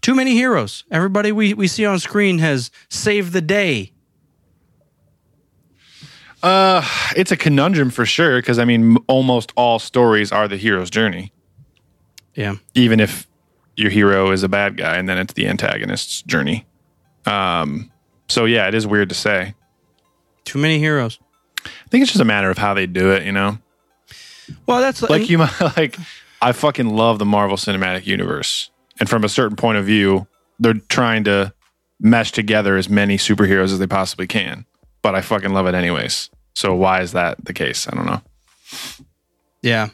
Too 0.00 0.16
many 0.16 0.32
heroes. 0.32 0.82
Everybody 0.90 1.30
we, 1.30 1.54
we 1.54 1.68
see 1.68 1.86
on 1.86 2.00
screen 2.00 2.40
has 2.40 2.72
saved 2.88 3.32
the 3.32 3.40
day. 3.40 3.92
Uh, 6.42 6.82
it's 7.14 7.30
a 7.30 7.36
conundrum 7.36 7.90
for 7.90 8.04
sure 8.04 8.38
because 8.40 8.58
I 8.58 8.64
mean, 8.64 8.96
m- 8.96 9.04
almost 9.06 9.52
all 9.54 9.78
stories 9.78 10.32
are 10.32 10.48
the 10.48 10.56
hero's 10.56 10.90
journey, 10.90 11.32
Yeah. 12.34 12.56
even 12.74 12.98
if 12.98 13.28
your 13.78 13.90
hero 13.90 14.30
is 14.32 14.42
a 14.42 14.48
bad 14.48 14.76
guy, 14.76 14.96
and 14.96 15.08
then 15.08 15.18
it's 15.18 15.34
the 15.34 15.46
antagonist's 15.46 16.22
journey. 16.22 16.66
Um, 17.26 17.90
so 18.28 18.44
yeah, 18.44 18.66
it 18.66 18.74
is 18.74 18.86
weird 18.86 19.08
to 19.10 19.14
say. 19.14 19.54
Too 20.44 20.58
many 20.58 20.78
heroes. 20.78 21.18
I 21.64 21.88
think 21.88 22.02
it's 22.02 22.10
just 22.10 22.20
a 22.20 22.26
matter 22.26 22.50
of 22.50 22.58
how 22.58 22.74
they 22.74 22.86
do 22.86 23.12
it, 23.12 23.24
you 23.24 23.32
know. 23.32 23.58
Well, 24.66 24.80
that's 24.80 25.02
Like 25.02 25.28
you 25.30 25.38
might 25.38 25.60
like, 25.76 25.96
I 26.42 26.52
fucking 26.52 26.88
love 26.88 27.18
the 27.18 27.24
Marvel 27.24 27.56
Cinematic 27.56 28.06
Universe, 28.06 28.70
and 28.98 29.08
from 29.08 29.22
a 29.24 29.28
certain 29.28 29.56
point 29.56 29.78
of 29.78 29.84
view, 29.84 30.26
they're 30.58 30.74
trying 30.74 31.24
to 31.24 31.52
mesh 32.00 32.32
together 32.32 32.76
as 32.76 32.88
many 32.88 33.16
superheroes 33.16 33.72
as 33.72 33.78
they 33.78 33.86
possibly 33.86 34.26
can. 34.26 34.64
But 35.02 35.14
I 35.14 35.20
fucking 35.20 35.52
love 35.52 35.66
it 35.66 35.74
anyways. 35.74 36.30
So 36.54 36.74
why 36.74 37.02
is 37.02 37.12
that 37.12 37.44
the 37.44 37.52
case? 37.52 37.86
I 37.88 37.94
don't 37.94 38.06
know. 38.06 38.22
Yeah. 39.62 39.90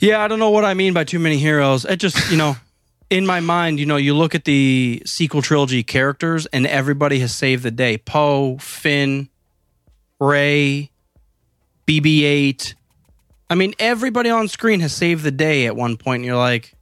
Yeah, 0.00 0.22
I 0.22 0.28
don't 0.28 0.38
know 0.38 0.50
what 0.50 0.64
I 0.64 0.74
mean 0.74 0.92
by 0.94 1.04
too 1.04 1.18
many 1.18 1.38
heroes. 1.38 1.84
It 1.84 1.96
just, 1.96 2.30
you 2.30 2.36
know, 2.36 2.56
in 3.10 3.26
my 3.26 3.40
mind, 3.40 3.80
you 3.80 3.86
know, 3.86 3.96
you 3.96 4.14
look 4.14 4.34
at 4.34 4.44
the 4.44 5.02
sequel 5.06 5.42
trilogy 5.42 5.82
characters 5.82 6.46
and 6.46 6.66
everybody 6.66 7.18
has 7.20 7.34
saved 7.34 7.62
the 7.62 7.70
day. 7.70 7.98
Poe, 7.98 8.58
Finn, 8.58 9.28
Rey, 10.20 10.90
BB 11.86 12.22
8. 12.22 12.74
I 13.50 13.54
mean, 13.54 13.74
everybody 13.78 14.30
on 14.30 14.46
screen 14.48 14.80
has 14.80 14.92
saved 14.94 15.24
the 15.24 15.30
day 15.30 15.66
at 15.66 15.74
one 15.74 15.96
point. 15.96 16.20
And 16.20 16.26
you're 16.26 16.36
like, 16.36 16.74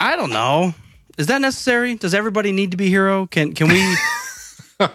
I 0.00 0.16
don't 0.16 0.30
know. 0.30 0.74
Is 1.16 1.28
that 1.28 1.40
necessary? 1.40 1.94
Does 1.94 2.12
everybody 2.12 2.52
need 2.52 2.72
to 2.72 2.76
be 2.76 2.86
a 2.86 2.90
hero? 2.90 3.26
Can 3.26 3.54
can 3.54 3.68
we 3.68 3.96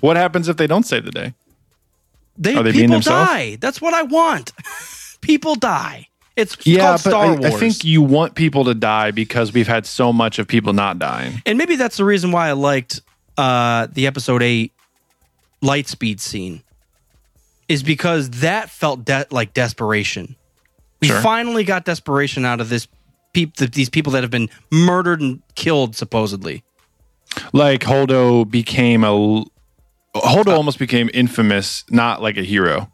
What 0.00 0.16
happens 0.16 0.48
if 0.48 0.58
they 0.58 0.66
don't 0.66 0.82
save 0.84 1.06
the 1.06 1.10
day? 1.10 1.32
They, 2.36 2.54
Are 2.54 2.62
they 2.62 2.72
being 2.72 2.84
people 2.84 2.96
themselves? 2.96 3.30
die. 3.30 3.56
That's 3.56 3.80
what 3.80 3.94
I 3.94 4.02
want. 4.02 4.52
people 5.22 5.54
die. 5.54 6.08
It's 6.36 6.56
Yeah, 6.66 6.80
called 6.80 6.92
but 7.04 7.10
Star 7.10 7.24
I, 7.24 7.30
Wars. 7.36 7.54
I 7.54 7.58
think 7.58 7.84
you 7.84 8.00
want 8.02 8.34
people 8.34 8.64
to 8.66 8.74
die 8.74 9.10
because 9.10 9.52
we've 9.52 9.66
had 9.68 9.84
so 9.86 10.12
much 10.12 10.38
of 10.38 10.46
people 10.46 10.72
not 10.74 10.98
dying. 10.98 11.42
and 11.46 11.56
maybe 11.58 11.76
that's 11.76 11.96
the 11.96 12.04
reason 12.04 12.30
why 12.32 12.48
I 12.48 12.52
liked 12.52 13.00
uh, 13.36 13.86
the 13.92 14.06
episode 14.06 14.42
eight 14.42 14.72
light 15.62 15.88
speed 15.88 16.20
scene, 16.20 16.62
is 17.68 17.82
because 17.82 18.28
that 18.40 18.68
felt 18.70 19.04
de- 19.04 19.26
like 19.30 19.54
desperation. 19.54 20.36
We 21.00 21.08
Sure. 21.08 21.20
finally 21.20 21.64
got 21.64 21.84
desperation 21.84 22.44
out 22.44 22.60
of 22.60 22.68
this. 22.68 22.86
Peop- 23.32 23.56
these 23.56 23.88
people 23.88 24.12
that 24.12 24.22
have 24.22 24.30
been 24.30 24.50
murdered 24.70 25.20
and 25.22 25.40
killed 25.54 25.96
supposedly. 25.96 26.62
Like 27.54 27.80
Holdo 27.80 28.48
became 28.50 29.04
a 29.04 29.08
Holdo 30.14 30.48
almost 30.54 30.78
became 30.78 31.08
infamous, 31.14 31.84
not 31.90 32.20
like 32.20 32.36
a 32.36 32.42
hero. 32.42 32.92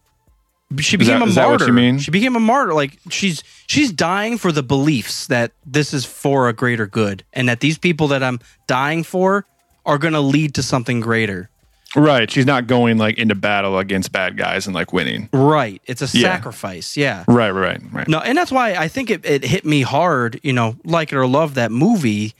She 0.79 0.97
became 0.99 1.21
that- 1.21 1.29
a 1.29 1.33
martyr. 1.33 1.51
what 1.65 1.67
you 1.67 1.73
mean? 1.73 1.99
She 1.99 2.11
became 2.11 2.37
a 2.37 2.41
martyr. 2.41 2.75
Like 2.75 2.99
she's 3.11 3.43
she's 3.67 3.91
dying 3.91 4.37
for 4.37 4.53
the 4.53 4.63
beliefs 4.63 5.27
that 5.29 5.53
this 5.65 5.95
is 5.95 6.05
for 6.05 6.49
a 6.49 6.53
greater 6.53 6.87
good, 6.87 7.25
and 7.33 7.49
that 7.49 7.61
these 7.61 7.79
people 7.79 8.09
that 8.09 8.23
I'm 8.23 8.39
dying 8.67 9.03
for 9.03 9.47
are 9.87 9.97
going 9.99 10.13
to 10.13 10.21
lead 10.21 10.55
to 10.55 10.63
something 10.63 11.01
greater. 11.01 11.49
Right. 11.97 12.31
She's 12.31 12.45
not 12.45 12.67
going 12.67 12.99
like 12.99 13.17
into 13.17 13.35
battle 13.35 13.79
against 13.79 14.13
bad 14.13 14.37
guys 14.37 14.67
and 14.67 14.75
like 14.75 14.93
winning. 14.93 15.31
Right. 15.33 15.81
It's 15.87 16.03
a 16.03 16.19
Yeah. 16.19 16.35
sacrifice. 16.35 16.99
Yeah. 16.99 17.25
Right, 17.27 17.51
right, 17.51 17.81
right. 17.91 18.07
No, 18.07 18.19
and 18.19 18.37
that's 18.37 18.53
why 18.53 18.75
I 18.75 18.89
think 18.89 19.09
it, 19.09 19.25
it 19.25 19.43
hit 19.45 19.65
me 19.65 19.81
hard. 19.81 20.39
You 20.43 20.53
know, 20.53 20.77
like 20.85 21.13
it 21.13 21.17
or 21.17 21.27
love 21.27 21.55
that 21.55 21.73
movie, 21.73 22.35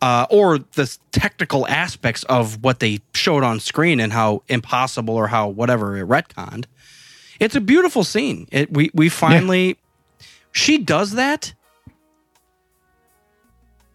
uh, 0.00 0.24
or 0.30 0.58
the 0.58 0.96
technical 1.12 1.68
aspects 1.68 2.24
of 2.24 2.62
what 2.64 2.80
they 2.80 3.00
showed 3.12 3.44
on 3.44 3.60
screen 3.60 4.00
and 4.00 4.14
how 4.14 4.42
impossible 4.48 5.14
or 5.14 5.26
how 5.26 5.48
whatever 5.48 5.98
it 5.98 6.08
retconned. 6.08 6.64
It's 7.40 7.56
a 7.56 7.60
beautiful 7.60 8.04
scene. 8.04 8.46
It 8.52 8.72
we 8.72 8.90
we 8.94 9.08
finally 9.08 9.76
she 10.52 10.78
does 10.78 11.12
that. 11.12 11.52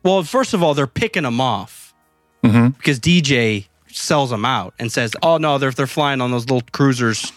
Well, 0.03 0.23
first 0.23 0.53
of 0.53 0.63
all, 0.63 0.73
they're 0.73 0.87
picking 0.87 1.23
them 1.23 1.41
off 1.41 1.93
Mhm. 2.43 2.77
because 2.77 2.99
DJ 2.99 3.67
sells 3.91 4.29
them 4.29 4.45
out 4.45 4.73
and 4.79 4.91
says, 4.91 5.13
"Oh 5.21 5.37
no, 5.37 5.57
they're 5.57 5.71
they're 5.71 5.87
flying 5.87 6.21
on 6.21 6.31
those 6.31 6.43
little 6.45 6.63
cruisers," 6.71 7.31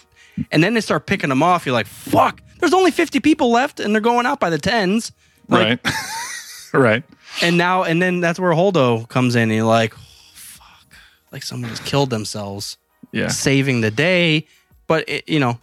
and 0.51 0.63
then 0.63 0.75
they 0.75 0.81
start 0.81 1.07
picking 1.07 1.29
them 1.29 1.43
off. 1.43 1.67
You're 1.67 1.73
like, 1.75 1.87
"Fuck!" 1.89 2.41
There's 2.61 2.73
only 2.75 2.93
50 2.93 3.19
people 3.21 3.51
left, 3.51 3.81
and 3.81 3.93
they're 3.95 4.01
going 4.01 4.27
out 4.27 4.39
by 4.39 4.49
the 4.51 4.59
tens. 4.59 5.11
Like, 5.49 5.85
right. 5.85 5.95
right. 6.73 7.03
and 7.43 7.59
now 7.59 7.83
and 7.83 8.01
then 8.01 8.21
that's 8.21 8.39
where 8.39 8.53
Holdo 8.53 9.09
comes 9.09 9.35
in, 9.35 9.43
and 9.43 9.53
you're 9.53 9.65
like, 9.65 9.95
oh, 9.97 10.01
"Fuck!" 10.35 10.87
Like 11.33 11.43
someone 11.43 11.71
just 11.71 11.85
killed 11.85 12.11
themselves, 12.11 12.77
Yeah. 13.11 13.29
saving 13.29 13.81
the 13.81 13.91
day. 13.91 14.47
But 14.87 15.09
it, 15.09 15.29
you 15.29 15.41
know, 15.41 15.59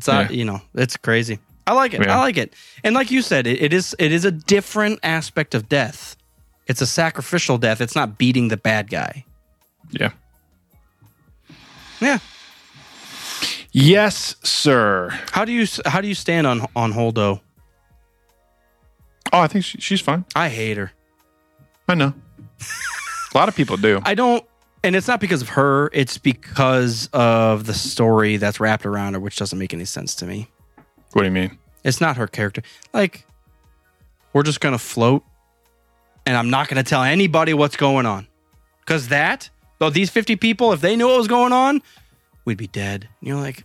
it's 0.00 0.08
not. 0.08 0.30
Yeah. 0.30 0.36
You 0.38 0.44
know, 0.46 0.62
it's 0.74 0.96
crazy. 0.96 1.38
I 1.66 1.74
like 1.74 1.92
it. 1.92 2.00
Yeah. 2.00 2.16
I 2.16 2.20
like 2.20 2.38
it. 2.38 2.54
And 2.82 2.94
like 2.94 3.10
you 3.10 3.20
said, 3.20 3.46
it, 3.46 3.60
it 3.60 3.74
is 3.74 3.94
it 3.98 4.12
is 4.12 4.24
a 4.24 4.30
different 4.30 4.98
aspect 5.02 5.54
of 5.54 5.68
death. 5.68 6.16
It's 6.66 6.80
a 6.80 6.86
sacrificial 6.86 7.58
death. 7.58 7.82
It's 7.82 7.94
not 7.94 8.16
beating 8.16 8.48
the 8.48 8.56
bad 8.56 8.88
guy. 8.88 9.26
Yeah. 9.90 10.12
Yeah. 12.00 12.18
Yes, 13.72 14.36
sir. 14.42 15.10
How 15.32 15.44
do 15.44 15.52
you 15.52 15.66
how 15.84 16.00
do 16.00 16.08
you 16.08 16.14
stand 16.14 16.46
on 16.46 16.66
on 16.74 16.94
Holdo? 16.94 17.42
Oh, 19.30 19.40
I 19.40 19.46
think 19.46 19.66
she, 19.66 19.78
she's 19.82 20.00
fine. 20.00 20.24
I 20.34 20.48
hate 20.48 20.78
her. 20.78 20.92
I 21.86 21.94
know. 21.94 22.14
A 23.34 23.38
lot 23.38 23.48
of 23.50 23.54
people 23.54 23.76
do. 23.76 24.00
I 24.04 24.14
don't, 24.14 24.44
and 24.82 24.96
it's 24.96 25.08
not 25.08 25.20
because 25.20 25.42
of 25.42 25.50
her. 25.50 25.90
It's 25.92 26.18
because 26.18 27.08
of 27.12 27.66
the 27.66 27.74
story 27.74 28.36
that's 28.36 28.60
wrapped 28.60 28.86
around 28.86 29.14
her, 29.14 29.20
which 29.20 29.36
doesn't 29.36 29.58
make 29.58 29.74
any 29.74 29.84
sense 29.84 30.14
to 30.16 30.26
me. 30.26 30.48
What 31.12 31.22
do 31.22 31.26
you 31.26 31.32
mean? 31.32 31.58
It's 31.84 32.00
not 32.00 32.16
her 32.16 32.26
character. 32.26 32.62
Like, 32.92 33.26
we're 34.32 34.42
just 34.42 34.60
gonna 34.60 34.78
float, 34.78 35.24
and 36.24 36.36
I'm 36.36 36.50
not 36.50 36.68
gonna 36.68 36.82
tell 36.82 37.02
anybody 37.02 37.54
what's 37.54 37.76
going 37.76 38.06
on, 38.06 38.26
because 38.80 39.08
that, 39.08 39.50
though, 39.78 39.90
these 39.90 40.10
50 40.10 40.36
people, 40.36 40.72
if 40.72 40.80
they 40.80 40.96
knew 40.96 41.08
what 41.08 41.18
was 41.18 41.28
going 41.28 41.52
on, 41.52 41.82
we'd 42.44 42.58
be 42.58 42.66
dead. 42.66 43.08
And 43.20 43.28
you're 43.28 43.40
like, 43.40 43.64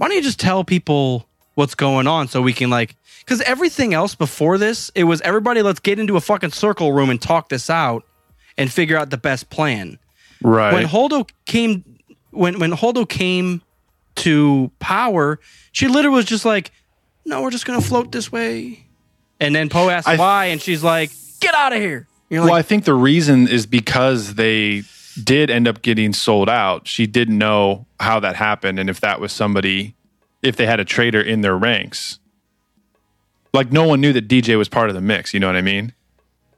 why 0.00 0.08
don't 0.08 0.16
you 0.16 0.22
just 0.22 0.40
tell 0.40 0.64
people 0.64 1.28
what's 1.54 1.74
going 1.74 2.06
on 2.06 2.26
so 2.26 2.40
we 2.40 2.54
can 2.54 2.70
like 2.70 2.96
because 3.18 3.42
everything 3.42 3.92
else 3.92 4.14
before 4.14 4.56
this 4.56 4.90
it 4.94 5.04
was 5.04 5.20
everybody 5.20 5.60
let's 5.60 5.80
get 5.80 5.98
into 5.98 6.16
a 6.16 6.20
fucking 6.22 6.50
circle 6.50 6.92
room 6.92 7.10
and 7.10 7.20
talk 7.20 7.50
this 7.50 7.68
out 7.68 8.02
and 8.60 8.72
figure 8.72 8.96
out 8.96 9.10
the 9.10 9.16
best 9.18 9.50
plan 9.50 9.98
Right. 10.42 10.72
when 10.72 10.84
holdo 10.86 11.28
came 11.46 11.84
when 12.30 12.58
when 12.60 12.70
holdo 12.72 13.08
came 13.08 13.62
to 14.16 14.70
power 14.78 15.40
she 15.72 15.88
literally 15.88 16.16
was 16.16 16.24
just 16.26 16.44
like 16.44 16.70
no 17.24 17.42
we're 17.42 17.50
just 17.50 17.66
gonna 17.66 17.80
float 17.80 18.12
this 18.12 18.30
way 18.30 18.86
and 19.40 19.54
then 19.54 19.68
poe 19.68 19.88
asked 19.90 20.08
I- 20.08 20.16
why 20.16 20.44
and 20.46 20.60
she's 20.62 20.82
like 20.84 21.10
get 21.40 21.54
out 21.54 21.72
of 21.72 21.80
here 21.80 22.06
you're 22.28 22.44
well, 22.44 22.54
I 22.54 22.62
think 22.62 22.84
the 22.84 22.94
reason 22.94 23.48
is 23.48 23.66
because 23.66 24.34
they 24.36 24.84
did 25.24 25.50
end 25.50 25.66
up 25.66 25.82
getting 25.82 26.12
sold 26.12 26.48
out. 26.48 26.86
She 26.86 27.08
didn't 27.08 27.36
know 27.36 27.86
how 27.98 28.20
that 28.20 28.36
happened 28.36 28.78
and 28.78 28.88
if 28.88 29.00
that 29.00 29.18
was 29.20 29.32
somebody, 29.32 29.96
if 30.40 30.54
they 30.54 30.64
had 30.64 30.78
a 30.78 30.84
traitor 30.84 31.20
in 31.20 31.40
their 31.40 31.58
ranks. 31.58 32.20
Like 33.52 33.72
no 33.72 33.84
one 33.84 34.00
knew 34.00 34.12
that 34.12 34.28
DJ 34.28 34.56
was 34.56 34.68
part 34.68 34.88
of 34.90 34.94
the 34.94 35.00
mix. 35.00 35.34
You 35.34 35.40
know 35.40 35.48
what 35.48 35.56
I 35.56 35.60
mean? 35.60 35.92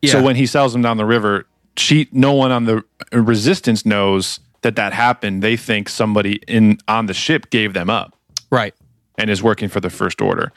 yeah. 0.02 0.12
So 0.12 0.22
when 0.22 0.36
he 0.36 0.44
sells 0.44 0.74
them 0.74 0.82
down 0.82 0.98
the 0.98 1.06
river, 1.06 1.46
she, 1.76 2.08
no 2.12 2.32
one 2.32 2.50
on 2.50 2.64
the 2.64 2.84
resistance 3.12 3.84
knows 3.86 4.40
that 4.62 4.76
that 4.76 4.92
happened. 4.92 5.42
They 5.42 5.56
think 5.56 5.88
somebody 5.88 6.36
in 6.46 6.78
on 6.88 7.06
the 7.06 7.14
ship 7.14 7.50
gave 7.50 7.72
them 7.74 7.90
up. 7.90 8.16
right 8.50 8.74
and 9.18 9.28
is 9.28 9.42
working 9.42 9.68
for 9.68 9.78
the 9.80 9.90
first 9.90 10.22
order. 10.22 10.52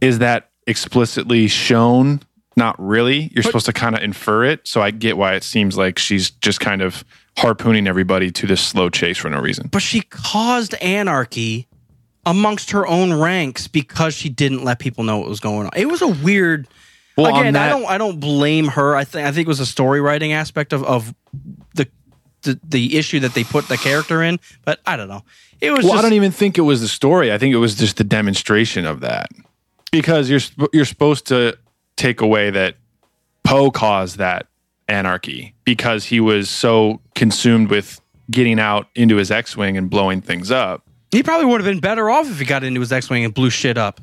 Is 0.00 0.20
that 0.20 0.50
explicitly 0.66 1.48
shown? 1.48 2.20
Not 2.56 2.76
really. 2.78 3.30
You're 3.34 3.42
supposed 3.42 3.66
to 3.66 3.72
kind 3.72 3.96
of 3.96 4.02
infer 4.02 4.44
it. 4.44 4.66
So 4.66 4.80
I 4.80 4.90
get 4.92 5.16
why 5.16 5.34
it 5.34 5.42
seems 5.42 5.76
like 5.76 5.98
she's 5.98 6.30
just 6.30 6.60
kind 6.60 6.82
of 6.82 7.04
harpooning 7.36 7.86
everybody 7.88 8.30
to 8.30 8.46
this 8.46 8.60
slow 8.60 8.88
chase 8.88 9.18
for 9.18 9.28
no 9.28 9.40
reason. 9.40 9.68
but 9.68 9.82
she 9.82 10.00
caused 10.02 10.74
anarchy 10.80 11.66
amongst 12.24 12.70
her 12.70 12.86
own 12.86 13.12
ranks 13.12 13.68
because 13.68 14.14
she 14.14 14.28
didn't 14.28 14.64
let 14.64 14.78
people 14.78 15.04
know 15.04 15.18
what 15.18 15.28
was 15.28 15.40
going 15.40 15.66
on. 15.66 15.70
It 15.76 15.86
was 15.86 16.00
a 16.00 16.08
weird. 16.08 16.66
Well, 17.16 17.34
again, 17.34 17.56
I 17.56 17.68
don't. 17.68 17.86
I 17.86 17.98
don't 17.98 18.20
blame 18.20 18.68
her. 18.68 18.94
I 18.94 19.04
think. 19.04 19.26
I 19.26 19.32
think 19.32 19.46
it 19.46 19.48
was 19.48 19.60
a 19.60 19.66
story 19.66 20.00
writing 20.00 20.32
aspect 20.32 20.72
of 20.72 20.84
of 20.84 21.14
the 21.74 21.88
the, 22.42 22.60
the 22.62 22.96
issue 22.96 23.20
that 23.20 23.34
they 23.34 23.44
put 23.44 23.68
the 23.68 23.76
character 23.78 24.22
in. 24.22 24.38
But 24.64 24.80
I 24.86 24.96
don't 24.96 25.08
know. 25.08 25.22
It 25.60 25.70
was. 25.70 25.84
Well, 25.84 25.94
just, 25.94 25.98
I 25.98 26.02
don't 26.02 26.14
even 26.14 26.32
think 26.32 26.58
it 26.58 26.62
was 26.62 26.82
the 26.82 26.88
story. 26.88 27.32
I 27.32 27.38
think 27.38 27.54
it 27.54 27.58
was 27.58 27.74
just 27.74 27.96
the 27.96 28.04
demonstration 28.04 28.84
of 28.84 29.00
that. 29.00 29.30
Because 29.90 30.28
you're 30.28 30.40
sp- 30.44 30.68
you're 30.74 30.84
supposed 30.84 31.26
to 31.28 31.56
take 31.96 32.20
away 32.20 32.50
that 32.50 32.76
Poe 33.44 33.70
caused 33.70 34.18
that 34.18 34.46
anarchy 34.88 35.54
because 35.64 36.04
he 36.04 36.20
was 36.20 36.50
so 36.50 37.00
consumed 37.14 37.70
with 37.70 38.00
getting 38.30 38.60
out 38.60 38.88
into 38.94 39.16
his 39.16 39.30
X-wing 39.30 39.76
and 39.76 39.88
blowing 39.88 40.20
things 40.20 40.50
up. 40.50 40.86
He 41.12 41.22
probably 41.22 41.46
would 41.46 41.60
have 41.60 41.70
been 41.70 41.80
better 41.80 42.10
off 42.10 42.28
if 42.28 42.38
he 42.38 42.44
got 42.44 42.64
into 42.64 42.80
his 42.80 42.92
X-wing 42.92 43.24
and 43.24 43.32
blew 43.32 43.50
shit 43.50 43.78
up. 43.78 44.00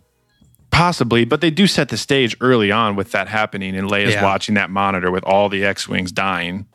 Possibly, 0.73 1.23
but 1.23 1.39
they 1.39 1.51
do 1.51 1.67
set 1.67 1.89
the 1.89 1.97
stage 1.97 2.35
early 2.41 2.71
on 2.71 2.95
with 2.95 3.11
that 3.11 3.27
happening, 3.27 3.75
and 3.75 3.87
Leia's 3.89 4.13
Yeah. 4.15 4.23
watching 4.23 4.55
that 4.55 4.69
monitor 4.69 5.11
with 5.11 5.23
all 5.23 5.47
the 5.47 5.63
X-wings 5.63 6.11
dying, 6.11 6.65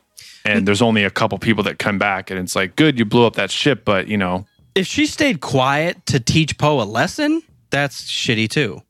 and 0.45 0.65
there's 0.67 0.81
only 0.81 1.03
a 1.03 1.09
couple 1.09 1.37
people 1.37 1.63
that 1.65 1.79
come 1.79 1.97
back, 1.99 2.31
and 2.31 2.39
it's 2.39 2.55
like, 2.55 2.75
good, 2.77 2.97
you 2.97 3.03
blew 3.05 3.25
up 3.25 3.35
that 3.35 3.51
ship, 3.51 3.83
but 3.85 4.07
you 4.07 4.17
know, 4.17 4.45
If 4.73 4.87
she 4.87 5.05
stayed 5.05 5.41
quiet 5.41 6.05
to 6.07 6.19
teach 6.19 6.57
Poe 6.57 6.81
a 6.81 6.85
lesson, 6.85 7.41
that's 7.71 8.03
shitty 8.09 8.49
too. 8.49 8.81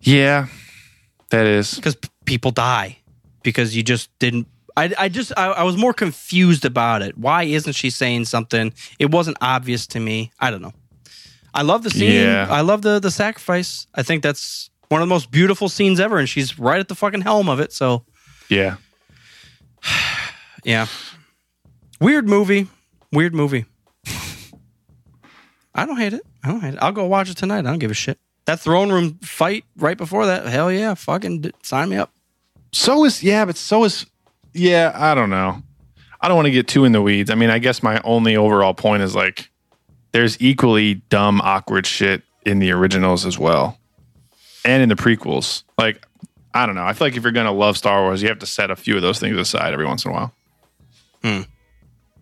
yeah, 0.00 0.46
that 1.30 1.46
is. 1.46 1.74
Because 1.74 1.94
p- 1.96 2.08
people 2.24 2.50
die 2.50 2.98
because 3.42 3.76
you 3.76 3.82
just 3.82 4.10
didn't 4.18 4.46
i, 4.76 4.92
I 4.98 5.08
just 5.08 5.32
I, 5.36 5.46
I 5.46 5.62
was 5.64 5.76
more 5.76 5.92
confused 5.92 6.64
about 6.64 7.02
it. 7.02 7.16
Why 7.18 7.44
isn't 7.44 7.72
she 7.72 7.90
saying 7.90 8.26
something? 8.26 8.72
It 8.98 9.10
wasn't 9.10 9.36
obvious 9.40 9.86
to 9.88 10.00
me. 10.00 10.30
I 10.40 10.50
don't 10.50 10.62
know 10.62 10.72
i 11.54 11.62
love 11.62 11.82
the 11.82 11.90
scene 11.90 12.12
Yeah. 12.12 12.46
i 12.50 12.60
love 12.60 12.82
the 12.82 12.98
the 13.00 13.10
sacrifice 13.10 13.86
i 13.94 14.02
think 14.02 14.22
that's 14.22 14.70
one 14.88 15.02
of 15.02 15.08
the 15.08 15.14
most 15.14 15.30
beautiful 15.30 15.68
scenes 15.68 16.00
ever 16.00 16.18
and 16.18 16.28
she's 16.28 16.58
right 16.58 16.80
at 16.80 16.88
the 16.88 16.94
fucking 16.94 17.20
helm 17.22 17.48
of 17.48 17.60
it 17.60 17.72
so 17.72 18.04
yeah. 18.48 18.76
yeah 20.64 20.86
weird 22.00 22.28
movie 22.28 22.66
weird 23.12 23.34
movie 23.34 23.64
i 25.74 25.86
don't 25.86 25.96
hate 25.98 26.12
it 26.12 26.22
i 26.44 26.48
don't 26.48 26.60
hate 26.60 26.74
it 26.74 26.78
i'll 26.82 26.92
go 26.92 27.04
watch 27.06 27.30
it 27.30 27.36
tonight 27.36 27.58
i 27.58 27.62
don't 27.62 27.78
give 27.78 27.90
a 27.90 27.94
shit 27.94 28.18
that 28.46 28.58
throne 28.60 28.90
room 28.90 29.18
fight 29.22 29.64
right 29.76 29.96
before 29.98 30.26
that 30.26 30.46
hell 30.46 30.70
yeah 30.72 30.94
fucking 30.94 31.40
d- 31.42 31.52
sign 31.62 31.88
me 31.88 31.96
up 31.96 32.12
So 32.72 33.04
is 33.04 33.22
yeah, 33.22 33.44
but 33.46 33.56
so 33.56 33.84
is 33.84 34.06
yeah. 34.54 34.92
I 34.94 35.14
don't 35.14 35.30
know. 35.30 35.62
I 36.20 36.28
don't 36.28 36.36
want 36.36 36.46
to 36.46 36.50
get 36.52 36.66
too 36.68 36.84
in 36.84 36.92
the 36.92 37.00
weeds. 37.00 37.30
I 37.30 37.34
mean, 37.34 37.48
I 37.48 37.58
guess 37.58 37.82
my 37.82 37.98
only 38.04 38.36
overall 38.36 38.74
point 38.74 39.02
is 39.02 39.14
like, 39.14 39.50
there's 40.12 40.40
equally 40.40 40.94
dumb, 41.10 41.40
awkward 41.42 41.86
shit 41.86 42.22
in 42.44 42.58
the 42.58 42.70
originals 42.72 43.26
as 43.26 43.38
well, 43.38 43.78
and 44.64 44.82
in 44.82 44.88
the 44.88 44.94
prequels. 44.96 45.64
Like, 45.76 46.06
I 46.54 46.66
don't 46.66 46.74
know. 46.74 46.84
I 46.84 46.92
feel 46.94 47.06
like 47.08 47.16
if 47.16 47.22
you're 47.22 47.32
gonna 47.32 47.52
love 47.52 47.76
Star 47.76 48.02
Wars, 48.02 48.22
you 48.22 48.28
have 48.28 48.38
to 48.40 48.46
set 48.46 48.70
a 48.70 48.76
few 48.76 48.96
of 48.96 49.02
those 49.02 49.18
things 49.18 49.36
aside 49.36 49.72
every 49.72 49.86
once 49.86 50.04
in 50.04 50.10
a 50.10 50.14
while. 50.14 50.32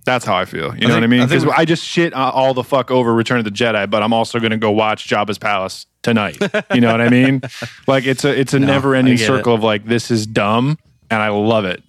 That's 0.04 0.24
how 0.24 0.36
I 0.36 0.44
feel. 0.44 0.72
You 0.76 0.86
know 0.86 0.94
what 0.94 1.02
I 1.02 1.08
mean? 1.08 1.20
I 1.22 1.26
Because 1.26 1.44
we- 1.44 1.50
I 1.52 1.64
just 1.64 1.84
shit 1.84 2.14
uh, 2.14 2.30
all 2.32 2.54
the 2.54 2.62
fuck 2.62 2.92
over 2.92 3.12
Return 3.12 3.38
of 3.38 3.44
the 3.44 3.50
Jedi, 3.50 3.90
but 3.90 4.04
I'm 4.04 4.12
also 4.12 4.38
gonna 4.38 4.56
go 4.56 4.70
watch 4.70 5.08
Jabba's 5.08 5.38
palace 5.38 5.86
tonight. 6.02 6.38
You 6.74 6.80
know 6.80 6.92
what 6.92 7.00
I 7.00 7.08
mean? 7.08 7.40
Like 7.88 8.04
it's 8.06 8.24
a 8.24 8.38
it's 8.38 8.54
a 8.54 8.60
never 8.60 8.94
ending 8.94 9.14
I 9.14 9.16
circle 9.16 9.54
of 9.54 9.64
like 9.64 9.84
this 9.84 10.10
is 10.12 10.24
dumb 10.26 10.78
and 11.10 11.20
I 11.22 11.28
love 11.28 11.64
it. 11.64 11.82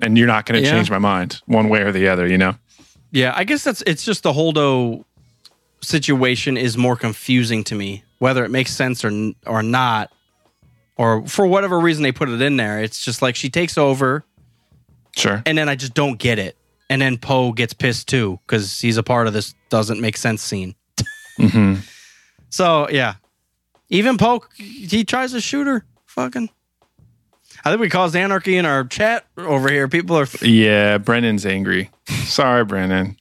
And 0.00 0.18
you're 0.18 0.26
not 0.26 0.44
gonna 0.44 0.60
Yeah. 0.60 0.72
change 0.72 0.90
my 0.90 0.98
mind 0.98 1.40
one 1.46 1.70
way 1.70 1.80
or 1.80 1.92
the 1.92 2.08
other, 2.08 2.26
you 2.26 2.36
know? 2.36 2.56
Yeah, 3.10 3.32
I 3.34 3.44
guess 3.44 3.64
that's 3.64 3.82
it's 3.86 4.04
just 4.04 4.22
the 4.22 4.32
Holdo 4.34 5.04
situation 5.82 6.56
is 6.56 6.76
more 6.76 6.96
confusing 6.96 7.64
to 7.64 7.74
me, 7.74 8.04
whether 8.18 8.44
it 8.44 8.50
makes 8.50 8.72
sense 8.74 9.04
or 9.04 9.32
or 9.46 9.62
not, 9.62 10.12
or 10.96 11.26
for 11.26 11.46
whatever 11.46 11.78
reason 11.78 12.02
they 12.02 12.12
put 12.12 12.28
it 12.28 12.40
in 12.42 12.56
there. 12.56 12.82
It's 12.82 13.04
just 13.04 13.22
like 13.22 13.36
she 13.36 13.50
takes 13.50 13.76
over, 13.78 14.24
Sure. 15.16 15.42
and 15.46 15.56
then 15.56 15.68
I 15.68 15.74
just 15.76 15.94
don't 15.94 16.18
get 16.18 16.38
it, 16.38 16.56
and 16.90 17.00
then 17.02 17.18
Poe 17.18 17.52
gets 17.52 17.72
pissed 17.72 18.08
too 18.08 18.40
because 18.46 18.80
he's 18.80 18.96
a 18.96 19.02
part 19.02 19.26
of 19.26 19.32
this 19.32 19.54
doesn't 19.68 20.00
make 20.00 20.16
sense 20.16 20.42
scene. 20.42 20.74
Mhm. 21.38 21.78
So 22.48 22.88
yeah, 22.90 23.14
even 23.90 24.16
Poe 24.16 24.42
he 24.56 25.04
tries 25.04 25.32
to 25.32 25.40
shoot 25.40 25.66
her. 25.66 25.84
Fucking, 26.06 26.48
I 27.64 27.68
think 27.70 27.80
we 27.82 27.90
caused 27.90 28.16
anarchy 28.16 28.56
in 28.56 28.64
our 28.64 28.84
chat 28.84 29.26
over 29.36 29.68
here. 29.70 29.86
People 29.86 30.16
are 30.18 30.26
Yeah, 30.40 30.96
Brennan's 30.96 31.44
angry. 31.44 31.90
Sorry, 32.24 32.64
Brennan. 32.64 33.18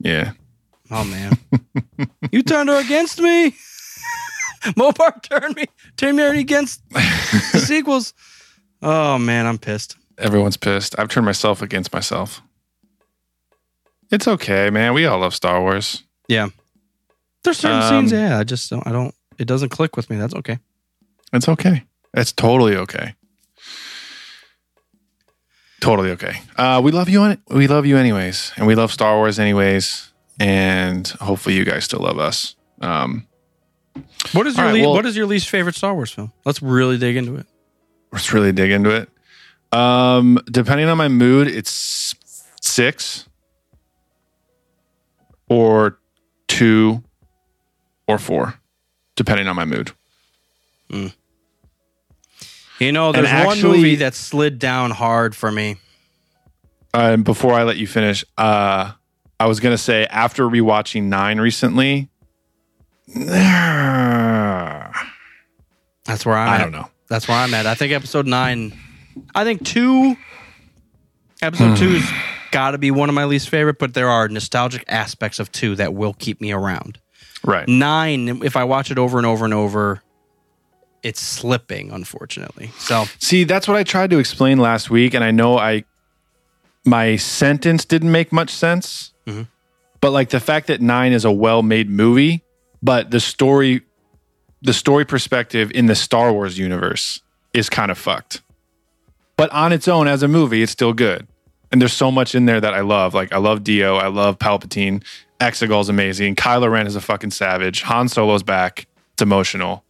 Yeah. 0.00 0.32
Oh 0.90 1.04
man, 1.04 1.38
you 2.32 2.42
turned 2.42 2.68
her 2.68 2.80
against 2.80 3.20
me. 3.20 3.54
Mopar 4.76 5.22
turned 5.22 5.54
me, 5.56 5.66
turned 5.96 6.16
me 6.16 6.40
against 6.40 6.82
the 6.90 7.62
sequels. 7.64 8.14
Oh 8.82 9.18
man, 9.18 9.46
I'm 9.46 9.58
pissed. 9.58 9.96
Everyone's 10.18 10.56
pissed. 10.56 10.98
I've 10.98 11.08
turned 11.08 11.26
myself 11.26 11.62
against 11.62 11.92
myself. 11.92 12.40
It's 14.10 14.26
okay, 14.26 14.70
man. 14.70 14.94
We 14.94 15.04
all 15.06 15.18
love 15.20 15.34
Star 15.34 15.60
Wars. 15.60 16.02
Yeah, 16.28 16.48
there's 17.44 17.58
certain 17.58 17.82
Um, 17.82 17.88
scenes. 18.08 18.12
Yeah, 18.12 18.38
I 18.38 18.44
just 18.44 18.70
don't. 18.70 18.86
I 18.86 18.90
don't. 18.92 19.14
It 19.38 19.46
doesn't 19.46 19.68
click 19.68 19.96
with 19.96 20.08
me. 20.10 20.16
That's 20.16 20.34
okay. 20.34 20.58
It's 21.32 21.48
okay. 21.48 21.84
It's 22.14 22.32
totally 22.32 22.74
okay. 22.76 23.14
Totally 25.80 26.10
okay. 26.12 26.40
Uh, 26.56 26.80
we 26.82 26.90
love 26.90 27.08
you. 27.08 27.20
On, 27.20 27.38
we 27.50 27.68
love 27.68 27.86
you 27.86 27.96
anyways, 27.96 28.52
and 28.56 28.66
we 28.66 28.74
love 28.74 28.90
Star 28.90 29.16
Wars 29.16 29.38
anyways, 29.38 30.07
and 30.40 31.06
hopefully 31.20 31.54
you 31.56 31.64
guys 31.64 31.84
still 31.84 32.00
love 32.00 32.18
us. 32.18 32.54
Um, 32.80 33.26
What 34.32 34.46
is 34.46 34.56
your 34.56 34.66
right, 34.66 34.74
le- 34.74 34.80
well- 34.80 34.92
What 34.94 35.06
is 35.06 35.16
your 35.16 35.26
least 35.26 35.48
favorite 35.48 35.74
Star 35.74 35.94
Wars 35.94 36.10
film? 36.12 36.32
Let's 36.44 36.62
really 36.62 36.98
dig 36.98 37.16
into 37.16 37.36
it. 37.36 37.46
let's 38.12 38.32
really 38.32 38.52
dig 38.52 38.70
into 38.70 38.90
it. 38.90 39.08
Um, 39.76 40.38
depending 40.50 40.88
on 40.88 40.96
my 40.96 41.08
mood, 41.08 41.46
it's 41.48 42.14
six 42.60 43.26
or 45.48 45.98
two 46.46 47.02
or 48.06 48.18
four, 48.18 48.54
depending 49.16 49.46
on 49.48 49.56
my 49.56 49.64
mood. 49.66 49.92
You 52.80 52.92
know, 52.92 53.12
there's 53.12 53.44
one 53.44 53.60
movie 53.60 53.96
that 53.96 54.14
slid 54.14 54.58
down 54.58 54.90
hard 54.92 55.34
for 55.34 55.50
me. 55.50 55.76
Uh, 56.94 57.10
and 57.12 57.24
before 57.24 57.52
I 57.54 57.64
let 57.64 57.76
you 57.76 57.86
finish, 57.86 58.24
uh, 58.38 58.92
I 59.40 59.46
was 59.46 59.60
gonna 59.60 59.78
say 59.78 60.06
after 60.06 60.44
rewatching 60.44 61.04
nine 61.04 61.40
recently. 61.40 62.10
That's 66.04 66.24
where 66.24 66.36
I'm 66.36 66.48
I 66.48 66.56
at. 66.56 66.58
don't 66.58 66.72
know. 66.72 66.88
That's 67.08 67.28
where 67.28 67.36
I'm 67.36 67.54
at. 67.54 67.66
I 67.66 67.74
think 67.74 67.92
episode 67.92 68.26
nine. 68.26 68.76
I 69.34 69.44
think 69.44 69.64
two. 69.64 70.16
Episode 71.40 71.76
two's 71.76 72.04
got 72.50 72.72
to 72.72 72.78
be 72.78 72.90
one 72.90 73.08
of 73.08 73.14
my 73.14 73.24
least 73.24 73.48
favorite, 73.48 73.78
but 73.78 73.94
there 73.94 74.08
are 74.08 74.28
nostalgic 74.28 74.84
aspects 74.88 75.38
of 75.38 75.52
two 75.52 75.76
that 75.76 75.94
will 75.94 76.14
keep 76.14 76.40
me 76.40 76.50
around. 76.52 76.98
Right. 77.44 77.68
Nine, 77.68 78.42
if 78.42 78.56
I 78.56 78.64
watch 78.64 78.90
it 78.90 78.98
over 78.98 79.18
and 79.18 79.26
over 79.26 79.44
and 79.44 79.54
over, 79.54 80.02
it's 81.02 81.20
slipping, 81.20 81.92
unfortunately. 81.92 82.70
So 82.78 83.04
See, 83.20 83.44
that's 83.44 83.68
what 83.68 83.76
I 83.76 83.84
tried 83.84 84.10
to 84.10 84.18
explain 84.18 84.58
last 84.58 84.90
week, 84.90 85.14
and 85.14 85.22
I 85.22 85.30
know 85.30 85.58
I 85.58 85.84
my 86.84 87.16
sentence 87.16 87.84
didn't 87.84 88.10
make 88.10 88.32
much 88.32 88.50
sense. 88.50 89.12
But 90.00 90.10
like 90.12 90.30
the 90.30 90.40
fact 90.40 90.68
that 90.68 90.80
nine 90.80 91.12
is 91.12 91.24
a 91.24 91.32
well-made 91.32 91.88
movie, 91.90 92.42
but 92.82 93.10
the 93.10 93.20
story, 93.20 93.82
the 94.62 94.72
story 94.72 95.04
perspective 95.04 95.70
in 95.72 95.86
the 95.86 95.94
Star 95.96 96.32
Wars 96.32 96.58
universe 96.58 97.20
is 97.52 97.68
kind 97.68 97.90
of 97.90 97.98
fucked. 97.98 98.42
But 99.36 99.50
on 99.50 99.72
its 99.72 99.88
own, 99.88 100.06
as 100.08 100.22
a 100.22 100.28
movie, 100.28 100.62
it's 100.62 100.72
still 100.72 100.92
good. 100.92 101.26
And 101.70 101.80
there's 101.80 101.92
so 101.92 102.10
much 102.10 102.34
in 102.34 102.46
there 102.46 102.60
that 102.60 102.74
I 102.74 102.80
love. 102.80 103.12
Like 103.14 103.32
I 103.32 103.38
love 103.38 103.62
D-O, 103.64 103.96
I 103.96 104.06
love 104.08 104.38
Palpatine. 104.38 105.02
Exegol's 105.40 105.88
amazing. 105.88 106.34
Kylo 106.36 106.70
Ren 106.70 106.86
is 106.86 106.96
a 106.96 107.00
fucking 107.00 107.30
savage. 107.30 107.82
Han 107.82 108.06
Solo's 108.08 108.42
back. 108.42 108.86
It's 109.14 109.22
emotional 109.22 109.84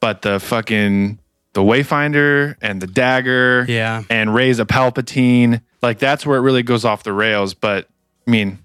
but 0.00 0.22
the 0.22 0.38
fucking 0.38 1.18
the 1.54 1.62
Wayfinder 1.62 2.54
and 2.60 2.80
the 2.82 2.86
dagger, 2.86 3.64
Yeah. 3.66 4.02
and 4.10 4.34
Rey's 4.34 4.58
a 4.58 4.66
Palpatine, 4.66 5.62
like 5.82 5.98
that's 5.98 6.26
where 6.26 6.36
it 6.38 6.42
really 6.42 6.62
goes 6.62 6.84
off 6.84 7.02
the 7.02 7.14
rails. 7.14 7.54
But 7.54 7.88
I 8.26 8.30
mean, 8.30 8.58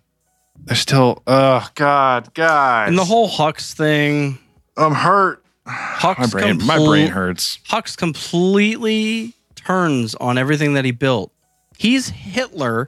there's 0.66 0.80
still, 0.80 1.22
oh 1.28 1.68
god, 1.76 2.34
guys, 2.34 2.90
and 2.90 2.98
the 2.98 3.06
whole 3.06 3.30
Hux 3.30 3.74
thing, 3.74 4.40
I'm 4.78 4.94
hurt. 4.94 5.44
Hux 5.68 6.18
My 6.20 6.28
brain, 6.28 6.66
my 6.66 6.78
brain 6.78 7.08
hurts. 7.08 7.60
Hux 7.70 7.96
completely 7.96 9.34
turns 9.56 10.16
on 10.16 10.38
everything 10.38 10.74
that 10.74 10.86
he 10.86 10.92
built. 10.92 11.32
He's 11.78 12.10
Hitler 12.10 12.88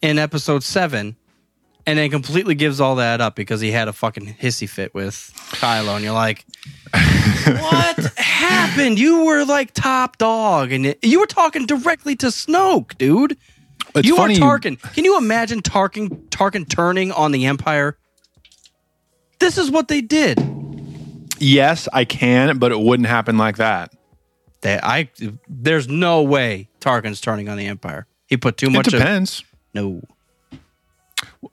in 0.00 0.18
episode 0.18 0.62
seven, 0.62 1.16
and 1.86 1.98
then 1.98 2.10
completely 2.10 2.54
gives 2.54 2.80
all 2.80 2.96
that 2.96 3.20
up 3.20 3.34
because 3.34 3.60
he 3.60 3.70
had 3.70 3.88
a 3.88 3.92
fucking 3.92 4.34
hissy 4.40 4.68
fit 4.68 4.94
with 4.94 5.32
Kylo. 5.52 5.96
And 5.96 6.04
you're 6.04 6.14
like, 6.14 6.46
what 6.92 7.96
happened? 8.16 8.98
You 8.98 9.24
were 9.24 9.44
like 9.44 9.72
top 9.74 10.16
dog, 10.18 10.72
and 10.72 10.86
it- 10.86 10.98
you 11.02 11.20
were 11.20 11.26
talking 11.26 11.66
directly 11.66 12.16
to 12.16 12.26
Snoke, 12.26 12.96
dude. 12.98 13.36
It's 13.94 14.06
you 14.06 14.16
funny 14.16 14.40
are 14.40 14.58
Tarkin. 14.58 14.80
Can 14.94 15.04
you 15.04 15.16
imagine 15.18 15.62
Tarkin 15.62 16.28
Tarkin 16.28 16.68
turning 16.68 17.12
on 17.12 17.32
the 17.32 17.46
Empire? 17.46 17.96
This 19.38 19.56
is 19.58 19.70
what 19.70 19.88
they 19.88 20.00
did. 20.00 20.38
Yes, 21.38 21.88
I 21.92 22.04
can, 22.04 22.58
but 22.58 22.72
it 22.72 22.80
wouldn't 22.80 23.08
happen 23.08 23.38
like 23.38 23.56
that. 23.58 23.92
That 24.62 24.84
I 24.84 25.08
there's 25.48 25.88
no 25.88 26.22
way 26.22 26.68
Tarkin's 26.80 27.20
turning 27.20 27.48
on 27.48 27.56
the 27.56 27.66
Empire. 27.66 28.06
He 28.26 28.36
put 28.36 28.56
too 28.56 28.66
It 28.66 28.72
much 28.72 28.86
of 28.88 28.94
depends. 28.94 29.44
no. 29.74 30.02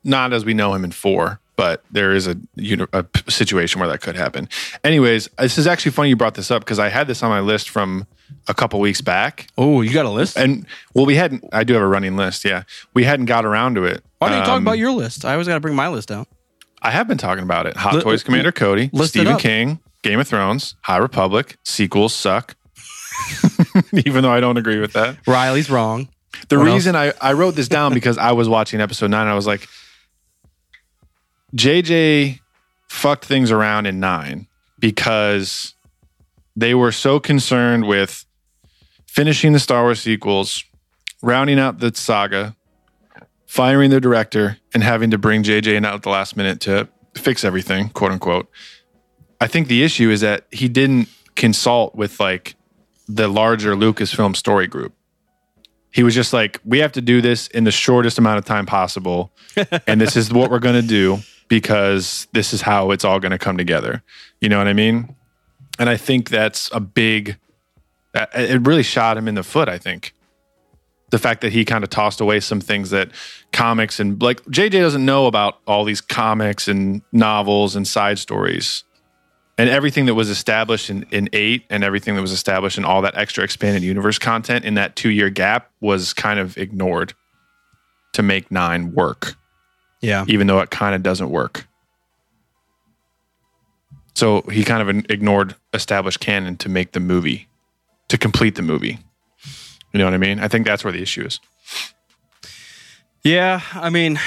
Not 0.03 0.33
as 0.33 0.43
we 0.45 0.53
know 0.55 0.73
him 0.73 0.83
in 0.83 0.91
four, 0.91 1.39
but 1.55 1.83
there 1.91 2.11
is 2.11 2.27
a, 2.27 2.37
a 2.93 3.05
situation 3.29 3.79
where 3.79 3.87
that 3.89 4.01
could 4.01 4.15
happen. 4.15 4.49
Anyways, 4.83 5.29
this 5.37 5.57
is 5.59 5.67
actually 5.67 5.91
funny 5.91 6.09
you 6.09 6.15
brought 6.15 6.33
this 6.35 6.49
up 6.49 6.63
because 6.63 6.79
I 6.79 6.89
had 6.89 7.07
this 7.07 7.21
on 7.23 7.29
my 7.29 7.39
list 7.39 7.69
from 7.69 8.07
a 8.47 8.53
couple 8.53 8.79
weeks 8.79 9.01
back. 9.01 9.47
Oh, 9.57 9.81
you 9.81 9.91
got 9.93 10.05
a 10.05 10.09
list? 10.09 10.37
And 10.37 10.65
well, 10.93 11.05
we 11.05 11.15
hadn't. 11.15 11.43
I 11.51 11.63
do 11.63 11.73
have 11.73 11.81
a 11.83 11.87
running 11.87 12.15
list. 12.15 12.45
Yeah, 12.45 12.63
we 12.93 13.03
hadn't 13.03 13.25
got 13.25 13.45
around 13.45 13.75
to 13.75 13.83
it. 13.85 14.03
Why 14.19 14.29
don't 14.29 14.39
you 14.39 14.45
talk 14.45 14.57
Um, 14.57 14.63
about 14.63 14.77
your 14.77 14.91
list? 14.91 15.25
I 15.25 15.33
always 15.33 15.47
got 15.47 15.55
to 15.55 15.59
bring 15.59 15.75
my 15.75 15.87
list 15.89 16.11
out. 16.11 16.27
I 16.81 16.91
have 16.91 17.07
been 17.07 17.17
talking 17.17 17.43
about 17.43 17.65
it. 17.65 17.75
Hot 17.77 17.95
Li- 17.95 18.01
Toys 18.01 18.23
Commander 18.23 18.51
Cody, 18.51 18.89
Stephen. 19.05 19.37
King, 19.37 19.79
Game 20.03 20.19
of 20.19 20.27
Thrones, 20.27 20.75
High 20.81 20.97
Republic, 20.97 21.57
sequels 21.63 22.13
suck. 22.13 22.55
Even 24.05 24.23
though 24.23 24.31
I 24.31 24.39
don't 24.39 24.57
agree 24.57 24.79
with 24.79 24.93
that. 24.93 25.17
Riley's 25.25 25.69
wrong. 25.69 26.09
The 26.49 26.59
What 26.59 26.65
reason 26.65 26.95
I, 26.95 27.13
I 27.21 27.33
wrote 27.33 27.55
this 27.55 27.67
down 27.69 27.93
because 27.93 28.17
I 28.17 28.33
was 28.33 28.47
watching 28.49 28.81
episode 28.81 29.09
nine 29.09 29.21
and 29.21 29.29
I 29.29 29.35
was 29.35 29.47
like, 29.47 29.67
JJ 31.55 32.39
fucked 32.89 33.25
things 33.25 33.51
around 33.51 33.85
in 33.85 33.99
nine 33.99 34.47
because 34.79 35.73
they 36.55 36.73
were 36.75 36.91
so 36.91 37.19
concerned 37.19 37.87
with 37.87 38.24
finishing 39.15 39.53
the 39.53 39.59
Star 39.59 39.83
Wars 39.83 40.01
sequels, 40.01 40.63
rounding 41.21 41.59
out 41.59 41.79
the 41.79 41.93
saga, 41.95 42.55
firing 43.47 43.89
the 43.89 44.01
director, 44.01 44.57
and 44.73 44.83
having 44.83 45.11
to 45.11 45.17
bring 45.17 45.43
JJ 45.43 45.75
in 45.75 45.85
out 45.85 45.95
at 45.95 46.03
the 46.03 46.09
last 46.09 46.35
minute 46.35 46.59
to 46.61 46.87
fix 47.15 47.43
everything, 47.43 47.89
quote 47.89 48.11
unquote. 48.11 48.49
I 49.39 49.47
think 49.47 49.67
the 49.67 49.83
issue 49.83 50.09
is 50.09 50.21
that 50.21 50.45
he 50.51 50.67
didn't 50.67 51.09
consult 51.35 51.95
with 51.95 52.19
like 52.19 52.55
the 53.07 53.27
larger 53.27 53.75
Lucasfilm 53.75 54.35
story 54.35 54.67
group 54.67 54.93
he 55.95 56.03
was 56.03 56.13
just 56.13 56.33
like, 56.33 56.59
we 56.65 56.79
have 56.79 56.91
to 56.91 57.01
do 57.01 57.21
this 57.21 57.47
in 57.47 57.63
the 57.63 57.71
shortest 57.71 58.17
amount 58.17 58.37
of 58.37 58.43
time 58.43 58.65
possible. 58.65 59.31
and 59.87 60.01
this 60.01 60.17
is 60.17 60.29
what 60.29 60.51
we're 60.51 60.59
going 60.59 60.75
to 60.75 60.85
do 60.85 61.19
because 61.47 62.27
this 62.33 62.51
is 62.51 62.61
how 62.61 62.91
it's 62.91 63.05
all 63.05 63.17
going 63.21 63.31
to 63.31 63.37
come 63.37 63.55
together. 63.55 64.03
You 64.41 64.49
know 64.49 64.57
what 64.57 64.67
I 64.67 64.73
mean? 64.73 65.15
And 65.79 65.87
I 65.87 65.95
think 65.95 66.27
that's 66.27 66.69
a 66.73 66.81
big, 66.81 67.37
Uh, 68.15 68.25
it 68.33 68.65
really 68.65 68.83
shot 68.83 69.17
him 69.17 69.27
in 69.27 69.35
the 69.35 69.43
foot, 69.43 69.67
I 69.69 69.77
think. 69.77 70.13
The 71.11 71.19
fact 71.19 71.41
that 71.41 71.51
he 71.51 71.65
kind 71.65 71.83
of 71.83 71.89
tossed 71.89 72.19
away 72.21 72.39
some 72.39 72.59
things 72.61 72.89
that 72.89 73.09
comics 73.53 73.99
and 73.99 74.21
like 74.21 74.41
JJ 74.45 74.71
doesn't 74.71 75.05
know 75.05 75.27
about 75.27 75.59
all 75.67 75.83
these 75.85 76.01
comics 76.01 76.67
and 76.67 77.01
novels 77.11 77.75
and 77.75 77.87
side 77.87 78.17
stories 78.19 78.83
and 79.57 79.69
everything 79.69 80.07
that 80.07 80.15
was 80.15 80.29
established 80.29 80.89
in, 80.89 81.05
in 81.11 81.29
eight 81.31 81.63
and 81.69 81.83
everything 81.83 82.15
that 82.15 82.21
was 82.21 82.31
established 82.33 82.77
in 82.77 82.83
all 82.83 83.01
that 83.03 83.15
extra 83.15 83.43
expanded 83.43 83.83
universe 83.83 84.17
content 84.19 84.65
in 84.65 84.73
that 84.73 84.95
two 84.95 85.09
year 85.09 85.29
gap 85.29 85.69
was 85.79 86.11
kind 86.13 86.39
of 86.39 86.57
ignored 86.57 87.13
to 88.13 88.23
make 88.23 88.49
nine 88.51 88.93
work, 88.93 89.35
Yeah. 90.01 90.25
even 90.27 90.47
though 90.47 90.59
it 90.59 90.71
kind 90.71 90.95
of 90.95 91.03
doesn't 91.03 91.29
work. 91.29 91.67
So 94.15 94.41
he 94.51 94.63
kind 94.63 94.81
of 94.89 95.05
ignored 95.09 95.55
established 95.73 96.19
canon 96.19 96.57
to 96.57 96.69
make 96.69 96.93
the 96.93 96.99
movie, 96.99 97.47
to 98.09 98.17
complete 98.17 98.55
the 98.55 98.61
movie. 98.61 98.99
You 99.93 99.99
know 99.99 100.05
what 100.05 100.13
I 100.13 100.17
mean? 100.17 100.39
I 100.39 100.47
think 100.47 100.65
that's 100.65 100.83
where 100.83 100.91
the 100.93 101.01
issue 101.01 101.25
is. 101.25 101.39
Yeah. 103.23 103.61
I 103.73 103.89
mean, 103.89 104.19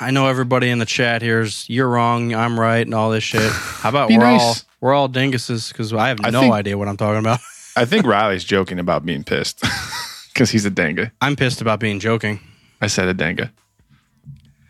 I 0.00 0.10
know 0.10 0.26
everybody 0.26 0.70
in 0.70 0.78
the 0.78 0.86
chat 0.86 1.22
here's 1.22 1.68
you're 1.68 1.88
wrong, 1.88 2.34
I'm 2.34 2.58
right, 2.58 2.84
and 2.84 2.94
all 2.94 3.10
this 3.10 3.22
shit. 3.24 3.50
How 3.52 3.90
about 3.90 4.10
we're 4.10 4.18
nice. 4.18 4.40
all 4.40 4.54
we're 4.80 4.94
all 4.94 5.08
dinguses 5.08 5.70
because 5.70 5.92
I 5.92 6.08
have 6.08 6.18
I 6.24 6.30
no 6.30 6.40
think- 6.40 6.54
idea 6.54 6.78
what 6.78 6.88
I'm 6.88 6.96
talking 6.96 7.20
about. 7.20 7.40
I 7.76 7.84
think 7.84 8.04
Riley's 8.04 8.42
joking 8.44 8.78
about 8.80 9.06
being 9.06 9.22
pissed 9.22 9.62
because 10.34 10.50
he's 10.50 10.66
a 10.66 10.70
danga. 10.70 11.12
I'm 11.20 11.36
pissed 11.36 11.60
about 11.60 11.78
being 11.78 12.00
joking. 12.00 12.40
I 12.80 12.88
said 12.88 13.06
a 13.08 13.14
danga. 13.14 13.50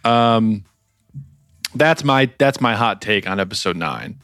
Um, 0.05 0.65
that's 1.75 2.05
my 2.05 2.31
that's 2.39 2.61
my 2.61 2.75
hot 2.75 3.01
take 3.01 3.27
on 3.29 3.41
episode 3.41 3.77
nine. 3.77 4.21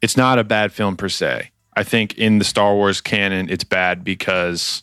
It's 0.00 0.16
not 0.16 0.38
a 0.38 0.44
bad 0.44 0.72
film 0.72 0.96
per 0.96 1.08
se. 1.08 1.50
I 1.76 1.82
think 1.82 2.14
in 2.14 2.38
the 2.38 2.44
Star 2.44 2.74
Wars 2.74 3.00
canon, 3.00 3.50
it's 3.50 3.64
bad 3.64 4.02
because 4.02 4.82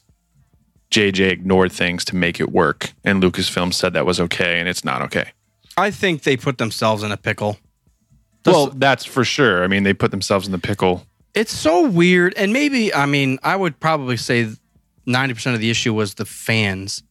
JJ 0.92 1.32
ignored 1.32 1.72
things 1.72 2.06
to 2.06 2.16
make 2.16 2.40
it 2.40 2.52
work, 2.52 2.94
and 3.04 3.22
Lucasfilm 3.22 3.74
said 3.74 3.94
that 3.94 4.06
was 4.06 4.20
okay, 4.20 4.60
and 4.60 4.70
it's 4.70 4.86
not 4.86 5.02
okay. 5.02 5.32
I 5.76 5.90
think 5.90 6.22
they 6.22 6.38
put 6.38 6.60
themselves 6.60 7.02
in 7.02 7.12
a 7.12 7.18
pickle. 7.18 7.58
Well, 8.46 8.68
that's 8.68 9.06
for 9.06 9.24
sure. 9.24 9.64
I 9.64 9.68
mean, 9.68 9.84
they 9.84 9.94
put 9.94 10.12
themselves 10.12 10.46
in 10.46 10.52
the 10.52 10.60
pickle. 10.60 11.06
It's 11.34 11.54
so 11.54 11.88
weird. 11.88 12.34
And 12.38 12.54
maybe, 12.54 12.94
I 12.94 13.06
mean, 13.06 13.40
I 13.42 13.56
would 13.56 13.80
probably 13.80 14.18
say 14.18 14.48
90% 15.08 15.54
of 15.54 15.60
the 15.60 15.72
issue 15.72 15.94
was 15.94 16.16
the 16.16 16.26
fans 16.26 17.02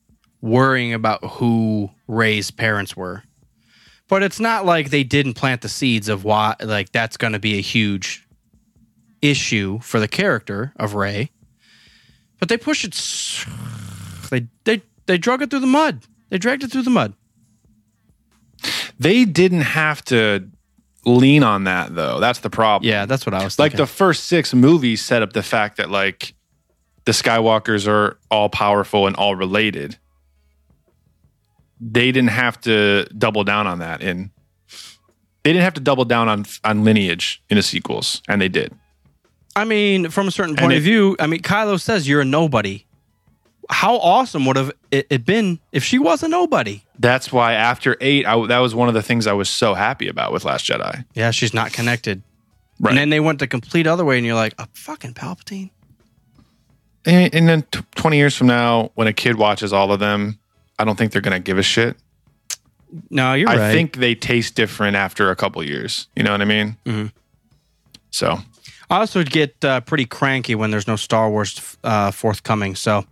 worrying 0.40 0.92
about 0.92 1.24
who 1.24 1.90
Rey's 2.06 2.50
parents 2.50 2.96
were. 2.96 3.24
But 4.08 4.22
it's 4.22 4.38
not 4.38 4.66
like 4.66 4.90
they 4.90 5.04
didn't 5.04 5.34
plant 5.34 5.62
the 5.62 5.68
seeds 5.68 6.08
of 6.08 6.22
why, 6.22 6.54
like, 6.60 6.92
that's 6.92 7.16
going 7.16 7.32
to 7.32 7.38
be 7.38 7.58
a 7.58 7.62
huge 7.62 8.26
issue 9.22 9.78
for 9.80 10.00
the 10.00 10.08
character 10.08 10.72
of 10.76 10.94
Rey. 10.94 11.30
But 12.38 12.48
they 12.48 12.58
pushed 12.58 12.84
it, 12.84 13.48
they, 14.30 14.48
they, 14.64 14.82
they 15.06 15.16
drug 15.16 15.42
it 15.42 15.50
through 15.50 15.60
the 15.60 15.66
mud. 15.66 16.04
They 16.28 16.38
dragged 16.38 16.64
it 16.64 16.72
through 16.72 16.82
the 16.82 16.90
mud. 16.90 17.14
They 18.98 19.24
didn't 19.24 19.62
have 19.62 20.04
to 20.06 20.48
lean 21.04 21.42
on 21.42 21.64
that 21.64 21.94
though. 21.94 22.20
That's 22.20 22.40
the 22.40 22.50
problem. 22.50 22.88
Yeah, 22.88 23.06
that's 23.06 23.26
what 23.26 23.34
I 23.34 23.44
was 23.44 23.58
like 23.58 23.72
thinking. 23.72 23.84
the 23.84 23.86
first 23.86 24.24
six 24.24 24.54
movies 24.54 25.02
set 25.02 25.22
up 25.22 25.32
the 25.32 25.42
fact 25.42 25.76
that 25.78 25.90
like 25.90 26.34
the 27.04 27.12
Skywalkers 27.12 27.88
are 27.88 28.18
all 28.30 28.48
powerful 28.48 29.06
and 29.06 29.16
all 29.16 29.34
related. 29.34 29.98
They 31.80 32.12
didn't 32.12 32.30
have 32.30 32.60
to 32.62 33.06
double 33.16 33.42
down 33.42 33.66
on 33.66 33.80
that 33.80 34.02
in 34.02 34.30
they 35.42 35.52
didn't 35.52 35.64
have 35.64 35.74
to 35.74 35.80
double 35.80 36.04
down 36.04 36.28
on 36.28 36.44
on 36.62 36.84
lineage 36.84 37.42
in 37.50 37.56
the 37.56 37.62
sequels, 37.62 38.22
and 38.28 38.40
they 38.40 38.48
did. 38.48 38.72
I 39.54 39.64
mean, 39.64 40.08
from 40.10 40.28
a 40.28 40.30
certain 40.30 40.56
point 40.56 40.72
it- 40.72 40.78
of 40.78 40.82
view, 40.82 41.16
I 41.20 41.26
mean, 41.26 41.40
Kylo 41.40 41.80
says 41.80 42.08
you're 42.08 42.20
a 42.22 42.24
nobody. 42.24 42.86
how 43.70 43.96
awesome 43.98 44.44
would 44.46 44.56
have 44.56 44.72
it, 44.90 45.06
it 45.08 45.24
been 45.24 45.58
if 45.72 45.82
she 45.84 45.98
was 45.98 46.22
a 46.22 46.28
nobody? 46.28 46.82
That's 46.98 47.32
why 47.32 47.54
after 47.54 47.96
eight, 48.00 48.26
I, 48.26 48.46
that 48.46 48.58
was 48.58 48.74
one 48.74 48.88
of 48.88 48.94
the 48.94 49.02
things 49.02 49.26
I 49.26 49.32
was 49.32 49.48
so 49.48 49.74
happy 49.74 50.08
about 50.08 50.32
with 50.32 50.44
Last 50.44 50.66
Jedi. 50.66 51.04
Yeah, 51.14 51.30
she's 51.30 51.54
not 51.54 51.72
connected. 51.72 52.22
Right. 52.80 52.90
And 52.90 52.98
then 52.98 53.10
they 53.10 53.20
went 53.20 53.38
the 53.38 53.46
complete 53.46 53.86
other 53.86 54.04
way, 54.04 54.16
and 54.18 54.26
you're 54.26 54.34
like, 54.34 54.54
a 54.58 54.66
fucking 54.74 55.14
Palpatine. 55.14 55.70
And, 57.04 57.34
and 57.34 57.48
then 57.48 57.62
t- 57.70 57.80
20 57.94 58.16
years 58.16 58.36
from 58.36 58.46
now, 58.48 58.90
when 58.94 59.06
a 59.06 59.12
kid 59.12 59.36
watches 59.36 59.72
all 59.72 59.92
of 59.92 60.00
them, 60.00 60.38
I 60.78 60.84
don't 60.84 60.96
think 60.96 61.12
they're 61.12 61.22
going 61.22 61.34
to 61.40 61.40
give 61.44 61.58
a 61.58 61.62
shit. 61.62 61.96
No, 63.10 63.34
you're 63.34 63.48
I 63.48 63.56
right. 63.56 63.72
think 63.72 63.96
they 63.96 64.14
taste 64.14 64.54
different 64.54 64.96
after 64.96 65.30
a 65.30 65.36
couple 65.36 65.62
years. 65.64 66.08
You 66.16 66.22
know 66.24 66.32
what 66.32 66.42
I 66.42 66.44
mean? 66.44 66.76
Mm-hmm. 66.84 67.06
So 68.10 68.38
I 68.92 68.98
also 68.98 69.24
get 69.24 69.64
uh, 69.64 69.80
pretty 69.80 70.04
cranky 70.04 70.54
when 70.54 70.70
there's 70.70 70.86
no 70.86 70.96
Star 70.96 71.30
Wars 71.30 71.78
uh, 71.82 72.10
forthcoming. 72.10 72.74
So 72.74 73.06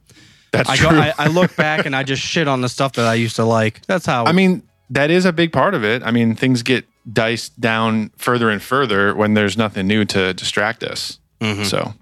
that's 0.52 0.68
I, 0.68 0.76
true. 0.76 0.90
go, 0.90 1.00
I, 1.00 1.14
I 1.16 1.26
look 1.28 1.56
back 1.56 1.86
and 1.86 1.96
I 1.96 2.02
just 2.02 2.20
shit 2.20 2.46
on 2.48 2.60
the 2.60 2.68
stuff 2.68 2.92
that 2.92 3.06
I 3.06 3.14
used 3.14 3.36
to 3.36 3.46
like. 3.46 3.80
That's 3.86 4.04
how. 4.04 4.26
I 4.26 4.32
mean, 4.32 4.62
that 4.90 5.10
is 5.10 5.24
a 5.24 5.32
big 5.32 5.54
part 5.54 5.74
of 5.74 5.82
it. 5.82 6.02
I 6.02 6.10
mean, 6.10 6.36
things 6.36 6.62
get 6.62 6.84
diced 7.10 7.58
down 7.58 8.10
further 8.18 8.50
and 8.50 8.62
further 8.62 9.14
when 9.14 9.32
there's 9.32 9.56
nothing 9.56 9.86
new 9.86 10.04
to 10.04 10.34
distract 10.34 10.82
us. 10.82 11.18
Mm-hmm. 11.40 11.64
So, 11.64 11.94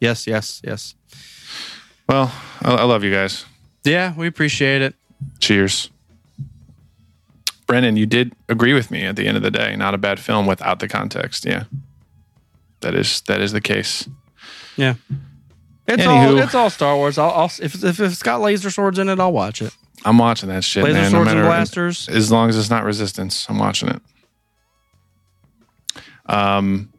yes, 0.00 0.26
yes, 0.26 0.62
yes. 0.64 0.94
well, 2.08 2.32
I, 2.62 2.72
I 2.72 2.84
love 2.84 3.04
you 3.04 3.12
guys. 3.12 3.44
Yeah, 3.84 4.14
we 4.16 4.26
appreciate 4.26 4.80
it. 4.80 4.94
Cheers. 5.40 5.90
Brennan, 7.66 7.96
you 7.96 8.06
did 8.06 8.32
agree 8.48 8.72
with 8.72 8.90
me 8.90 9.04
at 9.04 9.16
the 9.16 9.26
end 9.28 9.36
of 9.36 9.42
the 9.42 9.50
day. 9.50 9.76
Not 9.76 9.92
a 9.92 9.98
bad 9.98 10.18
film 10.18 10.46
without 10.46 10.80
the 10.80 10.88
context. 10.88 11.44
Yeah. 11.44 11.64
That 12.82 12.94
is 12.94 13.20
that 13.22 13.40
is 13.40 13.52
the 13.52 13.60
case. 13.60 14.08
Yeah. 14.76 14.94
It's 15.88 16.02
Anywho. 16.02 16.28
all 16.28 16.38
it's 16.38 16.54
all 16.54 16.70
Star 16.70 16.96
Wars. 16.96 17.18
I'll, 17.18 17.30
I'll 17.30 17.50
if, 17.60 17.82
if 17.82 17.98
it's 18.00 18.22
got 18.22 18.40
laser 18.40 18.70
swords 18.70 18.98
in 18.98 19.08
it, 19.08 19.18
I'll 19.18 19.32
watch 19.32 19.60
it. 19.62 19.74
I'm 20.04 20.18
watching 20.18 20.48
that 20.48 20.64
shit, 20.64 20.82
Laser 20.84 20.94
man. 20.94 21.10
swords 21.10 21.30
and 21.30 21.38
matter 21.40 21.48
blasters. 21.48 22.08
as 22.08 22.30
long 22.32 22.48
as 22.48 22.56
it's 22.58 22.70
not 22.70 22.84
resistance, 22.84 23.46
I'm 23.48 23.58
watching 23.58 23.88
it. 23.88 24.02
Um 26.26 26.92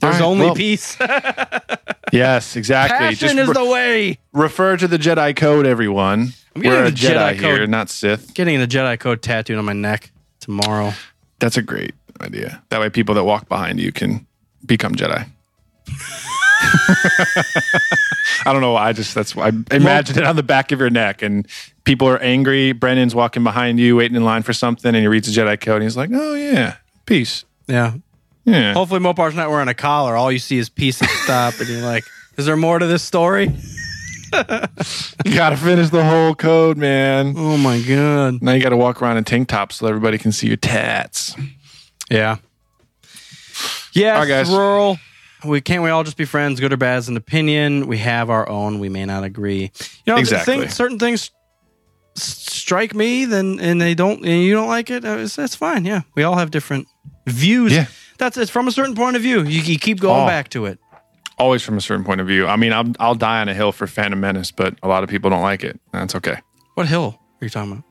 There's 0.00 0.14
right, 0.16 0.22
only 0.22 0.46
well, 0.46 0.54
peace. 0.54 0.96
Yes, 2.12 2.54
exactly. 2.54 2.96
Passion 2.98 3.18
Just 3.18 3.38
is 3.38 3.48
re- 3.48 3.54
the 3.54 3.64
way. 3.72 4.18
refer 4.32 4.76
to 4.76 4.86
the 4.86 4.98
Jedi 4.98 5.34
code, 5.34 5.66
everyone. 5.66 6.32
I'm 6.54 6.62
getting 6.62 6.78
We're 6.78 6.84
a 6.86 6.92
Jedi, 6.92 7.32
Jedi 7.32 7.40
here, 7.40 7.56
code. 7.58 7.70
not 7.70 7.90
Sith. 7.90 8.34
Getting 8.34 8.60
the 8.60 8.68
Jedi 8.68 9.00
code 9.00 9.20
tattooed 9.20 9.58
on 9.58 9.64
my 9.64 9.72
neck 9.72 10.12
tomorrow. 10.38 10.92
That's 11.40 11.56
a 11.56 11.62
great 11.62 11.92
idea. 12.20 12.62
That 12.70 12.80
way, 12.80 12.90
people 12.90 13.14
that 13.14 13.24
walk 13.24 13.48
behind 13.48 13.80
you 13.80 13.92
can 13.92 14.26
become 14.64 14.94
Jedi. 14.94 15.28
I 18.46 18.52
don't 18.52 18.60
know. 18.60 18.72
why, 18.72 18.88
I 18.88 18.92
just 18.92 19.14
that's 19.14 19.36
why 19.36 19.48
I 19.48 19.52
imagine 19.74 20.18
it 20.18 20.24
on 20.24 20.36
the 20.36 20.42
back 20.42 20.72
of 20.72 20.80
your 20.80 20.90
neck, 20.90 21.22
and 21.22 21.46
people 21.84 22.08
are 22.08 22.18
angry. 22.18 22.72
Brennan's 22.72 23.14
walking 23.14 23.44
behind 23.44 23.78
you, 23.78 23.96
waiting 23.96 24.16
in 24.16 24.24
line 24.24 24.42
for 24.42 24.52
something, 24.52 24.88
and 24.88 24.96
he 25.02 25.06
reads 25.06 25.32
the 25.32 25.40
Jedi 25.40 25.60
code, 25.60 25.76
and 25.76 25.84
he's 25.84 25.96
like, 25.96 26.10
"Oh 26.12 26.34
yeah, 26.34 26.76
peace." 27.06 27.44
Yeah. 27.66 27.94
Yeah, 28.46 28.74
Hopefully 28.74 29.00
Mopar's 29.00 29.34
not 29.34 29.48
wearing 29.48 29.68
a 29.68 29.74
collar. 29.74 30.16
All 30.16 30.30
you 30.30 30.38
see 30.38 30.58
is 30.58 30.68
peace 30.68 31.00
and 31.00 31.08
stop, 31.08 31.58
and 31.60 31.66
you're 31.66 31.80
like, 31.80 32.04
is 32.36 32.44
there 32.44 32.58
more 32.58 32.78
to 32.78 32.86
this 32.86 33.02
story? 33.02 33.46
you 34.34 35.34
got 35.34 35.50
to 35.50 35.56
finish 35.56 35.88
the 35.90 36.04
whole 36.04 36.34
code, 36.34 36.76
man. 36.76 37.34
Oh 37.36 37.56
my 37.56 37.80
god. 37.80 38.42
Now 38.42 38.52
you 38.52 38.62
got 38.62 38.70
to 38.70 38.76
walk 38.76 39.00
around 39.00 39.16
in 39.16 39.24
tank 39.24 39.48
tops 39.48 39.76
so 39.76 39.86
everybody 39.86 40.18
can 40.18 40.32
see 40.32 40.48
your 40.48 40.56
tats. 40.56 41.34
Yeah. 42.14 42.36
Yes, 43.92 44.14
All 44.14 44.22
right, 44.22 44.28
guys. 44.28 44.50
rural. 44.50 44.98
We 45.44 45.60
can't 45.60 45.82
we 45.82 45.90
all 45.90 46.04
just 46.04 46.16
be 46.16 46.24
friends, 46.24 46.58
good 46.58 46.72
or 46.72 46.76
bad 46.76 46.98
is 46.98 47.08
an 47.08 47.16
opinion. 47.16 47.86
We 47.86 47.98
have 47.98 48.30
our 48.30 48.48
own. 48.48 48.78
We 48.78 48.88
may 48.88 49.04
not 49.04 49.24
agree. 49.24 49.70
You 50.06 50.12
know, 50.12 50.16
Exactly. 50.16 50.68
certain 50.68 50.98
things 50.98 51.30
strike 52.14 52.94
me, 52.94 53.24
then 53.26 53.58
and 53.60 53.80
they 53.80 53.94
don't, 53.94 54.24
and 54.24 54.42
you 54.42 54.54
don't 54.54 54.68
like 54.68 54.90
it. 54.90 55.04
uh, 55.04 55.16
that's 55.36 55.54
fine. 55.54 55.84
Yeah, 55.84 56.02
we 56.14 56.22
all 56.22 56.36
have 56.36 56.50
different 56.50 56.86
views. 57.26 57.72
Yeah. 57.72 57.86
that's 58.18 58.36
it's 58.36 58.50
from 58.50 58.68
a 58.68 58.72
certain 58.72 58.94
point 58.94 59.16
of 59.16 59.22
view. 59.22 59.42
You, 59.42 59.60
you 59.60 59.78
keep 59.78 60.00
going 60.00 60.22
Oh. 60.22 60.26
back 60.26 60.48
to 60.50 60.66
it. 60.66 60.78
Always 61.36 61.62
from 61.62 61.76
a 61.76 61.80
certain 61.80 62.04
point 62.04 62.20
of 62.20 62.26
view. 62.28 62.46
I 62.46 62.56
mean, 62.56 62.72
I'll, 62.72 62.90
I'll 63.00 63.14
die 63.16 63.40
on 63.40 63.48
a 63.48 63.54
hill 63.54 63.72
for 63.72 63.86
Phantom 63.88 64.18
Menace, 64.20 64.52
but 64.52 64.78
a 64.84 64.88
lot 64.88 65.02
of 65.02 65.10
people 65.10 65.30
don't 65.30 65.42
like 65.42 65.64
it. 65.64 65.78
That's 65.92 66.14
okay. 66.14 66.38
What 66.74 66.86
hill 66.86 67.18
are 67.40 67.44
you 67.44 67.50
talking 67.50 67.72
about? 67.72 67.84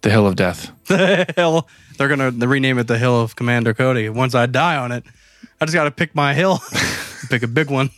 The 0.00 0.10
Hill 0.10 0.26
of 0.26 0.34
Death. 0.36 0.72
the 0.86 1.32
hill. 1.36 1.68
They're 1.98 2.08
gonna 2.08 2.30
rename 2.30 2.78
it 2.78 2.86
the 2.86 2.98
Hill 2.98 3.20
of 3.20 3.36
Commander 3.36 3.74
Cody. 3.74 4.08
Once 4.08 4.34
I 4.34 4.46
die 4.46 4.76
on 4.76 4.92
it, 4.92 5.04
I 5.60 5.64
just 5.64 5.74
got 5.74 5.84
to 5.84 5.90
pick 5.90 6.14
my 6.14 6.32
hill. 6.32 6.60
pick 7.28 7.42
a 7.42 7.48
big 7.48 7.70
one, 7.70 7.90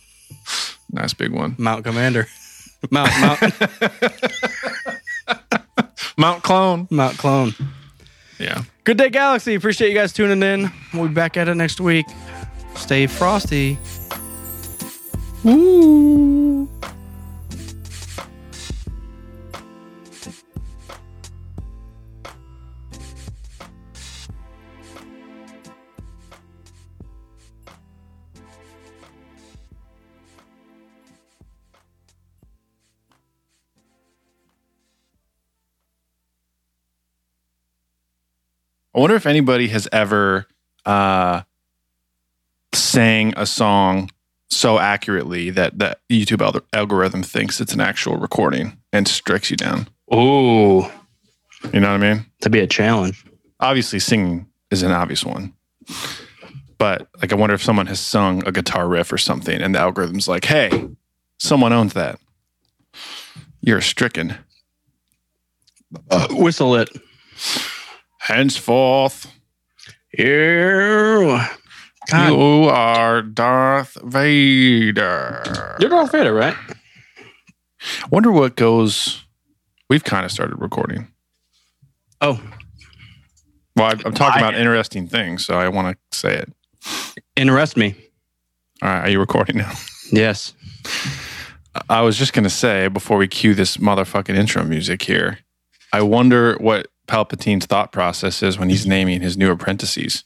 Nice 0.91 1.13
big 1.13 1.31
one. 1.31 1.55
Mount 1.57 1.85
Commander. 1.85 2.27
Mount 2.91 3.11
Mount 3.21 3.39
Mount 6.17 6.43
Clone. 6.43 6.87
Mount 6.89 7.17
Clone. 7.17 7.53
Yeah. 8.39 8.63
Good 8.83 8.97
day, 8.97 9.09
Galaxy. 9.09 9.53
Appreciate 9.53 9.89
you 9.89 9.95
guys 9.95 10.11
tuning 10.11 10.41
in. 10.41 10.71
We'll 10.93 11.07
be 11.07 11.13
back 11.13 11.37
at 11.37 11.47
it 11.47 11.55
next 11.55 11.79
week. 11.79 12.07
Stay 12.75 13.05
frosty. 13.05 13.77
Woo. 15.43 16.50
Wonder 39.01 39.15
if 39.15 39.25
anybody 39.25 39.67
has 39.69 39.87
ever 39.91 40.45
uh, 40.85 41.41
sang 42.73 43.33
a 43.37 43.45
song 43.45 44.09
so 44.49 44.79
accurately 44.79 45.49
that 45.49 45.77
the 45.79 45.97
YouTube 46.09 46.41
al- 46.41 46.61
algorithm 46.73 47.23
thinks 47.23 47.59
it's 47.61 47.73
an 47.73 47.81
actual 47.81 48.17
recording 48.17 48.77
and 48.93 49.07
strikes 49.07 49.49
you 49.49 49.57
down. 49.57 49.87
Oh, 50.09 50.91
You 51.73 51.79
know 51.79 51.91
what 51.91 52.03
I 52.03 52.13
mean? 52.13 52.25
that'd 52.39 52.51
be 52.51 52.59
a 52.59 52.67
challenge. 52.67 53.23
Obviously, 53.59 53.99
singing 53.99 54.47
is 54.71 54.83
an 54.83 54.91
obvious 54.91 55.23
one. 55.23 55.53
But 56.77 57.07
like, 57.21 57.31
I 57.31 57.35
wonder 57.35 57.53
if 57.53 57.61
someone 57.63 57.87
has 57.87 57.99
sung 57.99 58.45
a 58.47 58.51
guitar 58.51 58.87
riff 58.87 59.11
or 59.13 59.17
something, 59.17 59.61
and 59.61 59.75
the 59.75 59.79
algorithm's 59.79 60.27
like, 60.27 60.45
"Hey, 60.45 60.89
someone 61.37 61.71
owns 61.73 61.93
that. 61.93 62.19
You're 63.61 63.81
stricken. 63.81 64.35
Whistle 66.31 66.75
it. 66.75 66.89
Henceforth, 68.21 69.31
Ew. 70.17 71.39
God, 72.11 72.27
you 72.31 72.69
are 72.69 73.21
Darth 73.21 73.97
Vader." 74.03 75.77
you're 75.79 75.89
Darth 75.89 76.11
Vader, 76.11 76.33
right? 76.33 76.55
Wonder 78.11 78.31
what 78.31 78.55
goes. 78.55 79.23
We've 79.89 80.03
kind 80.03 80.23
of 80.25 80.31
started 80.31 80.55
recording. 80.61 81.07
Oh, 82.21 82.39
Well, 83.75 83.85
I- 83.87 84.01
I'm 84.05 84.13
talking 84.13 84.43
I- 84.43 84.47
about 84.49 84.55
interesting 84.59 85.07
things, 85.07 85.43
so 85.45 85.57
I 85.57 85.67
want 85.69 85.97
to 86.11 86.17
say 86.17 86.35
it. 86.35 86.53
interest 87.35 87.75
me. 87.77 87.95
All 88.83 88.89
right, 88.89 89.07
are 89.07 89.09
you 89.09 89.19
recording 89.19 89.57
now? 89.57 89.71
Yes. 90.11 90.53
I 91.89 92.01
was 92.01 92.17
just 92.17 92.33
going 92.33 92.43
to 92.43 92.49
say 92.49 92.87
before 92.89 93.17
we 93.17 93.27
cue 93.27 93.53
this 93.55 93.77
motherfucking 93.77 94.35
intro 94.35 94.63
music 94.63 95.01
here, 95.03 95.39
I 95.93 96.01
wonder 96.01 96.55
what 96.59 96.87
Palpatine's 97.11 97.65
thought 97.65 97.91
process 97.91 98.41
is 98.41 98.57
when 98.57 98.69
he's 98.69 98.87
naming 98.87 99.19
his 99.19 99.35
new 99.35 99.51
apprentices. 99.51 100.23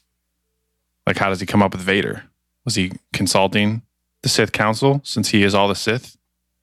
Like, 1.04 1.16
how 1.18 1.28
does 1.30 1.40
he 1.40 1.46
come 1.46 1.60
up 1.62 1.72
with 1.72 1.80
Vader? 1.82 2.22
Was 2.64 2.76
he 2.76 2.92
consulting 3.12 3.82
the 4.22 4.28
Sith 4.28 4.52
Council 4.52 5.00
since 5.02 5.30
he 5.30 5.42
is 5.42 5.52
all 5.52 5.66
the 5.66 5.74
Sith? 5.74 6.16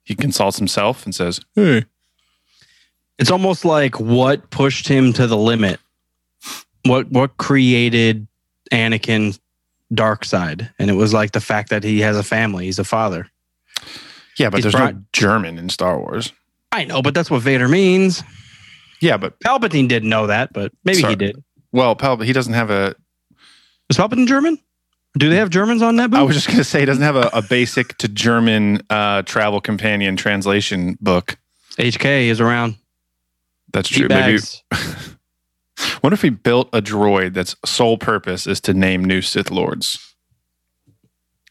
He 0.05 0.15
consults 0.15 0.57
himself 0.57 1.03
and 1.05 1.13
says, 1.13 1.41
Hey, 1.55 1.83
It's 3.19 3.31
almost 3.31 3.65
like 3.65 3.99
what 3.99 4.49
pushed 4.49 4.87
him 4.87 5.11
to 5.13 5.27
the 5.27 5.37
limit. 5.37 5.79
What 6.85 7.09
what 7.11 7.35
created 7.37 8.25
Anakin 8.71 9.37
dark 9.93 10.23
side? 10.25 10.69
And 10.79 10.89
it 10.89 10.93
was 10.93 11.13
like 11.13 11.31
the 11.33 11.41
fact 11.41 11.69
that 11.69 11.83
he 11.83 11.99
has 11.99 12.17
a 12.17 12.23
family, 12.23 12.65
he's 12.65 12.79
a 12.79 12.83
father. 12.85 13.29
yeah, 14.37 14.49
but 14.49 14.57
He's 14.57 14.63
there's 14.63 14.75
brought- 14.75 14.95
no 14.95 15.01
German 15.11 15.57
in 15.57 15.67
Star 15.69 15.99
Wars. 15.99 16.31
I 16.71 16.85
know, 16.85 17.01
but 17.01 17.13
that's 17.13 17.29
what 17.29 17.41
Vader 17.41 17.67
means. 17.67 18.23
Yeah, 19.03 19.17
but 19.17 19.38
Palpatine 19.41 19.89
didn't 19.89 20.07
know 20.07 20.27
that, 20.27 20.53
but 20.53 20.71
maybe 20.85 21.01
Sorry. 21.01 21.11
he 21.11 21.15
did. 21.17 21.43
well, 21.73 21.93
Pal, 21.93 22.17
he 22.17 22.31
doesn't 22.31 22.53
have 22.53 22.69
a. 22.69 22.95
Is 23.89 23.97
Palpatine 23.97 24.27
German? 24.27 24.57
Do 25.17 25.30
they 25.30 25.35
have 25.35 25.49
Germans 25.49 25.81
on 25.81 25.97
that 25.97 26.09
boat? 26.09 26.19
I 26.19 26.23
was 26.23 26.35
just 26.35 26.47
going 26.47 26.57
to 26.57 26.63
say, 26.63 26.80
he 26.80 26.85
doesn't 26.85 27.03
have 27.03 27.17
a, 27.17 27.30
a 27.34 27.41
basic 27.41 27.97
to 27.97 28.07
German 28.07 28.80
uh, 28.89 29.21
travel 29.23 29.59
companion 29.61 30.15
translation 30.15 30.97
book. 31.01 31.38
HK 31.77 32.27
is 32.30 32.39
around. 32.39 32.77
That's 33.73 33.89
true. 33.89 34.07
Maybe. 34.07 34.39
What 36.01 36.13
if 36.13 36.21
he 36.21 36.30
built 36.30 36.69
a 36.71 36.81
droid 36.81 37.34
that's 37.34 37.55
sole 37.65 37.97
purpose 37.97 38.45
is 38.45 38.61
to 38.61 38.73
name 38.73 39.03
new 39.03 39.21
Sith 39.21 39.49
lords? 39.51 40.13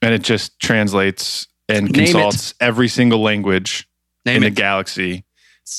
And 0.00 0.14
it 0.14 0.22
just 0.22 0.58
translates 0.60 1.48
and 1.68 1.90
Name 1.90 2.04
it. 2.04 2.12
consults 2.12 2.54
every 2.60 2.88
single 2.88 3.20
language 3.20 3.88
Name 4.24 4.36
in 4.38 4.42
it. 4.44 4.50
the 4.50 4.54
galaxy 4.54 5.24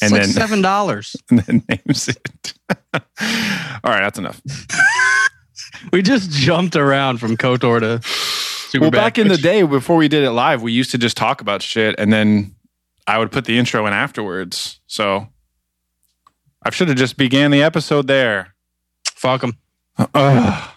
and 0.02 0.12
like 0.12 0.22
then- 0.22 0.32
seven 0.32 0.62
dollars. 0.62 1.16
and 1.30 1.40
then 1.40 1.64
names 1.70 2.08
it. 2.08 2.54
All 2.94 3.92
right, 3.92 4.02
that's 4.02 4.18
enough. 4.18 4.42
We 5.92 6.02
just 6.02 6.32
jumped 6.32 6.76
around 6.76 7.18
from 7.20 7.36
Kotor 7.38 7.80
to 8.72 8.80
well, 8.80 8.92
back 8.92 9.18
in 9.18 9.28
the 9.28 9.38
day 9.52 9.64
before 9.64 9.98
we 9.98 10.08
did 10.08 10.24
it 10.24 10.32
live, 10.32 10.62
we 10.62 10.72
used 10.72 10.92
to 10.92 10.98
just 10.98 11.16
talk 11.18 11.42
about 11.42 11.62
shit 11.62 11.96
and 11.98 12.12
then 12.12 12.56
I 13.06 13.18
would 13.20 13.32
put 13.32 13.46
the 13.46 13.58
intro 13.58 13.86
in 13.86 13.94
afterwards. 13.94 14.80
So 14.88 15.28
I 16.64 16.70
should 16.72 16.88
have 16.88 16.98
just 16.98 17.18
began 17.18 17.52
the 17.52 17.62
episode 17.62 18.08
there. 18.08 18.56
Fuck 19.06 19.44
'em. 19.44 19.58
Uh, 19.98 20.08
ugh. 20.16 20.73